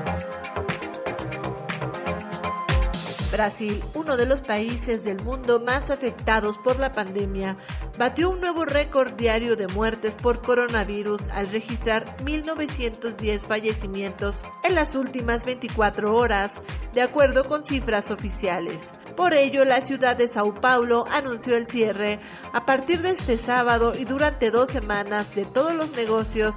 Brasil, 3.36 3.84
uno 3.92 4.16
de 4.16 4.24
los 4.24 4.40
países 4.40 5.04
del 5.04 5.22
mundo 5.22 5.60
más 5.60 5.90
afectados 5.90 6.56
por 6.56 6.78
la 6.78 6.92
pandemia, 6.92 7.58
batió 7.98 8.30
un 8.30 8.40
nuevo 8.40 8.64
récord 8.64 9.12
diario 9.12 9.56
de 9.56 9.68
muertes 9.68 10.16
por 10.16 10.40
coronavirus 10.40 11.28
al 11.28 11.50
registrar 11.50 12.16
1.910 12.24 13.40
fallecimientos 13.40 14.36
en 14.64 14.74
las 14.74 14.94
últimas 14.94 15.44
24 15.44 16.16
horas, 16.16 16.62
de 16.94 17.02
acuerdo 17.02 17.44
con 17.44 17.62
cifras 17.62 18.10
oficiales. 18.10 18.92
Por 19.18 19.34
ello, 19.34 19.66
la 19.66 19.82
ciudad 19.82 20.16
de 20.16 20.28
Sao 20.28 20.54
Paulo 20.54 21.04
anunció 21.10 21.58
el 21.58 21.66
cierre 21.66 22.18
a 22.54 22.64
partir 22.64 23.02
de 23.02 23.10
este 23.10 23.36
sábado 23.36 23.92
y 23.94 24.06
durante 24.06 24.50
dos 24.50 24.70
semanas 24.70 25.34
de 25.34 25.44
todos 25.44 25.74
los 25.74 25.90
negocios, 25.90 26.54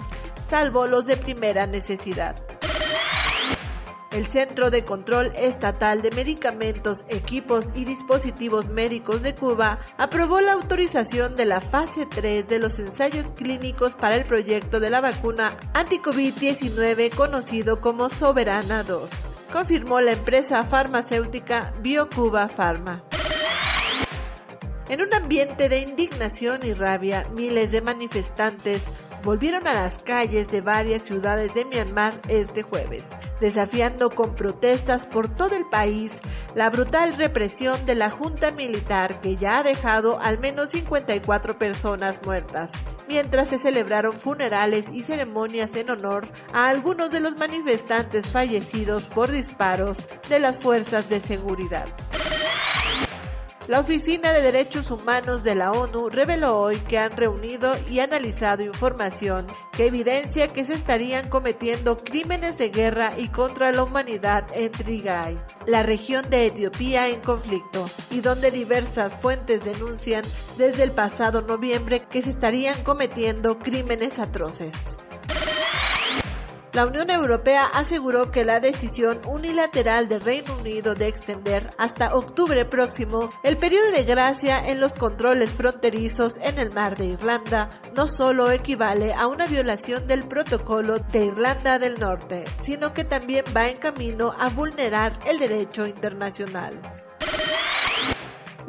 salvo 0.50 0.88
los 0.88 1.06
de 1.06 1.18
primera 1.18 1.68
necesidad. 1.68 2.38
El 4.12 4.26
Centro 4.26 4.72
de 4.72 4.84
Control 4.84 5.32
Estatal 5.36 6.02
de 6.02 6.10
Medicamentos, 6.12 7.06
Equipos 7.10 7.68
y 7.76 7.86
Dispositivos 7.86 8.68
Médicos 8.68 9.22
de 9.22 9.36
Cuba 9.36 9.80
aprobó 9.98 10.42
la 10.42 10.54
autorización 10.54 11.36
de 11.36 11.46
la 11.46 11.62
fase 11.62 12.08
3 12.08 12.48
de 12.48 12.58
los 12.58 12.80
ensayos 12.80 13.32
clínicos 13.34 13.96
para 13.96 14.16
el 14.16 14.26
proyecto 14.26 14.80
de 14.80 14.90
la 14.90 15.02
vacuna 15.02 15.56
anti-COVID-19 15.76 17.14
conocido 17.14 17.82
como 17.82 18.10
Soberana 18.10 18.82
2, 18.82 19.12
confirmó 19.54 20.02
la 20.02 20.14
empresa 20.14 20.64
farmacéutica 20.64 21.72
BioCuba 21.82 22.50
Pharma. 22.50 23.04
En 24.90 25.04
un 25.04 25.14
ambiente 25.14 25.70
de 25.70 25.82
indignación 25.82 26.62
y 26.64 26.74
rabia, 26.74 27.28
miles 27.36 27.72
de 27.72 27.82
manifestantes 27.82 28.92
volvieron 29.24 29.68
a 29.68 29.74
las 29.74 30.02
calles 30.04 30.48
de 30.50 30.62
varias 30.62 31.04
ciudades 31.04 31.54
de 31.54 31.66
Myanmar 31.66 32.22
este 32.28 32.64
jueves, 32.64 33.10
desafiando 33.40 34.10
con 34.10 34.36
protestas 34.36 35.06
por 35.06 35.34
todo 35.34 35.56
el 35.56 35.66
país 35.66 36.20
la 36.56 36.70
brutal 36.70 37.16
represión 37.18 37.86
de 37.86 37.96
la 37.96 38.10
junta 38.10 38.52
militar 38.52 39.20
que 39.22 39.36
ya 39.36 39.60
ha 39.60 39.64
dejado 39.64 40.20
al 40.20 40.40
menos 40.40 40.72
54 40.72 41.58
personas 41.58 42.20
muertas, 42.24 42.72
mientras 43.08 43.50
se 43.50 43.60
celebraron 43.60 44.20
funerales 44.20 44.90
y 44.92 45.04
ceremonias 45.04 45.76
en 45.76 45.90
honor 45.90 46.28
a 46.54 46.70
algunos 46.70 47.12
de 47.12 47.20
los 47.20 47.38
manifestantes 47.38 48.28
fallecidos 48.28 49.08
por 49.08 49.32
disparos 49.32 50.08
de 50.30 50.40
las 50.40 50.58
fuerzas 50.58 51.10
de 51.10 51.20
seguridad. 51.20 51.88
La 53.70 53.82
Oficina 53.82 54.34
de 54.34 54.42
Derechos 54.42 54.90
Humanos 54.90 55.44
de 55.44 55.54
la 55.54 55.72
ONU 55.72 56.10
reveló 56.10 56.60
hoy 56.60 56.78
que 56.78 56.98
han 56.98 57.16
reunido 57.16 57.72
y 57.88 58.00
analizado 58.00 58.64
información 58.64 59.46
que 59.74 59.86
evidencia 59.86 60.48
que 60.48 60.66
se 60.66 60.74
estarían 60.74 61.30
cometiendo 61.30 61.96
crímenes 61.96 62.58
de 62.58 62.70
guerra 62.70 63.14
y 63.16 63.28
contra 63.28 63.72
la 63.72 63.84
humanidad 63.84 64.48
en 64.56 64.72
Tigray, 64.72 65.40
la 65.68 65.84
región 65.84 66.28
de 66.32 66.48
Etiopía 66.48 67.10
en 67.10 67.22
conflicto, 67.22 67.88
y 68.10 68.22
donde 68.22 68.50
diversas 68.50 69.14
fuentes 69.14 69.64
denuncian 69.64 70.26
desde 70.58 70.82
el 70.82 70.92
pasado 70.92 71.44
noviembre 71.44 72.00
que 72.00 72.24
se 72.24 72.32
estarían 72.32 72.84
cometiendo 72.84 73.60
crímenes 73.60 74.18
atroces. 74.18 74.98
La 76.72 76.86
Unión 76.86 77.10
Europea 77.10 77.66
aseguró 77.66 78.30
que 78.32 78.46
la 78.46 78.60
decisión 78.60 79.20
unilateral 79.26 80.08
del 80.08 80.22
Reino 80.22 80.56
Unido 80.60 80.94
de 80.94 81.08
extender 81.08 81.68
hasta 81.80 82.14
octubre 82.14 82.64
próximo 82.64 83.32
el 83.44 83.58
periodo 83.58 83.92
de 83.92 84.04
gracia 84.04 84.70
en 84.70 84.80
los 84.80 84.94
controles 84.94 85.50
fronterizos 85.50 86.38
en 86.38 86.60
el 86.60 86.72
mar 86.72 86.96
de 86.96 87.08
Irlanda 87.08 87.70
no 87.96 88.08
solo 88.08 88.52
equivale 88.52 89.14
a 89.14 89.26
una 89.26 89.48
violación 89.48 90.08
del 90.08 90.28
protocolo 90.28 91.00
de 91.00 91.26
Irlanda 91.26 91.80
del 91.80 92.00
Norte, 92.00 92.46
sino 92.62 92.94
que 92.94 93.04
también 93.04 93.46
va 93.56 93.68
en 93.68 93.78
camino 93.78 94.36
a 94.38 94.50
vulnerar 94.50 95.14
el 95.28 95.40
derecho 95.40 95.88
internacional. 95.88 96.80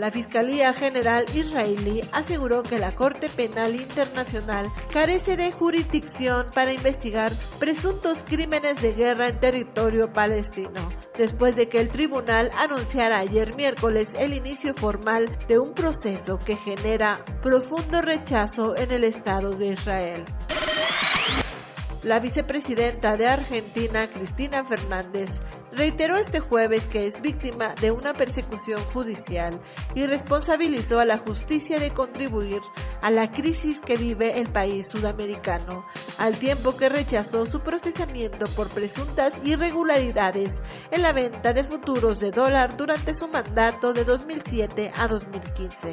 La 0.00 0.10
Fiscalía 0.10 0.72
General 0.72 1.26
israelí 1.34 2.00
aseguró 2.12 2.62
que 2.62 2.78
la 2.78 2.94
Corte 2.94 3.28
Penal 3.28 3.74
Internacional 3.74 4.66
carece 4.90 5.36
de 5.36 5.52
jurisdicción 5.52 6.46
para 6.54 6.72
investigar 6.72 7.30
presuntos 7.58 8.24
crímenes 8.24 8.80
de 8.80 8.94
guerra 8.94 9.28
en 9.28 9.38
territorio 9.38 10.10
palestino, 10.10 10.80
después 11.18 11.54
de 11.54 11.68
que 11.68 11.82
el 11.82 11.90
tribunal 11.90 12.50
anunciara 12.56 13.18
ayer 13.18 13.54
miércoles 13.56 14.14
el 14.18 14.32
inicio 14.32 14.72
formal 14.72 15.38
de 15.48 15.58
un 15.58 15.74
proceso 15.74 16.38
que 16.38 16.56
genera 16.56 17.22
profundo 17.42 18.00
rechazo 18.00 18.74
en 18.78 18.90
el 18.92 19.04
Estado 19.04 19.50
de 19.52 19.66
Israel. 19.66 20.24
La 22.02 22.18
vicepresidenta 22.18 23.18
de 23.18 23.28
Argentina, 23.28 24.08
Cristina 24.08 24.64
Fernández, 24.64 25.40
reiteró 25.70 26.16
este 26.16 26.40
jueves 26.40 26.84
que 26.84 27.06
es 27.06 27.20
víctima 27.20 27.74
de 27.74 27.90
una 27.90 28.14
persecución 28.14 28.82
judicial 28.84 29.60
y 29.94 30.06
responsabilizó 30.06 30.98
a 30.98 31.04
la 31.04 31.18
justicia 31.18 31.78
de 31.78 31.90
contribuir 31.90 32.62
a 33.02 33.10
la 33.10 33.30
crisis 33.30 33.82
que 33.82 33.98
vive 33.98 34.40
el 34.40 34.48
país 34.48 34.88
sudamericano, 34.88 35.84
al 36.18 36.38
tiempo 36.38 36.74
que 36.74 36.88
rechazó 36.88 37.44
su 37.44 37.60
procesamiento 37.60 38.46
por 38.56 38.68
presuntas 38.70 39.34
irregularidades 39.44 40.62
en 40.90 41.02
la 41.02 41.12
venta 41.12 41.52
de 41.52 41.64
futuros 41.64 42.18
de 42.18 42.30
dólar 42.30 42.78
durante 42.78 43.14
su 43.14 43.28
mandato 43.28 43.92
de 43.92 44.04
2007 44.04 44.90
a 44.96 45.06
2015. 45.06 45.92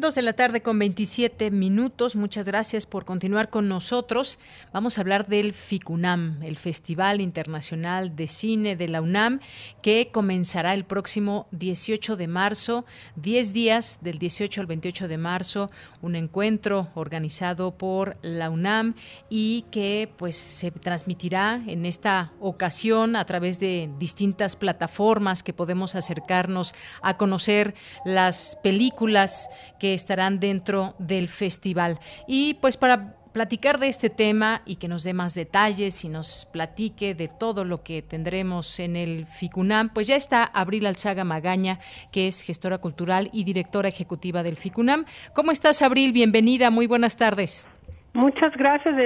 Dos 0.00 0.14
de 0.14 0.22
la 0.22 0.32
tarde 0.32 0.62
con 0.62 0.78
27 0.78 1.50
minutos. 1.50 2.16
Muchas 2.16 2.46
gracias 2.46 2.86
por 2.86 3.04
continuar 3.04 3.50
con 3.50 3.68
nosotros. 3.68 4.38
Vamos 4.72 4.96
a 4.96 5.02
hablar 5.02 5.26
del 5.26 5.52
FICUNAM, 5.52 6.42
el 6.42 6.56
Festival 6.56 7.20
Internacional 7.20 8.16
de 8.16 8.26
Cine 8.26 8.76
de 8.76 8.88
la 8.88 9.02
UNAM, 9.02 9.40
que 9.82 10.08
comenzará 10.10 10.72
el 10.72 10.86
próximo 10.86 11.48
18 11.50 12.16
de 12.16 12.28
marzo, 12.28 12.86
10 13.16 13.52
días 13.52 13.98
del 14.00 14.18
18 14.18 14.62
al 14.62 14.66
28 14.68 15.06
de 15.06 15.18
marzo, 15.18 15.70
un 16.00 16.16
encuentro 16.16 16.88
organizado 16.94 17.76
por 17.76 18.16
la 18.22 18.48
UNAM 18.48 18.94
y 19.28 19.66
que 19.70 20.10
pues 20.16 20.34
se 20.36 20.70
transmitirá 20.70 21.62
en 21.66 21.84
esta 21.84 22.32
ocasión 22.40 23.16
a 23.16 23.26
través 23.26 23.60
de 23.60 23.90
distintas 23.98 24.56
plataformas 24.56 25.42
que 25.42 25.52
podemos 25.52 25.94
acercarnos 25.94 26.72
a 27.02 27.18
conocer 27.18 27.74
las 28.06 28.56
películas 28.62 29.50
que 29.78 29.89
estarán 29.94 30.40
dentro 30.40 30.94
del 30.98 31.28
festival. 31.28 31.98
Y 32.26 32.54
pues 32.54 32.76
para 32.76 33.16
platicar 33.32 33.78
de 33.78 33.88
este 33.88 34.10
tema 34.10 34.62
y 34.66 34.76
que 34.76 34.88
nos 34.88 35.04
dé 35.04 35.14
más 35.14 35.34
detalles 35.34 36.04
y 36.04 36.08
nos 36.08 36.46
platique 36.52 37.14
de 37.14 37.28
todo 37.28 37.64
lo 37.64 37.82
que 37.82 38.02
tendremos 38.02 38.80
en 38.80 38.96
el 38.96 39.26
FICUNAM, 39.26 39.90
pues 39.90 40.06
ya 40.06 40.16
está 40.16 40.44
Abril 40.44 40.86
Alzaga 40.86 41.24
Magaña, 41.24 41.78
que 42.12 42.26
es 42.26 42.42
gestora 42.42 42.78
cultural 42.78 43.30
y 43.32 43.44
directora 43.44 43.88
ejecutiva 43.88 44.42
del 44.42 44.56
FICUNAM. 44.56 45.04
¿Cómo 45.34 45.52
estás, 45.52 45.82
Abril? 45.82 46.12
Bienvenida, 46.12 46.70
muy 46.70 46.86
buenas 46.86 47.16
tardes. 47.16 47.68
Muchas 48.12 48.52
gracias, 48.56 48.96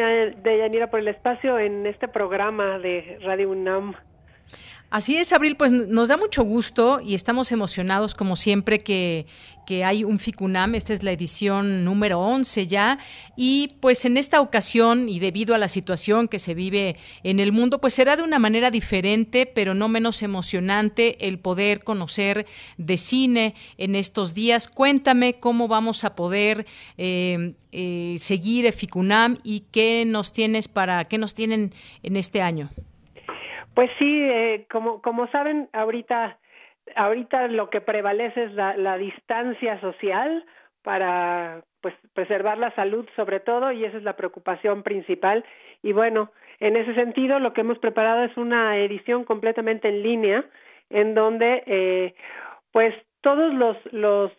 Deyanira, 0.43 0.89
por 0.91 1.01
el 1.01 1.09
espacio 1.09 1.59
en 1.59 1.87
este 1.87 2.09
programa 2.09 2.79
de 2.79 3.19
Radio 3.23 3.51
UNAM. 3.51 3.95
Así 4.95 5.17
es, 5.17 5.33
Abril, 5.33 5.57
pues 5.57 5.73
nos 5.73 6.07
da 6.07 6.17
mucho 6.17 6.45
gusto 6.45 7.01
y 7.05 7.17
estamos 7.17 7.51
emocionados 7.51 8.15
como 8.15 8.37
siempre 8.37 8.79
que, 8.79 9.27
que 9.67 9.83
hay 9.83 10.05
un 10.05 10.21
FICUNAM. 10.21 10.77
Esta 10.77 10.93
es 10.93 11.03
la 11.03 11.11
edición 11.11 11.85
número 11.85 12.21
11 12.21 12.69
ya. 12.69 13.01
Y 13.35 13.75
pues 13.81 14.05
en 14.05 14.17
esta 14.17 14.41
ocasión 14.41 15.09
y 15.09 15.19
debido 15.19 15.57
a 15.57 15.59
la 15.59 15.67
situación 15.67 16.29
que 16.29 16.39
se 16.39 16.55
vive 16.55 16.95
en 17.25 17.41
el 17.41 17.51
mundo, 17.51 17.81
pues 17.81 17.95
será 17.95 18.17
de 18.17 18.23
una 18.23 18.39
manera 18.39 18.71
diferente, 18.71 19.47
pero 19.47 19.75
no 19.75 19.89
menos 19.89 20.23
emocionante 20.23 21.27
el 21.27 21.41
poder 21.41 21.83
conocer 21.83 22.47
de 22.77 22.97
cine 22.97 23.57
en 23.79 23.97
estos 23.97 24.33
días. 24.33 24.69
Cuéntame 24.69 25.35
cómo 25.41 25.67
vamos 25.67 26.05
a 26.05 26.15
poder 26.15 26.67
eh, 26.99 27.55
eh, 27.73 28.15
seguir 28.21 28.73
FICUNAM 28.73 29.39
y 29.43 29.65
qué 29.73 30.05
nos 30.07 30.33
tienes 30.33 30.69
para, 30.69 31.07
qué 31.07 31.19
nos 31.19 31.35
tienen 31.35 31.75
en 32.05 32.15
este 32.15 32.43
año. 32.43 32.71
Pues 33.75 33.91
sí, 33.99 34.21
eh, 34.23 34.67
como, 34.71 35.03
como 35.03 35.27
saben, 35.29 35.69
ahorita, 35.73 36.39
ahorita 36.97 37.49
lo 37.49 37.71
que 37.71 37.81
prevalece 37.81 38.45
es 38.45 38.53
la, 38.53 38.77
la 38.77 38.97
distancia 38.97 39.81
social 39.81 40.45
para 40.83 41.65
pues 41.81 41.95
preservar 42.13 42.59
la 42.59 42.75
salud 42.75 43.07
sobre 43.17 43.41
todo 43.41 43.73
y 43.73 43.85
esa 43.85 43.97
es 43.97 44.03
la 44.03 44.17
preocupación 44.17 44.83
principal. 44.83 45.45
Y 45.83 45.93
bueno 45.93 46.31
en 46.61 46.77
ese 46.77 46.95
sentido 46.95 47.39
lo 47.39 47.53
que 47.53 47.63
hemos 47.63 47.79
preparado 47.79 48.25
es 48.25 48.37
una 48.37 48.79
edición 48.79 49.25
completamente 49.25 49.89
en 49.89 50.03
línea 50.03 50.45
en 50.91 51.15
donde 51.15 51.63
eh, 51.67 52.15
pues 52.73 52.95
todos 53.25 53.53
los 53.53 53.77
los 53.93 54.31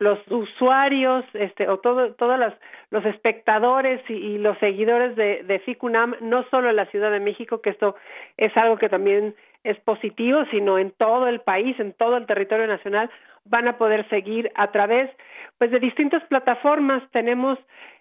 los 0.00 0.18
usuarios 0.28 1.24
este 1.34 1.68
o 1.68 1.78
todo 1.78 2.14
todas 2.14 2.40
las 2.40 2.54
los 2.90 3.04
espectadores 3.04 4.00
y, 4.10 4.38
los 4.38 4.58
seguidores 4.58 5.14
de, 5.14 5.44
de 5.44 5.60
FICUNAM 5.60 6.16
no 6.22 6.42
solo 6.50 6.70
en 6.70 6.76
la 6.76 6.86
Ciudad 6.86 7.12
de 7.12 7.20
México 7.20 7.60
que 7.60 7.70
esto 7.70 7.94
es 8.36 8.56
algo 8.56 8.78
que 8.78 8.88
también 8.88 9.36
es 9.62 9.78
positivo 9.80 10.44
sino 10.50 10.78
en 10.78 10.90
todo 10.90 11.28
el 11.28 11.40
país 11.40 11.78
en 11.78 11.92
todo 11.92 12.16
el 12.16 12.26
territorio 12.26 12.66
nacional 12.66 13.10
van 13.44 13.68
a 13.68 13.78
poder 13.78 14.08
seguir 14.08 14.50
a 14.54 14.70
través 14.70 15.10
pues 15.58 15.70
de 15.70 15.78
distintas 15.78 16.22
plataformas. 16.24 17.02
Tenemos 17.12 17.58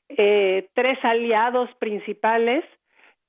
eh, 0.09 0.69
tres 0.73 0.97
aliados 1.03 1.69
principales 1.75 2.63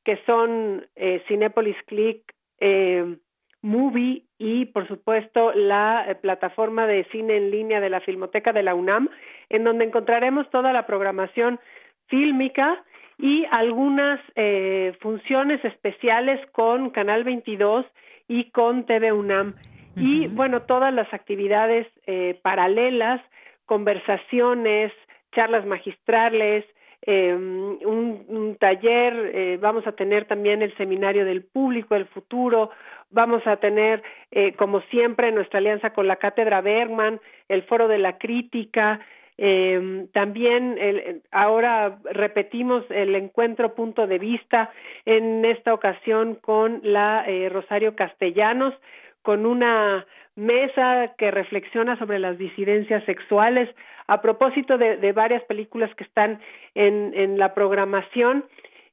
que 0.04 0.16
son 0.24 0.86
eh, 0.96 1.22
Cinepolis 1.28 1.76
Click 1.86 2.22
eh, 2.60 3.16
Movie 3.62 4.24
y, 4.38 4.66
por 4.66 4.88
supuesto, 4.88 5.52
la 5.52 6.06
eh, 6.08 6.14
plataforma 6.14 6.86
de 6.86 7.04
cine 7.12 7.36
en 7.36 7.50
línea 7.50 7.80
de 7.80 7.90
la 7.90 8.00
Filmoteca 8.00 8.52
de 8.52 8.62
la 8.62 8.74
UNAM, 8.74 9.08
en 9.48 9.64
donde 9.64 9.84
encontraremos 9.84 10.48
toda 10.50 10.72
la 10.72 10.86
programación 10.86 11.60
fílmica 12.06 12.82
y 13.18 13.44
algunas 13.50 14.20
eh, 14.34 14.94
funciones 15.00 15.62
especiales 15.64 16.40
con 16.52 16.90
Canal 16.90 17.24
22 17.24 17.84
y 18.28 18.50
con 18.50 18.86
TV 18.86 19.12
UNAM. 19.12 19.54
Y, 19.96 20.28
bueno, 20.28 20.62
todas 20.62 20.94
las 20.94 21.12
actividades 21.12 21.86
eh, 22.06 22.38
paralelas, 22.42 23.20
conversaciones, 23.66 24.92
charlas 25.32 25.66
magistrales, 25.66 26.64
eh, 27.02 27.34
un, 27.34 28.56
taller, 28.58 29.30
eh, 29.34 29.58
vamos 29.60 29.86
a 29.86 29.92
tener 29.92 30.26
también 30.26 30.62
el 30.62 30.76
seminario 30.76 31.24
del 31.24 31.42
público, 31.42 31.94
el 31.94 32.06
futuro, 32.06 32.70
vamos 33.10 33.46
a 33.46 33.56
tener, 33.56 34.02
eh, 34.30 34.52
como 34.54 34.80
siempre, 34.82 35.32
nuestra 35.32 35.58
alianza 35.58 35.92
con 35.92 36.06
la 36.06 36.16
Cátedra 36.16 36.60
Bergman, 36.60 37.20
el 37.48 37.62
Foro 37.64 37.88
de 37.88 37.98
la 37.98 38.18
Crítica, 38.18 39.00
eh, 39.42 40.06
también 40.12 40.76
el, 40.78 41.22
ahora 41.30 41.98
repetimos 42.12 42.84
el 42.90 43.14
encuentro 43.14 43.74
punto 43.74 44.06
de 44.06 44.18
vista 44.18 44.70
en 45.06 45.46
esta 45.46 45.72
ocasión 45.72 46.34
con 46.34 46.80
la 46.82 47.24
eh, 47.26 47.48
Rosario 47.48 47.96
Castellanos, 47.96 48.74
con 49.22 49.46
una 49.46 50.04
mesa 50.36 51.14
que 51.16 51.30
reflexiona 51.30 51.98
sobre 51.98 52.18
las 52.18 52.36
disidencias 52.36 53.02
sexuales 53.04 53.74
a 54.10 54.20
propósito 54.20 54.76
de, 54.76 55.12
varias 55.12 55.44
películas 55.44 55.94
que 55.94 56.02
están 56.02 56.40
en, 56.74 57.12
en 57.14 57.38
la 57.38 57.54
programación. 57.54 58.44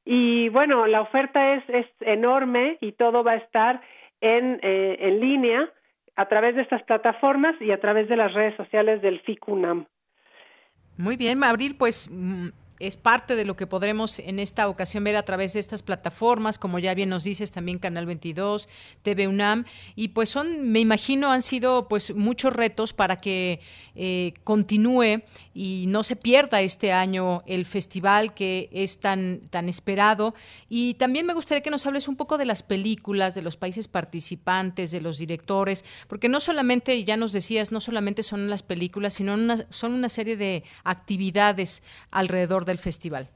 Y 0.04 0.48
bueno, 0.50 0.86
la 0.86 1.00
oferta 1.00 1.54
es, 1.54 1.64
es 1.68 1.86
enorme 2.02 2.78
y 2.80 2.92
todo 2.92 3.24
va 3.24 3.32
a 3.32 3.36
estar 3.38 3.80
en, 4.20 4.60
eh, 4.62 4.96
en 5.00 5.18
línea 5.18 5.68
a 6.14 6.26
través 6.26 6.54
de 6.54 6.62
estas 6.62 6.84
plataformas 6.84 7.60
y 7.60 7.72
a 7.72 7.80
través 7.80 8.08
de 8.08 8.16
las 8.16 8.32
redes 8.32 8.54
sociales 8.56 9.02
del 9.02 9.18
FICUNAM. 9.22 9.86
Muy 10.96 11.16
bien, 11.16 11.42
Abril, 11.42 11.74
pues 11.76 12.08
mm, 12.08 12.50
es 12.80 12.96
parte 12.96 13.36
de 13.36 13.44
lo 13.44 13.56
que 13.56 13.66
podremos 13.66 14.18
en 14.18 14.38
esta 14.38 14.68
ocasión 14.68 15.04
ver 15.04 15.16
a 15.16 15.24
través 15.24 15.52
de 15.52 15.60
estas 15.60 15.82
plataformas, 15.82 16.58
como 16.58 16.78
ya 16.78 16.94
bien 16.94 17.08
nos 17.08 17.24
dices, 17.24 17.52
también 17.52 17.78
Canal 17.78 18.06
22, 18.06 18.68
TV 19.02 19.28
UNAM, 19.28 19.64
y 19.96 20.08
pues 20.08 20.28
son, 20.28 20.70
me 20.70 20.80
imagino, 20.80 21.32
han 21.32 21.42
sido 21.42 21.88
pues 21.88 22.14
muchos 22.14 22.52
retos 22.52 22.92
para 22.92 23.20
que 23.20 23.60
eh, 23.94 24.34
continúe 24.44 25.22
y 25.54 25.86
no 25.88 26.04
se 26.04 26.16
pierda 26.16 26.60
este 26.60 26.92
año 26.92 27.42
el 27.46 27.66
festival 27.66 28.34
que 28.34 28.68
es 28.72 29.00
tan, 29.00 29.40
tan 29.50 29.68
esperado. 29.68 30.34
Y 30.68 30.94
también 30.94 31.26
me 31.26 31.34
gustaría 31.34 31.62
que 31.62 31.70
nos 31.70 31.86
hables 31.86 32.06
un 32.06 32.16
poco 32.16 32.38
de 32.38 32.44
las 32.44 32.62
películas, 32.62 33.34
de 33.34 33.42
los 33.42 33.56
países 33.56 33.88
participantes, 33.88 34.90
de 34.90 35.00
los 35.00 35.18
directores, 35.18 35.84
porque 36.06 36.28
no 36.28 36.40
solamente, 36.40 37.02
ya 37.04 37.16
nos 37.16 37.32
decías, 37.32 37.72
no 37.72 37.80
solamente 37.80 38.22
son 38.22 38.48
las 38.48 38.62
películas, 38.62 39.14
sino 39.14 39.34
una, 39.34 39.56
son 39.70 39.94
una 39.94 40.08
serie 40.08 40.36
de 40.36 40.64
actividades 40.84 41.82
alrededor 42.10 42.64
del 42.68 42.78
festival. 42.78 43.26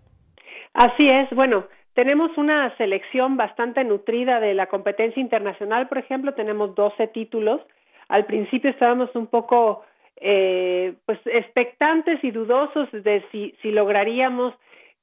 Así 0.74 1.06
es, 1.06 1.28
bueno, 1.30 1.64
tenemos 1.94 2.30
una 2.38 2.74
selección 2.76 3.36
bastante 3.36 3.84
nutrida 3.84 4.40
de 4.40 4.54
la 4.54 4.66
competencia 4.66 5.20
internacional, 5.20 5.88
por 5.88 5.98
ejemplo, 5.98 6.32
tenemos 6.34 6.74
12 6.74 7.08
títulos. 7.08 7.60
Al 8.08 8.24
principio 8.24 8.70
estábamos 8.70 9.14
un 9.14 9.26
poco 9.26 9.84
eh, 10.16 10.94
pues 11.04 11.18
expectantes 11.26 12.22
y 12.22 12.30
dudosos 12.30 12.88
de 12.92 13.24
si, 13.30 13.54
si 13.60 13.72
lograríamos 13.72 14.54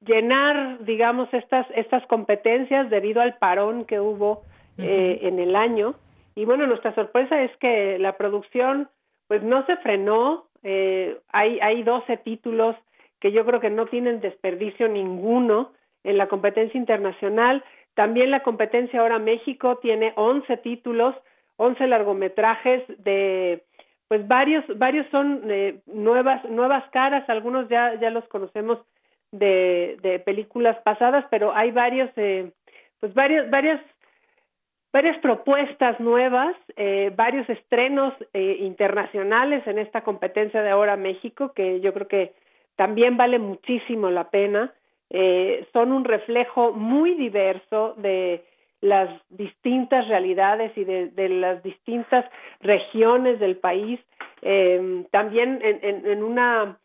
llenar, 0.01 0.83
digamos, 0.85 1.31
estas, 1.33 1.67
estas 1.75 2.05
competencias 2.07 2.89
debido 2.89 3.21
al 3.21 3.37
parón 3.37 3.85
que 3.85 3.99
hubo 3.99 4.43
eh, 4.77 5.19
en 5.23 5.39
el 5.39 5.55
año. 5.55 5.95
Y 6.35 6.45
bueno, 6.45 6.65
nuestra 6.67 6.95
sorpresa 6.95 7.41
es 7.43 7.55
que 7.57 7.99
la 7.99 8.17
producción 8.17 8.89
pues 9.27 9.43
no 9.43 9.65
se 9.65 9.75
frenó, 9.77 10.45
eh, 10.63 11.17
hay, 11.31 11.59
hay 11.59 11.83
12 11.83 12.17
títulos 12.17 12.75
que 13.19 13.31
yo 13.31 13.45
creo 13.45 13.59
que 13.59 13.69
no 13.69 13.85
tienen 13.87 14.21
desperdicio 14.21 14.87
ninguno 14.87 15.71
en 16.03 16.17
la 16.17 16.27
competencia 16.27 16.77
internacional. 16.77 17.63
También 17.93 18.31
la 18.31 18.43
competencia 18.43 19.01
ahora 19.01 19.19
México 19.19 19.77
tiene 19.77 20.13
11 20.15 20.57
títulos, 20.57 21.15
11 21.57 21.87
largometrajes 21.87 22.83
de 23.03 23.63
pues 24.07 24.27
varios 24.27 24.65
varios 24.79 25.05
son 25.11 25.43
eh, 25.49 25.81
nuevas 25.85 26.43
nuevas 26.49 26.89
caras, 26.89 27.29
algunos 27.29 27.69
ya 27.69 27.93
ya 27.99 28.09
los 28.09 28.27
conocemos 28.27 28.79
de, 29.31 29.97
de 30.01 30.19
películas 30.19 30.77
pasadas, 30.83 31.25
pero 31.29 31.53
hay 31.53 31.71
varios 31.71 32.09
eh, 32.15 32.51
pues 32.99 33.13
varios 33.13 33.49
varias 33.51 33.79
varias 34.91 35.17
propuestas 35.19 35.99
nuevas, 35.99 36.55
eh, 36.75 37.11
varios 37.15 37.47
estrenos 37.49 38.13
eh, 38.33 38.57
internacionales 38.61 39.65
en 39.67 39.77
esta 39.77 40.01
competencia 40.01 40.63
de 40.63 40.69
ahora 40.71 40.95
México 40.95 41.53
que 41.53 41.79
yo 41.81 41.93
creo 41.93 42.07
que 42.07 42.33
también 42.79 43.17
vale 43.17 43.39
muchísimo 43.39 44.09
la 44.09 44.29
pena. 44.29 44.73
Eh, 45.09 45.67
son 45.73 45.91
un 45.91 46.05
reflejo 46.05 46.71
muy 46.71 47.13
diverso 47.15 47.93
de 47.97 48.45
las 48.79 49.09
distintas 49.27 50.07
realidades 50.07 50.71
y 50.77 50.85
de, 50.85 51.27
las 51.27 51.61
distintas 51.61 52.23
regiones 52.61 53.37
del 53.41 53.57
país, 53.57 53.99
eh, 54.41 55.03
también 55.11 55.59
en, 55.61 56.05
en, 56.05 56.23
una 56.23 56.77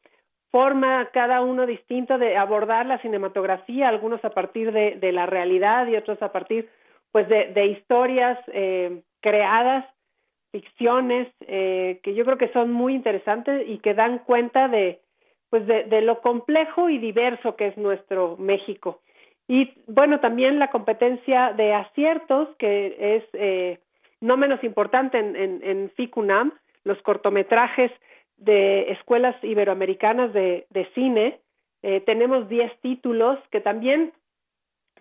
forma 0.50 1.10
cada 1.12 1.42
uno 1.42 1.64
distinto 1.64 2.18
de 2.18 2.36
abordar 2.36 2.86
la 2.86 2.98
cinematografía, 2.98 3.88
algunos 3.88 4.24
a 4.24 4.30
partir 4.30 4.72
de, 4.72 4.96
de 4.96 5.12
la 5.12 5.26
realidad 5.26 5.86
y 5.86 5.94
otros 5.94 6.20
a 6.22 6.32
partir 6.32 6.68
pues 7.12 7.28
de, 7.28 7.52
de 7.54 7.66
historias 7.66 8.36
eh, 8.48 9.02
creadas, 9.20 9.86
ficciones, 10.50 11.28
eh, 11.42 12.00
que 12.02 12.14
yo 12.14 12.24
creo 12.24 12.38
que 12.38 12.52
son 12.52 12.72
muy 12.72 12.96
interesantes 12.96 13.64
y 13.68 13.78
que 13.78 13.94
dan 13.94 14.18
cuenta 14.18 14.66
de, 14.66 15.03
pues 15.54 15.68
de, 15.68 16.00
lo 16.00 16.20
complejo 16.20 16.90
y 16.90 16.98
diverso 16.98 17.54
que 17.54 17.68
es 17.68 17.76
nuestro 17.76 18.36
México. 18.38 19.02
Y 19.46 19.72
bueno, 19.86 20.18
también 20.18 20.58
la 20.58 20.72
competencia 20.72 21.52
de 21.52 21.72
aciertos, 21.72 22.48
que 22.58 22.96
es 22.98 23.24
eh, 23.34 23.78
no 24.20 24.36
menos 24.36 24.64
importante 24.64 25.16
en, 25.16 25.60
en, 25.62 25.90
FICUNAM, 25.90 26.54
los 26.82 27.00
cortometrajes 27.02 27.92
de 28.36 28.90
escuelas 28.90 29.36
iberoamericanas 29.44 30.32
de, 30.32 30.66
de 30.70 30.86
cine. 30.86 31.38
Eh, 31.84 32.00
tenemos 32.00 32.48
10 32.48 32.80
títulos 32.80 33.38
que 33.52 33.60
también 33.60 34.12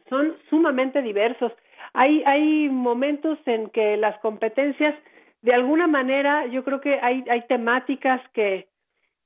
son 0.08 0.36
sumamente 0.52 1.02
diversos. 1.02 1.52
Hay, 1.94 2.22
hay 2.28 2.70
momentos 2.70 3.40
en 3.48 3.72
que 3.72 3.98
las 3.98 4.20
competencias, 4.20 4.94
de 5.42 5.56
alguna 5.56 5.88
manera, 5.88 6.46
yo 6.46 6.64
creo 6.64 6.80
que 6.80 7.00
hay, 7.02 7.26
hay 7.28 7.42
temáticas 7.48 8.22
que, 8.34 8.68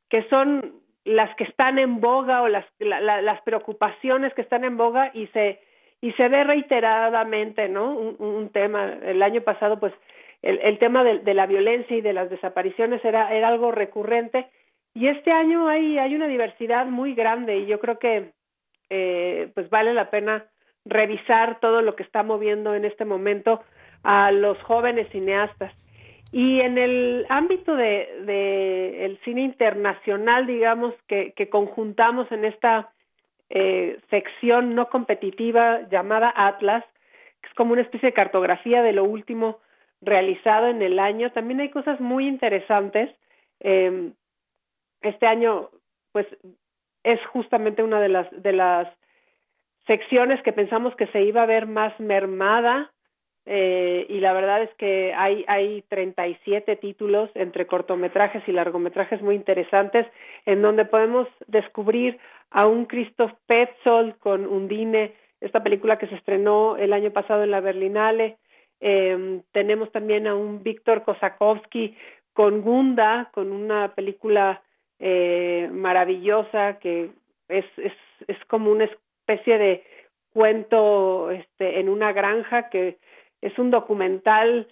que 0.10 0.24
son 0.30 0.87
las 1.08 1.34
que 1.36 1.46
están 1.46 1.80
en 1.80 2.02
boga 2.02 2.42
o 2.42 2.48
las, 2.48 2.66
las 2.80 3.42
preocupaciones 3.42 4.34
que 4.34 4.42
están 4.42 4.64
en 4.64 4.78
boga 4.78 5.12
y 5.14 5.28
se 5.28 5.62
y 6.00 6.12
se 6.12 6.28
ve 6.28 6.44
reiteradamente 6.44 7.70
no 7.70 7.92
un, 7.96 8.50
tema. 8.50 8.94
El 9.04 9.24
año 9.24 9.42
pasado 9.42 9.80
pues 9.80 9.94
el, 10.42 10.60
el 10.60 10.78
tema 10.78 11.04
de, 11.04 11.20
de, 11.20 11.34
la 11.34 11.48
violencia 11.48 11.98
y 11.98 12.02
de 12.02 12.14
las 12.14 12.30
desapariciones 12.30 13.04
era 13.04 13.34
era 13.34 13.48
algo 13.48 13.72
recurrente. 13.72 14.48
Y 14.94 15.08
este 15.08 15.32
año 15.32 15.68
hay 15.68 15.98
hay 15.98 16.14
una 16.14 16.28
diversidad 16.28 16.86
muy 16.86 17.16
grande 17.16 17.58
y 17.58 17.66
yo 17.68 17.80
creo 17.80 18.00
que 18.00 18.32
eh, 18.90 19.50
pues 19.56 19.70
vale 19.70 19.94
la 19.94 20.10
pena 20.10 20.46
revisar 20.86 21.60
todo 21.60 21.82
lo 21.82 21.96
que 21.96 22.04
está 22.04 22.24
moviendo 22.24 22.76
en 22.76 22.86
este 22.86 23.06
momento 23.06 23.62
a 24.04 24.32
los 24.32 24.62
jóvenes 24.64 25.10
cineastas 25.10 25.74
y 26.32 26.60
en 26.60 26.78
el 26.78 27.26
ámbito 27.30 27.76
de, 27.76 29.06
el 29.06 29.18
cine 29.24 29.42
internacional, 29.42 30.46
digamos, 30.46 30.94
que, 31.08 31.34
que 31.34 31.50
conjuntamos 31.50 32.32
en 32.32 32.46
esta 32.46 32.92
eh, 33.50 34.00
sección 34.10 34.76
no 34.76 34.90
competitiva 34.90 35.88
llamada 35.90 36.34
Atlas, 36.36 36.84
que 37.42 37.48
es 37.48 37.54
como 37.54 37.74
una 37.74 37.82
especie 37.82 38.10
de 38.10 38.14
cartografía 38.14 38.82
de 38.84 38.92
lo 38.92 39.06
último 39.06 39.60
realizado 40.02 40.68
en 40.68 40.82
el 40.82 41.00
año, 41.00 41.32
también 41.32 41.62
hay 41.62 41.70
cosas 41.70 42.00
muy 42.00 42.28
interesantes. 42.28 43.10
Eh, 43.62 44.12
este 45.02 45.28
año, 45.28 45.70
pues, 46.12 46.28
es 47.04 47.26
justamente 47.28 47.84
una 47.84 48.02
de 48.02 48.10
las 48.10 48.28
de 48.32 48.52
las 48.52 48.88
secciones 49.86 50.42
que 50.44 50.52
pensamos 50.52 50.94
que 50.96 51.08
se 51.08 51.22
iba 51.24 51.44
a 51.44 51.46
ver 51.46 51.66
más 51.66 51.98
mermada 52.00 52.92
eh, 53.50 54.06
y 54.10 54.20
la 54.20 54.34
verdad 54.34 54.62
es 54.62 54.74
que 54.74 55.14
hay, 55.16 55.46
hay 55.48 55.82
37 55.84 56.76
títulos 56.76 57.30
entre 57.34 57.66
cortometrajes 57.66 58.44
y 58.46 58.52
largometrajes 58.52 59.22
muy 59.22 59.36
interesantes 59.36 60.06
en 60.46 60.62
donde 60.62 60.84
podemos 60.84 61.30
descubrir 61.48 62.20
a 62.52 62.68
un 62.68 62.86
Christoph 62.88 63.32
Petzold 63.46 64.18
con 64.18 64.46
Undine, 64.46 65.14
esta 65.40 65.64
película 65.64 65.98
que 65.98 66.08
se 66.08 66.16
estrenó 66.16 66.76
el 66.76 66.92
año 66.92 67.12
pasado 67.12 67.44
en 67.44 67.52
la 67.52 67.62
Berlinale. 67.62 68.36
Eh, 68.82 69.40
tenemos 69.54 69.94
también 69.94 70.28
a 70.28 70.36
un 70.36 70.62
Víctor 70.62 71.04
Kosakowski 71.04 71.96
con 72.34 72.62
Gunda, 72.62 73.30
con 73.34 73.54
una 73.54 73.96
película 73.96 74.62
eh, 75.00 75.70
maravillosa 75.72 76.80
que 76.80 77.12
es, 77.48 77.66
es, 77.78 77.94
es 78.28 78.38
como 78.48 78.72
una 78.72 78.84
especie 78.84 79.58
de 79.58 79.84
cuento 80.34 81.32
este, 81.32 81.80
en 81.80 81.88
una 81.88 82.12
granja 82.12 82.70
que 82.70 82.98
es 83.42 83.58
un 83.60 83.72
documental 83.72 84.68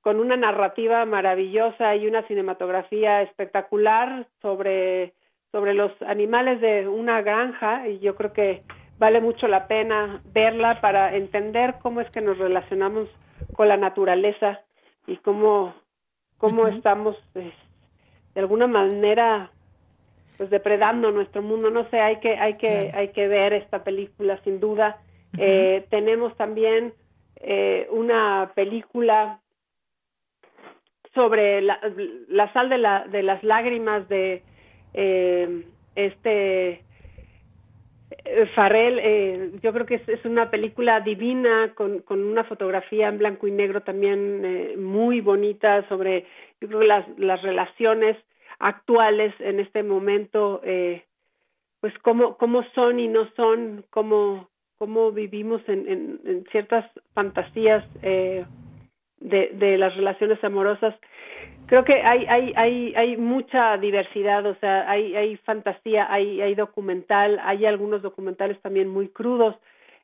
con 0.00 0.20
una 0.20 0.36
narrativa 0.36 1.04
maravillosa 1.04 1.96
y 1.96 2.06
una 2.06 2.22
cinematografía 2.26 3.22
espectacular 3.22 4.26
sobre 4.40 5.14
sobre 5.50 5.74
los 5.74 5.90
animales 6.02 6.60
de 6.60 6.86
una 6.88 7.22
granja 7.22 7.88
y 7.88 8.00
yo 8.00 8.14
creo 8.16 8.32
que 8.32 8.62
vale 8.98 9.20
mucho 9.20 9.48
la 9.48 9.66
pena 9.66 10.20
verla 10.32 10.80
para 10.80 11.16
entender 11.16 11.76
cómo 11.80 12.00
es 12.00 12.10
que 12.10 12.20
nos 12.20 12.38
relacionamos 12.38 13.06
con 13.54 13.68
la 13.68 13.76
naturaleza 13.76 14.60
y 15.06 15.16
cómo 15.18 15.74
cómo 16.36 16.68
estamos 16.68 17.16
pues, 17.32 17.52
de 18.34 18.40
alguna 18.40 18.66
manera 18.66 19.50
pues 20.36 20.50
depredando 20.50 21.10
nuestro 21.10 21.42
mundo. 21.42 21.70
No 21.70 21.88
sé 21.90 22.00
hay 22.00 22.20
que 22.20 22.38
hay 22.38 22.54
que 22.54 22.92
hay 22.94 23.08
que 23.08 23.26
ver 23.26 23.52
esta 23.52 23.82
película 23.84 24.40
sin 24.44 24.60
duda. 24.60 24.98
Eh, 25.36 25.84
tenemos 25.90 26.34
también 26.36 26.94
eh, 27.40 27.88
una 27.90 28.52
película 28.54 29.40
sobre 31.14 31.62
la, 31.62 31.80
sal 32.52 32.68
de, 32.68 32.78
la, 32.78 33.06
de 33.08 33.22
las 33.22 33.42
lágrimas 33.42 34.08
de 34.08 34.42
eh, 34.94 35.64
este 35.96 36.84
eh, 38.24 38.46
Farrell, 38.54 38.98
eh, 39.02 39.50
yo 39.62 39.72
creo 39.72 39.86
que 39.86 39.96
es, 39.96 40.08
es, 40.08 40.24
una 40.24 40.50
película 40.50 41.00
divina 41.00 41.72
con, 41.74 42.00
con 42.00 42.22
una 42.24 42.44
fotografía 42.44 43.08
en 43.08 43.18
blanco 43.18 43.46
y 43.46 43.50
negro 43.50 43.82
también 43.82 44.42
eh, 44.44 44.76
muy 44.76 45.20
bonita 45.20 45.86
sobre 45.88 46.26
las, 46.60 47.06
las 47.18 47.42
relaciones 47.42 48.16
actuales 48.58 49.34
en 49.40 49.60
este 49.60 49.82
momento, 49.82 50.60
eh, 50.64 51.04
pues 51.80 51.92
cómo, 52.00 52.36
cómo 52.36 52.64
son 52.74 52.98
y 52.98 53.08
no 53.08 53.28
son, 53.36 53.84
cómo, 53.90 54.48
cómo 54.78 55.12
vivimos 55.12 55.60
en, 55.68 55.88
en, 55.88 56.20
en 56.24 56.44
ciertas 56.50 56.84
fantasías 57.14 57.84
eh, 58.02 58.44
de, 59.20 59.50
de 59.54 59.76
las 59.76 59.94
relaciones 59.96 60.42
amorosas. 60.42 60.94
Creo 61.66 61.84
que 61.84 62.00
hay 62.00 62.24
hay 62.26 62.52
hay 62.56 62.94
hay 62.94 63.16
mucha 63.16 63.76
diversidad 63.76 64.46
o 64.46 64.54
sea 64.56 64.90
hay 64.90 65.14
hay 65.14 65.36
fantasía 65.38 66.10
hay 66.10 66.40
hay 66.40 66.54
documental 66.54 67.38
hay 67.42 67.66
algunos 67.66 68.00
documentales 68.00 68.58
también 68.62 68.88
muy 68.88 69.08
crudos 69.08 69.54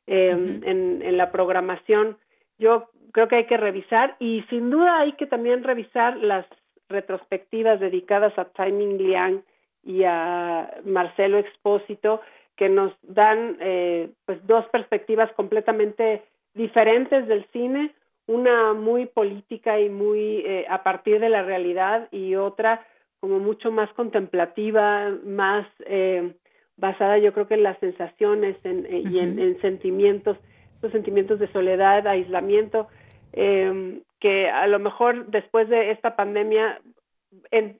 eh, 0.05 0.29
en 0.29 1.01
en 1.01 1.17
la 1.17 1.31
programación. 1.31 2.17
Yo 2.59 2.89
creo 3.11 3.27
que 3.27 3.37
hay 3.37 3.45
que 3.45 3.57
revisar 3.57 4.15
y 4.19 4.43
sin 4.49 4.69
duda 4.69 4.99
hay 4.99 5.13
que 5.13 5.25
también 5.25 5.63
revisar 5.63 6.17
las 6.17 6.45
retrospectivas 6.89 7.79
dedicadas 7.79 8.37
a 8.37 8.45
Timing 8.45 8.97
Liang 8.97 9.41
y 9.83 10.03
a 10.03 10.69
Marcelo 10.83 11.37
Expósito 11.37 12.21
que 12.55 12.69
nos 12.69 12.93
dan 13.03 13.57
eh, 13.59 14.09
pues 14.25 14.45
dos 14.47 14.65
perspectivas 14.67 15.31
completamente 15.33 16.23
diferentes 16.53 17.27
del 17.27 17.45
cine 17.51 17.93
una 18.27 18.73
muy 18.73 19.05
política 19.05 19.79
y 19.79 19.89
muy 19.89 20.43
eh, 20.45 20.65
a 20.69 20.83
partir 20.83 21.19
de 21.19 21.29
la 21.29 21.43
realidad 21.43 22.07
y 22.11 22.35
otra 22.35 22.85
como 23.19 23.39
mucho 23.39 23.71
más 23.71 23.91
contemplativa, 23.93 25.09
más 25.23 25.67
eh, 25.87 26.33
basada 26.77 27.17
yo 27.17 27.33
creo 27.33 27.47
que 27.47 27.55
en 27.55 27.63
las 27.63 27.79
sensaciones 27.79 28.55
en, 28.63 28.85
eh, 28.85 29.03
y 29.09 29.19
en, 29.19 29.59
sentimientos, 29.61 30.37
esos 30.77 30.91
sentimientos 30.91 31.39
de 31.39 31.51
soledad, 31.51 32.05
aislamiento, 32.07 32.87
eh, 33.33 34.01
que 34.19 34.49
a 34.49 34.67
lo 34.67 34.79
mejor 34.79 35.27
después 35.27 35.69
de 35.69 35.91
esta 35.91 36.15
pandemia 36.15 36.79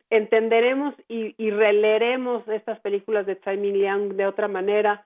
entenderemos 0.10 0.94
y, 1.08 1.36
y, 1.38 1.50
releeremos 1.50 2.48
estas 2.48 2.80
películas 2.80 3.26
de 3.26 3.36
Tsai 3.36 3.58
Ming 3.58 4.16
de 4.16 4.26
otra 4.26 4.48
manera, 4.48 5.06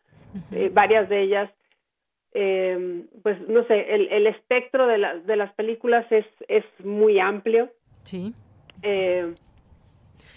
eh, 0.51 0.69
varias 0.73 1.07
de 1.09 1.21
ellas, 1.21 1.51
eh, 2.33 3.03
pues 3.23 3.39
no 3.47 3.63
sé, 3.65 3.93
el, 3.93 4.07
el 4.09 4.27
espectro 4.27 4.87
de, 4.87 4.97
la, 4.97 5.15
de 5.17 5.35
las 5.35 5.53
películas 5.53 6.05
es, 6.11 6.25
es 6.47 6.63
muy 6.83 7.19
amplio. 7.19 7.69
Sí. 8.03 8.33
Eh, 8.81 9.33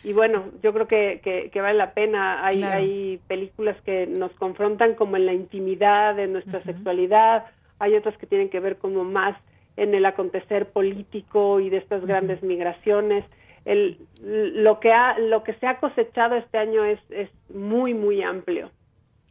y 0.05 0.13
bueno, 0.13 0.51
yo 0.63 0.73
creo 0.73 0.89
que, 0.89 1.21
que, 1.53 1.61
vale 1.61 1.79
la 1.79 1.95
pena. 1.95 2.45
Hay, 2.45 2.63
hay 2.63 3.21
películas 3.29 3.81
que 3.83 4.07
nos 4.07 4.33
confrontan 4.33 4.95
como 4.95 5.17
en 5.17 5.27
la 5.27 5.33
intimidad 5.33 6.17
de 6.17 6.27
nuestra 6.27 6.63
sexualidad, 6.65 7.47
hay 7.79 7.97
otras 7.97 8.17
que 8.19 8.27
tienen 8.27 8.49
que 8.49 8.61
ver 8.61 8.79
como 8.79 9.05
más 9.05 9.37
en 9.77 9.95
el 9.95 10.07
acontecer 10.07 10.71
político 10.71 11.61
y 11.61 11.71
de 11.71 11.79
estas 11.79 12.05
grandes 12.05 12.43
migraciones. 12.43 13.25
El, 13.65 13.99
lo 14.23 14.81
que 14.81 14.93
ha, 14.93 15.19
lo 15.19 15.43
que 15.45 15.55
se 15.55 15.67
ha 15.67 15.79
cosechado 15.79 16.35
este 16.35 16.59
año 16.59 16.85
es, 16.85 17.01
es 17.11 17.31
muy 17.49 17.95
muy 17.95 18.23
amplio. 18.23 18.71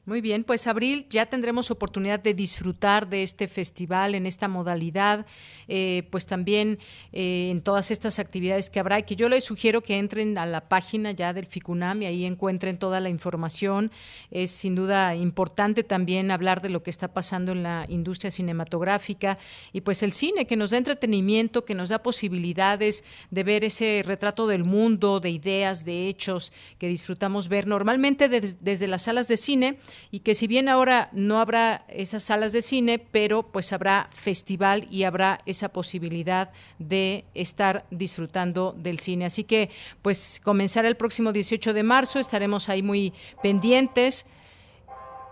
Muy 0.03 0.19
bien, 0.19 0.43
pues 0.43 0.65
Abril, 0.65 1.05
ya 1.11 1.27
tendremos 1.27 1.69
oportunidad 1.69 2.19
de 2.19 2.33
disfrutar 2.33 3.07
de 3.07 3.21
este 3.21 3.47
festival 3.47 4.15
en 4.15 4.25
esta 4.25 4.47
modalidad, 4.47 5.27
eh, 5.67 6.07
pues 6.09 6.25
también 6.25 6.79
eh, 7.13 7.49
en 7.51 7.61
todas 7.61 7.91
estas 7.91 8.17
actividades 8.17 8.71
que 8.71 8.79
habrá 8.79 8.97
y 8.97 9.03
que 9.03 9.15
yo 9.15 9.29
les 9.29 9.43
sugiero 9.43 9.81
que 9.81 9.99
entren 9.99 10.39
a 10.39 10.47
la 10.47 10.67
página 10.67 11.11
ya 11.11 11.33
del 11.33 11.45
FICUNAM 11.45 12.01
y 12.01 12.05
ahí 12.07 12.25
encuentren 12.25 12.79
toda 12.79 12.99
la 12.99 13.09
información. 13.09 13.91
Es 14.31 14.49
sin 14.49 14.73
duda 14.73 15.13
importante 15.13 15.83
también 15.83 16.31
hablar 16.31 16.63
de 16.63 16.69
lo 16.69 16.81
que 16.81 16.89
está 16.89 17.13
pasando 17.13 17.51
en 17.51 17.61
la 17.61 17.85
industria 17.87 18.31
cinematográfica 18.31 19.37
y 19.71 19.81
pues 19.81 20.01
el 20.01 20.13
cine 20.13 20.47
que 20.47 20.55
nos 20.55 20.71
da 20.71 20.79
entretenimiento, 20.79 21.63
que 21.63 21.75
nos 21.75 21.89
da 21.89 22.01
posibilidades 22.01 23.03
de 23.29 23.43
ver 23.43 23.63
ese 23.63 24.01
retrato 24.03 24.47
del 24.47 24.63
mundo, 24.63 25.19
de 25.19 25.29
ideas, 25.29 25.85
de 25.85 26.07
hechos 26.07 26.53
que 26.79 26.87
disfrutamos 26.87 27.49
ver 27.49 27.67
normalmente 27.67 28.29
desde 28.29 28.87
las 28.87 29.03
salas 29.03 29.27
de 29.27 29.37
cine 29.37 29.77
y 30.11 30.19
que 30.19 30.35
si 30.35 30.47
bien 30.47 30.69
ahora 30.69 31.09
no 31.11 31.39
habrá 31.39 31.83
esas 31.87 32.23
salas 32.23 32.53
de 32.53 32.61
cine, 32.61 32.99
pero 32.99 33.43
pues 33.43 33.73
habrá 33.73 34.07
festival 34.11 34.87
y 34.89 35.03
habrá 35.03 35.39
esa 35.45 35.69
posibilidad 35.69 36.51
de 36.79 37.25
estar 37.33 37.85
disfrutando 37.91 38.73
del 38.77 38.99
cine. 38.99 39.25
Así 39.25 39.43
que 39.43 39.69
pues 40.01 40.41
comenzará 40.43 40.87
el 40.87 40.95
próximo 40.95 41.31
18 41.31 41.73
de 41.73 41.83
marzo, 41.83 42.19
estaremos 42.19 42.69
ahí 42.69 42.83
muy 42.83 43.13
pendientes 43.41 44.25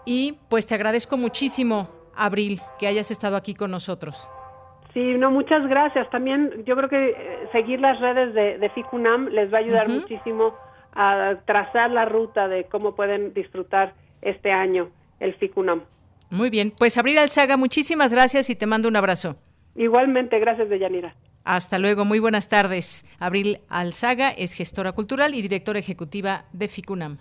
y 0.06 0.38
pues 0.50 0.66
te 0.66 0.76
agradezco 0.76 1.18
muchísimo, 1.18 1.90
Abril, 2.16 2.60
que 2.80 2.88
hayas 2.88 3.12
estado 3.12 3.36
aquí 3.36 3.54
con 3.54 3.72
nosotros. 3.72 4.30
Sí, 4.94 5.16
no, 5.18 5.30
muchas 5.30 5.68
gracias. 5.68 6.10
También 6.10 6.64
yo 6.66 6.76
creo 6.76 6.90
que 6.90 7.10
eh, 7.10 7.48
seguir 7.52 7.80
las 7.80 8.00
redes 8.00 8.34
de, 8.34 8.70
FICUNAM 8.70 9.28
les 9.28 9.54
va 9.54 9.58
a 9.58 9.62
ayudar 9.62 9.88
muchísimo 9.88 10.56
a 10.96 11.36
trazar 11.46 11.92
la 11.92 12.06
ruta 12.06 12.48
de 12.48 12.64
cómo 12.66 12.96
pueden 12.96 13.34
disfrutar 13.34 13.94
este 14.22 14.52
año 14.52 14.90
el 15.20 15.34
FICUNAM. 15.36 15.84
Muy 16.30 16.50
bien, 16.50 16.72
pues 16.78 16.98
Abril 16.98 17.18
Alzaga, 17.18 17.58
muchísimas 17.58 18.14
gracias 18.14 18.50
y 18.50 18.56
te 18.56 18.66
mando 18.66 18.88
un 18.88 18.96
abrazo. 18.96 19.38
Igualmente, 19.76 20.40
gracias 20.40 20.70
Deyanira. 20.70 21.16
Hasta 21.44 21.80
luego, 21.80 22.06
muy 22.06 22.20
buenas 22.20 22.50
tardes. 22.50 23.06
Abril 23.18 23.60
Alzaga 23.70 24.30
es 24.30 24.54
gestora 24.54 24.92
cultural 24.92 25.34
y 25.34 25.42
directora 25.42 25.80
ejecutiva 25.80 26.46
de 26.54 26.68
FICUNAM. 26.68 27.18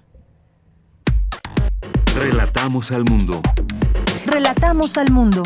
Relatamos 2.19 2.91
al 2.91 3.05
mundo. 3.05 3.41
Relatamos 4.27 4.99
al 4.99 5.11
mundo. 5.13 5.43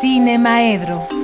Cine 0.00 0.38
Maedro. 0.38 1.19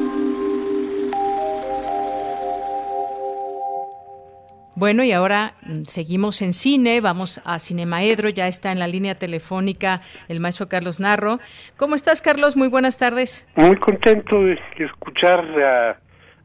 Bueno, 4.77 5.03
y 5.05 5.13
ahora 5.13 5.55
mm, 5.63 5.85
seguimos 5.85 6.43
en 6.43 6.53
cine, 6.53 7.01
vamos 7.01 7.41
a 7.47 7.59
Cinemaedro, 7.59 8.29
ya 8.29 8.47
está 8.47 8.73
en 8.73 8.79
la 8.79 8.87
línea 8.87 9.15
telefónica 9.15 10.03
el 10.29 10.39
maestro 10.39 10.69
Carlos 10.69 11.01
Narro. 11.01 11.39
¿Cómo 11.79 11.95
estás, 11.95 12.21
Carlos? 12.21 12.59
Muy 12.59 12.69
buenas 12.69 12.99
tardes. 12.99 13.49
Muy 13.57 13.75
contento 13.77 14.39
de 14.45 14.61
escuchar 14.79 15.41
a 15.63 15.99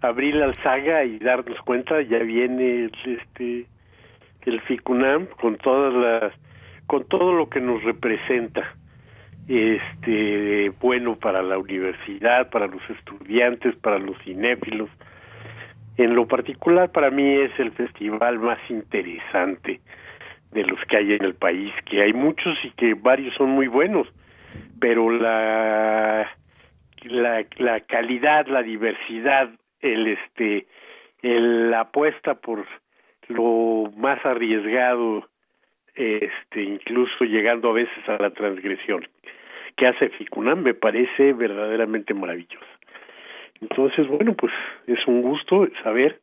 Abril 0.08 0.42
Alzaga 0.42 1.04
y 1.04 1.20
darnos 1.20 1.60
cuenta, 1.66 2.02
ya 2.04 2.20
viene 2.20 2.90
este 3.06 3.68
el 4.46 4.62
FICUNAM 4.62 5.26
con 5.42 5.58
todas 5.58 5.94
las 5.94 6.34
con 6.88 7.04
todo 7.10 7.34
lo 7.34 7.50
que 7.50 7.60
nos 7.60 7.84
representa 7.84 8.76
este 9.50 10.70
bueno 10.80 11.18
para 11.18 11.44
la 11.44 11.58
universidad, 11.58 12.50
para 12.50 12.68
los 12.68 12.82
estudiantes, 12.90 13.76
para 13.76 14.00
los 14.00 14.16
cinéfilos, 14.24 14.90
en 15.98 16.16
lo 16.16 16.28
particular 16.28 16.92
para 16.92 17.10
mí 17.10 17.36
es 17.36 17.52
el 17.60 17.72
festival 17.72 18.40
más 18.40 18.60
interesante 18.70 19.82
de 20.52 20.64
los 20.64 20.80
que 20.86 20.98
hay 20.98 21.14
en 21.14 21.24
el 21.24 21.36
país, 21.36 21.74
que 21.86 22.02
hay 22.02 22.14
muchos 22.14 22.58
y 22.64 22.72
que 22.72 22.94
varios 22.94 23.34
son 23.36 23.50
muy 23.50 23.68
buenos, 23.68 24.08
pero 24.80 25.10
la 25.10 26.30
la, 27.04 27.46
la 27.58 27.80
calidad, 27.82 28.48
la 28.48 28.62
diversidad, 28.62 29.50
el 29.82 30.08
este 30.08 30.68
el, 31.22 31.72
la 31.72 31.82
apuesta 31.82 32.36
por 32.36 32.66
lo 33.28 33.92
más 33.96 34.24
arriesgado 34.26 35.28
este 35.96 36.64
incluso 36.64 37.26
llegando 37.26 37.70
a 37.70 37.74
veces 37.74 38.10
a 38.10 38.18
la 38.18 38.32
transgresión 38.32 39.08
que 39.76 39.86
hace 39.86 40.10
Ficunam 40.10 40.62
me 40.62 40.74
parece 40.74 41.34
verdaderamente 41.34 42.14
maravilloso. 42.14 42.66
Entonces, 43.62 44.08
bueno, 44.08 44.34
pues 44.34 44.52
es 44.88 45.00
un 45.08 45.22
gusto 45.22 45.68
saber 45.84 46.20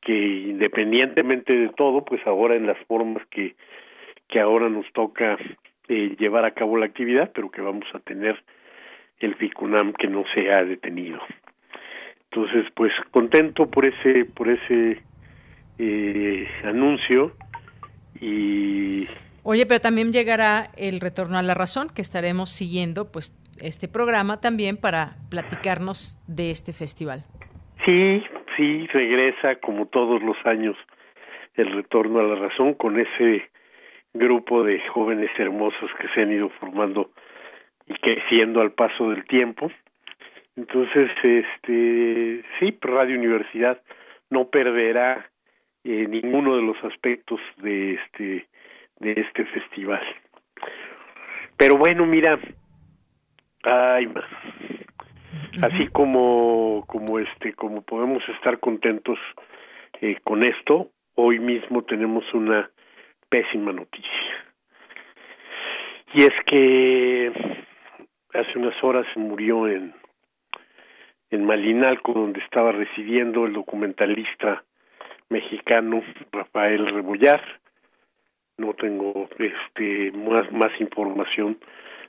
que 0.00 0.12
independientemente 0.12 1.52
de 1.52 1.68
todo, 1.70 2.04
pues 2.04 2.26
ahora 2.26 2.56
en 2.56 2.66
las 2.66 2.78
formas 2.86 3.26
que, 3.28 3.56
que 4.28 4.40
ahora 4.40 4.68
nos 4.68 4.90
toca 4.92 5.36
eh, 5.88 6.16
llevar 6.18 6.44
a 6.44 6.52
cabo 6.52 6.76
la 6.76 6.86
actividad, 6.86 7.30
pero 7.34 7.50
que 7.50 7.60
vamos 7.60 7.86
a 7.94 8.00
tener 8.00 8.42
el 9.18 9.34
FICUNAM 9.34 9.92
que 9.94 10.08
no 10.08 10.24
se 10.34 10.50
ha 10.50 10.62
detenido. 10.62 11.20
Entonces, 12.30 12.66
pues 12.74 12.92
contento 13.10 13.70
por 13.70 13.84
ese, 13.84 14.24
por 14.24 14.48
ese 14.48 15.02
eh, 15.78 16.48
anuncio 16.64 17.32
y 18.20 19.06
Oye, 19.48 19.64
pero 19.64 19.78
también 19.78 20.12
llegará 20.12 20.70
el 20.76 20.98
retorno 20.98 21.38
a 21.38 21.42
la 21.42 21.54
razón 21.54 21.88
que 21.88 22.02
estaremos 22.02 22.50
siguiendo, 22.50 23.12
pues 23.12 23.32
este 23.60 23.88
programa 23.88 24.40
también 24.40 24.76
para 24.76 25.16
platicarnos 25.30 26.18
de 26.26 26.50
este 26.50 26.72
festival. 26.72 27.24
Sí, 27.84 28.22
sí, 28.56 28.86
regresa 28.88 29.56
como 29.56 29.86
todos 29.86 30.22
los 30.22 30.36
años 30.44 30.76
el 31.54 31.72
retorno 31.72 32.20
a 32.20 32.24
la 32.24 32.34
razón 32.34 32.74
con 32.74 32.98
ese 32.98 33.48
grupo 34.12 34.62
de 34.64 34.80
jóvenes 34.88 35.30
hermosos 35.38 35.90
que 36.00 36.08
se 36.14 36.22
han 36.22 36.32
ido 36.32 36.48
formando 36.60 37.10
y 37.86 37.94
creciendo 37.94 38.60
al 38.60 38.72
paso 38.72 39.10
del 39.10 39.24
tiempo. 39.26 39.70
Entonces, 40.56 41.10
este, 41.22 42.42
sí, 42.58 42.78
Radio 42.80 43.18
Universidad 43.18 43.80
no 44.30 44.48
perderá 44.48 45.30
eh, 45.84 46.06
ninguno 46.08 46.56
de 46.56 46.62
los 46.62 46.82
aspectos 46.84 47.40
de 47.58 47.94
este 47.94 48.46
de 48.98 49.12
este 49.12 49.44
festival. 49.46 50.02
Pero 51.56 51.76
bueno, 51.76 52.06
mira, 52.06 52.38
Ay, 53.62 54.08
así 55.62 55.88
como 55.88 56.84
como 56.86 57.18
este 57.18 57.54
como 57.54 57.82
podemos 57.82 58.22
estar 58.28 58.58
contentos 58.60 59.18
eh, 60.00 60.18
con 60.22 60.44
esto, 60.44 60.90
hoy 61.14 61.38
mismo 61.38 61.82
tenemos 61.82 62.24
una 62.34 62.70
pésima 63.28 63.72
noticia. 63.72 64.44
Y 66.14 66.24
es 66.24 66.32
que 66.46 67.32
hace 68.34 68.58
unas 68.58 68.82
horas 68.84 69.06
murió 69.16 69.68
en 69.68 69.94
en 71.30 71.44
Malinalco 71.44 72.12
donde 72.12 72.40
estaba 72.40 72.72
residiendo 72.72 73.46
el 73.46 73.52
documentalista 73.52 74.64
mexicano 75.28 76.02
Rafael 76.30 76.86
Rebollar. 76.86 77.42
No 78.58 78.74
tengo 78.74 79.28
este 79.38 80.12
más 80.12 80.50
más 80.52 80.72
información 80.80 81.58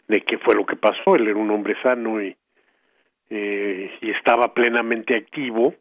de 0.08 0.22
qué 0.22 0.38
fue 0.38 0.56
lo 0.56 0.66
que 0.66 0.76
pasó. 0.76 1.16
Él 1.16 1.28
era 1.28 1.38
un 1.38 1.52
hombre 1.52 1.76
sano 1.82 2.22
y 2.22 2.36
eh, 3.30 3.92
y 4.02 4.12
estaba 4.12 4.54
plenamente 4.54 5.16
activo. 5.16 5.76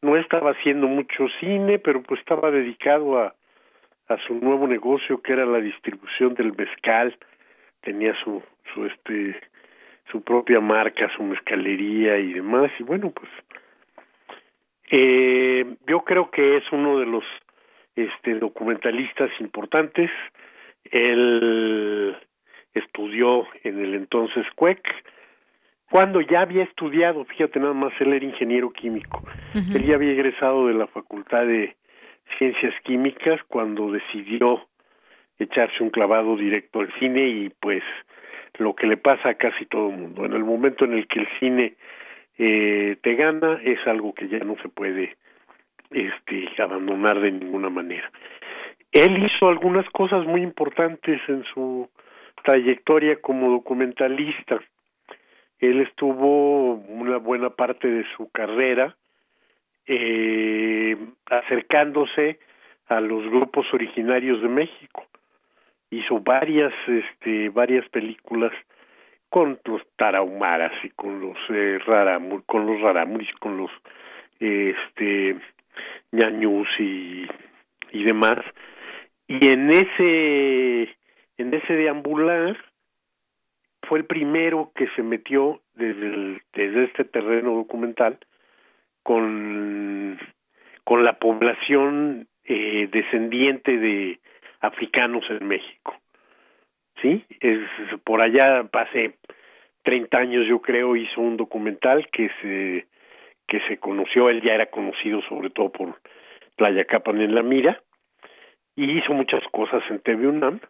No 0.00 0.16
estaba 0.16 0.52
haciendo 0.52 0.86
mucho 0.86 1.26
cine 1.40 1.78
pero 1.78 2.02
pues 2.02 2.20
estaba 2.20 2.50
dedicado 2.50 3.18
a 3.18 3.34
a 4.08 4.18
su 4.26 4.34
nuevo 4.34 4.66
negocio 4.66 5.22
que 5.22 5.32
era 5.32 5.46
la 5.46 5.58
distribución 5.58 6.34
del 6.34 6.52
mezcal. 6.56 7.16
Tenía 7.80 8.14
su 8.22 8.42
su 8.74 8.86
este 8.86 9.40
su 10.10 10.22
propia 10.22 10.60
marca 10.60 11.10
su 11.16 11.22
mezcalería 11.22 12.18
y 12.18 12.32
demás. 12.34 12.70
Y 12.78 12.82
bueno 12.82 13.10
pues 13.10 13.30
eh, 14.90 15.64
yo 15.86 16.00
creo 16.00 16.30
que 16.30 16.58
es 16.58 16.64
uno 16.70 16.98
de 16.98 17.06
los 17.06 17.24
este 17.96 18.34
documentalistas 18.34 19.30
importantes. 19.40 20.10
Él 20.84 22.16
estudió 22.74 23.46
en 23.64 23.78
el 23.78 23.94
entonces 23.94 24.46
CUEC 24.54 24.80
cuando 25.90 26.22
ya 26.22 26.40
había 26.40 26.64
estudiado 26.64 27.24
fíjate 27.26 27.60
nada 27.60 27.74
más 27.74 27.92
él 28.00 28.14
era 28.14 28.24
ingeniero 28.24 28.70
químico. 28.72 29.22
Él 29.54 29.84
ya 29.84 29.96
había 29.96 30.12
egresado 30.12 30.66
de 30.66 30.74
la 30.74 30.86
facultad 30.86 31.46
de 31.46 31.76
ciencias 32.38 32.74
químicas 32.82 33.40
cuando 33.48 33.90
decidió 33.90 34.66
echarse 35.38 35.82
un 35.82 35.90
clavado 35.90 36.36
directo 36.36 36.80
al 36.80 36.92
cine 36.98 37.28
y 37.28 37.50
pues 37.60 37.82
lo 38.58 38.74
que 38.74 38.86
le 38.86 38.96
pasa 38.96 39.30
a 39.30 39.34
casi 39.34 39.66
todo 39.66 39.90
el 39.90 39.98
mundo. 39.98 40.24
En 40.24 40.32
el 40.32 40.44
momento 40.44 40.84
en 40.84 40.94
el 40.94 41.06
que 41.06 41.20
el 41.20 41.28
cine 41.38 41.74
eh, 42.38 42.96
te 43.02 43.14
gana 43.14 43.60
es 43.62 43.86
algo 43.86 44.14
que 44.14 44.28
ya 44.28 44.38
no 44.38 44.56
se 44.62 44.68
puede 44.68 45.16
este 45.90 46.48
abandonar 46.62 47.20
de 47.20 47.32
ninguna 47.32 47.68
manera. 47.68 48.10
Él 48.92 49.24
hizo 49.24 49.48
algunas 49.48 49.88
cosas 49.90 50.26
muy 50.26 50.42
importantes 50.42 51.20
en 51.28 51.44
su 51.52 51.88
trayectoria 52.42 53.20
como 53.20 53.50
documentalista. 53.50 54.60
Él 55.58 55.80
estuvo 55.80 56.74
una 56.74 57.18
buena 57.18 57.50
parte 57.50 57.88
de 57.88 58.04
su 58.16 58.30
carrera 58.30 58.96
eh, 59.86 60.96
acercándose 61.26 62.38
a 62.88 63.00
los 63.00 63.28
grupos 63.30 63.66
originarios 63.72 64.42
de 64.42 64.48
México. 64.48 65.06
Hizo 65.90 66.20
varias 66.20 66.72
este 66.86 67.48
varias 67.50 67.88
películas 67.90 68.52
con 69.28 69.58
los 69.64 69.82
tarahumaras 69.96 70.72
y 70.84 70.90
con 70.90 71.20
los 71.20 71.36
eh, 71.50 71.78
con 72.46 72.66
los 72.66 72.80
raramuris 72.80 73.32
con 73.40 73.56
los 73.56 73.70
este 74.40 75.36
ñañús 76.10 76.68
y 76.78 77.26
y 77.92 78.02
demás. 78.04 78.38
Y 79.28 79.48
en 79.48 79.70
ese 79.70 80.96
en 81.42 81.54
ese 81.54 81.74
deambular 81.74 82.56
fue 83.82 83.98
el 83.98 84.06
primero 84.06 84.72
que 84.74 84.88
se 84.96 85.02
metió 85.02 85.60
desde 85.74 86.84
este 86.84 87.04
terreno 87.04 87.54
documental 87.54 88.18
con 89.02 90.18
con 90.84 91.04
la 91.04 91.18
población 91.18 92.28
eh, 92.44 92.88
descendiente 92.90 93.78
de 93.78 94.18
africanos 94.60 95.24
en 95.30 95.46
México. 95.46 95.96
¿Sí? 97.00 97.24
Es 97.40 97.60
por 98.04 98.24
allá 98.24 98.68
hace 98.72 99.14
30 99.82 100.18
años 100.18 100.46
yo 100.46 100.60
creo 100.60 100.96
hizo 100.96 101.20
un 101.20 101.36
documental 101.36 102.08
que 102.10 102.30
se 102.40 102.86
que 103.48 103.60
se 103.68 103.78
conoció, 103.78 104.30
él 104.30 104.40
ya 104.40 104.54
era 104.54 104.66
conocido 104.66 105.20
sobre 105.22 105.50
todo 105.50 105.70
por 105.70 106.00
Playa 106.56 106.84
Capan 106.84 107.20
en 107.20 107.34
la 107.34 107.42
Mira 107.42 107.82
y 108.76 108.98
hizo 108.98 109.12
muchas 109.12 109.42
cosas 109.50 109.82
en 109.90 110.00
TV 110.00 110.26
UNAM, 110.26 110.60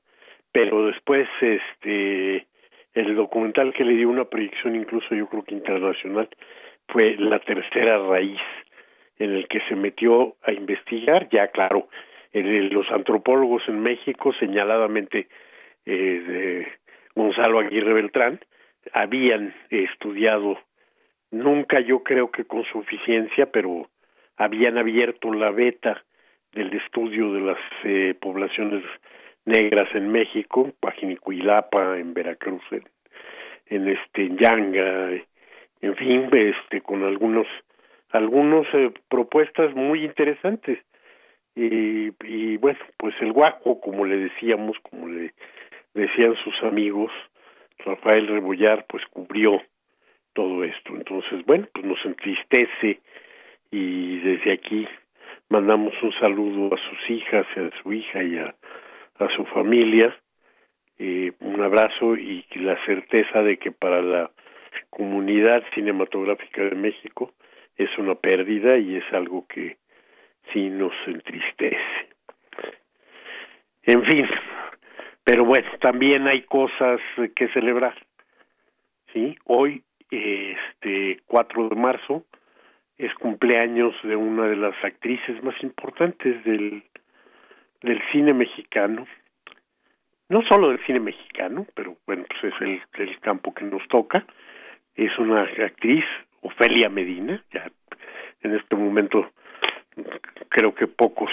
pero 0.53 0.87
después 0.87 1.29
este 1.41 2.47
el 2.95 3.17
documental 3.17 3.73
que 3.73 3.85
le 3.85 3.95
dio 3.95 4.11
una 4.11 4.27
proyección 4.27 4.77
incluso 4.77 5.15
yo 5.15 5.27
creo 5.27 5.45
que 5.45 5.55
internacional 5.55 6.29
fue 6.89 7.17
La 7.19 7.39
Tercera 7.39 7.99
Raíz, 7.99 8.41
en 9.19 9.33
el 9.33 9.49
que 9.49 9.61
se 9.69 9.75
metió 9.75 10.37
a 10.43 10.53
investigar, 10.53 11.29
ya 11.31 11.49
claro, 11.49 11.89
los 12.33 12.91
antropólogos 12.91 13.63
en 13.69 13.81
México, 13.81 14.33
señaladamente 14.39 15.29
eh, 15.87 15.93
de 15.93 16.69
Gonzalo 17.15 17.61
Aguirre 17.61 17.93
Beltrán, 17.93 18.41
habían 18.93 19.55
estudiado, 19.71 20.59
nunca 21.31 21.81
yo 21.81 22.03
creo 22.03 22.31
que 22.31 22.45
con 22.45 22.65
suficiencia, 22.65 23.47
pero 23.47 23.89
habían 24.37 24.79
abierto 24.79 25.33
la 25.33 25.51
beta 25.51 26.03
del 26.53 26.73
estudio 26.75 27.33
de 27.33 27.41
las 27.41 27.59
eh, 27.85 28.15
poblaciones 28.21 28.83
negras 29.45 29.89
en 29.95 30.11
México, 30.11 30.73
Pajinicuilapa, 30.81 31.99
en 31.99 32.15
Veracruz, 32.15 32.63
en, 33.69 33.89
este 33.89 34.31
Yanga, 34.37 35.11
en 35.81 35.97
fin, 35.97 36.29
este 36.33 36.81
con 36.81 37.03
algunos 37.05 37.47
algunos 38.11 38.67
eh, 38.75 38.93
propuestas 39.09 39.75
muy 39.75 40.05
interesantes 40.05 40.79
y, 41.55 42.13
y 42.27 42.57
bueno, 42.59 42.79
pues 42.99 43.15
el 43.21 43.33
guaco, 43.33 43.81
como 43.81 44.05
le 44.05 44.17
decíamos, 44.17 44.77
como 44.81 45.09
le 45.09 45.33
decían 45.95 46.37
sus 46.45 46.63
amigos, 46.63 47.11
Rafael 47.79 48.29
Rebollar, 48.29 48.87
pues 48.87 49.05
cubrió 49.07 49.63
todo 50.35 50.65
esto. 50.65 50.95
Entonces, 50.95 51.45
bueno, 51.47 51.67
pues 51.73 51.85
nos 51.85 52.05
entristece 52.05 53.01
y 53.71 54.19
desde 54.19 54.53
aquí 54.53 54.87
mandamos 55.49 55.95
un 56.03 56.13
saludo 56.15 56.75
a 56.75 56.79
sus 56.79 57.11
hijas, 57.11 57.47
a 57.57 57.83
su 57.83 57.93
hija 57.93 58.23
y 58.23 58.39
a, 58.39 58.55
a 59.19 59.29
su 59.37 59.45
familia, 59.47 60.17
un 60.99 61.61
abrazo 61.61 62.17
y 62.17 62.45
la 62.55 62.77
certeza 62.85 63.43
de 63.43 63.57
que 63.59 63.73
para 63.73 64.01
la 64.03 64.31
comunidad 64.91 65.63
cinematográfica 65.75 66.63
de 66.63 66.77
México 66.77 67.33
es 67.77 67.91
una 67.99 68.15
pérdida 68.15 68.79
y 68.79 68.97
es 68.97 69.05
algo 69.13 69.47
que 69.49 69.79
sí 70.53 70.71
nos 70.71 70.93
entristece. 71.07 72.09
En 73.85 74.05
fin, 74.05 74.27
pero 75.25 75.45
bueno, 75.45 75.69
también 75.81 76.29
hay 76.29 76.43
cosas 76.43 77.01
que 77.35 77.49
celebrar. 77.49 77.95
Sí, 79.13 79.37
hoy 79.45 79.83
este 80.11 81.21
4 81.27 81.69
de 81.69 81.77
marzo 81.77 82.25
es 82.97 83.13
cumpleaños 83.15 83.95
de 84.05 84.15
una 84.15 84.47
de 84.47 84.57
las 84.57 84.75
actrices 84.85 85.43
más 85.43 85.61
importantes 85.63 86.45
del 86.45 86.85
del 87.83 88.01
cine 88.11 88.33
mexicano. 88.33 89.07
No 90.29 90.43
solo 90.49 90.71
del 90.71 90.85
cine 90.87 91.01
mexicano, 91.01 91.67
pero 91.75 91.97
bueno, 92.07 92.25
pues 92.29 92.55
es 92.55 92.61
el, 92.61 92.83
el 92.99 93.21
campo 93.21 93.53
que 93.53 93.65
nos 93.65 93.87
toca. 93.89 94.25
Es 94.95 95.17
una 95.19 95.43
actriz, 95.43 96.05
Ofelia 96.41 96.89
Medina, 96.89 97.43
ya 97.53 97.71
en 98.43 98.55
este 98.55 98.77
momento 98.77 99.31
creo 100.49 100.75
que 100.75 100.87
pocos 100.87 101.31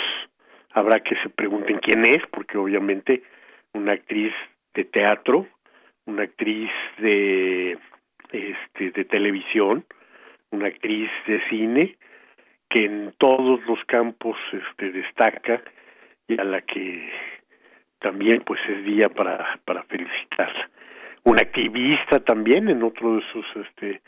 habrá 0.71 0.99
que 0.99 1.15
se 1.23 1.29
pregunten 1.29 1.79
quién 1.79 2.05
es, 2.05 2.21
porque 2.31 2.57
obviamente 2.57 3.23
una 3.73 3.93
actriz 3.93 4.33
de 4.73 4.85
teatro, 4.85 5.47
una 6.05 6.23
actriz 6.23 6.69
de 6.97 7.77
este 8.31 8.91
de 8.91 9.05
televisión, 9.05 9.85
una 10.51 10.67
actriz 10.67 11.09
de 11.27 11.41
cine 11.49 11.97
que 12.69 12.85
en 12.85 13.13
todos 13.17 13.65
los 13.65 13.83
campos 13.85 14.37
este 14.51 14.91
destaca 14.91 15.61
a 16.37 16.43
la 16.43 16.61
que 16.61 17.09
también 17.99 18.41
pues 18.45 18.59
es 18.67 18.83
día 18.85 19.09
para 19.09 19.59
para 19.65 19.83
felicitarla. 19.83 20.69
Una 21.23 21.41
activista 21.41 22.19
también 22.19 22.69
en 22.69 22.83
otro 22.83 23.15
de 23.15 23.23
sus 23.33 23.45
este 23.55 24.01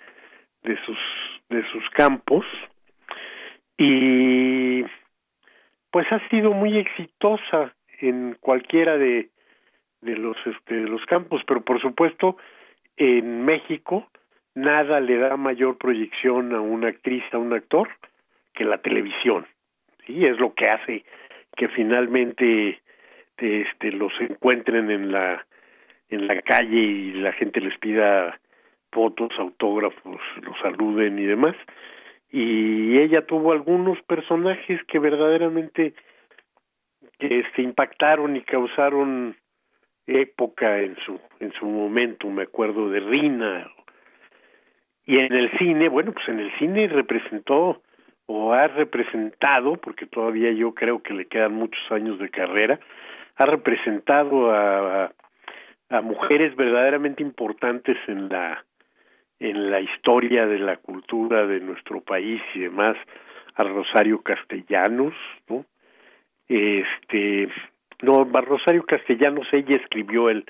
de 0.64 0.78
sus 0.86 0.98
de 1.50 1.64
sus 1.72 1.90
campos. 1.92 2.46
Y 3.78 4.84
pues 5.90 6.12
ha 6.12 6.28
sido 6.30 6.54
muy 6.54 6.78
exitosa 6.78 7.74
en 8.00 8.38
cualquiera 8.40 8.98
de 8.98 9.30
de 10.02 10.16
los 10.16 10.38
este 10.46 10.76
de 10.76 10.88
los 10.88 11.06
campos. 11.06 11.42
Pero 11.46 11.62
por 11.62 11.82
supuesto 11.82 12.38
en 12.98 13.46
México 13.46 14.08
nada 14.54 15.00
le 15.00 15.18
da 15.18 15.38
mayor 15.38 15.78
proyección 15.78 16.54
a 16.54 16.62
una 16.62 16.90
actriz 16.90 17.24
a 17.34 17.38
un 17.38 17.54
actor 17.54 17.90
que 18.54 18.64
la 18.64 18.78
televisión. 18.80 19.48
Sí 20.06 20.26
es 20.26 20.40
lo 20.40 20.54
que 20.54 20.70
hace 20.70 21.06
que 21.56 21.68
finalmente 21.70 22.82
este 23.38 23.92
los 23.92 24.14
encuentren 24.20 24.92
en 24.92 25.12
la 25.12 25.46
en 26.10 26.28
la 26.28 26.42
calle 26.42 26.78
y 26.78 27.14
la 27.14 27.34
gente 27.34 27.60
les 27.60 27.78
pida 27.80 28.40
fotos 28.92 29.32
autógrafos 29.40 30.22
los 30.42 30.60
saluden 30.62 31.18
y 31.18 31.26
demás 31.26 31.56
y 32.32 32.98
ella 33.00 33.26
tuvo 33.26 33.52
algunos 33.52 34.02
personajes 34.04 34.80
que 34.86 35.00
verdaderamente 35.00 35.94
este 37.20 37.62
impactaron 37.62 38.36
y 38.36 38.42
causaron 38.42 39.36
época, 40.08 40.80
en 40.80 40.96
su, 41.06 41.20
en 41.40 41.52
su 41.54 41.66
momento, 41.66 42.30
me 42.30 42.44
acuerdo 42.44 42.90
de 42.90 43.00
Rina. 43.00 43.70
Y 45.06 45.18
en 45.18 45.34
el 45.34 45.52
cine, 45.58 45.90
bueno, 45.90 46.14
pues 46.14 46.28
en 46.30 46.40
el 46.40 46.52
cine 46.58 46.88
representó 46.88 47.82
o 48.34 48.54
ha 48.54 48.68
representado, 48.68 49.76
porque 49.78 50.06
todavía 50.06 50.52
yo 50.52 50.74
creo 50.74 51.04
que 51.04 51.14
le 51.14 51.26
quedan 51.26 51.54
muchos 51.54 51.92
años 51.92 52.18
de 52.20 52.30
carrera, 52.30 52.80
ha 53.36 53.46
representado 53.46 54.52
a, 54.52 55.12
a 55.90 56.02
mujeres 56.02 56.56
verdaderamente 56.56 57.22
importantes 57.22 57.98
en 58.08 58.30
la 58.30 58.64
en 59.40 59.72
la 59.72 59.82
historia 59.82 60.46
de 60.46 60.60
la 60.60 60.78
cultura 60.78 61.48
de 61.48 61.60
nuestro 61.60 62.00
país 62.02 62.40
y 62.54 62.60
demás, 62.60 62.96
a 63.56 63.64
Rosario 63.64 64.22
Castellanos, 64.22 65.16
¿no? 65.50 65.66
Este, 66.48 67.50
no, 68.04 68.24
Rosario 68.24 68.84
Castellanos, 68.86 69.48
ella 69.52 69.78
escribió 69.78 70.30
el, 70.30 70.46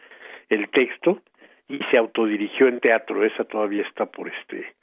el 0.49 0.69
texto 0.71 1.21
y 1.69 1.79
se 1.89 1.97
autodirigió 1.97 2.67
en 2.67 2.81
teatro, 2.81 3.23
esa 3.23 3.45
todavía 3.45 3.83
está 3.83 4.07
por 4.07 4.27
este, 4.27 4.73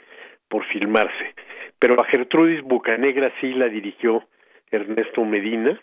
por 0.48 0.64
filmarse. 0.66 1.34
Pero 1.78 2.00
a 2.00 2.04
Gertrudis 2.04 2.62
Bucanegra 2.62 3.32
sí 3.40 3.52
la 3.54 3.68
dirigió 3.68 4.24
Ernesto 4.70 5.24
Medina 5.24 5.80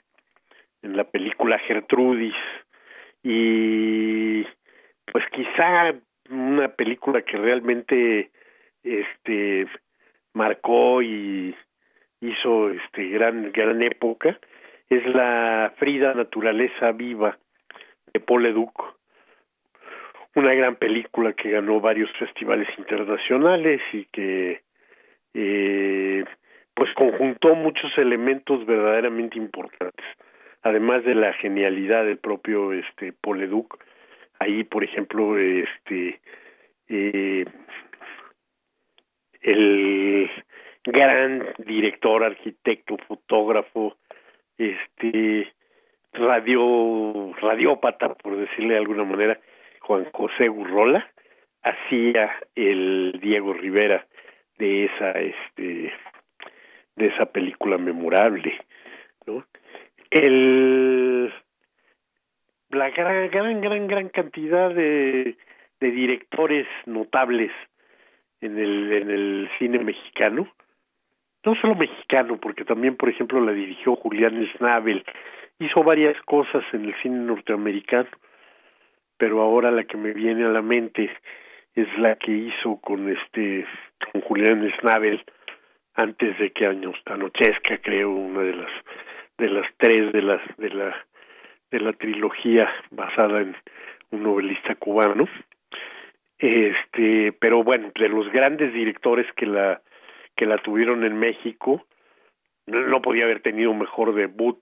en 0.82 0.98
la 0.98 1.06
película 1.06 1.58
Gertrudis 1.60 2.36
y 3.24 4.44
pues 5.12 5.24
quizá 5.32 5.96
una 6.30 6.68
película 6.70 7.22
que 7.22 7.38
realmente 7.38 8.30
este 8.84 9.68
marcó 10.34 11.02
y 11.02 11.56
hizo 12.22 12.70
este 12.70 13.10
gran 13.10 13.52
gran 13.52 13.82
época 13.82 14.38
es 14.90 15.06
la 15.08 15.74
Frida 15.78 16.14
naturaleza 16.14 16.92
viva 16.92 17.38
de 18.14 18.20
Paul 18.20 18.44
Leduc 18.44 18.95
una 20.36 20.54
gran 20.54 20.76
película 20.76 21.34
que 21.34 21.50
ganó 21.50 21.80
varios 21.80 22.12
festivales 22.20 22.68
internacionales 22.78 23.82
y 23.94 24.06
que 24.06 24.62
eh, 25.34 26.26
pues 26.74 26.94
conjuntó 26.94 27.56
muchos 27.56 27.98
elementos 27.98 28.66
verdaderamente 28.66 29.38
importantes 29.38 30.06
además 30.62 31.04
de 31.06 31.16
la 31.16 31.34
genialidad 31.34 32.06
del 32.06 32.18
propio 32.18 32.74
este 32.74 33.14
Paul 33.14 33.40
Leduc 33.40 33.78
ahí 34.40 34.64
por 34.64 34.84
ejemplo 34.84 35.38
este 35.38 36.20
eh, 36.90 37.46
el 39.42 40.30
gran 40.84 41.46
director 41.60 42.24
arquitecto 42.24 42.98
fotógrafo 43.08 43.96
este 44.58 45.54
radio 46.14 47.34
radiópata 47.42 48.14
por 48.16 48.36
decirle 48.36 48.74
de 48.74 48.80
alguna 48.80 49.04
manera 49.04 49.40
Juan 49.86 50.06
José 50.12 50.48
Gurrola 50.48 51.10
hacía 51.64 52.36
el 52.56 53.20
Diego 53.22 53.54
Rivera 53.54 54.06
de 54.58 54.86
esa 54.86 55.12
este 55.12 55.94
de 56.96 57.08
esa 57.08 57.26
película 57.26 57.78
memorable 57.78 58.58
no 59.26 59.46
el 60.12 61.34
la 62.70 62.90
gran, 62.90 63.30
gran, 63.30 63.62
gran, 63.62 63.88
gran 63.88 64.10
cantidad 64.10 64.70
de, 64.70 65.38
de 65.80 65.92
directores 65.92 66.68
notables 66.86 67.52
en 68.42 68.58
el, 68.58 68.92
en 68.92 69.10
el 69.10 69.50
cine 69.58 69.80
mexicano, 69.80 70.48
no 71.46 71.56
solo 71.56 71.76
mexicano, 71.76 72.38
porque 72.38 72.66
también, 72.66 72.96
por 72.98 73.10
ejemplo, 73.10 73.40
la 73.40 73.54
dirigió 73.54 73.96
Julián 73.96 74.46
Schnabel, 74.54 75.06
hizo 75.60 75.84
varias 75.84 76.20
cosas 76.24 76.64
en 76.74 76.86
el 76.86 76.96
cine 77.02 77.18
norteamericano, 77.18 78.10
pero 79.18 79.42
ahora 79.42 79.72
la 79.72 79.84
que 79.84 79.98
me 79.98 80.14
viene 80.14 80.46
a 80.46 80.50
la 80.50 80.62
mente 80.62 81.10
es 81.76 81.88
la 81.98 82.16
que 82.16 82.32
hizo 82.32 82.80
con 82.82 83.10
este 83.10 83.66
con 84.12 84.22
Julián 84.22 84.70
Schnabel 84.78 85.24
antes 85.96 86.38
de 86.40 86.52
que 86.52 86.66
anochezca, 86.66 87.78
creo, 87.80 88.12
una 88.12 88.42
de 88.42 88.54
las 88.54 88.72
de 89.38 89.50
las 89.50 89.68
tres 89.78 90.12
de 90.14 90.22
las 90.22 90.42
de 90.58 90.70
la 90.70 91.06
de 91.72 91.80
la 91.80 91.94
trilogía 91.94 92.70
basada 92.92 93.42
en 93.42 93.56
un 94.12 94.24
novelista 94.24 94.76
cubano. 94.76 95.28
Este 96.38 97.32
pero 97.34 97.64
bueno 97.64 97.92
de 97.96 98.10
los 98.10 98.30
grandes 98.32 98.74
directores 98.74 99.26
que 99.36 99.46
la 99.46 99.82
que 100.36 100.46
la 100.46 100.58
tuvieron 100.58 101.04
en 101.04 101.18
México 101.18 101.86
no, 102.68 103.02
podía 103.02 103.26
haber 103.26 103.42
tenido 103.42 103.74
mejor 103.74 104.16
debut 104.16 104.60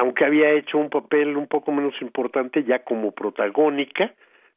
aunque 0.00 0.24
había 0.24 0.50
hecho 0.52 0.78
un 0.78 0.88
papel 0.88 1.36
un 1.36 1.46
poco 1.46 1.72
menos 1.72 1.94
importante 2.00 2.64
ya 2.64 2.82
como 2.84 3.12
protagónica 3.12 4.14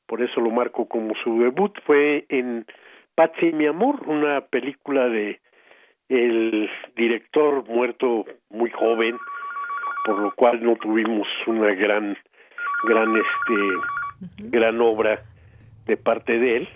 por 0.07 0.21
eso 0.21 0.39
lo 0.39 0.49
marco 0.51 0.87
como 0.87 1.13
su 1.21 1.39
debut 1.39 1.77
fue 1.85 2.25
en 2.29 2.65
Patsy 3.13 3.51
mi 3.51 3.65
amor 3.67 4.07
una 4.07 4.39
película 4.41 5.09
de 5.09 5.41
el 6.07 6.69
director 6.95 7.67
muerto 7.67 8.25
muy 8.49 8.69
joven 8.71 9.17
por 10.05 10.19
lo 10.19 10.33
cual 10.33 10.63
no 10.63 10.77
tuvimos 10.77 11.27
una 11.45 11.73
gran 11.73 12.17
gran 12.87 13.13
este 13.17 14.49
gran 14.49 14.79
obra 14.79 15.23
de 15.85 15.97
parte 15.97 16.39
de 16.39 16.57
él 16.57 16.69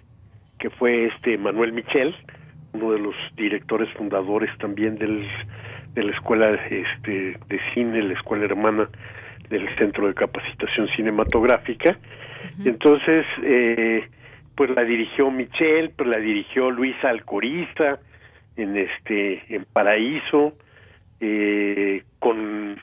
que 0.60 0.70
fue 0.72 1.06
este 1.06 1.38
Manuel 1.38 1.72
Michel 1.72 2.14
uno 2.74 2.92
de 2.92 3.00
los 3.00 3.16
directores 3.38 3.90
fundadores 3.94 4.50
también 4.58 4.98
del 4.98 5.26
de 5.98 6.04
la 6.04 6.12
escuela 6.12 6.54
este 6.70 7.38
de 7.50 7.60
cine 7.74 8.04
la 8.04 8.14
escuela 8.14 8.46
hermana 8.46 8.88
del 9.50 9.68
centro 9.78 10.08
de 10.08 10.14
capacitación 10.14 10.88
cinematográfica. 10.96 11.98
Entonces 12.64 13.26
eh, 13.42 14.08
pues 14.56 14.70
la 14.70 14.84
dirigió 14.84 15.32
Michel 15.32 15.92
pues 15.98 16.08
la 16.08 16.20
dirigió 16.20 16.70
Luisa 16.70 17.10
Alcoriza 17.10 17.98
en 18.58 18.78
este 18.78 19.44
en 19.50 19.66
Paraíso 19.66 20.54
eh, 21.20 22.04
con 22.20 22.80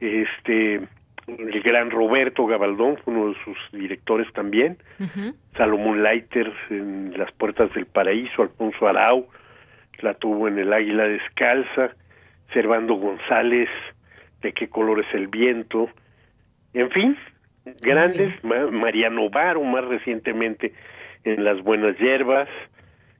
este 0.00 0.80
el 1.28 1.62
gran 1.62 1.90
Roberto 1.90 2.44
Gabaldón 2.46 2.96
fue 3.04 3.14
uno 3.14 3.28
de 3.28 3.36
sus 3.44 3.56
directores 3.70 4.32
también, 4.32 4.78
Salomón 5.58 6.02
Leiter 6.02 6.50
en 6.70 7.12
Las 7.18 7.30
Puertas 7.32 7.72
del 7.74 7.84
Paraíso, 7.84 8.42
Alfonso 8.42 8.88
Arau 8.88 9.28
la 10.00 10.14
tuvo 10.14 10.48
en 10.48 10.58
El 10.58 10.72
Águila 10.72 11.04
Descalza, 11.04 11.90
Servando 12.52 12.94
González, 12.94 13.68
De 14.42 14.52
qué 14.52 14.68
color 14.68 15.00
es 15.00 15.14
el 15.14 15.26
viento, 15.26 15.88
en 16.72 16.90
fin, 16.90 17.16
grandes, 17.80 18.32
Mariano 18.44 19.28
Varo 19.30 19.62
más 19.64 19.84
recientemente 19.84 20.72
en 21.24 21.44
Las 21.44 21.60
Buenas 21.62 21.98
Hierbas, 21.98 22.48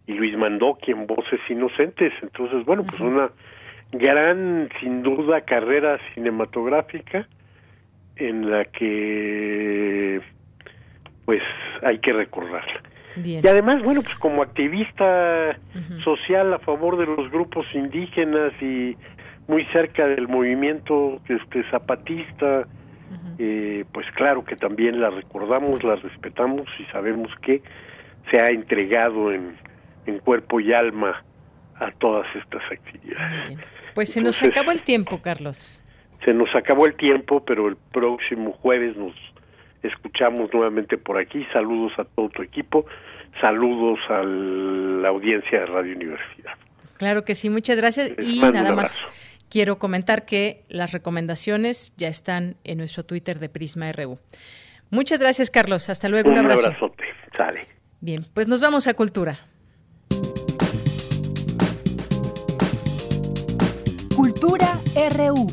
y 0.09 0.15
Luis 0.15 0.37
Mandoki 0.37 0.91
en 0.91 1.07
Voces 1.07 1.39
Inocentes, 1.51 2.13
entonces 2.23 2.65
bueno, 2.65 2.83
pues 2.85 2.99
una 2.99 3.31
gran, 3.93 4.69
sin 4.81 5.03
duda, 5.03 5.43
carrera 5.43 5.99
cinematográfica 6.15 7.29
en 8.17 8.51
la 8.51 8.65
que 8.65 10.21
pues 11.27 11.43
hay 11.83 11.99
que 11.99 12.13
recordarla. 12.15 12.83
Y 13.23 13.47
además, 13.47 13.83
bueno, 13.83 14.03
pues 14.03 14.17
como 14.19 14.43
activista 14.43 15.59
social 16.05 16.55
a 16.55 16.59
favor 16.61 16.97
de 16.97 17.05
los 17.05 17.31
grupos 17.31 17.67
indígenas 17.75 18.53
y 18.63 18.97
muy 19.49 19.65
cerca 19.73 20.07
del 20.07 20.29
movimiento 20.29 21.20
este 21.29 21.69
zapatista, 21.70 22.69
eh, 23.39 23.85
pues 23.93 24.07
claro 24.15 24.45
que 24.45 24.55
también 24.57 25.01
la 25.01 25.11
recordamos, 25.11 25.83
la 25.83 25.97
respetamos 25.97 26.66
y 26.79 26.85
sabemos 26.93 27.31
que 27.43 27.62
se 28.31 28.39
ha 28.41 28.51
entregado 28.51 29.33
en, 29.33 29.57
en 30.07 30.19
cuerpo 30.19 30.61
y 30.61 30.73
alma 30.73 31.25
a 31.77 31.91
todas 31.93 32.27
estas 32.37 32.62
actividades. 32.70 33.59
Pues 33.95 34.12
se 34.12 34.20
nos 34.20 34.43
acabó 34.43 34.70
el 34.70 34.83
tiempo, 34.83 35.20
Carlos. 35.23 35.83
Se 36.25 36.35
nos 36.35 36.55
acabó 36.55 36.87
el 36.87 36.95
tiempo, 36.97 37.45
pero 37.45 37.69
el 37.69 37.77
próximo 37.77 38.53
jueves 38.53 38.97
nos 38.97 39.15
escuchamos 39.83 40.53
nuevamente 40.53 40.99
por 40.99 41.19
aquí. 41.19 41.47
Saludos 41.53 41.93
a 41.99 42.05
todo 42.05 42.29
tu 42.29 42.43
equipo, 42.43 42.85
saludos 43.41 43.99
a 44.11 44.23
la 44.23 45.09
audiencia 45.09 45.61
de 45.61 45.66
Radio 45.66 45.97
Universidad. 45.97 46.53
Claro 46.99 47.25
que 47.25 47.35
sí, 47.35 47.49
muchas 47.49 47.79
gracias. 47.79 48.12
y 48.19 48.41
nada 48.41 48.75
más 48.75 49.05
quiero 49.49 49.79
comentar 49.79 50.25
que 50.25 50.65
las 50.69 50.93
recomendaciones 50.93 51.93
ya 51.97 52.09
están 52.09 52.57
en 52.65 52.79
nuestro 52.79 53.05
Twitter 53.05 53.39
de 53.39 53.49
Prisma 53.49 53.91
RU. 53.93 54.19
Muchas 54.91 55.20
gracias, 55.20 55.51
Carlos. 55.51 55.89
Hasta 55.89 56.09
luego. 56.09 56.31
Un, 56.31 56.39
abrazo. 56.39 56.69
abrazote. 56.69 57.05
Sale. 57.37 57.66
Bien, 58.01 58.27
pues 58.33 58.47
nos 58.47 58.61
vamos 58.61 58.87
a 58.87 58.95
Cultura. 58.95 59.41
Cultura 64.15 64.81
RU. 65.11 65.47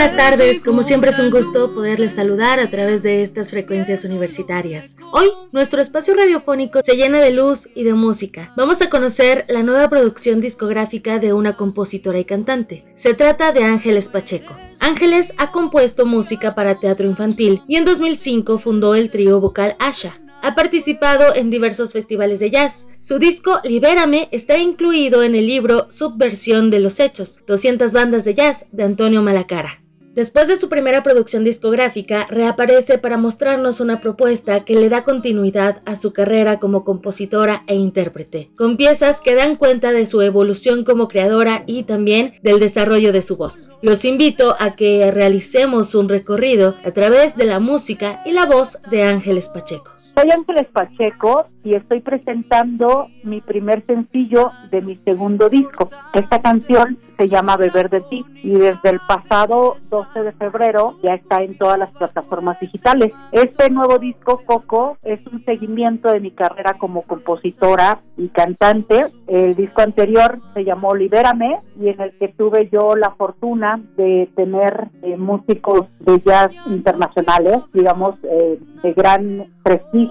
Buenas 0.00 0.16
tardes, 0.16 0.62
como 0.62 0.82
siempre 0.82 1.10
es 1.10 1.18
un 1.18 1.30
gusto 1.30 1.74
poderles 1.74 2.12
saludar 2.12 2.58
a 2.58 2.70
través 2.70 3.02
de 3.02 3.22
estas 3.22 3.50
frecuencias 3.50 4.02
universitarias. 4.06 4.96
Hoy 5.12 5.28
nuestro 5.52 5.82
espacio 5.82 6.14
radiofónico 6.14 6.80
se 6.82 6.96
llena 6.96 7.18
de 7.18 7.32
luz 7.32 7.68
y 7.74 7.84
de 7.84 7.92
música. 7.92 8.50
Vamos 8.56 8.80
a 8.80 8.88
conocer 8.88 9.44
la 9.48 9.62
nueva 9.62 9.90
producción 9.90 10.40
discográfica 10.40 11.18
de 11.18 11.34
una 11.34 11.54
compositora 11.54 12.18
y 12.18 12.24
cantante. 12.24 12.86
Se 12.94 13.12
trata 13.12 13.52
de 13.52 13.64
Ángeles 13.64 14.08
Pacheco. 14.08 14.56
Ángeles 14.78 15.34
ha 15.36 15.52
compuesto 15.52 16.06
música 16.06 16.54
para 16.54 16.80
teatro 16.80 17.06
infantil 17.06 17.60
y 17.68 17.76
en 17.76 17.84
2005 17.84 18.56
fundó 18.56 18.94
el 18.94 19.10
trío 19.10 19.38
vocal 19.38 19.76
Asha. 19.78 20.18
Ha 20.40 20.54
participado 20.54 21.34
en 21.34 21.50
diversos 21.50 21.92
festivales 21.92 22.40
de 22.40 22.50
jazz. 22.50 22.86
Su 23.00 23.18
disco 23.18 23.60
Libérame 23.64 24.30
está 24.32 24.56
incluido 24.56 25.22
en 25.22 25.34
el 25.34 25.46
libro 25.46 25.90
Subversión 25.90 26.70
de 26.70 26.80
los 26.80 27.00
Hechos, 27.00 27.40
200 27.46 27.92
bandas 27.92 28.24
de 28.24 28.32
jazz 28.32 28.64
de 28.72 28.84
Antonio 28.84 29.20
Malacara. 29.20 29.82
Después 30.20 30.48
de 30.48 30.58
su 30.58 30.68
primera 30.68 31.02
producción 31.02 31.44
discográfica, 31.44 32.26
reaparece 32.28 32.98
para 32.98 33.16
mostrarnos 33.16 33.80
una 33.80 34.02
propuesta 34.02 34.66
que 34.66 34.74
le 34.74 34.90
da 34.90 35.02
continuidad 35.02 35.80
a 35.86 35.96
su 35.96 36.12
carrera 36.12 36.58
como 36.58 36.84
compositora 36.84 37.64
e 37.66 37.74
intérprete, 37.74 38.50
con 38.54 38.76
piezas 38.76 39.22
que 39.22 39.34
dan 39.34 39.56
cuenta 39.56 39.92
de 39.92 40.04
su 40.04 40.20
evolución 40.20 40.84
como 40.84 41.08
creadora 41.08 41.64
y 41.66 41.84
también 41.84 42.34
del 42.42 42.60
desarrollo 42.60 43.14
de 43.14 43.22
su 43.22 43.38
voz. 43.38 43.70
Los 43.80 44.04
invito 44.04 44.56
a 44.58 44.74
que 44.74 45.10
realicemos 45.10 45.94
un 45.94 46.10
recorrido 46.10 46.74
a 46.84 46.90
través 46.90 47.34
de 47.36 47.46
la 47.46 47.58
música 47.58 48.20
y 48.26 48.32
la 48.32 48.44
voz 48.44 48.76
de 48.90 49.04
Ángeles 49.04 49.48
Pacheco. 49.48 49.99
Soy 50.20 50.30
Ángeles 50.32 50.66
Pacheco 50.66 51.44
y 51.64 51.74
estoy 51.74 52.00
presentando 52.00 53.08
mi 53.22 53.40
primer 53.40 53.82
sencillo 53.86 54.50
de 54.70 54.82
mi 54.82 54.96
segundo 54.96 55.48
disco. 55.48 55.88
Esta 56.12 56.42
canción 56.42 56.98
se 57.20 57.28
llama 57.28 57.58
Beber 57.58 57.90
de 57.90 58.00
ti 58.00 58.24
y 58.42 58.52
desde 58.52 58.88
el 58.88 59.00
pasado 59.06 59.76
12 59.90 60.22
de 60.22 60.32
febrero 60.32 60.96
ya 61.02 61.14
está 61.14 61.42
en 61.42 61.56
todas 61.56 61.78
las 61.78 61.90
plataformas 61.90 62.58
digitales. 62.60 63.12
Este 63.30 63.68
nuevo 63.68 63.98
disco, 63.98 64.40
Coco, 64.46 64.96
es 65.02 65.20
un 65.26 65.44
seguimiento 65.44 66.10
de 66.10 66.20
mi 66.20 66.30
carrera 66.30 66.74
como 66.78 67.02
compositora 67.02 68.00
y 68.16 68.28
cantante. 68.28 69.06
El 69.26 69.54
disco 69.54 69.82
anterior 69.82 70.38
se 70.54 70.64
llamó 70.64 70.94
Libérame 70.94 71.58
y 71.78 71.88
en 71.88 72.00
el 72.00 72.16
que 72.18 72.28
tuve 72.28 72.70
yo 72.72 72.96
la 72.96 73.10
fortuna 73.10 73.80
de 73.98 74.30
tener 74.34 74.88
eh, 75.02 75.18
músicos 75.18 75.88
de 75.98 76.20
jazz 76.20 76.52
internacionales, 76.68 77.58
digamos, 77.74 78.14
eh, 78.22 78.58
de 78.82 78.92
gran 78.94 79.44
prestigio, 79.62 80.09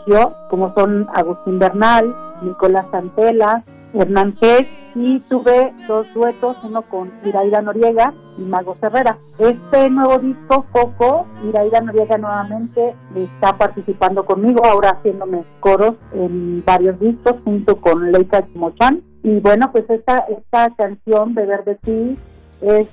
como 0.50 0.74
son 0.74 1.08
Agustín 1.14 1.60
Bernal, 1.60 2.16
Nicolás 2.42 2.86
Santela, 2.92 3.64
Hernán 3.94 4.34
G 4.36 4.68
y 4.96 5.20
tuve 5.22 5.74
dos 5.88 6.14
duetos, 6.14 6.58
uno 6.64 6.82
con 6.84 7.12
Iraida 7.24 7.62
Noriega 7.62 8.14
y 8.38 8.42
Mago 8.42 8.76
Herrera. 8.82 9.18
Este 9.40 9.90
nuevo 9.90 10.20
disco, 10.20 10.66
Coco, 10.72 11.26
Iraida 11.48 11.82
Noriega 11.82 12.18
nuevamente 12.18 12.96
está 13.16 13.58
participando 13.58 14.26
conmigo, 14.26 14.64
ahora 14.66 14.92
haciéndome 14.92 15.44
coros 15.60 15.96
en 16.14 16.64
varios 16.66 17.00
discos 17.00 17.36
junto 17.44 17.78
con 17.78 18.12
Leica 18.12 18.46
Chimochan. 18.48 19.02
Y 19.24 19.40
bueno, 19.40 19.72
pues 19.72 19.90
esta, 19.90 20.20
esta 20.30 20.70
canción, 20.76 21.34
Beber 21.34 21.64
de 21.66 21.76
ti, 21.76 22.18
es, 22.62 22.88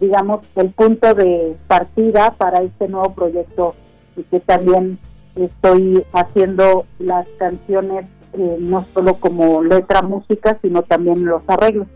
digamos, 0.00 0.40
el 0.56 0.70
punto 0.70 1.14
de 1.14 1.56
partida 1.68 2.32
para 2.36 2.62
este 2.62 2.88
nuevo 2.88 3.14
proyecto 3.14 3.74
y 4.16 4.22
que 4.24 4.40
también 4.40 4.98
estoy 5.36 6.04
haciendo 6.12 6.86
las 6.98 7.26
canciones 7.38 8.06
eh, 8.32 8.58
no 8.60 8.86
solo 8.94 9.14
como 9.14 9.62
letra, 9.62 10.02
música, 10.02 10.56
sino 10.62 10.82
también 10.82 11.24
los 11.24 11.42
arreglos. 11.48 11.88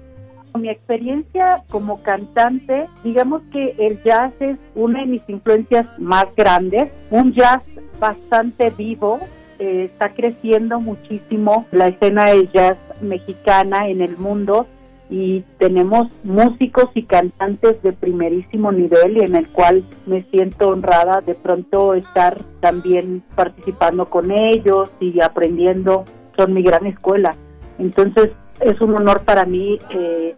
Mi 0.59 0.69
experiencia 0.69 1.65
como 1.69 2.02
cantante, 2.02 2.86
digamos 3.02 3.43
que 3.52 3.74
el 3.78 4.02
jazz 4.02 4.32
es 4.40 4.59
una 4.74 5.01
de 5.01 5.06
mis 5.06 5.23
influencias 5.28 5.86
más 5.98 6.27
grandes, 6.36 6.90
un 7.11 7.32
jazz 7.32 7.69
bastante 8.01 8.70
vivo, 8.70 9.20
eh, 9.59 9.85
está 9.85 10.11
creciendo 10.11 10.81
muchísimo 10.81 11.66
la 11.73 11.89
escena 11.89 12.31
de 12.31 12.48
jazz 12.52 12.78
mexicana 13.01 13.89
en 13.89 14.01
el 14.01 14.16
mundo 14.16 14.66
y 15.11 15.43
tenemos 15.59 16.09
músicos 16.23 16.87
y 16.95 17.03
cantantes 17.03 17.83
de 17.83 17.93
primerísimo 17.93 18.73
nivel 18.73 19.19
y 19.19 19.21
en 19.21 19.37
el 19.37 19.49
cual 19.49 19.85
me 20.07 20.23
siento 20.31 20.69
honrada 20.69 21.21
de 21.21 21.35
pronto 21.35 21.95
estar 21.95 22.41
también 22.61 23.23
participando 23.35 24.09
con 24.09 24.31
ellos 24.31 24.91
y 25.01 25.21
aprendiendo 25.21 26.05
son 26.37 26.55
mi 26.55 26.63
gran 26.63 26.87
escuela. 26.87 27.37
Entonces 27.79 28.31
es 28.61 28.81
un 28.81 28.95
honor 28.95 29.23
para 29.25 29.45
mí 29.45 29.79
eh, 29.91 30.35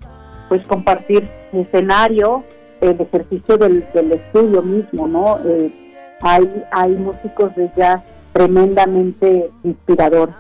pues 0.49 0.63
compartir 0.67 1.27
escenario, 1.53 2.43
el 2.81 3.01
ejercicio 3.01 3.57
del, 3.57 3.85
estudio 4.13 4.63
mismo, 4.63 5.09
¿no? 5.09 5.39
Eh, 5.47 5.73
hay, 6.21 6.65
hay 6.71 6.93
músicos 6.93 7.55
de 7.57 7.71
jazz 7.77 8.03
tremendamente 8.33 9.51
inspiradores. 9.65 10.35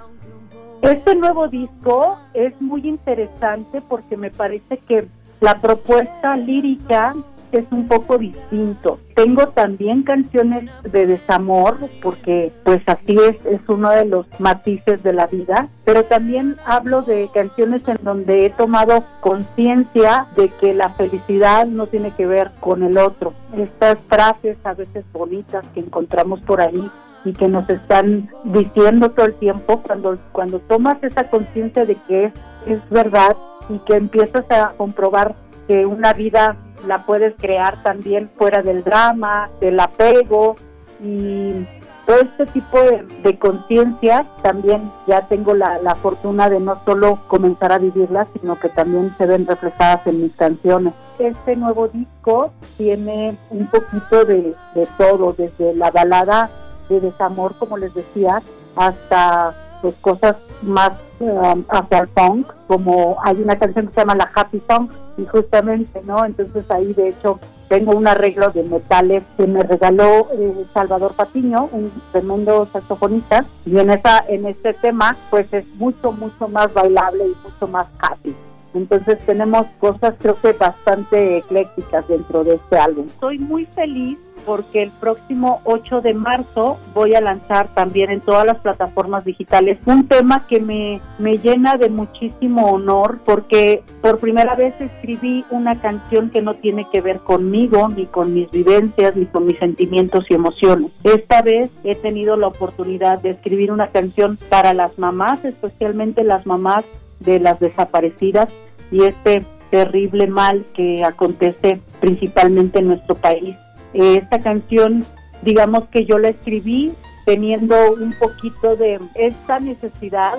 Este 0.87 1.17
nuevo 1.17 1.49
disco 1.49 2.17
es 2.33 2.61
muy 2.61 2.89
interesante 2.89 3.83
porque 3.89 4.17
me 4.17 4.31
parece 4.31 4.79
que 4.79 5.09
la 5.41 5.61
propuesta 5.61 6.37
lírica 6.37 7.13
es 7.51 7.65
un 7.73 7.89
poco 7.89 8.19
distinto. 8.19 9.01
Tengo 9.17 9.49
también 9.49 10.05
canciones 10.05 10.71
de 10.85 11.07
desamor, 11.07 11.77
porque 12.01 12.53
pues 12.63 12.89
así 12.89 13.17
es, 13.19 13.35
es 13.47 13.61
uno 13.67 13.91
de 13.91 14.05
los 14.05 14.27
matices 14.39 15.03
de 15.03 15.13
la 15.13 15.27
vida, 15.27 15.69
pero 15.85 16.05
también 16.05 16.55
hablo 16.65 17.03
de 17.03 17.29
canciones 17.35 17.83
en 17.89 17.99
donde 18.03 18.47
he 18.47 18.51
tomado 18.51 19.05
conciencia 19.21 20.29
de 20.37 20.51
que 20.51 20.73
la 20.73 20.91
felicidad 20.91 21.67
no 21.67 21.89
tiene 21.89 22.13
que 22.13 22.27
ver 22.27 22.53
con 22.61 22.85
el 22.85 22.97
otro. 22.97 23.33
Estas 23.57 23.99
frases 24.09 24.57
a 24.63 24.75
veces 24.75 25.05
bonitas 25.13 25.67
que 25.75 25.81
encontramos 25.81 26.41
por 26.43 26.61
ahí 26.61 26.91
y 27.27 27.33
que 27.33 27.49
nos 27.49 27.69
están 27.69 28.29
diciendo 28.45 29.11
todo 29.11 29.27
el 29.27 29.35
tiempo, 29.35 29.83
cuando, 29.83 30.17
cuando 30.31 30.61
tomas 30.61 31.03
esa 31.03 31.29
conciencia 31.29 31.85
de 31.85 31.97
que 32.07 32.27
es, 32.27 32.33
es 32.67 32.89
verdad 32.89 33.37
y 33.69 33.79
que 33.81 33.95
empiezas 33.97 34.49
a 34.51 34.75
comprobar 34.77 35.35
que 35.67 35.87
una 35.87 36.13
vida 36.13 36.57
la 36.87 37.05
puedes 37.05 37.35
crear 37.35 37.83
también 37.83 38.31
fuera 38.37 38.63
del 38.63 38.85
drama, 38.85 39.51
del 39.61 39.81
apego 39.81 40.55
y 41.03 41.67
todo 42.07 42.21
este 42.21 42.47
tipo 42.47 42.79
de, 43.25 43.39
conciencia 43.41 44.25
también 44.41 44.89
ya 45.09 45.23
tengo 45.23 45.55
la, 45.55 45.97
fortuna 46.01 46.49
de 46.49 46.61
no 46.61 46.79
solo 46.85 47.19
comenzar 47.27 47.73
a 47.73 47.79
vivirlas, 47.79 48.29
sino 48.41 48.55
que 48.55 48.69
también 48.69 49.13
se 49.19 49.27
ven 49.27 49.45
reflejadas 49.45 50.07
en 50.07 50.23
mis 50.23 50.37
canciones. 50.37 50.95
Este 51.19 51.57
nuevo 51.57 51.89
disco 51.89 52.53
tiene 52.77 53.37
un 53.51 53.67
poquito 53.67 54.25
de, 54.25 54.55
de 54.77 54.89
todo, 54.97 55.35
desde 55.37 55.75
la 55.75 55.91
balada 55.91 56.49
de 56.89 57.01
desamor, 57.01 57.55
como 57.59 57.77
les 57.79 57.95
decía, 57.95 58.43
hasta 58.77 59.55
pues, 59.83 59.95
cosas 60.01 60.37
más 60.63 60.93
um, 61.21 61.65
hacia 61.69 61.99
el 61.99 62.09
punk, 62.09 62.53
como 62.67 63.19
hay 63.23 63.37
una 63.41 63.57
canción 63.57 63.87
que 63.87 63.95
se 63.95 64.01
llama 64.01 64.17
La 64.17 64.31
Happy 64.35 64.63
Song, 64.69 64.91
y 65.17 65.25
justamente, 65.27 66.03
¿no? 66.05 66.25
Entonces 66.25 66.65
ahí 66.71 66.93
de 66.93 67.11
hecho 67.11 67.39
tengo 67.69 67.93
un 67.93 68.07
arreglo 68.07 68.51
de 68.51 68.63
metales 68.63 69.25
que 69.37 69.47
me 69.47 69.63
regaló 69.63 70.29
eh, 70.33 70.65
Salvador 70.73 71.13
Patiño, 71.15 71.69
un 71.73 71.91
tremendo 72.13 72.67
saxofonista, 72.67 73.45
y 73.65 73.79
en 73.79 73.91
esa 73.91 74.25
en 74.29 74.47
este 74.47 74.73
tema 74.73 75.17
pues 75.31 75.53
es 75.53 75.67
mucho 75.77 76.13
mucho 76.13 76.49
más 76.49 76.73
bailable 76.73 77.25
y 77.25 77.37
mucho 77.43 77.67
más 77.67 77.87
happy. 78.01 78.35
Entonces 78.77 79.19
tenemos 79.27 79.67
cosas 79.79 80.15
creo 80.19 80.37
que 80.41 80.53
bastante 80.53 81.39
eclécticas 81.39 82.07
dentro 82.09 82.45
de 82.45 82.55
este 82.55 82.79
álbum. 82.79 83.07
Estoy 83.07 83.39
muy 83.39 83.67
feliz 83.67 84.19
porque 84.45 84.83
el 84.83 84.91
próximo 84.91 85.61
8 85.65 86.03
de 86.03 86.15
marzo 86.15 86.79
voy 86.95 87.15
a 87.15 87.21
lanzar 87.21 87.69
también 87.75 88.11
en 88.11 88.21
todas 88.21 88.47
las 88.47 88.59
plataformas 88.59 89.25
digitales 89.25 89.79
un 89.87 90.07
tema 90.07 90.47
que 90.47 90.61
me, 90.61 91.01
me 91.19 91.39
llena 91.39 91.77
de 91.77 91.89
muchísimo 91.89 92.71
honor 92.71 93.19
porque 93.25 93.83
por 94.03 94.19
primera 94.19 94.55
vez 94.55 94.81
escribí 94.81 95.45
una 95.51 95.75
canción 95.81 96.31
que 96.31 96.43
no 96.43 96.55
tiene 96.55 96.87
que 96.91 97.01
ver 97.01 97.19
conmigo, 97.19 97.89
ni 97.89 98.07
con 98.07 98.35
mis 98.35 98.51
vivencias, 98.51 99.17
ni 99.17 99.27
con 99.27 99.47
mis 99.47 99.59
sentimientos 99.59 100.25
y 100.29 100.35
emociones. 100.35 100.93
Esta 101.03 101.43
vez 101.43 101.71
he 101.83 101.95
tenido 101.95 102.37
la 102.37 102.49
oportunidad 102.49 103.21
de 103.21 103.31
escribir 103.31 103.73
una 103.73 103.89
canción 103.89 104.39
para 104.49 104.75
las 104.75 104.99
mamás, 104.99 105.45
especialmente 105.45 106.23
las 106.25 106.47
mamás 106.47 106.85
de 107.21 107.41
las 107.41 107.59
desaparecidas 107.59 108.49
y 108.91 109.05
este 109.05 109.45
terrible 109.71 110.27
mal 110.27 110.65
que 110.75 111.05
acontece 111.05 111.81
principalmente 112.01 112.79
en 112.79 112.89
nuestro 112.89 113.15
país. 113.17 113.57
Esta 113.93 114.39
canción, 114.39 115.05
digamos 115.43 115.89
que 115.89 116.05
yo 116.05 116.19
la 116.19 116.29
escribí 116.29 116.93
teniendo 117.25 117.75
un 117.93 118.15
poquito 118.19 118.77
de 118.77 119.01
esta 119.15 119.59
necesidad 119.59 120.35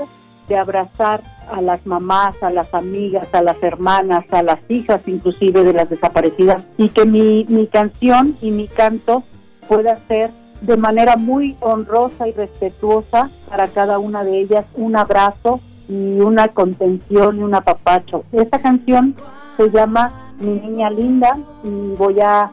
de 0.47 0.57
abrazar 0.57 1.21
a 1.51 1.61
las 1.61 1.85
mamás, 1.85 2.41
a 2.41 2.49
las 2.49 2.73
amigas, 2.73 3.27
a 3.33 3.41
las 3.41 3.61
hermanas, 3.61 4.25
a 4.31 4.41
las 4.41 4.59
hijas 4.69 5.01
inclusive 5.07 5.63
de 5.63 5.73
las 5.73 5.89
desaparecidas 5.89 6.63
y 6.77 6.89
que 6.89 7.05
mi, 7.05 7.45
mi 7.49 7.67
canción 7.67 8.37
y 8.41 8.51
mi 8.51 8.67
canto 8.67 9.23
pueda 9.67 9.99
ser 10.07 10.31
de 10.61 10.77
manera 10.77 11.17
muy 11.17 11.55
honrosa 11.59 12.27
y 12.27 12.31
respetuosa 12.31 13.29
para 13.49 13.67
cada 13.67 13.99
una 13.99 14.23
de 14.23 14.39
ellas. 14.39 14.65
Un 14.75 14.95
abrazo 14.95 15.59
y 15.87 16.19
una 16.19 16.49
contención 16.49 17.37
y 17.39 17.43
un 17.43 17.55
apapacho. 17.55 18.23
Esta 18.31 18.59
canción 18.61 19.15
se 19.55 19.69
llama 19.69 20.33
Mi 20.39 20.59
Niña 20.59 20.89
Linda 20.89 21.37
y 21.63 21.95
voy 21.95 22.19
a 22.19 22.51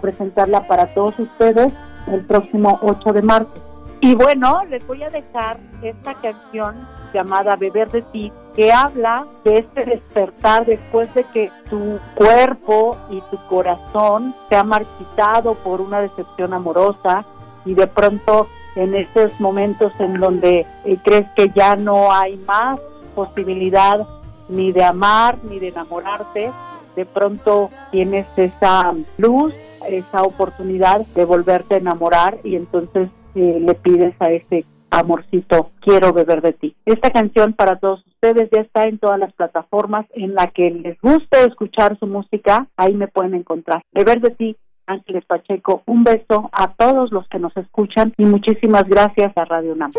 presentarla 0.00 0.66
para 0.66 0.86
todos 0.94 1.18
ustedes 1.18 1.72
el 2.12 2.24
próximo 2.24 2.78
8 2.82 3.12
de 3.12 3.22
marzo. 3.22 3.68
Y 4.00 4.14
bueno, 4.14 4.64
les 4.66 4.86
voy 4.86 5.02
a 5.02 5.10
dejar 5.10 5.58
esta 5.82 6.14
canción 6.14 6.76
llamada 7.12 7.56
Beber 7.56 7.90
de 7.90 8.02
ti, 8.02 8.32
que 8.54 8.72
habla 8.72 9.26
de 9.44 9.58
este 9.58 9.84
despertar 9.84 10.66
después 10.66 11.12
de 11.14 11.24
que 11.24 11.50
tu 11.68 11.98
cuerpo 12.14 12.96
y 13.10 13.20
tu 13.22 13.36
corazón 13.48 14.34
se 14.48 14.56
ha 14.56 14.62
marchitado 14.62 15.54
por 15.54 15.80
una 15.80 16.00
decepción 16.00 16.54
amorosa 16.54 17.24
y 17.64 17.74
de 17.74 17.88
pronto 17.88 18.46
en 18.78 18.94
esos 18.94 19.40
momentos 19.40 19.92
en 19.98 20.14
donde 20.14 20.64
eh, 20.84 20.98
crees 21.02 21.26
que 21.34 21.50
ya 21.54 21.74
no 21.74 22.12
hay 22.12 22.36
más 22.38 22.80
posibilidad 23.14 24.06
ni 24.48 24.70
de 24.70 24.84
amar 24.84 25.38
ni 25.42 25.58
de 25.58 25.68
enamorarte, 25.68 26.50
de 26.94 27.04
pronto 27.04 27.70
tienes 27.90 28.26
esa 28.36 28.94
luz, 29.16 29.52
esa 29.88 30.22
oportunidad 30.22 31.04
de 31.06 31.24
volverte 31.24 31.74
a 31.74 31.78
enamorar 31.78 32.38
y 32.44 32.54
entonces 32.54 33.08
eh, 33.34 33.58
le 33.60 33.74
pides 33.74 34.14
a 34.20 34.30
ese 34.30 34.64
amorcito, 34.90 35.70
quiero 35.80 36.12
beber 36.12 36.40
de 36.40 36.52
ti. 36.52 36.76
Esta 36.86 37.10
canción 37.10 37.54
para 37.54 37.78
todos 37.78 38.06
ustedes 38.06 38.48
ya 38.50 38.62
está 38.62 38.84
en 38.84 38.98
todas 38.98 39.18
las 39.18 39.32
plataformas 39.32 40.06
en 40.14 40.34
la 40.34 40.46
que 40.46 40.70
les 40.70 40.98
guste 41.00 41.44
escuchar 41.44 41.98
su 41.98 42.06
música, 42.06 42.68
ahí 42.76 42.94
me 42.94 43.08
pueden 43.08 43.34
encontrar. 43.34 43.82
Beber 43.92 44.20
de 44.20 44.30
ti, 44.30 44.56
Ángeles 44.88 45.24
Pacheco, 45.26 45.82
un 45.86 46.02
beso 46.02 46.48
a 46.52 46.72
todos 46.72 47.12
los 47.12 47.28
que 47.28 47.38
nos 47.38 47.56
escuchan 47.56 48.12
y 48.16 48.24
muchísimas 48.24 48.88
gracias 48.88 49.32
a 49.36 49.44
Radio 49.44 49.76
NAM. 49.76 49.92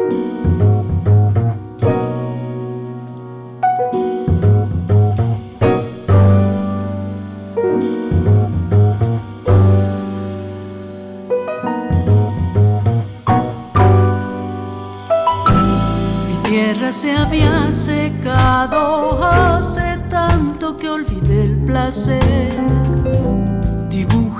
tierra 16.50 16.92
se 16.92 17.16
había 17.16 17.72
secado 17.72 19.24
hace 19.24 20.00
tanto 20.10 20.76
que 20.76 20.90
olvidé 20.90 21.44
el 21.44 21.58
placer. 21.60 23.59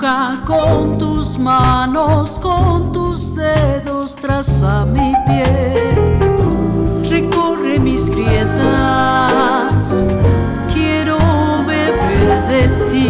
Con 0.00 0.96
tus 0.96 1.38
manos, 1.38 2.38
con 2.38 2.90
tus 2.90 3.34
dedos, 3.34 4.16
traza 4.16 4.86
mi 4.86 5.12
piel. 5.26 5.90
Recorre 7.06 7.78
mis 7.78 8.08
grietas, 8.08 8.46
quiero 10.72 11.18
beber 11.66 12.48
de 12.48 12.68
ti. 12.88 13.08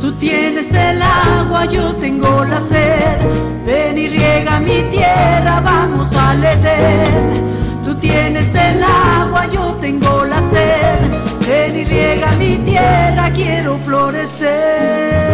Tú 0.00 0.10
tienes 0.14 0.74
el 0.74 1.00
agua, 1.00 1.66
yo 1.66 1.94
tengo 1.94 2.44
la 2.44 2.60
sed. 2.60 3.20
Ven 3.64 3.98
y 3.98 4.08
riega 4.08 4.58
mi 4.58 4.82
tierra, 4.90 5.60
vamos 5.60 6.16
al 6.16 6.42
Edén. 6.42 7.44
Tú 7.84 7.94
tienes 7.94 8.52
el 8.56 8.82
agua, 8.82 9.46
yo 9.46 9.72
tengo 9.80 10.24
la 10.24 10.40
sed. 10.40 11.01
Ven 11.46 11.76
y 11.76 11.84
riega 11.84 12.32
mi 12.32 12.56
tierra, 12.58 13.30
quiero 13.32 13.78
florecer. 13.78 15.32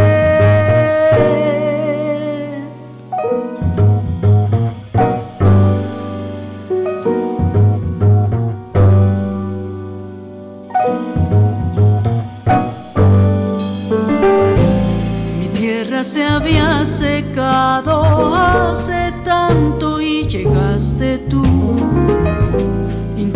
se 16.04 16.24
había 16.24 16.84
secado 16.84 18.34
hace 18.34 19.12
tanto 19.24 20.00
y 20.00 20.26
llegaste 20.26 21.18
tú. 21.28 21.42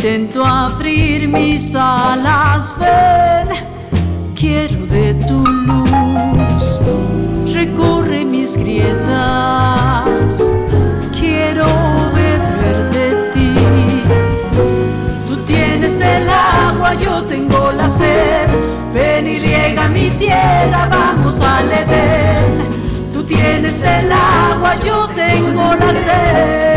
Intento 0.05 0.45
abrir 0.45 1.29
mis 1.29 1.77
alas, 1.77 2.75
ven, 2.77 3.47
quiero 4.35 4.85
de 4.87 5.15
tu 5.29 5.47
luz. 5.47 6.81
Recorre 7.55 8.25
mis 8.25 8.57
grietas, 8.57 10.43
quiero 11.17 11.67
beber 12.17 12.91
de 12.91 13.31
ti. 13.33 13.55
Tú 15.29 15.37
tienes 15.45 16.01
el 16.01 16.29
agua, 16.29 16.95
yo 16.95 17.23
tengo 17.23 17.71
la 17.71 17.89
sed. 17.89 18.49
Ven 18.93 19.29
y 19.29 19.39
riega 19.39 19.89
mi 19.89 20.11
tierra, 20.11 20.89
vamos 20.91 21.41
al 21.41 21.71
Edén. 21.71 22.67
Tú 23.13 23.23
tienes 23.23 23.85
el 23.85 24.11
agua, 24.11 24.75
yo 24.85 25.07
tengo 25.15 25.77
la 25.77 25.93
sed. 25.93 26.72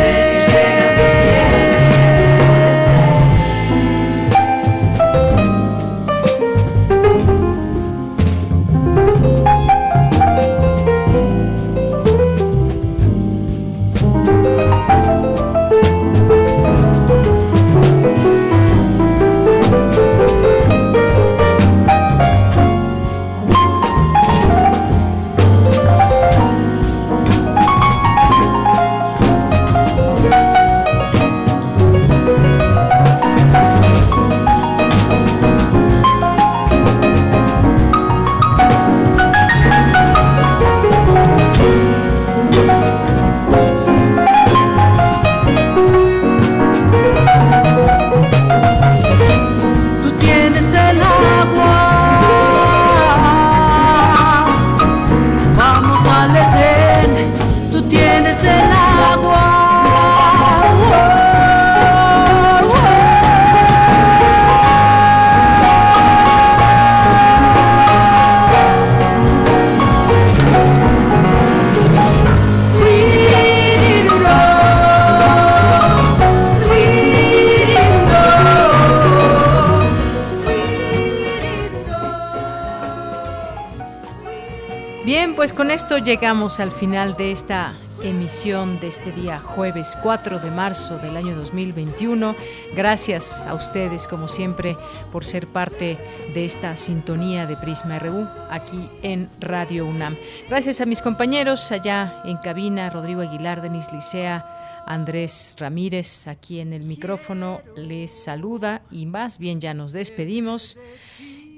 Esto 85.76 85.98
llegamos 85.98 86.62
al 86.62 86.72
final 86.72 87.18
de 87.18 87.34
esta 87.34 87.76
emisión 88.02 88.80
de 88.80 88.88
este 88.88 89.12
día 89.12 89.40
jueves 89.40 89.98
4 90.02 90.40
de 90.40 90.50
marzo 90.50 90.98
del 91.00 91.18
año 91.18 91.36
2021. 91.36 92.34
Gracias 92.78 93.46
a 93.46 93.56
ustedes 93.56 94.08
como 94.08 94.30
siempre 94.30 94.78
por 95.12 95.26
ser 95.26 95.48
parte 95.48 95.98
de 96.34 96.46
esta 96.46 96.78
sintonía 96.78 97.46
de 97.46 97.58
Prisma 97.58 98.00
RU 98.00 98.26
aquí 98.50 98.90
en 99.04 99.30
Radio 99.42 99.86
UNAM. 99.86 100.16
Gracias 100.48 100.80
a 100.80 100.86
mis 100.86 101.02
compañeros 101.02 101.70
allá 101.74 102.22
en 102.24 102.38
cabina, 102.38 102.90
Rodrigo 102.90 103.20
Aguilar, 103.20 103.62
Denis 103.62 103.92
Licea, 103.92 104.84
Andrés 104.86 105.58
Ramírez 105.60 106.28
aquí 106.28 106.62
en 106.62 106.72
el 106.72 106.84
micrófono 106.84 107.60
les 107.76 108.12
saluda 108.12 108.82
y 108.92 109.08
más 109.08 109.40
bien 109.40 109.60
ya 109.60 109.74
nos 109.74 109.92
despedimos. 109.92 110.78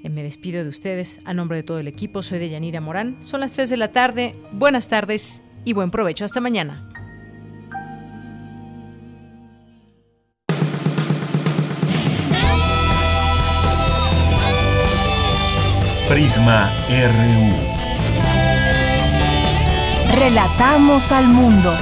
Eh, 0.02 0.08
me 0.08 0.22
despido 0.22 0.62
de 0.62 0.70
ustedes 0.70 1.20
a 1.24 1.34
nombre 1.34 1.58
de 1.58 1.62
todo 1.62 1.78
el 1.78 1.88
equipo. 1.88 2.22
Soy 2.22 2.38
de 2.38 2.50
Yanira 2.50 2.80
Morán. 2.80 3.16
Son 3.20 3.40
las 3.40 3.52
3 3.52 3.70
de 3.70 3.76
la 3.76 3.88
tarde. 3.88 4.34
Buenas 4.52 4.88
tardes 4.88 5.42
y 5.64 5.72
buen 5.72 5.90
provecho. 5.90 6.24
Hasta 6.24 6.40
mañana. 6.40 6.84
Prisma 16.08 16.72
RU. 16.88 17.78
Relatamos 20.18 21.12
al 21.12 21.28
mundo. 21.28 21.76